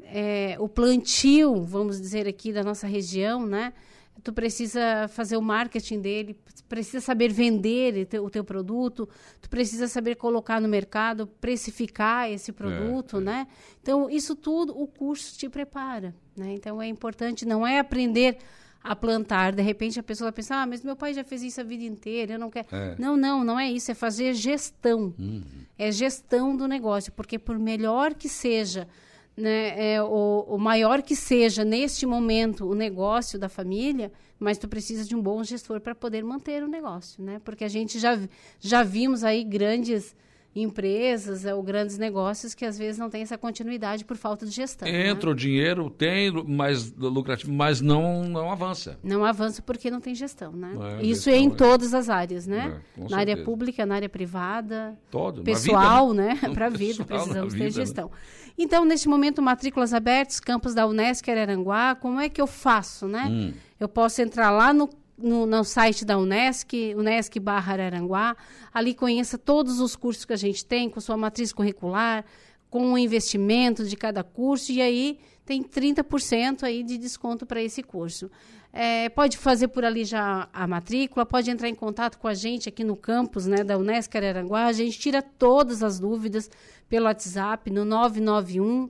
é, 0.04 0.56
o 0.60 0.68
plantio, 0.68 1.64
vamos 1.64 2.00
dizer 2.00 2.28
aqui, 2.28 2.54
da 2.54 2.64
nossa 2.64 2.88
região, 2.88 3.46
né? 3.46 3.74
Tu 4.24 4.32
precisa 4.32 5.08
fazer 5.08 5.36
o 5.36 5.42
marketing 5.42 6.00
dele, 6.00 6.38
precisa 6.70 7.02
saber 7.02 7.32
vender 7.32 8.08
o 8.22 8.30
teu 8.30 8.44
produto, 8.44 9.10
tu 9.42 9.50
precisa 9.50 9.88
saber 9.88 10.16
colocar 10.16 10.62
no 10.62 10.68
mercado, 10.68 11.26
precificar 11.26 12.30
esse 12.30 12.52
produto, 12.52 13.18
é, 13.18 13.20
é. 13.20 13.24
né? 13.24 13.48
Então, 13.82 14.10
isso 14.10 14.36
tudo 14.36 14.80
o 14.80 14.86
curso 14.86 15.38
te 15.38 15.50
prepara, 15.50 16.14
né? 16.38 16.54
Então, 16.54 16.82
é 16.82 16.88
importante, 16.88 17.46
não 17.46 17.66
é 17.66 17.80
aprender 17.80 18.38
a 18.84 18.96
plantar. 18.96 19.54
De 19.54 19.62
repente 19.62 20.00
a 20.00 20.04
pessoa 20.04 20.28
vai 20.28 20.36
pensar, 20.36 20.62
ah, 20.62 20.66
mas 20.66 20.84
meu 20.84 20.96
pai 20.96 21.14
já 21.14 21.24
fez 21.24 21.44
isso 21.44 21.62
a 21.62 21.64
vida 21.64 21.84
inteira, 21.84 22.34
eu 22.34 22.40
não 22.40 22.50
quero. 22.50 22.68
É. 22.72 22.96
Não, 22.98 23.16
não, 23.16 23.44
não 23.44 23.60
é 23.60 23.70
isso, 23.72 23.92
é 23.92 23.94
fazer 23.94 24.34
gestão. 24.34 25.14
Uhum. 25.18 25.44
É 25.78 25.92
gestão 25.92 26.56
do 26.56 26.68
negócio, 26.68 27.12
porque 27.12 27.38
por 27.40 27.58
melhor 27.58 28.14
que 28.14 28.30
seja 28.30 28.88
né, 29.36 29.94
é, 29.94 30.04
o, 30.04 30.46
o 30.48 30.58
maior 30.58 31.02
que 31.02 31.16
seja 31.16 31.64
neste 31.64 32.06
momento 32.06 32.70
o 32.70 32.76
negócio 32.76 33.40
da 33.40 33.50
família, 33.50 34.12
mas 34.40 34.58
tu 34.58 34.68
precisa 34.68 35.06
de 35.06 35.16
um 35.16 35.22
bom 35.22 35.44
gestor 35.44 35.80
para 35.80 35.96
poder 35.96 36.24
manter 36.24 36.64
o 36.64 36.68
negócio, 36.68 37.24
né? 37.24 37.40
Porque 37.44 37.64
a 37.64 37.68
gente 37.68 38.00
já, 38.00 38.20
já 38.60 38.84
vimos 38.84 39.24
aí 39.24 39.44
grandes 39.44 40.16
empresas 40.54 41.46
ou 41.46 41.64
grandes 41.64 41.98
negócios 41.98 42.54
que 42.54 42.66
às 42.66 42.78
vezes 42.78 42.98
não 42.98 43.10
tem 43.10 43.22
essa 43.22 43.38
continuidade 43.38 44.04
por 44.04 44.18
falta 44.18 44.46
de 44.46 44.52
gestão. 44.52 44.88
Né? 44.88 45.08
Entra 45.08 45.28
né? 45.28 45.32
o 45.32 45.36
dinheiro, 45.36 45.90
tem 45.90 46.32
mais 46.44 46.92
lucrativo, 46.92 47.54
mas 47.54 47.80
não, 47.80 48.24
não 48.24 48.52
avança. 48.52 49.00
Não 49.02 49.24
avança 49.24 49.62
porque 49.62 49.90
não 49.90 50.02
tem 50.02 50.14
gestão, 50.14 50.52
né? 50.52 50.74
É, 51.00 51.06
Isso 51.06 51.30
é 51.30 51.38
em 51.38 51.48
é. 51.48 51.52
todas 51.52 51.94
as 51.94 52.10
áreas, 52.10 52.46
né? 52.46 52.58
É, 52.58 52.70
na 52.70 53.08
certeza. 53.08 53.16
área 53.18 53.44
pública, 53.44 53.86
na 53.86 53.96
área 53.96 54.10
privada, 54.10 54.98
Todo, 55.10 55.42
pessoal, 55.44 56.10
vida, 56.10 56.22
né? 56.22 56.40
né? 56.42 56.50
Para 56.50 56.66
a 56.66 56.70
vida, 56.70 57.06
precisamos 57.06 57.54
vida, 57.54 57.66
ter 57.66 57.72
né? 57.72 57.86
gestão. 57.86 58.08
Né? 58.08 58.51
Então, 58.62 58.86
neste 58.86 59.10
momento, 59.10 59.42
matrículas 59.42 59.92
abertas, 59.92 60.40
campus 60.40 60.76
da 60.76 60.86
Unesc 60.86 61.28
Araranguá, 61.30 61.96
como 61.96 62.20
é 62.20 62.30
que 62.30 62.40
eu 62.40 62.46
faço, 62.46 63.08
né? 63.08 63.28
Hum. 63.28 63.54
Eu 63.80 63.90
posso 63.90 64.22
entrar 64.22 64.52
lá 64.52 64.72
no 64.72 64.88
no, 65.18 65.46
no, 65.46 65.64
site 65.64 66.04
da 66.04 66.18
Unesc, 66.18 66.74
Unesc 66.96 67.40
barra 67.40 67.74
Araranguá. 67.74 68.36
Ali 68.74 68.96
conheça 68.96 69.38
todos 69.38 69.80
os 69.80 69.96
cursos 69.96 70.26
que 70.26 70.34
a 70.34 70.38
gente 70.38 70.66
tem, 70.66 70.90
com 70.90 71.00
sua 71.00 71.16
matriz 71.16 71.54
curricular, 71.54 72.26
com 72.72 72.94
o 72.94 72.98
investimento 72.98 73.84
de 73.84 73.96
cada 73.96 74.24
curso, 74.24 74.72
e 74.72 74.82
aí 74.82 75.20
tem 75.46 75.64
30% 75.64 76.64
aí 76.64 76.84
de 76.84 76.98
desconto 76.98 77.46
para 77.46 77.62
esse 77.62 77.82
curso. 77.84 78.30
É, 78.74 79.10
pode 79.10 79.38
fazer 79.38 79.68
por 79.68 79.84
ali 79.84 80.06
já 80.06 80.48
a 80.54 80.66
matrícula, 80.66 81.26
pode 81.26 81.52
entrar 81.52 81.68
em 81.68 81.76
contato 81.76 82.18
com 82.18 82.28
a 82.28 82.34
gente 82.34 82.70
aqui 82.70 82.84
no 82.84 82.96
campus 82.96 83.46
né, 83.46 83.64
da 83.64 83.78
Unesc 83.78 84.16
Araranguá. 84.16 84.66
A 84.66 84.74
gente 84.74 84.98
tira 84.98 85.22
todas 85.22 85.84
as 85.84 86.00
dúvidas 86.00 86.50
pelo 86.88 87.06
WhatsApp 87.06 87.70
no 87.70 87.84
991 87.84 88.90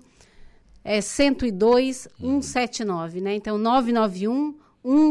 é, 0.84 1.02
102 1.02 2.08
179, 2.20 3.22
né? 3.22 3.36
Então, 3.36 3.58
991 3.58 4.56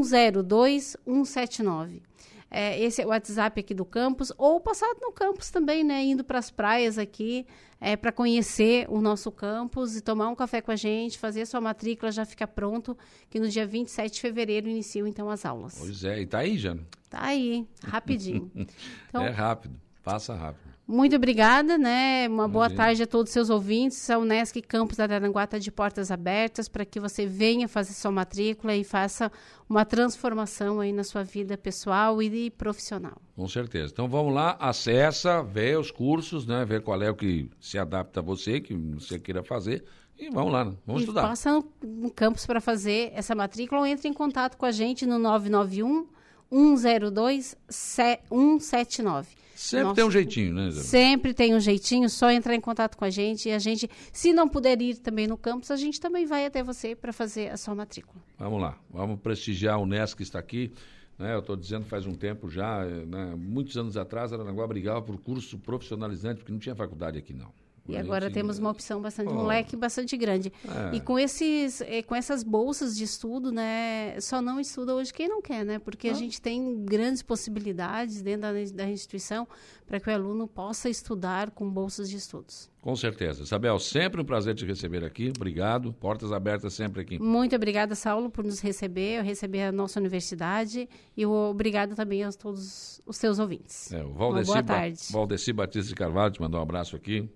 102 0.04 0.96
179. 1.04 2.02
É, 2.50 2.80
esse 2.80 3.00
é 3.00 3.06
o 3.06 3.10
WhatsApp 3.10 3.60
aqui 3.60 3.72
do 3.72 3.84
campus, 3.84 4.32
ou 4.36 4.60
passado 4.60 4.98
no 5.00 5.12
campus 5.12 5.50
também, 5.50 5.84
né? 5.84 6.02
Indo 6.02 6.24
para 6.24 6.38
as 6.38 6.50
praias 6.50 6.98
aqui, 6.98 7.46
é, 7.80 7.96
para 7.96 8.10
conhecer 8.10 8.86
o 8.88 9.00
nosso 9.00 9.30
campus 9.30 9.96
e 9.96 10.00
tomar 10.00 10.28
um 10.28 10.34
café 10.34 10.60
com 10.60 10.72
a 10.72 10.76
gente, 10.76 11.18
fazer 11.18 11.42
a 11.42 11.46
sua 11.46 11.60
matrícula, 11.60 12.10
já 12.10 12.24
fica 12.24 12.46
pronto, 12.48 12.98
que 13.30 13.38
no 13.38 13.48
dia 13.48 13.66
27 13.66 14.14
de 14.14 14.20
fevereiro 14.20 14.68
iniciam 14.68 15.06
então 15.06 15.30
as 15.30 15.44
aulas. 15.46 15.76
Pois 15.78 16.02
é, 16.02 16.20
e 16.20 16.26
tá 16.26 16.40
aí, 16.40 16.58
Jana? 16.58 16.84
Tá 17.08 17.22
aí, 17.22 17.66
rapidinho. 17.84 18.50
Então, 19.08 19.24
é 19.24 19.30
rápido, 19.30 19.74
passa 20.04 20.34
rápido. 20.34 20.69
Muito 20.90 21.14
obrigada, 21.14 21.78
né? 21.78 22.26
Uma 22.28 22.48
boa 22.48 22.68
tarde 22.68 23.04
a 23.04 23.06
todos 23.06 23.30
os 23.30 23.32
seus 23.32 23.48
ouvintes. 23.48 24.10
A 24.10 24.18
Unesc 24.18 24.60
Campus 24.62 24.98
Araranguá 24.98 25.44
está 25.44 25.56
de 25.56 25.70
portas 25.70 26.10
abertas 26.10 26.68
para 26.68 26.84
que 26.84 26.98
você 26.98 27.26
venha 27.26 27.68
fazer 27.68 27.92
sua 27.92 28.10
matrícula 28.10 28.74
e 28.74 28.82
faça 28.82 29.30
uma 29.68 29.84
transformação 29.84 30.80
aí 30.80 30.92
na 30.92 31.04
sua 31.04 31.22
vida 31.22 31.56
pessoal 31.56 32.20
e 32.20 32.50
profissional. 32.50 33.16
Com 33.36 33.46
certeza. 33.46 33.92
Então 33.92 34.08
vamos 34.08 34.34
lá, 34.34 34.56
acessa, 34.58 35.44
vê 35.44 35.76
os 35.76 35.92
cursos, 35.92 36.44
né? 36.44 36.64
Vê 36.64 36.80
qual 36.80 37.00
é 37.00 37.08
o 37.08 37.14
que 37.14 37.48
se 37.60 37.78
adapta 37.78 38.18
a 38.18 38.22
você, 38.22 38.60
que 38.60 38.74
você 38.74 39.16
queira 39.16 39.44
fazer. 39.44 39.84
E 40.18 40.28
vamos 40.28 40.52
lá, 40.52 40.64
né? 40.64 40.74
vamos 40.84 41.02
e 41.02 41.04
estudar. 41.04 41.22
Passa 41.22 41.52
no, 41.52 41.64
no 41.84 42.10
campus 42.10 42.44
para 42.46 42.60
fazer 42.60 43.12
essa 43.14 43.32
matrícula 43.32 43.82
ou 43.82 43.86
entre 43.86 44.08
em 44.08 44.12
contato 44.12 44.56
com 44.56 44.66
a 44.66 44.72
gente 44.72 45.06
no 45.06 45.20
991 45.20 46.18
102 46.50 47.56
179. 47.68 49.40
Sempre 49.54 49.94
tem 49.94 50.04
um 50.04 50.10
jeitinho, 50.10 50.54
né, 50.54 50.68
Isabel? 50.68 50.84
Sempre 50.88 51.34
tem 51.34 51.54
um 51.54 51.60
jeitinho, 51.60 52.08
só 52.08 52.30
entrar 52.30 52.54
em 52.54 52.60
contato 52.60 52.96
com 52.96 53.04
a 53.04 53.10
gente 53.10 53.50
e 53.50 53.52
a 53.52 53.58
gente, 53.58 53.90
se 54.10 54.32
não 54.32 54.48
puder 54.48 54.80
ir 54.80 54.96
também 54.96 55.26
no 55.26 55.36
campus, 55.36 55.70
a 55.70 55.76
gente 55.76 56.00
também 56.00 56.24
vai 56.24 56.46
até 56.46 56.62
você 56.62 56.96
para 56.96 57.12
fazer 57.12 57.52
a 57.52 57.58
sua 57.58 57.74
matrícula. 57.74 58.22
Vamos 58.38 58.60
lá, 58.60 58.78
vamos 58.90 59.20
prestigiar 59.20 59.78
o 59.78 59.82
Unesc 59.82 60.16
que 60.16 60.22
está 60.22 60.38
aqui. 60.38 60.72
Né, 61.18 61.34
eu 61.34 61.40
estou 61.40 61.54
dizendo 61.54 61.84
faz 61.84 62.06
um 62.06 62.14
tempo 62.14 62.48
já, 62.48 62.82
né, 62.86 63.34
muitos 63.36 63.76
anos 63.76 63.98
atrás, 63.98 64.32
Aranaguá 64.32 64.66
brigava 64.66 65.02
por 65.02 65.18
curso 65.18 65.58
profissionalizante, 65.58 66.38
porque 66.38 66.52
não 66.52 66.58
tinha 66.58 66.74
faculdade 66.74 67.18
aqui 67.18 67.34
não. 67.34 67.52
E 67.88 67.96
agora 67.96 68.26
Gente, 68.26 68.34
temos 68.34 68.58
uma 68.58 68.70
opção 68.70 69.00
bastante, 69.02 69.32
um 69.32 69.38
Oh. 69.40 69.46
leque 69.46 69.74
bastante 69.74 70.16
grande. 70.16 70.52
É. 70.92 70.96
E 70.96 71.00
com 71.00 71.18
esses, 71.18 71.80
eh, 71.80 72.02
com 72.02 72.14
essas 72.14 72.44
bolsas 72.44 72.96
de 72.96 73.02
estudo, 73.04 73.50
né, 73.50 74.16
só 74.20 74.40
não 74.40 74.60
estuda 74.60 74.94
hoje 74.94 75.12
quem 75.12 75.28
não 75.28 75.42
quer, 75.42 75.64
né? 75.64 75.78
Porque 75.78 76.08
a 76.08 76.14
gente 76.14 76.40
tem 76.40 76.84
grandes 76.84 77.22
possibilidades 77.22 78.22
dentro 78.22 78.42
da, 78.42 78.52
da 78.52 78.88
instituição 78.88 79.46
para 79.86 79.98
que 79.98 80.08
o 80.08 80.12
aluno 80.14 80.46
possa 80.46 80.88
estudar 80.88 81.50
com 81.50 81.68
bolsas 81.68 82.08
de 82.08 82.16
estudos. 82.16 82.70
Com 82.80 82.94
certeza. 82.94 83.42
Isabel, 83.42 83.78
sempre 83.78 84.20
um 84.20 84.24
prazer 84.24 84.54
te 84.54 84.64
receber 84.64 85.04
aqui. 85.04 85.32
Obrigado. 85.36 85.92
Portas 85.92 86.32
abertas 86.32 86.72
sempre 86.74 87.02
aqui. 87.02 87.18
Muito 87.18 87.56
obrigada, 87.56 87.94
Saulo, 87.96 88.30
por 88.30 88.44
nos 88.44 88.60
receber, 88.60 89.18
eu 89.18 89.24
receber 89.24 89.62
a 89.64 89.72
nossa 89.72 89.98
universidade 89.98 90.88
e 91.16 91.26
obrigado 91.26 91.94
também 91.96 92.22
a 92.22 92.30
todos 92.32 93.00
os 93.04 93.16
seus 93.16 93.38
ouvintes. 93.40 93.92
É, 93.92 94.02
o 94.04 94.12
Valdeci, 94.12 94.46
boa 94.46 94.62
Ba- 94.62 94.74
tarde. 94.74 95.00
Valdeci 95.10 95.52
Batista 95.52 95.88
de 95.88 95.94
Carvalho 95.94 96.32
te 96.32 96.40
mandou 96.40 96.60
um 96.60 96.62
abraço 96.62 96.94
aqui. 96.94 97.28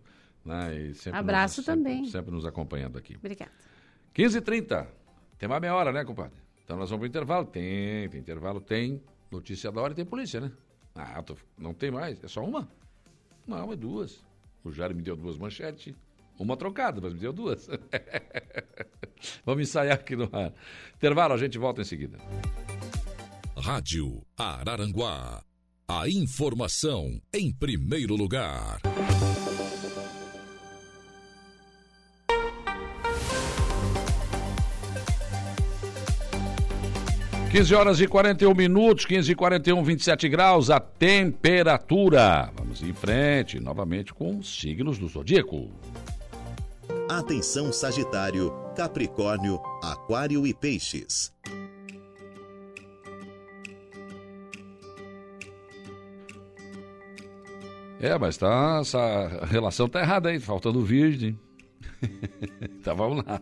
Né, 0.45 0.77
e 0.79 0.95
sempre 0.95 1.19
Abraço 1.21 1.59
nos, 1.61 1.67
sempre- 1.67 1.83
também. 1.83 2.05
Sempre, 2.07 2.31
nos 2.33 2.45
acompanhando 2.45 2.99
aqui. 2.99 3.17
Obrigada. 3.17 3.51
15h30. 4.15 4.87
Tem 5.39 5.49
mais 5.49 5.61
meia 5.61 5.75
hora, 5.75 5.91
né, 5.93 6.05
compadre? 6.05 6.37
Então 6.65 6.77
nós 6.77 6.91
vamos 6.91 7.01
pro 7.01 7.09
intervalo. 7.09 7.47
Tem, 7.47 8.09
tem 8.09 8.21
intervalo, 8.21 8.61
tem 8.61 9.03
notícia 9.31 9.73
da 9.73 9.81
hora 9.81 9.93
e 9.93 9.97
tem 9.97 10.05
polícia, 10.05 10.41
né? 10.41 10.53
Ah, 10.95 11.23
tô- 11.23 11.37
não 11.59 11.73
tem 11.75 11.91
mais. 11.91 12.23
É 12.23 12.29
só 12.29 12.45
uma? 12.45 12.69
Não, 13.47 13.73
é 13.73 13.77
duas. 13.77 14.23
O 14.63 14.71
Jair 14.71 14.95
me 14.95 15.03
deu 15.03 15.17
duas 15.17 15.37
manchetes. 15.37 15.95
Uma 16.39 16.57
trocada, 16.57 17.01
mas 17.01 17.13
me 17.15 17.21
deu 17.21 17.33
duas. 17.33 17.69
vamos 19.45 19.63
ensaiar 19.69 19.95
aqui 19.95 20.17
no 20.17 20.29
ar. 20.33 20.53
Intervalo, 20.97 21.35
a 21.35 21.37
gente 21.39 21.59
volta 21.59 21.81
em 21.81 21.85
seguida. 21.85 22.19
Rádio 23.57 24.23
Araranguá. 24.37 25.43
A 25.87 26.09
informação 26.09 27.21
em 27.33 27.53
primeiro 27.53 28.15
lugar. 28.17 28.81
15 37.55 37.73
horas 37.73 38.01
e 38.01 38.09
41 38.09 38.53
minutos, 38.53 39.05
15 39.05 39.31
e 39.31 39.35
41, 39.37 39.85
27 39.85 40.29
graus, 40.29 40.71
a 40.71 40.81
temperatura. 40.81 42.51
Vamos 42.57 42.83
em 42.83 42.93
frente, 42.93 43.61
novamente 43.61 44.13
com 44.13 44.39
os 44.39 44.59
signos 44.59 44.99
do 44.99 45.07
zodíaco. 45.07 45.71
Atenção 47.09 47.73
Sagitário, 47.73 48.53
Capricórnio, 48.75 49.61
Aquário 49.81 50.45
e 50.45 50.53
Peixes. 50.53 51.33
É, 58.01 58.19
mas 58.19 58.37
tá, 58.37 58.79
essa 58.81 59.47
relação 59.47 59.89
tá 59.89 60.01
errada 60.01 60.31
aí, 60.31 60.41
faltando 60.41 60.85
virgem. 60.85 61.39
então 62.61 62.97
vamos 62.97 63.25
lá. 63.25 63.41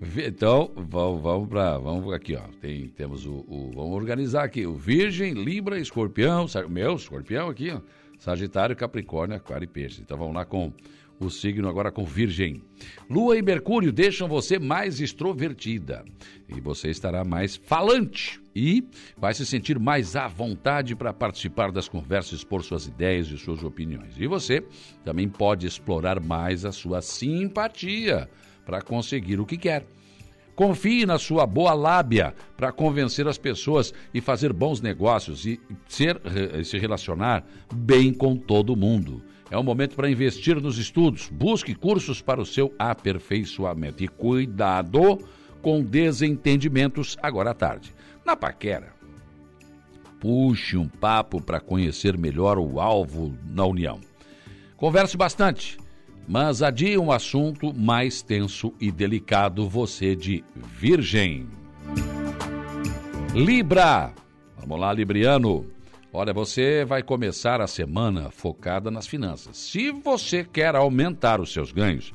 Então, 0.00 0.70
vamos, 0.76 1.20
vamos 1.22 1.48
para, 1.48 1.76
vamos 1.78 2.12
aqui, 2.12 2.34
ó. 2.34 2.42
Tem, 2.60 2.88
temos 2.88 3.26
o, 3.26 3.44
o- 3.46 3.70
vamos 3.74 3.92
organizar 3.94 4.44
aqui, 4.44 4.66
o 4.66 4.74
Virgem, 4.74 5.34
Libra, 5.34 5.78
Escorpião, 5.78 6.46
meu 6.68 6.94
Escorpião 6.96 7.48
aqui, 7.50 7.70
ó. 7.70 7.80
Sagitário, 8.18 8.74
Capricórnio, 8.76 9.36
Aquário 9.36 9.64
e 9.64 9.68
Peixe. 9.68 10.00
Então 10.02 10.16
vamos 10.16 10.34
lá 10.34 10.44
com 10.44 10.72
o 11.18 11.28
signo 11.30 11.68
agora 11.68 11.90
com 11.92 12.04
Virgem. 12.04 12.62
Lua 13.10 13.36
e 13.36 13.42
Mercúrio 13.42 13.92
deixam 13.92 14.26
você 14.26 14.58
mais 14.58 15.00
extrovertida 15.00 16.02
e 16.48 16.60
você 16.60 16.88
estará 16.90 17.24
mais 17.24 17.56
falante 17.56 18.40
e 18.56 18.82
vai 19.18 19.32
se 19.34 19.44
sentir 19.44 19.78
mais 19.78 20.16
à 20.16 20.26
vontade 20.28 20.94
para 20.96 21.12
participar 21.12 21.70
das 21.72 21.88
conversas, 21.88 22.38
expor 22.38 22.62
suas 22.62 22.86
ideias 22.86 23.28
e 23.28 23.36
suas 23.38 23.62
opiniões. 23.62 24.14
E 24.18 24.26
você 24.26 24.62
também 25.04 25.28
pode 25.28 25.66
explorar 25.66 26.20
mais 26.20 26.64
a 26.64 26.72
sua 26.72 27.00
simpatia 27.02 28.28
para 28.70 28.80
conseguir 28.80 29.40
o 29.40 29.44
que 29.44 29.56
quer. 29.56 29.84
Confie 30.54 31.04
na 31.04 31.18
sua 31.18 31.44
boa 31.44 31.74
lábia 31.74 32.32
para 32.56 32.70
convencer 32.70 33.26
as 33.26 33.36
pessoas 33.36 33.92
e 34.14 34.20
fazer 34.20 34.52
bons 34.52 34.80
negócios 34.80 35.44
e 35.44 35.60
ser, 35.88 36.20
se 36.64 36.78
relacionar 36.78 37.44
bem 37.74 38.14
com 38.14 38.36
todo 38.36 38.76
mundo. 38.76 39.24
É 39.50 39.58
o 39.58 39.64
momento 39.64 39.96
para 39.96 40.08
investir 40.08 40.60
nos 40.60 40.78
estudos. 40.78 41.28
Busque 41.28 41.74
cursos 41.74 42.22
para 42.22 42.40
o 42.40 42.46
seu 42.46 42.72
aperfeiçoamento. 42.78 44.04
E 44.04 44.08
cuidado 44.08 45.18
com 45.60 45.82
desentendimentos 45.82 47.16
agora 47.20 47.50
à 47.50 47.54
tarde. 47.54 47.92
Na 48.24 48.36
paquera, 48.36 48.92
puxe 50.20 50.76
um 50.76 50.86
papo 50.86 51.40
para 51.40 51.58
conhecer 51.58 52.16
melhor 52.16 52.56
o 52.56 52.78
alvo 52.78 53.34
na 53.44 53.64
união. 53.64 53.98
Converse 54.76 55.16
bastante, 55.16 55.76
mas 56.30 56.62
adie 56.62 56.96
um 56.96 57.10
assunto 57.10 57.74
mais 57.74 58.22
tenso 58.22 58.72
e 58.80 58.92
delicado, 58.92 59.68
você 59.68 60.14
de 60.14 60.44
Virgem. 60.54 61.48
Libra. 63.34 64.14
Vamos 64.56 64.78
lá, 64.78 64.92
Libriano. 64.92 65.66
Olha, 66.12 66.32
você 66.32 66.84
vai 66.84 67.02
começar 67.02 67.60
a 67.60 67.66
semana 67.66 68.30
focada 68.30 68.92
nas 68.92 69.08
finanças. 69.08 69.56
Se 69.56 69.90
você 69.90 70.44
quer 70.44 70.76
aumentar 70.76 71.40
os 71.40 71.52
seus 71.52 71.72
ganhos, 71.72 72.14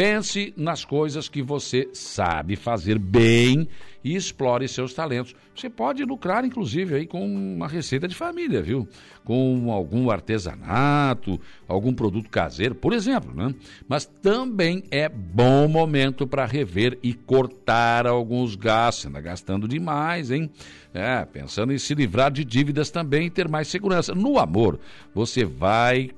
pense 0.00 0.54
nas 0.56 0.82
coisas 0.82 1.28
que 1.28 1.42
você 1.42 1.86
sabe 1.92 2.56
fazer 2.56 2.98
bem 2.98 3.68
e 4.02 4.16
explore 4.16 4.66
seus 4.66 4.94
talentos. 4.94 5.34
Você 5.54 5.68
pode 5.68 6.02
lucrar, 6.06 6.42
inclusive, 6.42 6.94
aí 6.94 7.06
com 7.06 7.22
uma 7.22 7.68
receita 7.68 8.08
de 8.08 8.14
família, 8.14 8.62
viu? 8.62 8.88
Com 9.22 9.70
algum 9.70 10.10
artesanato, 10.10 11.38
algum 11.68 11.92
produto 11.92 12.30
caseiro, 12.30 12.74
por 12.74 12.94
exemplo, 12.94 13.34
né? 13.34 13.54
Mas 13.86 14.06
também 14.06 14.84
é 14.90 15.06
bom 15.06 15.68
momento 15.68 16.26
para 16.26 16.46
rever 16.46 16.98
e 17.02 17.12
cortar 17.12 18.06
alguns 18.06 18.56
gastos. 18.56 19.04
Anda 19.04 19.20
gastando 19.20 19.68
demais, 19.68 20.30
hein? 20.30 20.50
É, 20.94 21.26
pensando 21.26 21.74
em 21.74 21.78
se 21.78 21.94
livrar 21.94 22.32
de 22.32 22.42
dívidas 22.42 22.90
também 22.90 23.26
e 23.26 23.30
ter 23.30 23.50
mais 23.50 23.68
segurança. 23.68 24.14
No 24.14 24.38
amor, 24.38 24.80
você 25.14 25.44
vai 25.44 26.10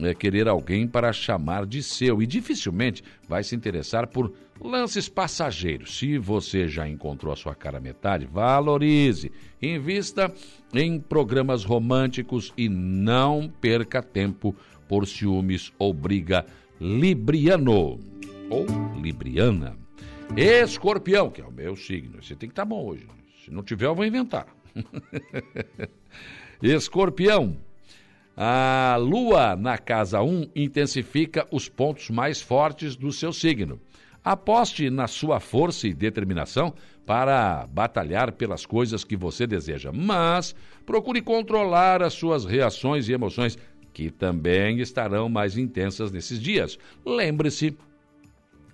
é, 0.00 0.14
querer 0.14 0.48
alguém 0.48 0.86
para 0.86 1.12
chamar 1.12 1.66
de 1.66 1.82
seu 1.82 2.22
e 2.22 2.26
dificilmente 2.26 3.02
vai 3.28 3.42
se 3.42 3.54
interessar 3.54 4.06
por 4.06 4.32
lances 4.60 5.08
passageiros. 5.08 5.98
Se 5.98 6.18
você 6.18 6.68
já 6.68 6.88
encontrou 6.88 7.32
a 7.32 7.36
sua 7.36 7.54
cara 7.54 7.80
metade, 7.80 8.26
valorize, 8.26 9.30
invista 9.60 10.32
em 10.72 10.98
programas 11.00 11.64
românticos 11.64 12.52
e 12.56 12.68
não 12.68 13.52
perca 13.60 14.02
tempo 14.02 14.54
por 14.88 15.06
ciúmes 15.06 15.72
ou 15.78 15.92
briga 15.92 16.46
libriano 16.80 18.00
ou 18.50 18.66
libriana. 19.00 19.76
Escorpião, 20.36 21.30
que 21.30 21.40
é 21.40 21.44
o 21.44 21.52
meu 21.52 21.76
signo. 21.76 22.22
Você 22.22 22.34
tem 22.34 22.48
que 22.48 22.52
estar 22.52 22.64
bom 22.64 22.84
hoje. 22.84 23.06
Se 23.44 23.50
não 23.50 23.62
tiver, 23.62 23.86
eu 23.86 23.94
vou 23.94 24.04
inventar. 24.04 24.46
Escorpião. 26.62 27.56
A 28.40 28.96
lua 29.00 29.56
na 29.56 29.76
casa 29.76 30.22
1 30.22 30.50
intensifica 30.54 31.44
os 31.50 31.68
pontos 31.68 32.08
mais 32.08 32.40
fortes 32.40 32.94
do 32.94 33.10
seu 33.10 33.32
signo. 33.32 33.80
Aposte 34.24 34.88
na 34.90 35.08
sua 35.08 35.40
força 35.40 35.88
e 35.88 35.92
determinação 35.92 36.72
para 37.04 37.66
batalhar 37.66 38.30
pelas 38.30 38.64
coisas 38.64 39.02
que 39.02 39.16
você 39.16 39.44
deseja, 39.44 39.90
mas 39.90 40.54
procure 40.86 41.20
controlar 41.20 42.00
as 42.00 42.12
suas 42.12 42.44
reações 42.44 43.08
e 43.08 43.12
emoções, 43.12 43.58
que 43.92 44.08
também 44.08 44.78
estarão 44.78 45.28
mais 45.28 45.58
intensas 45.58 46.12
nesses 46.12 46.38
dias. 46.40 46.78
Lembre-se 47.04 47.76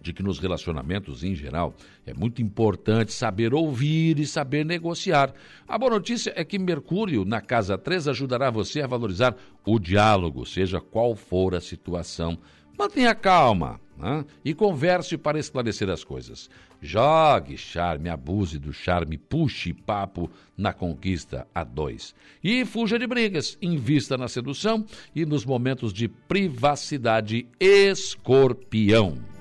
de 0.04 0.12
que 0.12 0.22
nos 0.22 0.38
relacionamentos 0.38 1.24
em 1.24 1.34
geral 1.34 1.74
é 2.06 2.12
muito 2.12 2.42
importante 2.42 3.12
saber 3.12 3.54
ouvir 3.54 4.18
e 4.18 4.26
saber 4.26 4.64
negociar. 4.64 5.32
A 5.66 5.78
boa 5.78 5.92
notícia 5.92 6.32
é 6.36 6.44
que 6.44 6.58
Mercúrio 6.58 7.24
na 7.24 7.40
casa 7.40 7.78
3 7.78 8.08
ajudará 8.08 8.50
você 8.50 8.82
a 8.82 8.86
valorizar 8.86 9.34
o 9.64 9.78
diálogo, 9.78 10.44
seja 10.44 10.78
qual 10.78 11.16
for 11.16 11.54
a 11.54 11.60
situação. 11.60 12.38
Mantenha 12.78 13.14
calma 13.14 13.80
né? 13.96 14.24
e 14.44 14.52
converse 14.52 15.16
para 15.16 15.38
esclarecer 15.38 15.88
as 15.88 16.04
coisas. 16.04 16.50
Jogue 16.82 17.56
charme, 17.56 18.10
abuse 18.10 18.58
do 18.58 18.72
charme, 18.72 19.16
puxe 19.16 19.72
papo 19.72 20.30
na 20.54 20.74
conquista 20.74 21.46
a 21.54 21.64
dois. 21.64 22.14
E 22.42 22.64
fuja 22.66 22.98
de 22.98 23.06
brigas, 23.06 23.56
invista 23.62 24.18
na 24.18 24.28
sedução 24.28 24.84
e 25.14 25.24
nos 25.24 25.46
momentos 25.46 25.94
de 25.94 26.08
privacidade 26.08 27.46
escorpião. 27.58 29.33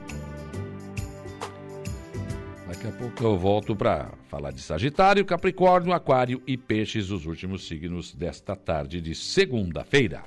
Daqui 2.84 2.98
a 2.98 3.00
pouco 3.00 3.24
eu 3.24 3.38
volto 3.38 3.74
para 3.78 4.12
falar 4.28 4.52
de 4.52 4.60
Sagitário, 4.60 5.24
Capricórnio, 5.24 5.94
Aquário 5.94 6.44
e 6.46 6.58
Peixes, 6.58 7.12
os 7.12 7.26
últimos 7.26 7.66
signos 7.66 8.14
desta 8.14 8.58
tarde 8.58 9.00
de 9.00 9.16
segunda-feira. 9.16 10.22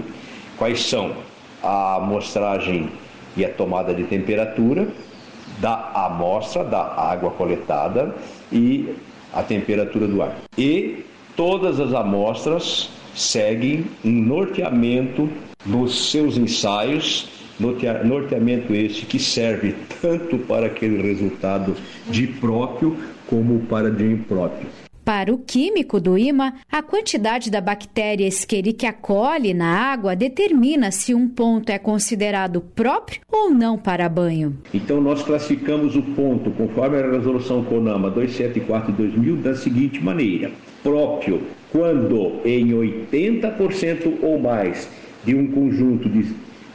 quais 0.57 0.81
são 0.83 1.13
a 1.61 1.95
amostragem 1.95 2.89
e 3.35 3.43
a 3.43 3.49
tomada 3.49 3.93
de 3.93 4.03
temperatura 4.03 4.87
da 5.95 6.05
amostra 6.07 6.63
da 6.63 6.81
água 6.81 7.31
coletada 7.31 8.13
e 8.51 8.93
a 9.31 9.41
temperatura 9.41 10.07
do 10.07 10.21
ar. 10.21 10.35
E 10.57 11.05
todas 11.35 11.79
as 11.79 11.93
amostras 11.93 12.89
seguem 13.15 13.85
um 14.03 14.11
norteamento 14.11 15.29
nos 15.65 16.11
seus 16.11 16.37
ensaios 16.37 17.29
norteamento 17.57 18.73
esse 18.73 19.05
que 19.05 19.17
serve 19.17 19.73
tanto 20.01 20.37
para 20.39 20.65
aquele 20.65 21.01
resultado 21.01 21.73
de 22.09 22.27
próprio 22.27 22.97
como 23.27 23.61
para 23.61 23.89
de 23.89 24.03
impróprio. 24.03 24.67
Para 25.05 25.31
o 25.31 25.37
químico 25.37 25.99
do 25.99 26.17
IMA, 26.17 26.55
a 26.71 26.81
quantidade 26.81 27.51
da 27.51 27.61
bactéria 27.61 28.25
Escherichia 28.25 28.91
coli 28.91 29.53
na 29.53 29.67
água 29.67 30.15
determina 30.15 30.89
se 30.89 31.13
um 31.13 31.27
ponto 31.27 31.69
é 31.69 31.77
considerado 31.77 32.59
próprio 32.59 33.21
ou 33.31 33.51
não 33.51 33.77
para 33.77 34.09
banho. 34.09 34.57
Então 34.73 34.99
nós 34.99 35.21
classificamos 35.21 35.95
o 35.95 36.01
ponto, 36.01 36.49
conforme 36.49 36.97
a 36.97 37.11
resolução 37.11 37.63
CONAMA 37.63 38.09
274/2000, 38.13 39.43
da 39.43 39.53
seguinte 39.53 40.03
maneira: 40.03 40.51
próprio 40.81 41.43
quando 41.71 42.41
em 42.43 42.69
80% 42.71 44.23
ou 44.23 44.39
mais 44.39 44.89
de 45.23 45.35
um 45.35 45.51
conjunto 45.51 46.09
de 46.09 46.23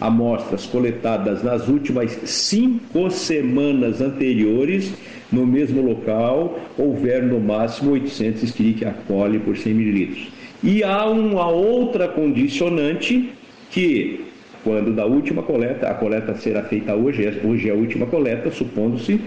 amostras 0.00 0.66
coletadas 0.66 1.42
nas 1.42 1.68
últimas 1.68 2.18
cinco 2.24 3.10
semanas 3.10 4.00
anteriores 4.00 4.92
no 5.30 5.46
mesmo 5.46 5.82
local 5.82 6.58
houver 6.78 7.22
no 7.22 7.38
máximo 7.38 7.92
800 7.92 8.42
Escherichia 8.42 8.94
coli 9.06 9.38
por 9.38 9.56
100 9.56 9.74
mililitros. 9.74 10.28
E 10.62 10.82
há 10.82 11.06
uma 11.06 11.48
outra 11.48 12.08
condicionante 12.08 13.32
que, 13.70 14.26
quando 14.64 14.94
da 14.94 15.06
última 15.06 15.42
coleta, 15.42 15.88
a 15.88 15.94
coleta 15.94 16.34
será 16.34 16.62
feita 16.64 16.94
hoje, 16.94 17.40
hoje 17.44 17.68
é 17.68 17.72
a 17.72 17.74
última 17.74 18.06
coleta, 18.06 18.50
supondo-se, 18.50 19.20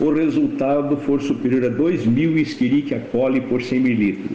o 0.00 0.12
resultado 0.12 0.96
for 0.96 1.22
superior 1.22 1.64
a 1.64 1.70
2.000 1.70 2.40
Escherichia 2.40 3.00
coli 3.12 3.40
por 3.40 3.62
100 3.62 3.80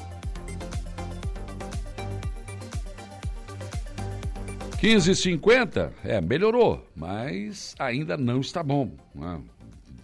15,50, 4.79 5.91
é, 6.05 6.21
melhorou, 6.21 6.87
mas 6.95 7.75
ainda 7.77 8.15
não 8.15 8.39
está 8.39 8.63
bom. 8.63 8.91
Né? 9.13 9.41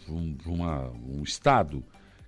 Um, 0.09 0.35
uma, 0.47 0.91
um 1.07 1.23
estado 1.23 1.81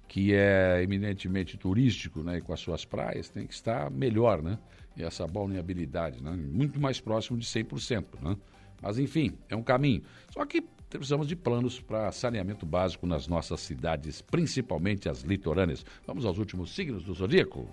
que 0.07 0.34
é 0.34 0.81
eminentemente 0.81 1.57
turístico, 1.57 2.23
né, 2.23 2.38
e 2.38 2.41
com 2.41 2.53
as 2.53 2.61
suas 2.61 2.85
praias, 2.85 3.27
tem 3.27 3.45
que 3.45 3.53
estar 3.53 3.91
melhor, 3.91 4.41
né? 4.41 4.57
E 4.95 5.03
essa 5.03 5.27
balneabilidade, 5.27 6.23
né? 6.23 6.31
Muito 6.31 6.80
mais 6.80 7.02
próximo 7.02 7.38
de 7.38 7.45
100%, 7.45 8.06
né? 8.22 8.38
Mas 8.81 8.97
enfim, 8.97 9.34
é 9.49 9.56
um 9.56 9.64
caminho. 9.64 10.03
Só 10.31 10.45
que 10.45 10.64
precisamos 10.89 11.27
de 11.27 11.35
planos 11.35 11.80
para 11.80 12.11
saneamento 12.11 12.65
básico 12.65 13.06
nas 13.06 13.27
nossas 13.27 13.60
cidades, 13.61 14.22
principalmente 14.22 15.10
as 15.10 15.22
litorâneas. 15.22 15.85
Vamos 16.06 16.26
aos 16.26 16.38
últimos 16.38 16.73
signos 16.73 17.03
do 17.03 17.14
zodíaco. 17.14 17.68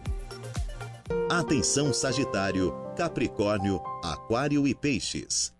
Atenção 1.30 1.92
Sagitário, 1.92 2.72
Capricórnio, 2.96 3.80
Aquário 4.02 4.66
e 4.66 4.74
Peixes. 4.74 5.54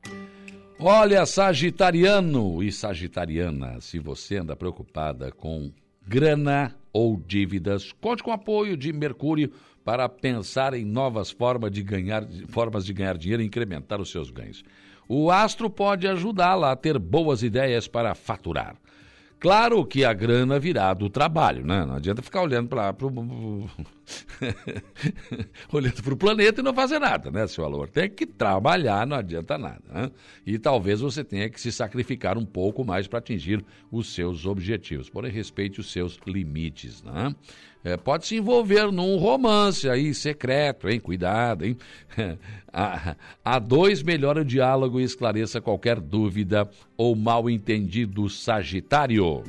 Olha, 0.78 1.24
Sagitariano 1.24 2.62
e 2.62 2.72
Sagitariana, 2.72 3.80
se 3.80 3.98
você 3.98 4.38
anda 4.38 4.56
preocupada 4.56 5.30
com 5.30 5.70
grana 6.06 6.74
ou 6.92 7.16
dívidas, 7.16 7.92
conte 7.92 8.22
com 8.22 8.30
o 8.30 8.34
apoio 8.34 8.76
de 8.76 8.92
Mercúrio 8.92 9.52
para 9.84 10.08
pensar 10.08 10.74
em 10.74 10.84
novas 10.84 11.30
formas 11.30 11.70
de 11.70 11.82
ganhar, 11.82 12.26
formas 12.48 12.84
de 12.84 12.92
ganhar 12.92 13.16
dinheiro 13.16 13.42
e 13.42 13.46
incrementar 13.46 14.00
os 14.00 14.10
seus 14.10 14.30
ganhos. 14.30 14.64
O 15.08 15.30
astro 15.30 15.68
pode 15.68 16.06
ajudá-la 16.06 16.72
a 16.72 16.76
ter 16.76 16.98
boas 16.98 17.42
ideias 17.42 17.86
para 17.88 18.14
faturar. 18.14 18.76
Claro 19.42 19.84
que 19.84 20.04
a 20.04 20.12
grana 20.12 20.56
virá 20.60 20.94
do 20.94 21.10
trabalho, 21.10 21.66
né? 21.66 21.84
Não 21.84 21.96
adianta 21.96 22.22
ficar 22.22 22.42
olhando 22.42 22.68
para 22.68 22.92
pro... 22.92 23.08
olhando 25.72 26.00
para 26.00 26.14
o 26.14 26.16
planeta 26.16 26.60
e 26.60 26.62
não 26.62 26.72
fazer 26.72 27.00
nada, 27.00 27.28
né, 27.28 27.44
seu 27.48 27.64
valor? 27.64 27.88
Tem 27.88 28.08
que 28.08 28.24
trabalhar, 28.24 29.04
não 29.04 29.16
adianta 29.16 29.58
nada. 29.58 29.82
Né? 29.92 30.12
E 30.46 30.60
talvez 30.60 31.00
você 31.00 31.24
tenha 31.24 31.50
que 31.50 31.60
se 31.60 31.72
sacrificar 31.72 32.38
um 32.38 32.46
pouco 32.46 32.84
mais 32.84 33.08
para 33.08 33.18
atingir 33.18 33.64
os 33.90 34.14
seus 34.14 34.46
objetivos. 34.46 35.10
Porém, 35.10 35.32
respeite 35.32 35.80
os 35.80 35.90
seus 35.90 36.20
limites, 36.24 37.02
né? 37.02 37.34
É, 37.84 37.96
pode 37.96 38.26
se 38.26 38.36
envolver 38.36 38.92
num 38.92 39.16
romance 39.16 39.88
aí 39.88 40.14
secreto, 40.14 40.88
hein? 40.88 41.00
Cuidado, 41.00 41.64
hein? 41.64 41.76
a, 42.72 43.16
a 43.44 43.58
dois, 43.58 44.02
melhore 44.02 44.40
o 44.40 44.44
diálogo 44.44 45.00
e 45.00 45.04
esclareça 45.04 45.60
qualquer 45.60 45.98
dúvida 46.00 46.70
ou 46.96 47.16
mal 47.16 47.50
entendido 47.50 48.28
Sagitário. 48.28 49.42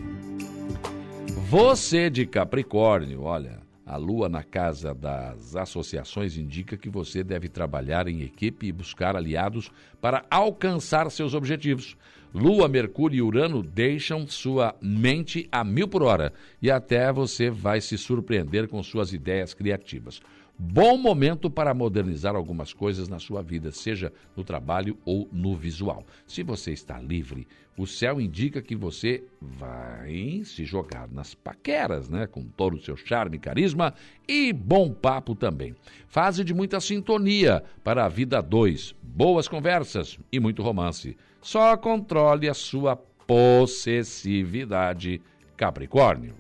Você 1.48 2.10
de 2.10 2.26
Capricórnio, 2.26 3.22
olha, 3.22 3.62
a 3.86 3.98
lua 3.98 4.28
na 4.28 4.42
casa 4.42 4.94
das 4.94 5.56
associações 5.56 6.36
indica 6.36 6.76
que 6.76 6.90
você 6.90 7.24
deve 7.24 7.48
trabalhar 7.48 8.08
em 8.08 8.24
equipe 8.24 8.66
e 8.66 8.72
buscar 8.72 9.16
aliados 9.16 9.72
para 10.02 10.26
alcançar 10.32 11.12
seus 11.12 11.36
objetivos. 11.36 11.96
Lua, 12.34 12.68
Mercúrio 12.68 13.18
e 13.18 13.22
Urano 13.22 13.62
deixam 13.62 14.28
sua 14.28 14.76
mente 14.82 15.48
a 15.52 15.64
mil 15.64 15.88
por 15.88 16.02
hora 16.02 16.34
e 16.60 16.72
até 16.72 17.14
você 17.14 17.48
vai 17.52 17.80
se 17.80 17.96
surpreender 17.96 18.68
com 18.68 18.82
suas 18.82 19.14
ideias 19.14 19.54
criativas. 19.54 20.20
Bom 20.58 20.98
momento 20.98 21.50
para 21.50 21.74
modernizar 21.74 22.36
algumas 22.36 22.74
coisas 22.74 23.08
na 23.08 23.18
sua 23.18 23.42
vida, 23.42 23.72
seja 23.72 24.14
no 24.36 24.44
trabalho 24.44 24.96
ou 25.04 25.28
no 25.32 25.56
visual. 25.56 26.06
Se 26.28 26.44
você 26.44 26.72
está 26.72 27.00
livre, 27.00 27.48
o 27.76 27.88
céu 27.88 28.22
indica 28.22 28.62
que 28.62 28.76
você 28.76 29.24
vai 29.42 30.44
se 30.46 30.64
jogar 30.64 31.10
nas 31.12 31.34
paqueras, 31.34 32.08
né? 32.08 32.28
Com 32.28 32.44
todo 32.44 32.76
o 32.76 32.82
seu 32.82 32.96
charme, 32.96 33.40
carisma 33.40 33.96
e 34.28 34.54
bom 34.54 34.94
papo 34.94 35.34
também. 35.34 35.76
Fase 36.08 36.44
de 36.44 36.54
muita 36.54 36.80
sintonia 36.80 37.64
para 37.84 38.06
a 38.06 38.10
vida 38.10 38.40
dois, 38.40 38.94
boas 39.02 39.48
conversas 39.48 40.20
e 40.32 40.40
muito 40.40 40.62
romance. 40.62 41.18
Só 41.42 41.76
controle 41.76 42.48
a 42.48 42.54
sua 42.54 42.96
possessividade, 42.96 45.20
Capricórnio. 45.58 46.36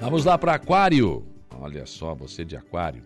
Vamos 0.00 0.24
lá 0.24 0.36
para 0.36 0.54
Aquário. 0.54 1.37
Olha 1.60 1.84
só, 1.86 2.14
você 2.14 2.44
de 2.44 2.56
Aquário. 2.56 3.02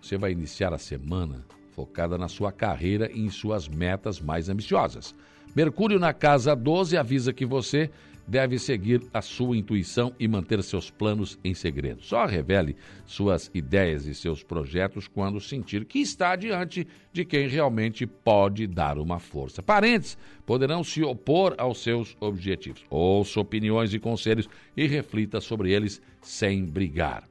Você 0.00 0.16
vai 0.16 0.30
iniciar 0.30 0.72
a 0.72 0.78
semana 0.78 1.44
focada 1.72 2.16
na 2.16 2.28
sua 2.28 2.52
carreira 2.52 3.10
e 3.12 3.20
em 3.20 3.28
suas 3.28 3.68
metas 3.68 4.20
mais 4.20 4.48
ambiciosas. 4.48 5.14
Mercúrio 5.54 5.98
na 5.98 6.12
casa 6.12 6.54
12 6.54 6.96
avisa 6.96 7.32
que 7.32 7.44
você 7.44 7.90
deve 8.26 8.58
seguir 8.58 9.02
a 9.12 9.22
sua 9.22 9.56
intuição 9.56 10.12
e 10.18 10.26
manter 10.26 10.62
seus 10.62 10.90
planos 10.90 11.38
em 11.44 11.54
segredo. 11.54 12.02
Só 12.02 12.26
revele 12.26 12.76
suas 13.06 13.50
ideias 13.54 14.06
e 14.06 14.14
seus 14.14 14.42
projetos 14.42 15.06
quando 15.06 15.40
sentir 15.40 15.84
que 15.84 16.00
está 16.00 16.34
diante 16.34 16.86
de 17.12 17.24
quem 17.24 17.46
realmente 17.46 18.06
pode 18.06 18.66
dar 18.66 18.98
uma 18.98 19.18
força. 19.18 19.62
Parentes 19.62 20.18
poderão 20.44 20.82
se 20.82 21.02
opor 21.02 21.54
aos 21.58 21.82
seus 21.82 22.16
objetivos. 22.20 22.84
Ouça 22.90 23.40
opiniões 23.40 23.94
e 23.94 23.98
conselhos 23.98 24.48
e 24.76 24.86
reflita 24.86 25.40
sobre 25.40 25.72
eles 25.72 26.02
sem 26.20 26.64
brigar. 26.64 27.24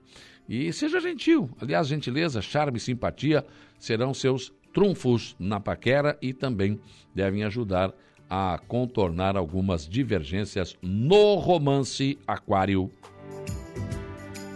E 0.47 0.71
seja 0.71 0.99
gentil. 0.99 1.49
Aliás, 1.59 1.87
gentileza, 1.87 2.41
charme 2.41 2.77
e 2.77 2.81
simpatia 2.81 3.45
serão 3.79 4.13
seus 4.13 4.53
trunfos 4.73 5.35
na 5.39 5.59
paquera 5.59 6.17
e 6.21 6.33
também 6.33 6.79
devem 7.13 7.43
ajudar 7.43 7.93
a 8.29 8.59
contornar 8.67 9.37
algumas 9.37 9.87
divergências 9.87 10.75
no 10.81 11.35
romance 11.35 12.17
aquário. 12.27 12.91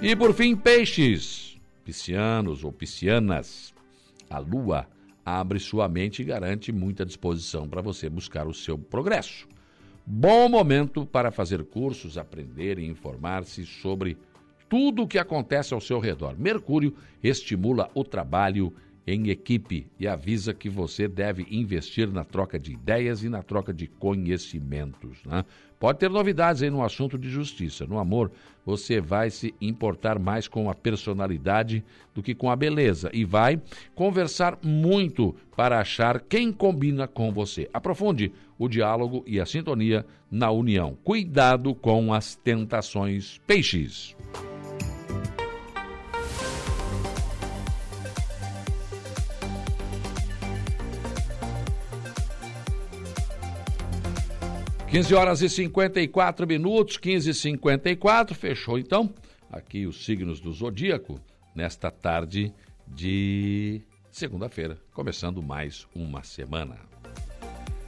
E 0.02 0.16
por 0.16 0.34
fim, 0.34 0.56
peixes, 0.56 1.60
piscianos 1.84 2.64
ou 2.64 2.72
piscianas. 2.72 3.74
A 4.30 4.40
lua 4.40 4.88
abre 5.26 5.60
sua 5.60 5.88
mente 5.88 6.22
e 6.22 6.26
garante 6.26 6.72
muita 6.72 7.06
disposição 7.06 7.68
para 7.68 7.82
você 7.82 8.10
buscar 8.10 8.48
o 8.48 8.54
seu 8.54 8.78
progresso. 8.78 9.48
Bom 10.06 10.50
momento 10.50 11.06
para 11.06 11.32
fazer 11.32 11.64
cursos, 11.66 12.18
aprender 12.18 12.80
e 12.80 12.88
informar-se 12.88 13.66
sobre 13.66 14.18
tudo 14.70 15.04
o 15.04 15.08
que 15.08 15.18
acontece 15.18 15.74
ao 15.74 15.82
seu 15.82 16.00
redor. 16.00 16.36
Mercúrio 16.38 16.96
estimula 17.24 17.90
o 17.94 18.04
trabalho 18.04 18.72
em 19.12 19.30
equipe 19.30 19.88
e 20.00 20.08
avisa 20.08 20.54
que 20.54 20.70
você 20.70 21.08
deve 21.08 21.46
investir 21.50 22.08
na 22.08 22.24
troca 22.24 22.60
de 22.60 22.74
ideias 22.74 23.24
e 23.24 23.30
na 23.30 23.42
troca 23.42 23.74
de 23.74 23.88
conhecimentos. 23.88 25.18
Né? 25.26 25.44
Pode 25.80 25.98
ter 25.98 26.10
novidades 26.10 26.62
aí 26.62 26.70
no 26.70 26.84
assunto 26.84 27.18
de 27.18 27.30
justiça. 27.30 27.88
No 27.88 27.98
amor, 27.98 28.32
você 28.66 29.02
vai 29.02 29.32
se 29.32 29.54
importar 29.60 30.20
mais 30.20 30.48
com 30.48 30.70
a 30.70 30.76
personalidade 30.76 31.84
do 32.14 32.22
que 32.22 32.36
com 32.36 32.52
a 32.52 32.56
beleza 32.56 33.10
e 33.12 33.26
vai 33.26 33.60
conversar 33.96 34.60
muito 34.62 35.36
para 35.56 35.80
achar 35.80 36.20
quem 36.22 36.52
combina 36.52 37.08
com 37.08 37.32
você. 37.32 37.68
Aprofunde 37.74 38.32
o 38.60 38.68
diálogo 38.68 39.24
e 39.26 39.40
a 39.40 39.46
sintonia 39.46 40.06
na 40.30 40.52
união. 40.52 40.96
Cuidado 41.04 41.74
com 41.74 42.14
as 42.14 42.36
tentações. 42.36 43.40
Peixes. 43.48 44.16
15 54.92 55.14
horas 55.14 55.42
e 55.44 55.50
54 55.50 56.48
minutos, 56.48 56.98
15 56.98 57.30
e 57.30 57.34
54 57.36 58.36
fechou 58.36 58.80
então 58.80 59.14
aqui 59.52 59.86
os 59.86 60.04
signos 60.04 60.40
do 60.40 60.52
zodíaco 60.52 61.20
nesta 61.54 61.92
tarde 61.92 62.52
de 62.88 63.84
segunda-feira, 64.12 64.80
começando 64.92 65.44
mais 65.44 65.86
uma 65.94 66.24
semana. 66.24 66.76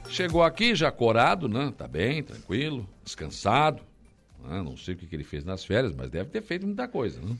Chegou 0.08 0.44
aqui 0.44 0.76
já 0.76 0.92
corado, 0.92 1.48
né? 1.48 1.74
Tá 1.76 1.88
bem, 1.88 2.22
tranquilo, 2.22 2.88
descansado. 3.02 3.82
Né? 4.44 4.62
Não 4.62 4.76
sei 4.76 4.94
o 4.94 4.96
que, 4.96 5.08
que 5.08 5.16
ele 5.16 5.24
fez 5.24 5.44
nas 5.44 5.64
férias, 5.64 5.92
mas 5.92 6.08
deve 6.08 6.30
ter 6.30 6.40
feito 6.40 6.64
muita 6.64 6.86
coisa, 6.86 7.20
né? 7.20 7.36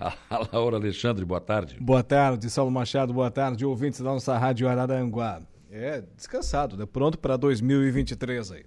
A 0.28 0.48
Laura 0.52 0.78
Alexandre, 0.78 1.24
boa 1.24 1.40
tarde. 1.40 1.76
Boa 1.80 2.02
tarde, 2.02 2.50
Saulo 2.50 2.72
Machado, 2.72 3.14
boa 3.14 3.30
tarde, 3.30 3.64
ouvintes 3.64 4.00
da 4.00 4.10
nossa 4.10 4.36
Rádio 4.36 4.68
Araranguá. 4.68 5.42
É, 5.70 6.02
descansado, 6.16 6.76
né? 6.76 6.84
Pronto 6.86 7.18
para 7.18 7.36
2023 7.36 8.50
aí. 8.50 8.64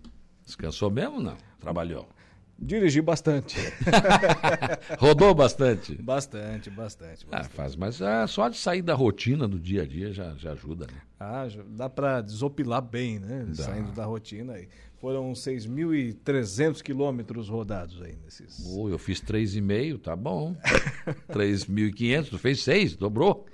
Descansou 0.49 0.89
mesmo 0.89 1.21
não? 1.21 1.37
Trabalhou? 1.59 2.09
Dirigi 2.57 3.01
bastante. 3.01 3.55
Rodou 4.97 5.33
bastante? 5.35 5.93
Bastante, 6.01 6.71
bastante. 6.71 7.23
bastante. 7.25 7.29
Ah, 7.31 7.43
faz, 7.43 7.75
mas 7.75 8.01
é, 8.01 8.25
só 8.25 8.49
de 8.49 8.57
sair 8.57 8.81
da 8.81 8.95
rotina 8.95 9.47
do 9.47 9.59
dia 9.59 9.83
a 9.83 9.85
dia 9.85 10.11
já, 10.11 10.33
já 10.35 10.53
ajuda, 10.53 10.87
né? 10.87 10.99
Ah, 11.19 11.47
dá 11.67 11.87
para 11.87 12.21
desopilar 12.21 12.81
bem, 12.81 13.19
né? 13.19 13.45
Dá. 13.49 13.63
Saindo 13.63 13.91
da 13.91 14.05
rotina 14.05 14.53
aí. 14.53 14.67
Foram 14.97 15.31
6.300 15.33 16.81
quilômetros 16.81 17.47
rodados 17.47 18.01
aí 18.01 18.17
nesses. 18.25 18.65
Oh, 18.75 18.89
eu 18.89 18.97
fiz 18.97 19.21
3,5, 19.21 20.01
tá 20.01 20.15
bom. 20.15 20.55
3.500, 21.31 22.29
tu 22.29 22.39
fez 22.39 22.63
6, 22.63 22.95
dobrou. 22.95 23.45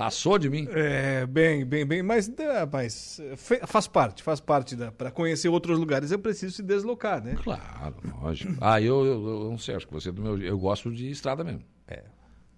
Passou 0.00 0.38
de 0.38 0.48
mim? 0.48 0.66
É, 0.70 1.26
bem, 1.26 1.62
bem, 1.62 1.84
bem, 1.84 2.02
mas, 2.02 2.32
mas 2.72 3.20
faz 3.66 3.86
parte, 3.86 4.22
faz 4.22 4.40
parte 4.40 4.74
da. 4.74 4.90
Para 4.90 5.10
conhecer 5.10 5.50
outros 5.50 5.78
lugares, 5.78 6.10
eu 6.10 6.18
preciso 6.18 6.56
se 6.56 6.62
deslocar, 6.62 7.22
né? 7.22 7.36
Claro, 7.42 7.96
lógico. 8.22 8.56
ah, 8.62 8.80
eu, 8.80 9.04
eu, 9.04 9.28
eu, 9.28 9.50
não 9.50 9.58
sei, 9.58 9.74
acho 9.74 9.86
que 9.86 9.92
você 9.92 10.08
é 10.08 10.12
do 10.12 10.22
meu. 10.22 10.38
Eu 10.38 10.58
gosto 10.58 10.90
de 10.90 11.10
estrada 11.10 11.44
mesmo. 11.44 11.62
É. 11.86 12.02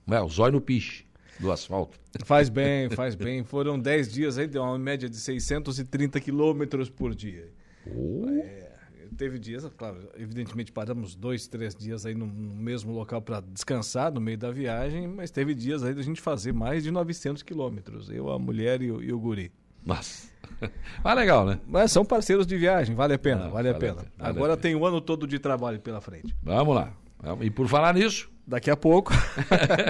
É, 0.09 0.21
o 0.21 0.29
zóio 0.29 0.53
no 0.53 0.61
piche 0.61 1.05
do 1.41 1.51
asfalto. 1.51 1.99
Faz 2.25 2.49
bem, 2.49 2.89
faz 2.95 3.17
bem. 3.17 3.43
Foram 3.43 3.77
10 3.77 4.13
dias 4.13 4.39
aí, 4.39 4.47
deu 4.47 4.63
uma 4.63 4.79
média 4.79 5.09
de 5.09 5.17
630 5.17 6.21
quilômetros 6.21 6.89
por 6.89 7.13
dia. 7.13 7.49
Oh. 7.93 8.29
É 8.29 8.72
teve 9.17 9.39
dias, 9.39 9.65
claro, 9.77 9.99
evidentemente 10.17 10.73
paramos 10.73 11.15
dois, 11.15 11.47
três 11.47 11.75
dias 11.75 12.05
aí 12.07 12.15
no, 12.15 12.27
no 12.27 12.55
mesmo 12.55 12.93
local 12.93 13.21
para 13.23 13.41
descansar 13.41 14.13
no 14.13 14.21
meio 14.21 14.39
da 14.39 14.51
viagem, 14.51 15.07
mas 15.09 15.31
teve 15.31 15.55
dias 15.55 15.83
aí 15.83 15.95
da 15.95 16.03
gente 16.03 16.21
fazer 16.21 16.53
mais 16.53 16.83
de 16.83 16.91
900 16.91 17.43
quilômetros, 17.43 18.11
eu, 18.11 18.31
a 18.31 18.39
mulher 18.39 18.83
e 18.83 18.91
o, 18.91 19.03
e 19.03 19.13
o 19.13 19.19
guri. 19.19 19.53
Nossa. 19.85 20.31
Mas 21.03 21.17
legal, 21.17 21.45
né? 21.45 21.59
Mas 21.67 21.91
são 21.91 22.05
parceiros 22.05 22.47
de 22.47 22.57
viagem, 22.57 22.95
vale 22.95 23.15
a 23.15 23.19
pena, 23.19 23.47
Ah, 23.47 23.49
vale 23.49 23.69
a 23.69 23.73
a 23.73 23.75
pena. 23.75 23.95
vale 23.95 24.09
a 24.19 24.29
Agora 24.29 24.53
pena. 24.53 24.57
tem 24.63 24.77
um 24.77 24.87
ano 24.87 25.01
todo 25.01 25.27
de 25.27 25.41
trabalho 25.41 25.81
pela 25.81 26.01
frente. 26.01 26.33
Vamos 26.41 26.75
lá. 26.77 26.93
E 27.41 27.51
por 27.51 27.67
falar 27.67 27.93
nisso, 27.95 28.31
Daqui 28.45 28.71
a 28.73 28.77
pouco, 28.77 29.13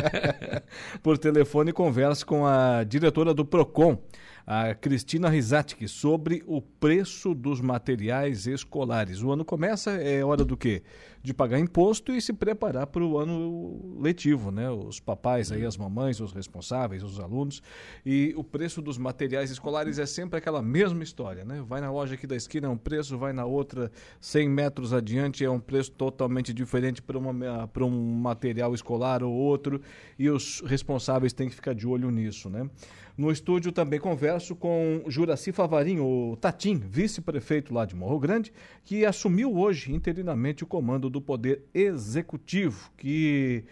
por 1.02 1.16
telefone, 1.18 1.72
converso 1.72 2.26
com 2.26 2.46
a 2.46 2.84
diretora 2.84 3.32
do 3.32 3.44
PROCON, 3.46 3.98
a 4.46 4.74
Cristina 4.74 5.28
Rizatic, 5.28 5.86
sobre 5.88 6.42
o 6.46 6.60
preço 6.60 7.34
dos 7.34 7.60
materiais 7.60 8.46
escolares. 8.46 9.22
O 9.22 9.30
ano 9.30 9.44
começa, 9.44 9.92
é 9.92 10.24
hora 10.24 10.44
do 10.44 10.56
quê? 10.56 10.82
De 11.22 11.32
pagar 11.32 11.58
imposto 11.58 12.12
e 12.12 12.20
se 12.20 12.32
preparar 12.32 12.88
para 12.88 13.04
o 13.04 13.16
ano 13.16 13.96
letivo, 14.00 14.50
né? 14.50 14.68
Os 14.70 14.98
papais 14.98 15.52
aí, 15.52 15.64
as 15.64 15.76
mamães, 15.76 16.20
os 16.20 16.32
responsáveis, 16.32 17.02
os 17.04 17.20
alunos. 17.20 17.62
E 18.04 18.34
o 18.36 18.42
preço 18.42 18.82
dos 18.82 18.98
materiais 18.98 19.50
escolares 19.50 19.98
é 19.98 20.06
sempre 20.06 20.38
aquela 20.38 20.60
mesma 20.60 21.02
história, 21.04 21.44
né? 21.44 21.62
Vai 21.66 21.80
na 21.80 21.92
loja 21.92 22.14
aqui 22.14 22.26
da 22.26 22.34
esquina 22.34 22.66
é 22.66 22.70
um 22.70 22.76
preço, 22.76 23.16
vai 23.16 23.32
na 23.32 23.44
outra 23.44 23.90
100 24.20 24.48
metros 24.48 24.92
adiante 24.92 25.44
é 25.44 25.50
um 25.50 25.60
preço 25.60 25.92
totalmente 25.92 26.52
diferente 26.52 27.00
para 27.00 27.86
um 27.86 28.14
material 28.16 28.74
escolar 28.74 29.22
ou 29.22 29.32
outro. 29.32 29.80
E 30.18 30.28
os 30.28 30.60
responsáveis 30.66 31.32
têm 31.32 31.48
que 31.48 31.54
ficar 31.54 31.74
de 31.74 31.86
olho 31.86 32.10
nisso, 32.10 32.50
né? 32.50 32.68
No 33.16 33.30
estúdio 33.30 33.72
também 33.72 34.00
converso 34.00 34.56
com 34.56 35.04
Juraci 35.06 35.52
Favarinho, 35.52 36.04
o 36.04 36.36
Tatim, 36.36 36.78
vice-prefeito 36.78 37.74
lá 37.74 37.84
de 37.84 37.94
Morro 37.94 38.18
Grande, 38.18 38.52
que 38.84 39.04
assumiu 39.04 39.54
hoje 39.54 39.92
interinamente 39.92 40.64
o 40.64 40.66
comando 40.66 41.10
do 41.10 41.20
Poder 41.20 41.62
Executivo, 41.74 42.90
que 42.96 43.64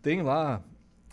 tem 0.00 0.22
lá 0.22 0.62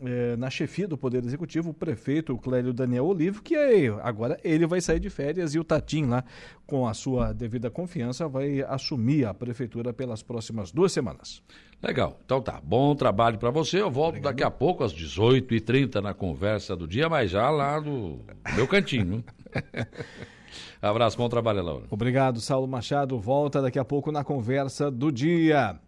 eh, 0.05 0.35
na 0.35 0.49
chefia 0.49 0.87
do 0.87 0.97
Poder 0.97 1.23
Executivo 1.23 1.69
o 1.69 1.73
prefeito 1.73 2.37
Clélio 2.37 2.73
Daniel 2.73 3.05
Olivo, 3.05 3.41
que 3.41 3.55
é, 3.55 3.87
agora 4.01 4.37
ele 4.43 4.67
vai 4.67 4.81
sair 4.81 4.99
de 4.99 5.09
férias 5.09 5.55
e 5.55 5.59
o 5.59 5.63
Tatim 5.63 6.05
lá, 6.05 6.23
com 6.67 6.85
a 6.85 6.93
sua 6.93 7.31
devida 7.31 7.69
confiança, 7.71 8.27
vai 8.27 8.61
assumir 8.61 9.25
a 9.25 9.33
prefeitura 9.33 9.93
pelas 9.93 10.21
próximas 10.21 10.71
duas 10.71 10.91
semanas. 10.91 11.41
legal. 11.81 12.19
Então 12.25 12.41
tá, 12.41 12.59
bom 12.61 12.93
trabalho 12.95 13.37
para 13.37 13.49
você. 13.49 13.81
Eu 13.81 13.89
volto 13.89 14.19
daqui 14.19 14.43
a 14.43 14.51
pouco, 14.51 14.83
às 14.83 14.93
18h30, 14.93 16.01
na 16.01 16.13
conversa 16.13 16.75
do 16.75 16.85
dia, 16.85 17.07
mas 17.07 17.31
já 17.31 17.49
lá 17.49 17.79
do 17.79 18.19
meu 18.55 18.67
cantinho. 18.67 19.23
Abraço, 20.81 21.17
bom 21.17 21.29
trabalho, 21.29 21.63
Laura. 21.63 21.85
Obrigado, 21.89 22.41
Saulo 22.41 22.67
Machado. 22.67 23.17
Volta 23.17 23.61
daqui 23.61 23.79
a 23.79 23.85
pouco 23.85 24.11
na 24.11 24.21
conversa 24.23 24.91
do 24.91 25.11
dia. 25.13 25.79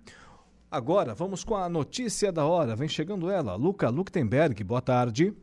Agora, 0.76 1.16
vamos 1.16 1.42
com 1.42 1.56
a 1.56 1.70
notícia 1.70 2.34
da 2.34 2.46
hora. 2.46 2.76
Vem 2.76 2.90
chegando 2.90 3.32
ela, 3.32 3.56
Luca 3.56 3.88
Luktenberg. 3.88 4.62
Boa 4.62 4.82
tarde. 4.82 5.34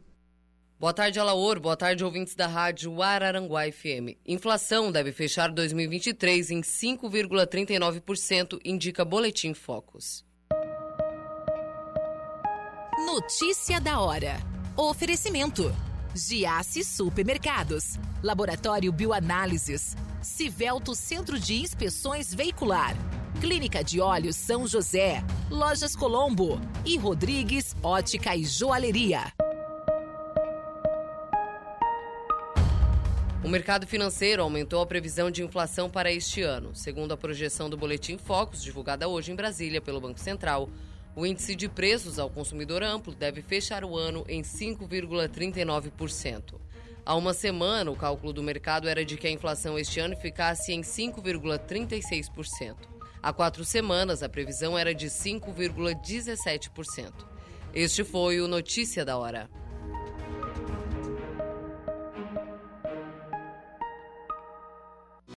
Boa 0.79 0.93
tarde, 0.93 1.19
Alaor. 1.19 1.59
Boa 1.59 1.75
tarde, 1.75 2.05
ouvintes 2.05 2.35
da 2.35 2.47
rádio 2.47 3.01
Araranguá 3.01 3.63
FM. 3.73 4.19
Inflação 4.27 4.93
deve 4.93 5.11
fechar 5.11 5.51
2023 5.51 6.51
em 6.51 6.61
5,39%, 6.61 8.61
indica 8.63 9.07
Boletim 9.07 9.55
Focus. 9.55 10.23
Notícia 13.07 13.81
da 13.81 14.01
hora. 14.01 14.37
Oferecimento. 14.77 15.75
Giasse 16.15 16.85
Supermercados. 16.85 17.99
Laboratório 18.23 18.93
Bioanálises. 18.93 19.97
Civelto 20.21 20.95
Centro 20.95 21.41
de 21.41 21.55
Inspeções 21.55 22.35
Veicular. 22.35 22.95
Clínica 23.43 23.83
de 23.83 24.01
Olhos 24.01 24.37
São 24.37 24.69
José. 24.69 25.21
Lojas 25.51 25.97
Colombo. 25.97 26.61
E 26.87 26.97
Rodrigues 26.97 27.75
Ótica 27.83 28.37
e 28.37 28.45
Joalheria. 28.45 29.33
O 33.45 33.49
mercado 33.49 33.85
financeiro 33.85 34.45
aumentou 34.45 34.81
a 34.81 34.87
previsão 34.87 35.29
de 35.29 35.43
inflação 35.43 35.91
para 35.91 36.13
este 36.13 36.41
ano. 36.41 36.73
Segundo 36.73 37.11
a 37.11 37.17
projeção 37.17 37.69
do 37.69 37.77
Boletim 37.77 38.17
Focus, 38.17 38.63
divulgada 38.63 39.09
hoje 39.09 39.33
em 39.33 39.35
Brasília 39.35 39.81
pelo 39.81 40.01
Banco 40.01 40.21
Central, 40.21 40.71
o 41.17 41.27
índice 41.27 41.57
de 41.57 41.69
preços 41.69 42.21
ao 42.21 42.31
consumidor 42.31 42.85
amplo 42.85 43.13
deve 43.13 43.43
fechar 43.43 43.85
o 43.85 43.97
ano 43.97 44.25
em 44.29 44.43
5,39%. 44.43 46.61
Há 47.05 47.17
uma 47.17 47.35
semana, 47.35 47.91
o 47.91 47.97
cálculo 47.97 48.33
do 48.33 48.41
mercado 48.41 48.89
era 48.89 49.05
de 49.05 49.17
que 49.17 49.27
a 49.27 49.33
inflação 49.33 49.77
este 49.77 49.99
ano 49.99 50.17
ficasse 50.17 50.73
em 50.73 50.83
5,36%. 50.83 52.92
Há 53.23 53.33
quatro 53.33 53.65
semanas, 53.65 54.25
a 54.25 54.29
previsão 54.29 54.77
era 54.77 54.93
de 54.93 55.07
5,17%. 55.07 57.13
Este 57.73 58.03
foi 58.03 58.41
o 58.41 58.49
Notícia 58.49 59.05
da 59.05 59.17
Hora. 59.17 59.49